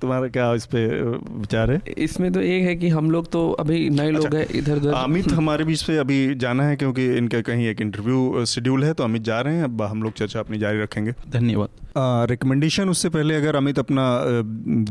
तुम्हारा 0.00 0.28
क्या 0.28 0.52
इस 0.54 0.66
पे 0.66 0.86
विचार 1.12 1.70
है? 1.70 1.80
इसमें 1.98 2.32
तो 2.32 2.40
एक 2.42 2.64
है 2.64 2.74
कि 2.76 2.88
हम 2.88 3.10
लोग 3.10 3.30
तो 3.32 3.50
अभी 3.60 3.78
नए 3.90 4.08
अच्छा, 4.08 4.18
लोग 4.18 4.34
हैं 4.34 4.46
इधर 4.54 4.76
उधर 4.76 4.92
अमित 4.94 5.32
हमारे 5.32 5.64
बीच 5.64 5.82
पे 5.82 5.96
अभी 5.98 6.34
जाना 6.36 6.64
है 6.64 6.76
क्योंकि 6.76 7.06
इनका 7.16 7.40
कहीं 7.42 7.66
एक 7.66 7.80
इंटरव्यू 7.80 8.44
शेड्यूल 8.46 8.84
है 8.84 8.92
तो 8.92 9.04
अमित 9.04 9.22
जा 9.22 9.40
रहे 9.40 9.56
हैं। 9.56 9.64
अब 9.64 9.82
हम 9.82 10.02
लोग 10.02 10.12
चर्चा 10.14 10.40
अपनी 10.40 10.58
जारी 10.58 10.82
रखेंगे। 10.82 11.12
धन्यवाद। 11.30 11.84
रिकमेंडेशन 12.30 12.88
उससे 12.88 13.08
पहले 13.08 13.34
अगर 13.34 13.56
अमित 13.56 13.78
अपना 13.78 14.04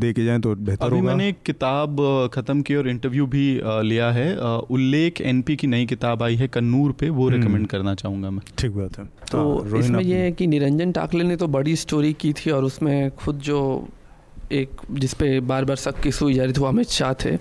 दे 0.00 0.12
के 0.12 0.24
जाएँ 0.24 0.40
तो 0.40 0.54
बेहतर 0.56 0.86
अभी 0.86 0.96
होगा। 0.96 1.08
मैंने 1.08 1.28
एक 1.28 1.36
किताब 1.46 1.96
खत्म 2.34 2.62
की 2.62 2.74
और 2.74 2.88
इंटरव्यू 2.88 3.26
भी 3.26 3.44
लिया 3.64 4.10
है। 4.10 4.36
उल्लेख 4.70 5.20
एनपी 5.22 5.56
की 5.56 5.66
नई 5.66 5.86
किताब 5.86 6.22
आई 6.22 6.36
है 6.36 6.48
कन्नूर 6.48 6.92
पे 6.92 7.10
वो 7.10 7.28
हम्म। 7.28 7.36
रिकमेंड 7.36 7.66
करना 7.66 7.94
चाहूँगा 7.94 8.30
मैं। 8.30 8.42
ठीक 8.58 8.72
बात 8.72 8.98
है। 8.98 9.04
तो 9.30 9.38
हाँ, 9.60 9.78
इसमें 9.78 10.02
ये 10.02 10.16
है 10.16 10.32
कि 10.32 10.46
निरंजन 10.46 10.92
टाकले 10.92 11.24
ने 11.24 11.36
तो 11.36 11.46
बड़ी 11.48 11.76
स्टोरी 11.76 12.12
की 12.12 12.32
थी 12.32 12.50
और 12.50 12.64
उसमें 12.64 13.10
खुद 13.16 13.38
जो 13.40 13.58
एक 14.52 14.70
जिस 14.90 15.14
पे 15.14 15.40
बार 15.40 15.64
बार 15.64 15.76
शक 15.76 16.00
किस 16.00 16.20
हुई 16.22 16.34
जा 16.34 16.44
रही 16.44 16.52
थी 16.52 16.60
वो 16.60 16.66
अमित 16.66 16.88
शाह 16.88 17.12
थे। 17.14 17.32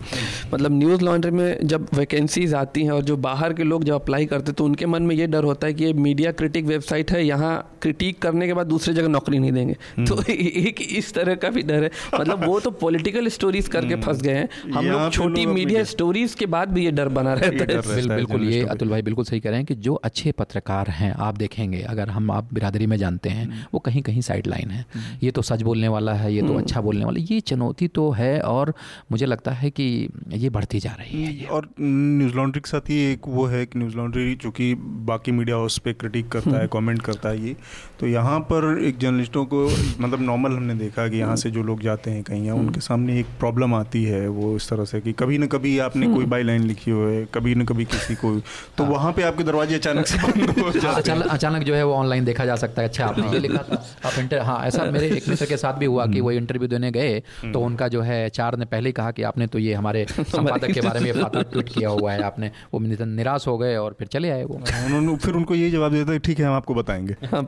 मतलब 0.53 0.71
न्यूज़ 0.71 1.03
लॉन्ड्री 1.03 1.31
में 1.31 1.67
जब 1.67 1.87
वैकेंसीज 1.93 2.53
आती 2.53 2.83
हैं 2.83 2.91
और 2.91 3.01
जो 3.01 3.17
बाहर 3.17 3.53
के 3.53 3.63
लोग 3.63 3.83
जब 3.83 3.93
अप्लाई 3.93 4.25
करते 4.25 4.51
तो 4.51 4.65
उनके 4.65 4.85
मन 4.85 5.03
में 5.03 5.15
ये 5.15 5.27
डर 5.27 5.43
होता 5.43 5.67
है 5.67 5.73
कि 5.73 5.83
ये 5.83 5.93
मीडिया 5.93 6.31
क्रिटिक 6.31 6.65
वेबसाइट 6.65 7.11
है 7.11 7.25
यहाँ 7.25 7.77
क्रिटिक 7.81 8.19
करने 8.19 8.47
के 8.47 8.53
बाद 8.53 8.67
दूसरी 8.67 8.93
जगह 8.93 9.07
नौकरी 9.07 9.39
नहीं 9.39 9.51
देंगे। 9.51 9.75
हम्म। 9.97 10.07
तो 10.07 10.21
एक 10.33 10.81
इस 10.81 11.13
तरह 11.13 11.35
का 11.35 11.49
भी 11.49 11.61
डर 11.61 11.83
है। 11.83 11.91
मतलब 12.19 12.45
वो 12.45 12.59
तो 12.59 12.71
पॉलिटिकल 12.71 13.27
स्टोरीज 13.27 13.67
करके 13.67 13.93
हम्म। 13.93 14.01
फंस 14.01 14.21
गए 14.21 14.33
हैं। 14.33 14.71
हम 14.71 14.85
लोग 14.85 15.11
छोटी 15.11 15.45
मीडिया 15.45 15.83
स्टोरीज 15.83 16.33
के 16.35 16.45
बाद 16.45 16.69
भी 16.69 16.85
ये 16.85 16.91
डर 16.91 17.09
बना 17.09 17.33
रहता 17.33 17.73
है। 17.73 17.95
बिल, 17.95 18.09
बिल्कुल 18.09 18.43
ये 18.43 18.63
अतुल 18.65 18.89
भाई 18.89 19.01
बिल्कुल 19.01 19.25
सही 19.25 19.39
कह 19.39 19.49
रहे 19.49 19.59
हैं 19.59 19.65
कि 19.65 19.75
जो 19.75 19.93
अच्छे 20.03 20.31
पत्रकार 20.31 20.89
हैं 20.89 21.13
आप 21.19 21.37
देखेंगे 21.37 21.81
अगर 21.81 22.09
हम 22.09 22.31
आप 22.31 22.53
बिरादरी 22.53 22.87
में 22.87 22.97
जानते 22.97 23.29
हैं 23.29 23.67
वो 23.73 23.79
कहीं 23.79 24.01
कहीं 24.01 24.21
साइड 24.21 24.47
लाइन 24.47 24.71
है 24.71 24.85
ये 25.23 25.31
तो 25.31 25.41
सच 25.41 25.61
बोलने 25.61 25.87
वाला 25.87 26.13
है 26.13 26.33
ये 26.33 26.41
तो 26.41 26.53
अच्छा 26.53 26.81
बोलने 26.95 27.05
वाला 27.05 27.19
है 27.19 27.25
ये 27.31 27.39
चुनौती 27.41 27.87
तो 27.95 28.09
है 28.11 28.39
और 28.41 28.73
मुझे 29.11 29.25
लगता 29.25 29.51
है 29.51 29.69
कि 29.69 29.85
ये 30.33 30.49
बढ़ती 30.49 30.79
जा 30.79 30.91
रही 30.99 31.23
है 31.25 31.47
और 31.47 31.69
न्यूज़ 31.79 32.35
लॉन्ड्री 32.35 32.61
के 32.61 32.69
साथ 32.69 32.89
ही 32.89 32.99
एक 33.11 33.27
वो 33.27 33.45
है 33.45 33.65
कि 33.65 33.79
न्यूज़ 33.79 33.95
लॉन्ड्री 33.97 34.35
चूँकि 34.35 34.73
बाकी 35.09 35.31
मीडिया 35.31 35.57
हाउस 35.57 35.77
पे 35.77 35.93
क्रिटिक 35.93 36.27
करता 36.31 36.59
है 36.59 36.67
कमेंट 36.73 37.01
करता 37.01 37.29
है 37.29 37.47
ये। 37.47 37.55
तो 37.99 38.07
यहाँ 38.07 38.39
पर 38.51 38.67
एक 38.83 38.97
जर्नलिस्टों 38.99 39.45
को 39.45 39.65
मतलब 39.99 40.21
नॉर्मल 40.21 40.55
हमने 40.57 40.75
देखा 40.75 41.07
कि 41.07 41.17
यहाँ 41.17 41.35
से 41.35 41.51
जो 41.51 41.63
लोग 41.63 41.81
जाते 41.81 42.11
हैं 42.11 42.23
कहीं 42.23 42.43
यहाँ 42.45 42.57
उनके 42.57 42.79
सामने 42.79 43.19
एक 43.19 43.25
प्रॉब्लम 43.39 43.73
आती 43.75 44.03
है 44.03 44.27
वो 44.29 44.55
इस 44.55 44.69
तरह 44.69 44.85
से 44.85 45.01
कि 45.01 45.13
कभी 45.19 45.37
न 45.37 45.47
कभी 45.47 45.77
आपने 45.79 46.07
कोई 46.13 46.25
बाई 46.25 46.43
लाइन 46.43 46.63
लिखी 46.63 46.91
हो 46.91 47.07
है 47.07 47.25
कभी 47.33 47.55
न 47.55 47.65
कभी 47.65 47.85
किसी 47.85 48.15
को 48.15 48.35
तो 48.77 48.83
वहाँ 48.85 49.11
पे 49.13 49.23
आपके 49.23 49.43
दरवाजे 49.43 49.75
अचानक 49.75 50.07
से 50.07 50.17
बंद 50.17 50.49
हो 50.59 50.69
जाते 50.71 50.87
हैं। 50.87 50.93
अचानक 50.95 51.27
अचानक 51.35 51.63
जो 51.63 51.75
है 51.75 51.83
वो 51.85 51.93
ऑनलाइन 51.93 52.25
देखा 52.25 52.45
जा 52.45 52.55
सकता 52.55 52.81
है 52.81 52.87
अच्छा 52.87 53.05
आपने 53.05 53.31
ये 53.31 53.39
लिखा 53.39 53.63
था 53.63 53.83
आप 54.05 54.19
इंटर 54.19 54.39
हाँ 54.49 54.59
ऐसा 54.67 54.85
मेरे 54.91 55.09
एक 55.17 55.27
मित्र 55.29 55.45
के 55.45 55.57
साथ 55.57 55.77
भी 55.79 55.85
हुआ 55.85 56.05
कि 56.07 56.21
वो 56.21 56.31
इंटरव्यू 56.31 56.67
देने 56.67 56.84
गए 56.91 57.19
तो 57.53 57.59
उनका 57.59 57.87
जो 57.87 58.01
है 58.01 58.29
चार 58.29 58.57
ने 58.57 58.65
पहले 58.65 58.89
ही 58.89 58.93
कहा 58.93 59.11
कि 59.11 59.23
आपने 59.23 59.47
तो 59.47 59.59
ये 59.59 59.73
हमारे 59.73 60.05
संपादक 60.19 60.71
के 60.71 60.81
बारे 60.81 60.99
में 60.99 61.13
ट्वीट 61.35 61.69
किया 61.69 61.89
हुआ 61.89 62.13
है 62.13 62.23
आपने 62.23 62.51
वो 62.73 62.79
निराश 63.05 63.47
हो 63.47 63.57
गए 63.57 63.75
और 63.75 63.95
फिर 63.99 64.07
चले 64.07 64.29
आए 64.29 64.43
वो। 64.43 64.55
उन्होंने 64.85 65.17
फिर 65.17 65.33
उनको 65.33 65.55
ये 65.55 65.69
जवाब 65.69 65.91
देता 65.91 66.11
है 66.11 66.19
ठीक 66.19 66.39
है 66.39 66.45
हम 66.45 66.53
आपको 66.53 66.75
बताएँगे। 66.75 67.13
हाँ 67.13 67.47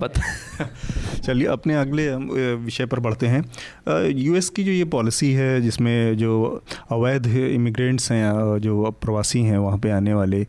चलिए 1.24 1.48
अपने 1.48 1.76
अगले 1.76 2.16
विषय 2.56 2.86
पर 2.86 3.00
बढ़ते 3.00 3.28
हैं। 3.28 3.46
यूएस 4.10 4.50
की 4.50 4.64
जो 4.64 4.72
ये 4.72 4.86
पॉलिसी 4.86 5.34
है 5.34 5.62
जिसमें 5.62 6.18
जो 6.18 6.64
अवैध 6.92 7.28
इमिग्रेंट्स 7.28 8.12
हैं 8.12 8.60
जो 8.60 8.92
प्रवासी 8.92 9.42
हैं 9.42 9.58
वहाँ 9.58 9.78
पे 9.78 9.92
आने 9.92 10.14
वाले 10.14 10.48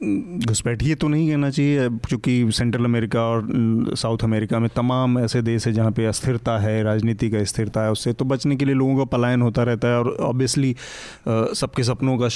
अ, 0.00 0.06
घुसपैठिए 0.46 0.94
तो 0.94 1.08
नहीं 1.08 1.28
कहना 1.30 1.50
चाहिए 1.50 1.88
क्योंकि 2.08 2.52
सेंट्रल 2.52 2.84
अमेरिका 2.84 3.20
और 3.22 3.48
साउथ 3.96 4.18
अमेरिका 4.24 4.58
में 4.58 4.68
तमाम 4.76 5.18
ऐसे 5.18 5.42
देश 5.42 5.66
है 5.66 5.72
जहाँ 5.72 5.90
पे 5.90 6.04
अस्थिरता 6.06 6.58
है 6.58 6.82
राजनीति 6.82 7.30
का 7.30 7.42
स्थिरता 7.44 7.84
है 7.84 7.90
उससे 7.90 8.12
तो 8.12 8.24
बचने 8.24 8.56
के 8.56 8.64
लिए 8.64 8.74
लोगों 8.74 8.96
का 8.96 9.04
पलायन 9.04 9.42
होता 9.42 9.62
रहता 9.62 9.88
है 9.88 9.98
और 9.98 10.08
ऑब्वियसली 10.20 10.74
सबके 11.28 11.82
सपनों 11.82 12.16
का 12.18 12.28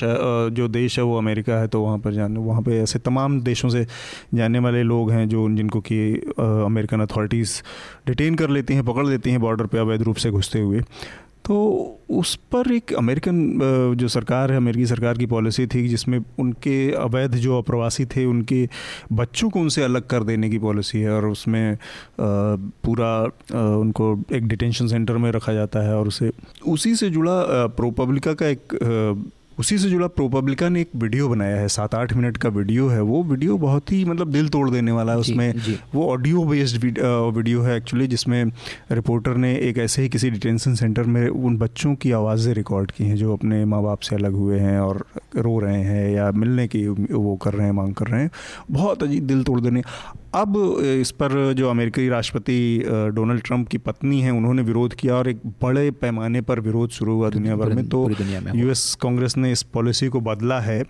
जो 0.49 0.69
देश 0.69 0.99
है 0.99 1.05
वो 1.05 1.17
अमेरिका 1.19 1.61
है 1.61 1.69
तो 1.69 1.83
वहाँ 1.83 1.99
पर 1.99 2.13
जाने 2.13 2.41
वहाँ 2.41 2.63
पे 2.63 2.81
ऐसे 2.83 2.99
तमाम 2.99 3.41
देशों 3.41 3.69
से 3.69 3.87
जाने 4.35 4.59
वाले 4.59 4.83
लोग 4.83 5.11
हैं 5.11 5.29
जो 5.29 5.49
जिनको 5.51 5.81
कि 5.81 5.99
अमेरिकन 6.41 7.01
अथॉरिटीज़ 7.01 7.61
डिटेन 8.07 8.35
कर 8.35 8.51
लेती 8.51 8.75
हैं 8.75 8.85
पकड़ 8.85 9.07
लेती 9.07 9.31
हैं 9.31 9.41
बॉर्डर 9.41 9.67
पर 9.67 9.79
अवैध 9.79 10.03
रूप 10.03 10.17
से 10.17 10.31
घुसते 10.31 10.61
हुए। 10.61 10.81
तो 11.45 11.57
उस 12.11 12.35
पर 12.53 12.71
एक 12.73 12.93
अमेरिकन 12.95 13.97
जो 13.99 14.09
सरकार 14.09 14.51
है, 14.51 14.57
अमेरिकी 14.57 14.87
सरकार 14.87 15.19
की 15.19 15.27
पॉलिसी 15.27 15.67
थी 15.67 15.87
जिसमें 15.89 16.19
उनके 16.39 16.77
अवैध 16.93 17.35
जो 17.37 17.59
अप्रवासी 17.59 18.05
थे, 18.07 18.25
उनके 18.25 18.69
बच्चों 19.13 19.51
को 19.51 19.61
उनसे 19.61 19.83
अलग 19.83 20.07
कर 20.07 20.23
देने 20.23 20.51
की 20.51 20.59
पॉलिसी 20.59 21.01
है 21.01 21.11
और 21.11 21.27
उसमें 21.29 21.77
पूरा 22.21 23.13
उनको 23.79 24.17
एक 24.33 24.47
डिटेंशन 24.49 24.87
सेंटर 24.87 25.17
में 25.17 25.31
रखा 25.33 25.53
जाता 25.53 25.81
है 25.81 25.97
और 25.97 26.09
उसे, 26.09 26.31
उसी 26.67 26.95
से 26.95 27.11
जुड़ा 27.11 27.67
प्रोपब्लिका 27.77 28.35
का 28.35 28.47
एक 28.47 28.79
उसी 29.59 29.79
से 29.79 29.89
जुड़ा 29.91 30.07
प्रो 30.09 30.29
पब्लिका 30.29 30.69
ने 30.69 30.81
एक 30.81 30.91
वीडियो 30.97 31.29
बनाया 31.29 31.57
है 31.57 31.69
सात 31.69 31.95
आठ 31.95 32.13
मिनट 32.13 32.37
का 32.37 32.49
वीडियो 32.49 32.89
है। 32.89 33.01
वो 33.03 33.23
वीडियो 33.25 33.57
बहुत 33.59 33.93
ही 33.93 34.05
मतलब 34.05 34.31
दिल 34.33 34.49
तोड़ 34.49 34.69
देने 34.71 34.93
वाला 34.93 35.13
है 35.13 35.19
उसमें। 35.19 35.53
जी। 35.57 35.77
वो 35.95 36.07
ऑडियो 36.13 36.45
बेस्ड 36.45 36.85
वीडियो 36.85 37.63
है 37.63 37.77
एक्चुअली 37.77 38.07
जिसमें 38.07 38.45
रिपोर्टर 38.93 39.37
ने 39.37 39.55
एक 39.59 39.79
ऐसे 39.79 40.03
ही 40.03 40.09
किसी 40.09 40.31
डिटेंशन 40.31 40.75
सेंटर 40.75 41.03
में 41.05 41.27
उन 41.29 41.57
बच्चों 41.59 41.95
की 41.95 42.13
आवाज़ें 42.13 42.53
रिकॉर्ड 42.55 42.91
की 42.91 43.05
हैं 43.05 43.17
जो 43.17 43.33
अपने 43.33 43.65
माँ 43.65 43.83
बाप 43.83 44.01
से 44.01 44.17
अलग 44.17 44.35
हुए 44.35 44.59
हैं 44.61 44.79
और 44.81 45.05
रो 45.37 45.59
रहे 45.59 45.83
हैं 45.83 46.11
या 46.11 46.31
मिलने 46.33 46.67
की 46.69 46.87
वो 46.89 47.37
कर 47.37 47.53
रहे 47.53 47.67
हैं 47.67 47.73
मांग 47.73 47.95
कर 47.95 48.07
रहे 48.07 48.23
हैं। 48.23 48.31
बहुत 48.71 49.03
अजीब 49.03 49.27
दिल 49.27 49.43
तोड़ 49.45 49.61
देने 49.61 49.83
अब 50.35 50.57
इस 51.01 51.11
पर 51.11 51.53
जो 51.53 51.69
अमेरिकी 51.71 52.09
राष्ट्रपति 52.09 52.57
डोनाल्ड 53.15 53.43
ट्रंप 53.43 53.69
की 53.69 53.79
पत्नी 53.79 54.21
हैं 54.21 54.31
उन्होंने 54.31 54.63
विरोध 54.63 54.95
किया 54.95 55.15
और 55.15 55.29
एक 55.29 55.41
बड़े 55.63 55.91
पैमाने 55.91 56.41
पर 56.41 56.61
विरोध 56.61 56.91
शुरू 56.91 57.15
हुआ 57.15 57.31
दुनिया 57.31 57.57
भर 57.57 57.73
में। 57.73 57.89
तो 57.89 58.03
हुआ। 58.03 58.53
यूएस 58.55 58.95
कांग्रेस 58.95 59.37
ने 59.37 59.53
इस 59.53 59.63
पॉलिसी 59.75 60.09
को 60.09 60.21
बदला 60.21 60.61
है। 60.61 60.83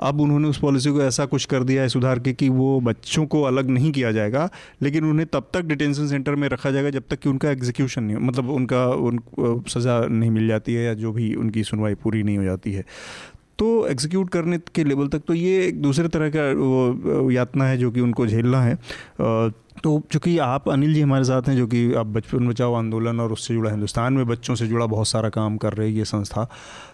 अब 0.00 0.20
उन्होंने 0.20 0.48
उस 0.48 0.58
पॉलिसी 0.58 0.90
को 0.90 1.02
ऐसा 1.02 1.24
कुछ 1.26 1.44
कर 1.44 1.64
दिया 1.64 1.82
है 1.82 1.88
सुधार 1.88 2.18
के 2.18 2.32
कि 2.32 2.48
वो 2.48 2.80
बच्चों 2.80 3.26
को 3.26 3.42
अलग 3.42 3.70
नहीं 3.70 3.92
किया 3.92 4.12
जाएगा 4.12 4.48
लेकिन 4.82 5.04
उन्हें 5.04 5.26
तब 5.32 5.48
तक 5.54 5.62
डिटेंशन 5.64 6.06
सेंटर 6.06 6.34
में 6.34 6.48
रखा 6.48 6.70
जाएगा 6.70 6.90
जब 6.90 7.02
तक 7.10 7.18
कि 7.18 7.28
उनका 7.28 7.50
एग्जीक्यूशन 7.50 8.04
नहीं 8.04 8.16
मतलब 8.16 8.50
उनका 8.50 8.84
उन 8.86 9.20
सज़ा 9.68 10.00
नहीं 10.00 10.30
मिल 10.30 10.48
जाती 10.48 10.74
है 10.74 10.84
या 10.84 10.94
जो 10.94 11.12
भी 11.12 11.34
उनकी 11.34 11.64
सुनवाई 11.64 11.94
पूरी 11.94 12.22
नहीं 12.22 12.38
हो 12.38 12.44
जाती 12.44 12.72
है। 12.72 12.84
तो 13.58 13.86
एग्जीक्यूट 13.88 14.30
करने 14.30 14.58
के 14.74 14.84
लेवल 14.84 15.08
तक 15.08 15.22
तो 15.26 15.34
ये 15.34 15.66
एक 15.66 15.80
दूसरे 15.82 16.08
तरह 16.08 16.30
का 16.36 16.50
वो, 16.58 17.30
यातना 17.30 17.64
है 17.64 17.78
जो 17.78 17.90
कि 17.90 18.00
उनको 18.00 18.26
झेलना 18.26 18.62
है। 18.62 18.74
तो 19.84 20.00
चूँकि 20.12 20.36
आप 20.38 20.68
अनिल 20.68 20.94
जी 20.94 21.00
हमारे 21.00 21.24
साथ 21.24 21.48
हैं 21.48 21.56
जो 21.56 21.66
कि 21.66 21.92
आप 21.94 22.06
बचपन 22.06 22.48
बचाओ 22.48 22.74
आंदोलन 22.74 23.20
और 23.20 23.32
उससे 23.32 23.54
जुड़ा 23.54 23.70
हिंदुस्तान 23.70 24.12
में 24.12 24.26
बच्चों 24.26 24.54
से 24.54 24.66
जुड़ा 24.66 24.86
बहुत 24.86 25.08
सारा 25.08 25.28
काम 25.28 25.56
कर 25.56 25.72
रही 25.72 25.90
है 25.90 25.98
ये 25.98 26.04
संस्था। 26.04 26.46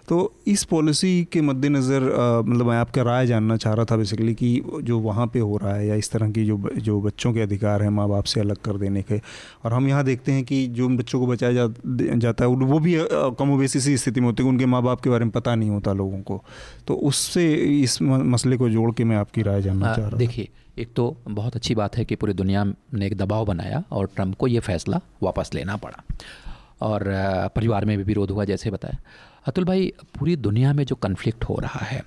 तो 0.08 0.32
इस 0.46 0.64
पॉलिसी 0.64 1.12
के 1.32 1.40
मद्देनज़र 1.40 2.02
मतलब 2.46 2.66
मैं 2.66 2.76
आपका 2.76 3.02
राय 3.02 3.26
जानना 3.26 3.56
चाह 3.56 3.74
रहा 3.74 3.84
था 3.84 3.96
बेसिकली 3.96 4.34
कि 4.34 4.62
जो 4.82 4.98
वहाँ 5.00 5.26
पे 5.26 5.38
हो 5.38 5.56
रहा 5.56 5.74
है 5.74 5.86
या 5.86 5.94
इस 5.94 6.10
तरह 6.10 6.30
की 6.30 6.44
जो 6.46 6.58
जो 6.78 7.00
बच्चों 7.00 7.32
के 7.32 7.40
अधिकार 7.40 7.82
हैं 7.82 7.90
माँ 7.90 8.08
बाप 8.08 8.24
से 8.24 8.40
अलग 8.40 8.56
कर 8.56 8.76
देने 8.78 9.02
के। 9.02 9.18
और 9.64 9.72
हम 9.72 9.88
यहाँ 9.88 10.04
देखते 10.04 10.32
हैं 10.32 10.44
कि 10.44 10.66
जो 10.68 10.88
बच्चों 10.88 11.20
को 11.20 11.26
बचाया 11.26 11.52
जा, 11.52 11.68
जाता 12.16 12.44
है 12.44 12.50
वो 12.50 12.78
भी 12.78 12.96
कम 13.38 13.66
सी 13.66 13.96
स्थिति 13.96 14.20
में 14.20 14.26
होती 14.26 14.42
है 14.42 14.48
उनके 14.48 14.66
माँ 14.66 14.82
बाप 14.82 15.00
के 15.00 15.10
बारे 15.10 15.24
में 15.24 15.32
पता 15.32 15.54
नहीं 15.54 15.70
होता 15.70 15.92
लोगों 15.92 16.20
को। 16.22 16.42
तो 16.86 16.94
उससे 17.04 17.52
इस 17.82 17.98
मसले 18.02 18.56
को 18.56 18.68
जोड़ 18.70 18.90
के 18.92 19.04
मैं 19.04 19.16
आपकी 19.16 19.42
राय 19.42 19.62
जानना 19.62 19.86
हाँ, 19.86 19.94
चाह 19.96 20.04
रहा 20.04 20.12
था। 20.12 20.18
देखिए 20.18 20.48
एक 20.76 20.92
तो 20.96 21.16
बहुत 21.28 21.56
अच्छी 21.56 21.74
बात 21.74 21.96
है 21.96 22.04
कि 22.04 22.16
पूरी 22.16 22.32
दुनिया 22.32 22.64
ने 22.64 23.06
एक 23.06 23.16
दबाव 23.16 23.44
बनाया 23.46 23.82
और 23.92 24.06
ट्रंप 24.16 24.36
को 24.36 24.46
ये 24.48 24.60
फैसला 24.60 25.00
वापस 25.22 25.50
लेना 25.54 25.76
पड़ा। 25.76 26.02
और 26.82 27.04
परिवार 27.56 27.84
में 27.84 27.96
भी 27.98 28.04
विरोध 28.04 28.30
हुआ 28.30 28.44
जैसे 28.44 28.70
बताया। 28.70 28.98
अतुल 29.46 29.64
भाई, 29.64 29.92
पूरी 30.18 30.36
दुनिया 30.38 30.72
में 30.72 30.84
जो 30.84 30.94
कन्फ्लिक्ट 30.96 31.44
हो 31.44 31.58
रहा 31.58 31.84
है 31.84 32.02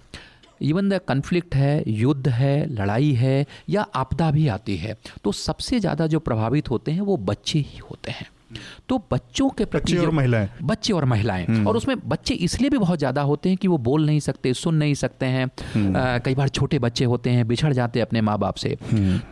इवन 0.61 0.89
द 0.89 0.99
कन्फ्लिक्ट 1.07 1.55
है, 1.55 1.84
युद्ध 1.88 2.28
है, 2.28 2.65
लड़ाई 2.68 3.11
है 3.13 3.45
या 3.70 3.82
आपदा 3.95 4.30
भी 4.32 4.47
आती 4.47 4.76
है 4.78 4.97
तो 5.24 5.32
सबसे 5.32 5.80
ज़्यादा 5.80 6.07
जो 6.07 6.20
प्रभावित 6.20 6.70
होते 6.70 6.91
हैं 6.91 7.01
वो 7.01 7.18
बच्चे 7.20 7.59
ही 7.59 7.78
होते 7.80 8.11
हैं। 8.11 8.28
तो 8.89 8.98
बच्चों 9.12 9.50
के 9.50 9.66
प्रति 9.66 9.93
बच्चे 9.93 10.06
और 10.06 10.12
महिलाएँ। 10.12 10.50
बच्चे 10.64 10.93
और 10.93 11.06
महिलाएँ 11.06 11.45
और 11.66 11.78
उसमें 11.78 11.95
बच्चे 12.10 12.34
इसलिए 12.34 12.70
भी 12.70 12.78
बहुत 12.78 13.00
ज़्यादा 13.00 13.22
होते 13.22 13.50
हैं 13.50 13.58
कि 13.58 13.68
वो 13.68 13.78
बोल 13.78 14.06
नहीं 14.06 14.20
सकते 14.20 14.54
सुन 14.54 14.76
नहीं 14.76 14.93
सकते 14.93 15.26
हैं। 15.26 15.45
अ, 15.45 16.18
कई 16.26 16.36
बार 16.36 16.50
छोटे 16.50 16.80
बच्चे 16.80 17.06
होते 17.06 17.30
हैं 17.30 17.48
बिछड़ 17.48 17.74
जाते 17.74 18.00
हैं 18.00 18.06
अपने 18.08 18.22
माँ 18.22 18.38
बाप 18.39 18.56
से। 18.56 18.78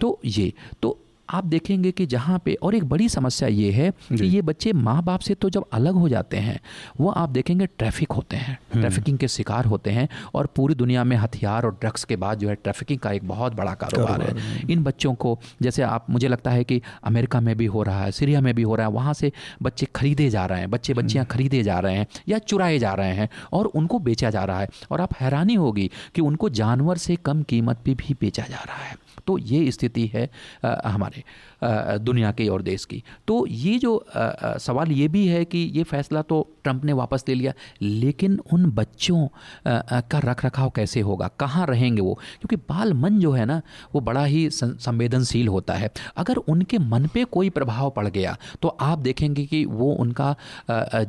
तो 0.01 0.19
ये 0.25 0.53
तो 0.81 0.99
आप 1.29 1.45
देखेंगे 1.45 1.91
कि 1.91 2.05
जहाँ 2.05 2.39
पे 2.45 2.53
और 2.53 2.75
एक 2.75 2.83
बड़ी 2.83 3.09
समस्या 3.09 3.47
ये 3.47 3.71
है 3.71 3.91
कि 3.91 4.25
ये 4.25 4.41
बच्चे 4.41 4.73
माँ 4.73 5.03
बाप 5.03 5.19
से 5.19 5.33
तो 5.33 5.49
जब 5.49 5.65
अलग 5.73 5.93
हो 5.93 6.09
जाते 6.09 6.37
हैं 6.37 6.59
वो 6.99 7.09
आप 7.09 7.29
देखेंगे 7.29 7.65
ट्रैफ़िक 7.65 8.11
होते 8.11 8.35
हैं 8.35 8.57
ट्रैफिकिंग 8.73 9.17
के 9.17 9.27
शिकार 9.27 9.65
होते 9.65 9.89
हैं 9.89 10.09
और 10.33 10.45
पूरी 10.45 10.75
दुनिया 10.75 11.03
में 11.03 11.17
हथियार 11.17 11.65
और 11.65 11.71
ड्रग्स 11.71 12.03
के 12.03 12.15
बाद 12.15 12.39
जो 12.39 12.49
है 12.49 12.55
ट्रैफिकिंग 12.55 12.99
का 12.99 13.11
एक 13.11 13.27
बहुत 13.27 13.53
बड़ा 13.53 13.73
कारोबार 13.73 14.21
है। 14.21 14.61
इन 14.71 14.83
बच्चों 14.83 15.13
को 15.15 15.39
जैसे 15.61 15.81
आप 15.81 16.05
मुझे 16.09 16.27
लगता 16.27 16.51
है 16.51 16.63
कि 16.63 16.81
अमेरिका 17.03 17.39
में 17.39 17.57
भी 17.57 17.65
हो 17.65 17.83
रहा 17.83 18.03
है 18.03 18.11
सीरिया 18.11 18.41
में 18.41 18.53
भी 18.55 18.61
हो 18.61 18.75
रहा 18.75 18.87
है 18.87 18.93
वहाँ 18.93 19.13
से 19.13 19.31
बच्चे 19.63 19.87
खरीदे 19.95 20.29
जा 20.29 20.45
रहे 20.45 20.59
हैं 20.59 20.71
बच्चे 20.71 20.93
बच्चियाँ 20.93 21.25
खरीदे 21.25 21.63
जा 21.63 21.79
रहे 21.79 21.95
हैं 21.95 22.07
या 22.27 22.37
चुराए 22.37 22.79
जा 22.79 22.93
रहे 22.93 23.13
हैं 23.13 23.29
और 23.53 23.65
उनको 23.65 23.99
बेचा 23.99 24.29
जा 24.29 24.43
रहा 24.43 24.59
है 24.59 24.67
और 24.91 25.01
आप 25.01 25.13
हैरानी 25.21 25.55
होगी 25.55 25.91
कि 26.15 26.21
उनको 26.21 26.49
जानवर 26.49 26.97
से 26.97 27.15
कम 27.15 27.43
कीमत 27.43 27.77
पर 27.77 27.93
भी 27.93 28.15
बेचा 28.21 28.43
जा 28.43 28.63
रहा 28.67 28.83
है। 28.83 29.04
तो 29.27 29.37
ये 29.37 29.71
स्थिति 29.71 30.05
है 30.13 30.29
अ, 30.63 30.75
हमारे 30.85 31.23
अ, 31.61 31.97
दुनिया 31.99 32.31
की 32.31 32.47
और 32.47 32.61
देश 32.61 32.85
की। 32.85 33.03
तो 33.27 33.45
ये 33.47 33.77
जो 33.79 33.95
अ, 33.95 34.57
सवाल 34.59 34.91
ये 34.91 35.07
भी 35.07 35.25
है 35.27 35.43
कि 35.45 35.57
ये 35.75 35.83
फैसला 35.85 36.21
तो 36.23 36.41
ट्रंप 36.63 36.85
ने 36.85 36.93
वापस 36.93 37.23
ले 37.27 37.33
लिया 37.35 37.53
लेकिन 37.81 38.39
उन 38.53 38.65
बच्चों 38.71 39.27
का 39.67 40.19
रख 40.19 40.45
रखाव 40.45 40.69
कैसे 40.69 40.99
होगा? 41.01 41.27
कहाँ 41.39 41.65
रहेंगे 41.67 42.01
वो? 42.01 42.13
क्योंकि 42.13 42.55
बाल 42.69 42.93
मन 42.93 43.19
जो 43.19 43.31
है 43.31 43.45
ना 43.45 43.61
वो 43.95 44.01
बड़ा 44.01 44.23
ही 44.25 44.49
संवेदनशील 44.51 45.47
होता 45.47 45.73
है। 45.73 45.89
अगर 46.17 46.37
उनके 46.47 46.77
मन 46.79 47.07
पे 47.13 47.23
कोई 47.27 47.49
प्रभाव 47.49 47.89
पड़ 47.89 48.07
गया 48.07 48.35
तो 48.61 48.67
आप 48.81 48.99
देखेंगे 48.99 49.45
कि 49.45 49.63
वो 49.65 49.91
उनका 49.95 50.35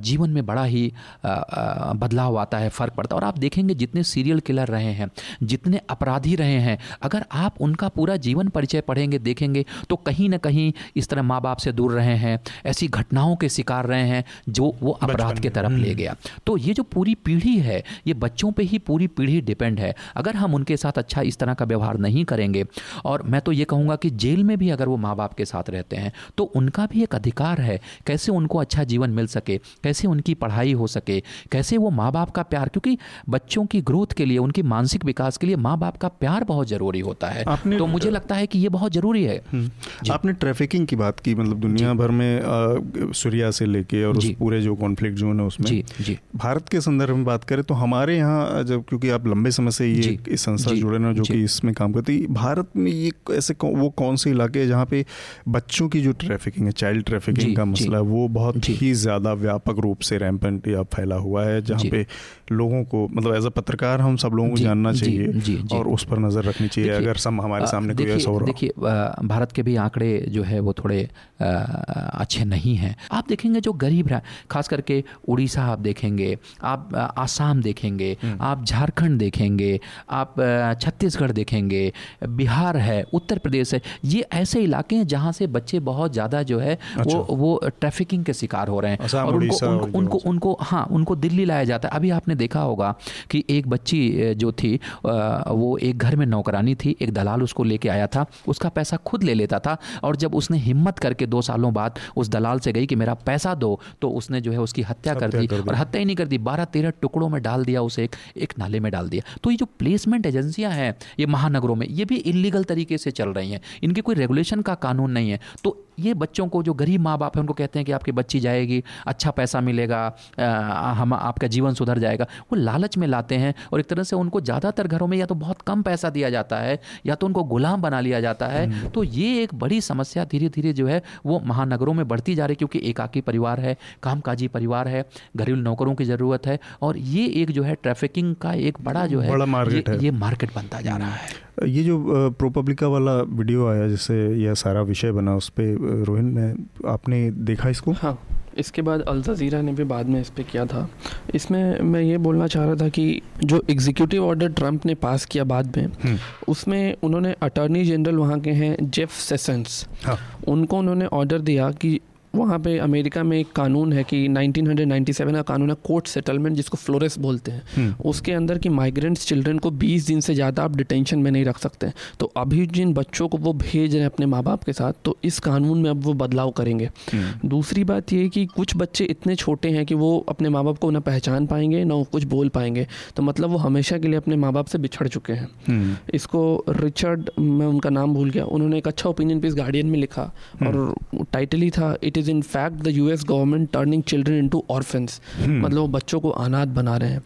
जीवन 0.01 0.31
में 0.31 0.45
बड़ा 0.47 0.65
ही 0.65 0.93
बदलाव 1.25 2.37
आता 2.39 2.59
है 2.59 2.69
फ़र्क 2.71 2.95
पड़ता 2.95 3.15
है। 3.15 3.21
और 3.21 3.27
आप 3.27 3.39
देखेंगे 3.39 3.75
जितने 3.75 4.03
सीरियल 4.05 4.41
किलर 4.41 4.69
रहे 4.69 4.93
हैं 4.93 5.11
जितने 5.43 5.81
अपराधी 5.91 6.35
रहे 6.37 6.59
हैं 6.61 6.79
अगर 7.03 7.25
आप 7.33 7.61
उनका 7.61 7.89
पूरा 7.97 8.16
जीवन 8.18 8.49
परिचय 8.49 8.80
पढ़ेंगे 8.82 9.18
देखेंगे 9.20 9.64
तो 9.90 9.97
कहीं 10.07 10.28
ना 10.28 10.36
कहीं 10.38 10.72
इस 10.97 11.09
तरह 11.09 11.22
माँ 11.22 11.40
बाप 11.40 11.59
से 11.59 11.72
दूर 11.72 11.92
रहे 11.92 12.16
हैं 12.16 12.38
ऐसी 12.66 12.88
घटनाओं 12.88 13.34
के 13.36 13.49
शिकार 13.49 13.86
रहे 13.86 14.09
हैं 14.09 14.24
जो 14.49 14.72
वो 14.80 14.90
अपराध 14.92 15.38
के 15.40 15.51
तरफ़ 15.51 15.72
ले 15.72 15.94
गया। 15.94 16.14
तो 16.47 16.57
ये 16.57 16.74
जो 16.74 16.82
पूरी 16.84 17.14
पीढ़ी 17.24 17.57
है 17.61 17.82
ये 18.07 18.14
बच्चों 18.16 18.51
पर 18.53 18.62
ही 18.62 18.78
पूरी 18.80 19.07
पीढ़ी 19.09 19.40
डिपेंड 19.42 19.80
है। 19.80 19.94
अगर 20.16 20.36
हम 20.36 20.55
उनके 20.55 20.76
साथ 20.76 20.99
अच्छा 20.99 21.22
इस 21.22 21.38
तरह 21.38 21.55
का 21.55 21.64
व्यवहार 21.64 21.99
नहीं 21.99 22.24
करेंगे 22.24 22.64
और 23.05 23.22
मैं 23.24 23.40
तो 23.40 23.53
ये 23.53 23.64
कहूँगा 23.64 23.97
कि 23.97 24.11
जेल 24.16 24.44
में 24.44 24.57
भी 24.59 24.70
अगर 24.70 24.88
वो 24.88 24.97
माँ 24.97 25.14
बाप 25.16 25.34
के 25.34 25.44
साथ 25.44 25.70
रहते 25.70 25.97
हैं 25.97 26.12
तो 26.36 26.44
उनका 26.57 26.86
भी 26.86 27.03
एक 27.03 27.14
अधिकार 27.14 27.61
है 27.61 27.80
कैसे 28.07 28.32
उनको 28.32 28.59
अच्छा 28.59 28.84
जीवन 28.84 29.11
मिल 29.11 29.26
सके 29.26 29.59
कैसे 29.84 30.09
उनकी 30.09 30.34
पढ़ाई 30.36 30.72
हो 30.72 30.86
सके 30.86 31.20
कैसे 31.53 31.76
वो 31.76 31.90
माँ 31.92 32.11
बाप 32.12 32.30
का 32.30 32.42
प्यार 32.44 32.68
क्योंकि 32.68 32.97
बच्चों 33.28 33.64
की 33.66 33.80
ग्रोथ 33.82 34.12
के 34.16 34.24
लिए 34.24 34.38
उनकी 34.38 34.62
मानसिक 34.64 35.05
विकास 35.05 35.36
के 35.36 35.47
लिए 35.47 35.57
माँ 35.59 35.76
बाप 35.78 35.97
का 35.97 36.09
प्यार 36.20 36.44
बहुत 36.44 36.68
ज़रूरी 36.68 37.01
होता 37.01 37.28
है। 37.28 37.44
आपने 37.49 37.78
तो 37.78 37.86
मुझे 37.87 38.11
लगता 38.11 38.34
है 38.34 38.47
कि 38.47 38.59
ये 38.59 38.68
बहुत 38.68 38.93
ज़रूरी 38.93 39.22
है। 39.24 39.37
हम्म। 39.53 40.12
आपने 40.12 40.32
ट्रैफिकिंग 40.34 40.87
की 40.87 40.97
बात 40.97 41.20
की 41.20 41.34
मतलब 41.34 41.61
दुनिया 41.61 41.93
भर 41.95 42.11
में 42.12 43.12
सूर्या 43.14 43.51
से 43.51 43.66
लेके 43.66 44.05
और 44.05 44.16
उस 44.16 44.30
पूरे 44.39 44.61
जो 44.62 44.74
कॉन्फ्लिक्ट 44.76 45.18
जोन 45.18 45.41
है 45.41 45.47
उसमें। 45.47 45.66
जी 45.66 45.84
जी। 46.01 46.18
भारत 46.37 46.68
के 46.68 46.80
संदर्भ 46.80 47.16
में 47.16 47.24
बात 47.24 47.45
करें 47.45 47.62
तो 47.64 47.74
हमारे 47.74 48.16
यहाँ 48.16 48.62
जब 48.64 48.84
क्योंकि 48.89 49.11
आप 49.11 49.26
लंबे 49.26 49.51
समय 49.51 49.70
से 49.70 49.87
ये 49.87 50.18
इस 50.28 50.41
संस्था 50.41 50.74
जुड़े 50.74 50.99
ना 50.99 51.12
जो 51.12 51.22
कि 51.22 51.43
इसमें 51.45 51.72
काम 51.74 51.93
करती 51.93 52.18
भारत 52.32 52.76
में 52.76 52.91
ये 52.93 53.11
ऐसे 53.34 53.55
वो 53.62 53.89
कौन 53.97 54.16
से 54.16 54.30
इलाके 54.30 54.59
हैं 54.59 54.68
जहाँ 54.68 54.87
पे 54.87 55.05
बच्चों 55.49 55.89
की 55.89 56.01
जो 56.01 56.12
ट्रैफिकिंग 56.20 56.66
है 56.66 56.72
चाइल्ड 56.74 57.05
ट्रैफिकिंग 57.05 57.57
का 57.57 57.64
मसला 57.64 57.97
है 57.97 58.03
वो 58.05 58.26
बहुत 58.30 58.68
ही 58.70 58.93
ज़्यादा 58.97 59.32
व्यापक 59.37 59.78
रूप 59.78 60.01
से 60.01 60.18
रैम्पेंट 60.18 60.68
या 60.68 60.82
फैला 60.95 61.16
हुआ 61.18 61.45
है 61.45 61.61
जहाँ 61.62 61.84
पे 61.91 62.07
लोगों 62.53 62.82
को 62.84 63.07
मतलब 63.09 63.34
एज 63.34 63.47
अ 63.47 63.49
पत्रकार 63.57 64.01
हम 64.01 64.16
सब 64.16 64.32
लोगों 64.32 64.51
को 64.51 64.57
जानना 64.57 64.93
चाहिए 64.93 65.62
और 65.72 65.89
उस 65.89 66.05
पर 66.05 66.18
नज़र 66.18 66.45
रखनी 66.45 66.68
चाहिए। 66.68 66.91
अगर 66.93 67.16
सब 67.16 67.41
हमारे 67.41 67.66
सामने 67.77 67.95
कोई 67.95 68.11
ऐसा 68.12 68.31
हो 68.31 68.39
रहा 68.39 68.47
देखिए 68.47 69.27
भारत 69.27 69.53
के 69.53 69.62
भी 69.62 69.77
आंकड़े 69.79 70.11
जो 70.31 70.43
है 70.45 70.61
वो 70.61 70.72
थोड़े 70.74 71.01
अच्छे 71.41 72.45
नहीं 72.47 72.74
हैं 72.77 72.95
आप 73.12 73.29
देखेंगे 73.29 73.61
जो 73.61 73.72
गरीब 73.77 74.09
रहा 74.09 74.20
खास 74.51 74.68
करके 74.68 75.03
उड़ीसा 75.29 75.62
आप 75.66 75.79
देखेंगे 75.81 76.37
आप 76.64 76.95
आसाम 77.18 77.62
देखेंगे 77.62 78.16
हम्म। 78.22 78.39
आप 78.43 78.64
झारखंड 78.64 79.18
देखेंगे 79.18 79.79
आप 80.12 80.35
छत्तीसगढ़ 80.81 81.33
देखेंगे 81.33 81.83
बिहार 82.31 82.77
है 82.79 83.03
उत्तर 83.14 83.39
प्रदेश 83.39 83.74
है 83.74 83.81
ये 84.07 84.24
ऐसे 84.35 84.61
इलाके 84.61 84.97
हैं 84.97 85.07
जहाँ 85.07 85.33
से 85.33 85.47
बच्चे 85.49 85.81
बहुत 85.83 86.12
ज़्यादा 86.12 86.43
जो 86.45 86.59
है 86.59 86.79
अच्छा। 86.97 87.18
वो 87.18 87.37
वो 87.37 87.61
ट्रैफिकिंग 87.70 88.24
के 88.24 88.33
शिकार 88.35 88.68
हो 88.68 88.81
रहे 88.81 88.93
हैं 88.93 89.22
और 89.22 89.35
उनको 89.35 89.57
उनको, 89.66 89.99
उनको 89.99 90.18
उनको 90.27 90.57
हाँ 90.62 90.85
उनको 90.93 91.16
दिल्ली 91.16 91.45
लाया 91.45 91.64
जाता 91.64 91.89
है 91.89 91.97
अभी 91.97 92.11
आपने 92.12 92.35
देखा 92.37 92.61
होगा 92.62 92.95
कि 93.31 93.45
एक 93.51 93.68
बच्ची 93.68 94.35
जो 94.37 94.53
थी 94.55 94.74
वो 95.05 95.77
एक 95.81 95.99
घर 95.99 96.16
में 96.16 96.27
नौकरानी 96.27 96.74
थी 96.77 96.97
एक 97.01 97.12
दलाल 97.14 97.43
उसको 97.43 97.56
लेके 97.65 97.89
आया 97.89 98.07
था 98.07 98.27
उसका 98.49 98.69
पैसा 98.69 98.97
खुद 98.97 99.23
ले 99.23 99.35
लेता 99.35 99.59
था 99.59 99.77
और 100.05 100.17
जब 100.17 100.35
उसने 100.35 100.59
हिम्मत 100.59 100.99
करके 100.99 101.27
दो 101.27 101.43
सालों 101.43 101.75
बाद 101.75 101.99
उस 102.17 102.29
दलाल 102.29 102.59
से 102.59 102.73
गई 102.73 102.87
कि 102.87 102.97
मेरा 102.97 103.15
पैसा 103.15 103.55
दो 103.55 103.81
तो 104.03 104.11
उसने 104.11 104.41
जो 104.41 104.53
है 104.53 104.59
उसकी 104.59 104.83
हत्या 104.83 105.15
कर 105.15 105.31
दी 105.31 105.47
और 105.47 105.75
हत्या 105.75 105.99
ही 105.99 106.05
नहीं 106.05 106.17
कर 106.17 106.27
दी 106.27 106.39
बारह 106.39 106.65
तेरह 106.65 106.91
टुकड़ों 106.91 107.29
में 107.29 107.43
डाल 107.43 107.65
दिया 107.65 107.83
उसे 107.83 108.05
एक 108.05 108.17
एक 108.37 108.53
नाले 108.59 108.81
में 108.81 108.93
डाल 108.93 109.09
दिया। 109.09 109.39
तो 109.45 109.51
ये 109.51 109.57
जो 109.57 109.67
प्लेसमेंट 109.67 110.27
एजेंसियाँ 110.27 110.73
हैं 110.73 110.97
ये 111.19 111.27
महानगरों 111.27 111.75
में 111.75 111.87
ये 111.87 112.05
भी 112.05 112.17
इलीगल 112.17 112.65
तरीके 112.65 112.99
से 112.99 113.11
चल 113.11 113.29
रही 113.29 113.53
हैं। 113.53 113.61
इनकी 113.83 114.01
कोई 114.01 114.15
रेगुलेशन 114.15 114.61
का 114.61 114.75
कानून 114.75 115.11
नहीं 115.11 115.31
है। 115.31 115.41
तो 115.65 115.86
ये 115.99 116.14
बच्चों 116.14 116.47
को 116.49 116.62
जो 116.62 116.74
गरीब 116.74 117.01
माँ 117.01 117.16
बाप 117.18 117.36
है 117.36 117.40
उनको 117.40 117.55
कहते 117.55 117.78
हैं 117.78 117.86
कि 117.86 117.92
आपकी 117.92 118.12
बच्ची 118.12 118.40
जाएगी 118.40 118.82
अच्छा 119.07 119.30
पैसा 119.30 119.61
मिलेगा 119.61 120.01
आ, 120.40 120.92
हम 120.92 121.14
आपका 121.14 121.47
जीवन 121.47 121.74
सुधर 121.74 121.99
जाएगा। 121.99 122.26
वो 122.42 122.57
लालच 122.57 122.97
में 122.99 123.07
लाते 123.07 123.34
हैं 123.36 123.55
और 123.72 123.80
एक 123.80 123.86
तरह 123.86 124.03
से 124.03 124.16
उनको 124.16 124.40
ज़्यादातर 124.40 124.86
घरों 124.86 125.07
में 125.07 125.16
या 125.18 125.26
तो 125.26 125.34
बहुत 125.36 125.62
कम 125.62 125.82
पैसा 125.82 126.11
दिया 126.11 126.30
जाता 126.30 126.59
है 126.59 126.78
या 127.07 127.14
तो 127.14 127.26
उनको 127.26 127.44
गुलाम 127.47 127.82
बना 127.82 128.01
लिया 128.01 128.20
जाता 128.20 128.47
है। 128.47 128.66
हम्म। 128.66 128.88
तो 128.90 129.05
ये 129.05 129.42
एक 129.42 129.55
बड़ी 129.55 129.80
समस्या 129.80 130.24
धीरे 130.24 130.49
धीरे 130.49 130.72
जो 130.72 130.86
है 130.86 131.03
वो 131.26 131.40
महानगरों 131.47 131.94
में 131.94 132.07
बढ़ती 132.09 132.34
जा 132.34 132.47
रही 132.47 132.57
क्योंकि 132.57 132.80
एकाकी 132.90 133.20
परिवार 133.22 133.61
है 133.61 133.76
कामकाजी 134.03 134.49
परिवार 134.49 134.88
है 134.88 135.05
घरेलू 135.36 135.61
नौकरों 135.62 135.94
की 135.94 136.05
ज़रूरत 136.05 136.47
है 136.47 136.59
और 136.82 136.99
ये 136.99 137.26
एक 137.42 137.51
जो 137.51 137.62
है 137.62 137.74
ट्रैफिकिंग 137.82 138.34
का 138.36 138.53
एक 138.53 138.78
बड़ा 138.82 139.07
जो 139.07 139.20
है 139.20 139.30
बड़ा 139.30 139.47
मार्केट 139.47 139.88
ये, 139.88 139.99
ये 139.99 140.11
मार्केट 140.12 140.55
बनता 140.55 140.80
जा 140.80 140.97
रहा 140.97 141.11
है। 141.11 141.45
ये 141.59 141.83
जो 141.83 142.31
प्रोपब्लिका 142.31 142.89
वाला 142.89 143.13
वीडियो 143.33 143.67
आया 143.67 143.87
जिससे 143.89 144.17
यह 144.37 144.55
सारा 144.57 144.83
विषय 144.85 145.13
बना 145.13 145.37
उस 145.37 145.49
पर 145.51 146.05
रोहिन 146.07 146.33
ने 146.39 146.53
आपने 146.89 147.31
देखा 147.31 147.69
इसको 147.69 147.93
हाँ 147.93 148.19
इसके 148.59 148.83
बाद 148.83 149.01
अल 149.03 149.21
जज़ीरा 149.23 149.61
ने 149.63 149.73
भी 149.73 149.85
बाद 149.85 150.07
में 150.07 150.21
इस 150.21 150.29
पर 150.31 150.43
किया 150.43 150.65
था 150.67 150.89
इसमें 151.35 151.81
मैं 151.83 152.01
ये 152.01 152.19
बोलना 152.19 152.47
चाह 152.47 152.65
रहा 152.65 152.75
था 152.75 152.89
कि 152.89 153.23
जो 153.45 153.63
एग्जीक्यूटिव 153.71 154.25
ऑर्डर 154.25 154.53
ट्रंप 154.53 154.87
ने 154.87 154.95
पास 154.97 155.25
किया 155.25 155.45
बाद 155.45 155.77
में 155.77 155.85
हम्म। 155.85 156.19
उसमें 156.49 156.97
उन्होंने 157.03 157.35
अटॉर्नी 157.43 157.85
जनरल 157.85 158.17
वहाँ 158.17 158.39
के 158.41 158.51
हैं 158.53 158.77
जेफ 158.83 159.11
सेसेंस 159.13 159.87
हाँ। 160.05 160.19
उनको 160.49 160.79
उन्होंने 160.79 161.07
ऑर्डर 161.13 161.41
दिया 161.41 161.71
कि 161.73 161.99
वहाँ 162.37 162.59
पे 162.59 162.76
अमेरिका 162.80 163.22
में 163.22 163.39
एक 163.39 163.53
कानून 163.53 163.93
है 163.93 164.05
कि 164.05 164.26
1997 164.28 165.32
का 165.32 165.43
कानून 165.45 165.70
है 165.70 165.76
कोर्ट 165.84 166.07
सेटलमेंट 166.07 166.57
जिसको 166.57 166.76
फ्लोरेस 166.76 167.18
बोलते 167.18 167.51
हैं 167.51 167.62
हम्म। 167.76 168.09
उसके 168.09 168.32
अंदर 168.32 168.59
कि 168.59 168.68
माइग्रेंट्स 168.70 169.26
चिल्ड्रन 169.26 169.59
को 169.59 169.70
20 169.78 170.07
दिन 170.07 170.20
से 170.20 170.34
ज़्यादा 170.34 170.64
आप 170.64 170.76
डिटेंशन 170.76 171.18
में 171.18 171.30
नहीं 171.30 171.45
रख 171.45 171.59
सकते 171.59 171.93
तो 172.20 172.30
अभी 172.37 172.66
जिन 172.68 172.93
बच्चों 172.95 173.28
को 173.28 173.39
वो 173.39 173.53
भेज 173.55 173.93
रहे 173.93 174.01
हैं 174.01 174.11
अपने 174.11 174.26
माँ 174.26 174.43
बाप 174.43 174.64
के 174.64 174.72
साथ 174.72 174.93
तो 175.05 175.16
इस 175.24 175.39
कानून 175.41 175.82
में 175.82 175.91
अब 175.91 176.03
वो 176.05 176.14
बदलाव 176.16 176.51
करेंगे 176.53 176.91
हम्म। 177.12 177.49
दूसरी 177.49 177.84
बात 177.84 178.12
ये 178.12 178.28
कि 178.28 178.45
कुछ 178.49 178.76
बच्चे 178.76 179.05
इतने 179.07 179.37
छोटे 179.37 179.70
हैं 179.70 179.84
कि 179.87 179.95
वो 179.97 180.18
अपने 180.28 180.49
माँ 180.49 180.64
बाप 180.64 180.78
को 180.78 180.91
ना 180.91 181.01
पहचान 181.03 181.47
पाएँगे 181.47 181.84
ना 181.84 182.03
कुछ 182.12 182.24
बोल 182.26 182.49
पाएँगे 182.51 182.87
तो 183.16 183.22
मतलब 183.22 183.51
वो 183.51 183.59
हमेशा 183.59 183.99
के 183.99 184.09
लिए 184.09 184.16
अपने 184.16 184.37
माँ 184.37 184.53
बाप 184.53 184.66
से 184.66 184.78
बिछड़ 184.78 185.09
चुके 185.09 185.32
हैं 185.32 185.49
हम्म। 185.68 185.97
इसको 186.14 186.43
रिचर्ड 186.70 187.30
मैं 187.41 187.66
उनका 187.66 187.91
नाम 187.91 188.14
भूल 188.14 188.30
गया 188.30 188.45
उन्होंने 188.47 188.78
एक 188.78 188.89
अच्छा 188.89 189.09
ओपिनियन 189.09 189.41
पीस 189.41 189.55
गार्डियन 189.55 189.87
में 189.87 189.99
लिखा 189.99 190.22
और 190.62 190.95
टाइटल 191.32 191.61
ही 191.61 191.70
था 191.70 191.95
it 192.03 192.18
is 192.18 192.26
in 192.29 192.43
fact 192.43 192.83
the 192.83 192.89
U 192.89 193.09
S 193.11 193.24
government 193.29 193.70
turning 193.72 194.03
children 194.03 194.39
into 194.39 194.64
orphans 194.70 195.20
मतलब 195.41 195.79
वो 195.79 195.87
बच्चों 195.89 196.20
को 196.20 196.31
अनाथ 196.31 196.66
बना 196.66 196.97
रहे 196.97 197.11
हैं। 197.11 197.22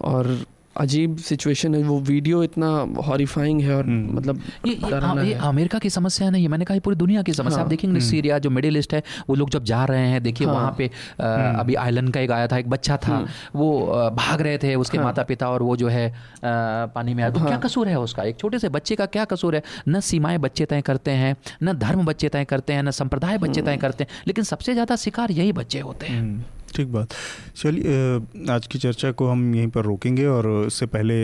और 0.00 0.26
अजीब 0.78 1.16
सिचुएशन 1.18 1.74
है 1.74 1.82
वो 1.82 1.98
वीडियो 2.00 2.42
इतना 2.42 2.68
हॉरिफाइंग 3.06 3.60
है 3.60 3.76
और 3.76 3.84
हम्म। 3.84 4.16
मतलब 4.16 4.40
ये, 4.66 4.72
ये, 4.74 5.26
ये 5.26 5.34
अमेरिका 5.46 5.78
की 5.78 5.90
समस्या 5.90 6.28
नहीं 6.30 6.42
है 6.42 6.48
मैंने 6.48 6.64
कहा 6.64 6.74
ये 6.74 6.80
पूरी 6.80 6.96
दुनिया 6.96 7.22
की 7.22 7.32
समस्या 7.32 7.56
हाँ, 7.56 7.64
आप 7.64 7.70
देखेंगे 7.70 8.00
सीरिया 8.00 8.34
हम्म। 8.34 8.42
जो 8.42 8.50
मिडिल 8.50 8.76
ईस्ट 8.76 8.94
है 8.94 9.02
वो 9.28 9.34
लोग 9.34 9.50
जब 9.50 9.64
जा 9.64 9.84
रहे 9.84 10.06
हैं 10.08 10.22
देखिए 10.22 10.46
हाँ, 10.46 10.54
वहाँ 10.54 10.74
पे 10.78 10.90
आ, 11.20 11.26
हम्म। 11.26 11.60
अभी 11.60 11.74
आइलैंड 11.76 12.12
का 12.14 12.20
एक 12.20 12.30
आया 12.30 12.46
था 12.46 12.58
एक 12.58 12.70
बच्चा 12.70 12.96
था। 12.96 13.18
वो 13.54 14.10
भाग 14.16 14.40
रहे 14.42 14.58
थे 14.58 14.74
उसके 14.76 14.98
हाँ, 14.98 15.04
माता 15.04 15.22
पिता 15.22 15.50
और 15.50 15.62
वो 15.62 15.76
जो 15.76 15.88
है 15.88 16.08
आ, 16.08 16.14
पानी 16.42 17.14
में 17.14 17.22
आया। 17.22 17.32
तो 17.32 17.40
हाँ, 17.40 17.48
क्या 17.48 17.58
कसूर 17.58 17.88
है 17.88 17.98
उसका? 18.00 18.22
एक 18.24 18.38
छोटे 18.38 18.58
से 18.58 18.68
बच्चे 18.68 18.96
का 18.96 19.06
क्या 19.08 19.24
कसूर 19.24 19.56
है? 19.56 19.62
न 19.88 20.00
सीमाएँ 20.00 20.38
बच्चे 20.38 20.64
तय 20.66 20.80
करते 20.82 21.10
हैं 21.12 21.34
न 21.62 21.72
धर्म 21.78 22.04
बच्चे 22.04 22.28
तय 22.28 22.44
करते 22.44 22.72
हैं 22.72 22.82
न 22.82 22.90
संप्रदाय 22.92 23.38
बच्चे 23.38 23.62
तय 23.62 23.76
करते 23.76 24.04
हैं 24.04 24.22
लेकिन 24.26 24.44
सबसे 24.44 24.72
ज़्यादा 24.72 24.96
शिकार 24.98 25.30
यही 25.32 25.52
बच्चे 25.52 25.80
होते 25.80 26.06
हैं। 26.06 26.57
ठीक 26.78 26.88
बात। 26.88 27.14
चलिए 27.56 28.50
आज 28.50 28.66
की 28.66 28.78
चर्चा 28.78 29.10
को 29.12 29.28
हम 29.28 29.54
यहीं 29.54 29.68
पर 29.68 29.84
रोकेंगे 29.84 30.26
और 30.26 30.46
इससे 30.66 30.86
पहले 30.86 31.16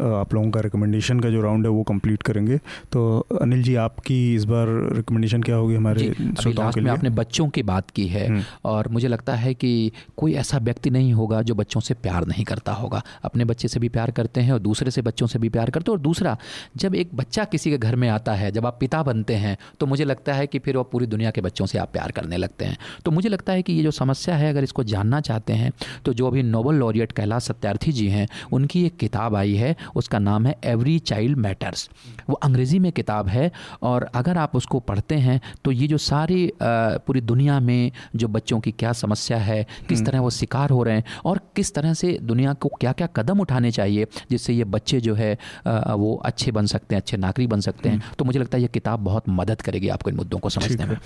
आप 0.00 0.34
लोगों 0.34 0.50
का 0.50 0.60
रिकमेंडेशन 0.60 1.20
का 1.20 1.30
जो 1.30 1.40
राउंड 1.42 1.66
है 1.66 1.70
वो 1.70 1.82
कंप्लीट 1.82 2.22
करेंगे। 2.22 2.56
तो 2.92 3.18
अनिल 3.40 3.62
जी 3.62 3.74
आपकी 3.76 4.34
इस 4.34 4.44
बार 4.44 4.68
रिकमेंडेशन 4.96 5.42
क्या 5.42 5.56
होगी 5.56 5.74
हमारे 5.74 6.12
श्रोताओं 6.40 6.72
के 6.72 6.80
लिए? 6.80 6.90
आपने 6.90 7.10
बच्चों 7.12 7.48
की 7.48 7.62
बात 7.62 7.90
की 7.90 8.06
है 8.06 8.26
हम्म। 8.28 8.42
और 8.64 8.88
मुझे 8.88 9.08
लगता 9.08 9.34
है 9.34 9.54
कि 9.54 9.92
कोई 10.16 10.34
ऐसा 10.34 10.58
व्यक्ति 10.58 10.90
नहीं 10.90 11.12
होगा 11.12 11.42
जो 11.42 11.54
बच्चों 11.54 11.80
से 11.80 11.94
प्यार 11.96 12.26
नहीं 12.26 12.44
करता 12.44 12.72
होगा। 12.72 13.02
अपने 13.24 13.44
बच्चे 13.44 13.68
से 13.68 13.80
भी 13.80 13.88
प्यार 13.88 14.10
करते 14.10 14.40
हैं 14.40 14.52
और 14.52 14.58
दूसरे 14.60 14.90
से 14.90 15.02
बच्चों 15.02 15.26
से 15.26 15.38
भी 15.38 15.48
प्यार 15.48 15.70
करते 15.70 15.90
हैं। 15.90 15.96
और 15.96 16.02
दूसरा 16.02 16.36
जब 16.76 16.94
एक 16.94 17.14
बच्चा 17.14 17.44
किसी 17.46 17.70
के 17.70 17.78
घर 17.78 17.96
में 17.96 18.08
आता 18.08 18.34
है 18.34 18.50
जब 18.52 18.66
आप 18.66 18.76
पिता 18.80 19.02
बनते 19.02 19.34
हैं 19.36 19.56
तो 19.80 19.86
मुझे 19.86 20.04
लगता 20.04 20.34
है 20.34 20.46
कि 20.46 20.58
फिर 20.58 20.76
वो 20.76 20.82
पूरी 20.84 21.06
दुनिया 21.06 21.30
के 21.30 21.40
बच्चों 21.40 21.66
से 21.66 21.78
आप 21.78 21.92
प्यार 21.92 22.10
करने 22.10 22.36
लगते 22.36 22.64
हैं। 22.64 22.78
तो 23.04 23.10
मुझे 23.10 23.28
लगता 23.28 23.52
है 23.52 23.62
कि 23.62 23.72
ये 23.72 23.82
जो 23.82 23.90
समस्या 23.92 24.36
है 24.36 24.50
अगर 24.50 24.64
इसको 24.64 24.84
जानना 24.84 25.20
चाहते 25.20 25.52
हैं 25.52 25.72
तो 26.04 26.12
जो 26.12 26.26
अभी 26.26 26.42
नोबल 26.42 26.74
लॉरियट 26.74 27.12
कैलाश 27.12 27.42
सत्यार्थी 27.44 27.92
जी 27.92 28.06
हैं 28.08 28.26
उनकी 28.52 28.84
एक 28.86 28.96
किताब 28.96 29.34
आई 29.36 29.54
है 29.54 29.74
उसका 29.94 30.18
नाम 30.18 30.46
है 30.46 30.56
एवरी 30.64 30.98
चाइल्ड 31.04 31.38
मैटर्स 31.38 31.88
वो 32.30 32.34
अंग्रेज़ी 32.42 32.78
में 32.78 32.90
किताब 32.92 33.28
है 33.28 33.50
और 33.82 34.08
अगर 34.14 34.38
आप 34.38 34.56
उसको 34.56 34.80
पढ़ते 34.82 35.14
हैं 35.18 35.40
तो 35.64 35.72
ये 35.72 35.86
जो 35.86 35.98
सारी 35.98 36.50
पूरी 36.62 37.20
दुनिया 37.22 37.58
में 37.60 37.90
जो 38.16 38.28
बच्चों 38.28 38.60
की 38.60 38.72
क्या 38.72 38.92
समस्या 38.94 39.38
है 39.38 39.62
किस 39.88 39.98
हम्म। 39.98 40.06
तरह 40.06 40.20
वो 40.20 40.30
शिकार 40.30 40.70
हो 40.70 40.82
रहे 40.82 40.94
हैं 40.94 41.04
और 41.24 41.40
किस 41.56 41.74
तरह 41.74 41.94
से 41.94 42.16
दुनिया 42.22 42.52
को 42.54 42.68
क्या 42.80 42.92
क्या 42.92 43.06
कदम 43.16 43.40
उठाने 43.40 43.70
चाहिए 43.70 44.06
जिससे 44.30 44.52
ये 44.52 44.64
बच्चे 44.66 45.00
जो 45.00 45.14
है 45.14 45.32
वो 45.66 46.14
अच्छे 46.24 46.52
बन 46.52 46.66
सकते 46.66 46.94
हैं 46.94 47.02
अच्छे 47.02 47.16
नागरिक 47.16 47.48
बन 47.48 47.60
सकते 47.60 47.88
हैं 47.88 47.96
हम्म। 47.96 48.14
तो 48.18 48.24
मुझे 48.24 48.38
लगता 48.38 48.56
है 48.56 48.62
ये 48.62 48.68
किताब 48.68 49.00
बहुत 49.00 49.28
मदद 49.30 49.62
करेगी 49.62 49.88
आपको 49.88 50.10
इन 50.10 50.16
मुद्दों 50.16 50.38
को 50.38 50.48
समझने 50.48 50.86
में। 50.86 50.96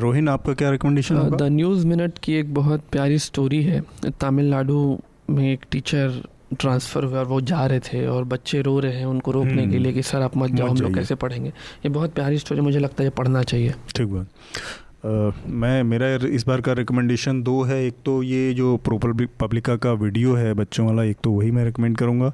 रोहिन 0.00 0.28
आपका 0.28 0.54
क्या 0.54 0.70
रिकमेंडेशन 0.70 1.30
द 1.30 1.48
न्यूज़ 1.52 1.86
मिनट 1.86 2.18
की 2.18 2.34
एक 2.34 2.52
बहुत 2.54 2.84
प्यारी 2.92 3.18
स्टोरी 3.20 3.62
है। 3.62 3.82
तमिलनाडु 4.20 4.98
में 5.30 5.52
एक 5.52 5.64
टीचर 5.70 6.22
ट्रांसफ़र 6.60 7.04
हुआ 7.04 7.18
और 7.18 7.26
वो 7.26 7.40
जा 7.40 7.64
रहे 7.66 7.80
थे 7.80 8.06
और 8.06 8.24
बच्चे 8.24 8.60
रो 8.62 8.78
रहे 8.80 8.96
हैं 8.96 9.06
उनको 9.06 9.30
रोकने 9.30 9.62
के 9.62 9.70
लिए 9.70 9.78
हम्म। 9.78 9.92
कि 9.92 10.02
सर 10.02 10.22
आप 10.22 10.36
मत 10.36 10.50
जाओ 10.50 10.68
हम 10.68 10.76
लोग 10.76 10.94
कैसे 10.94 11.14
पढ़ेंगे? 11.14 11.48
ये 11.48 11.88
बहुत 11.88 12.14
प्यारी 12.14 12.38
स्टोरी 12.38 12.60
मुझे 12.60 12.78
लगता 12.78 13.02
है 13.02 13.06
ये 13.06 13.14
पढ़ना 13.18 13.42
चाहिए। 13.42 13.74
ठीक 13.96 14.08
बात। 14.08 15.34
मैं 15.46 15.82
मेरा 15.82 16.08
इस 16.26 16.46
बार 16.46 16.60
का 16.60 16.72
रिकमेंडेशन 16.72 17.42
दो 17.42 17.62
है। 17.62 17.84
एक 17.86 17.94
तो 18.04 18.22
ये 18.22 18.52
जो 18.54 18.76
प्रोपर 18.76 19.26
पब्लिका 19.40 19.76
का 19.76 19.92
वीडियो 19.92 20.34
है 20.34 20.52
बच्चों 20.54 20.86
वाला 20.86 21.04
एक 21.04 21.16
तो 21.24 21.30
वही 21.30 21.50
मैं 21.50 21.64
रिकमेंड 21.64 21.96
करूँगा। 21.96 22.32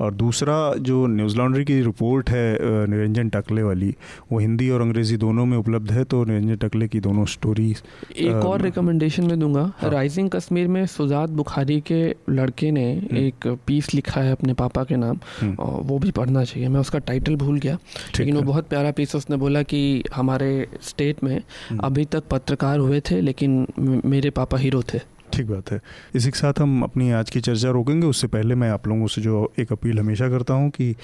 और 0.00 0.14
दूसरा 0.14 0.56
जो 0.80 1.06
न्यूज़ 1.08 1.36
लॉन्ड्री 1.36 1.64
की 1.64 1.80
रिपोर्ट 1.82 2.30
है 2.30 2.86
निरंजन 2.88 3.28
टकले 3.28 3.62
वाली 3.62 3.94
वो 4.32 4.38
हिंदी 4.38 4.68
और 4.70 4.80
अंग्रेज़ी 4.80 5.16
दोनों 5.16 5.46
में 5.46 5.56
उपलब्ध 5.58 5.90
है 5.90 6.04
तो 6.04 6.24
निरंजन 6.24 6.56
टकले 6.58 6.88
की 6.88 7.00
दोनों 7.00 7.24
स्टोरी 7.28 7.70
एक 8.18 8.44
और 8.44 8.62
रिकमेंडेशन 8.62 9.24
में 9.24 9.38
दूँगा 9.40 9.62
हाँ। 9.78 9.90
राइजिंग 9.90 10.30
कश्मीर 10.30 10.68
में 10.68 10.84
सुजात 10.88 11.30
बुखारी 11.32 11.80
के 11.82 12.02
लड़के 12.30 12.70
ने 12.70 12.92
हम्म। 12.92 13.16
एक 13.18 13.46
पीस 13.66 13.94
लिखा 13.94 14.20
है 14.20 14.32
अपने 14.32 14.54
पापा 14.54 14.84
के 14.84 14.96
नाम 14.96 15.18
हम्म। 15.40 15.54
और 15.56 15.82
वो 15.82 15.98
भी 15.98 16.10
पढ़ना 16.12 16.44
चाहिए 16.44 16.68
मैं 16.68 16.80
उसका 16.80 16.98
टाइटल 17.00 17.36
भूल 17.36 17.58
गया 17.58 17.78
लेकिन 18.18 18.36
वो 18.36 18.42
बहुत 18.42 18.68
प्यारा 18.68 18.90
पीस 18.92 19.16
उसने 19.16 19.36
बोला 19.36 19.62
कि 19.64 19.82
हमारे 20.14 20.66
स्टेट 20.82 21.22
में 21.24 21.36
हम्म। 21.36 21.80
अभी 21.80 22.04
तक 22.06 22.28
पत्रकार 22.30 22.78
हुए 22.78 23.00
थे 23.00 23.20
लेकिन 23.20 23.66
मेरे 24.04 24.30
पापा 24.32 24.58
हीरो 24.58 24.82
थे 24.84 25.00
ठीक 25.32 25.46
बात 25.46 25.70
है। 25.72 25.80
इसी 26.14 26.30
के 26.30 26.38
साथ 26.38 26.60
हम 26.60 26.82
अपनी 26.82 27.10
आज 27.12 27.30
की 27.30 27.40
चर्चा 27.40 27.70
रोकेंगे। 27.70 28.06
उससे 28.06 28.26
पहले 28.26 28.54
मैं 28.54 28.70
आप 28.70 28.86
लोगों 28.88 29.06
से 29.06 29.22
जो 29.22 29.52
एक 29.58 29.72
अपील 29.72 29.98
हमेशा 29.98 30.28
करता 30.28 30.54
हूँ 30.54 30.70
कि 30.70 30.94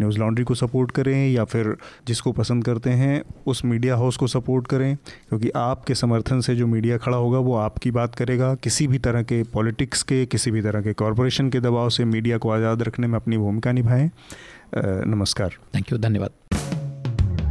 न्यूज़ 0.00 0.18
लॉन्ड्री 0.18 0.44
को 0.44 0.54
सपोर्ट 0.54 0.90
करें 0.90 1.30
या 1.30 1.44
फिर 1.44 1.76
जिसको 2.06 2.32
पसंद 2.32 2.64
करते 2.64 2.90
हैं 2.90 3.22
उस 3.46 3.64
मीडिया 3.64 3.96
हाउस 3.96 4.16
को 4.16 4.26
सपोर्ट 4.26 4.66
करें 4.66 4.96
क्योंकि 4.96 5.50
आपके 5.56 5.94
समर्थन 5.94 6.40
से 6.40 6.54
जो 6.56 6.66
मीडिया 6.66 6.96
खड़ा 6.96 7.16
होगा 7.16 7.38
वो 7.38 7.54
आपकी 7.56 7.90
बात 7.90 8.14
करेगा। 8.14 8.54
किसी 8.54 8.86
भी 8.86 8.98
तरह 8.98 9.22
के 9.22 9.42
पॉलिटिक्स 9.52 10.02
के 10.02 10.24
किसी 10.26 10.50
भी 10.50 10.62
तरह 10.62 10.82
के 10.82 10.92
कॉरपोरेशन 10.92 11.48
के 11.50 11.60
दबाव 11.60 11.88
से 11.88 12.04
मीडिया 12.04 12.38
को 12.38 12.50
आज़ाद 12.50 12.82
रखने 12.82 13.06
में 13.06 13.18
अपनी 13.18 13.38
भूमिका 13.38 13.72
निभाएँ। 13.72 14.10
नमस्कार। 14.76 15.58
थैंक 15.74 15.92
यू 15.92 15.98
धन्यवाद। 15.98 16.30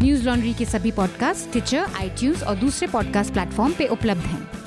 न्यूज़ 0.04 0.26
लॉन्ड्री 0.26 0.54
के 0.54 0.66
सभी 0.66 0.92
पॉडकास्ट 0.92 1.52
ट्विटर 1.52 1.86
आई 1.96 2.32
और 2.48 2.56
दूसरे 2.56 2.88
पॉडकास्ट 2.88 3.34
प्लेटफॉर्म 3.34 3.74
पे 3.74 3.88
उपलब्ध 3.88 4.22
हैं। 4.22 4.67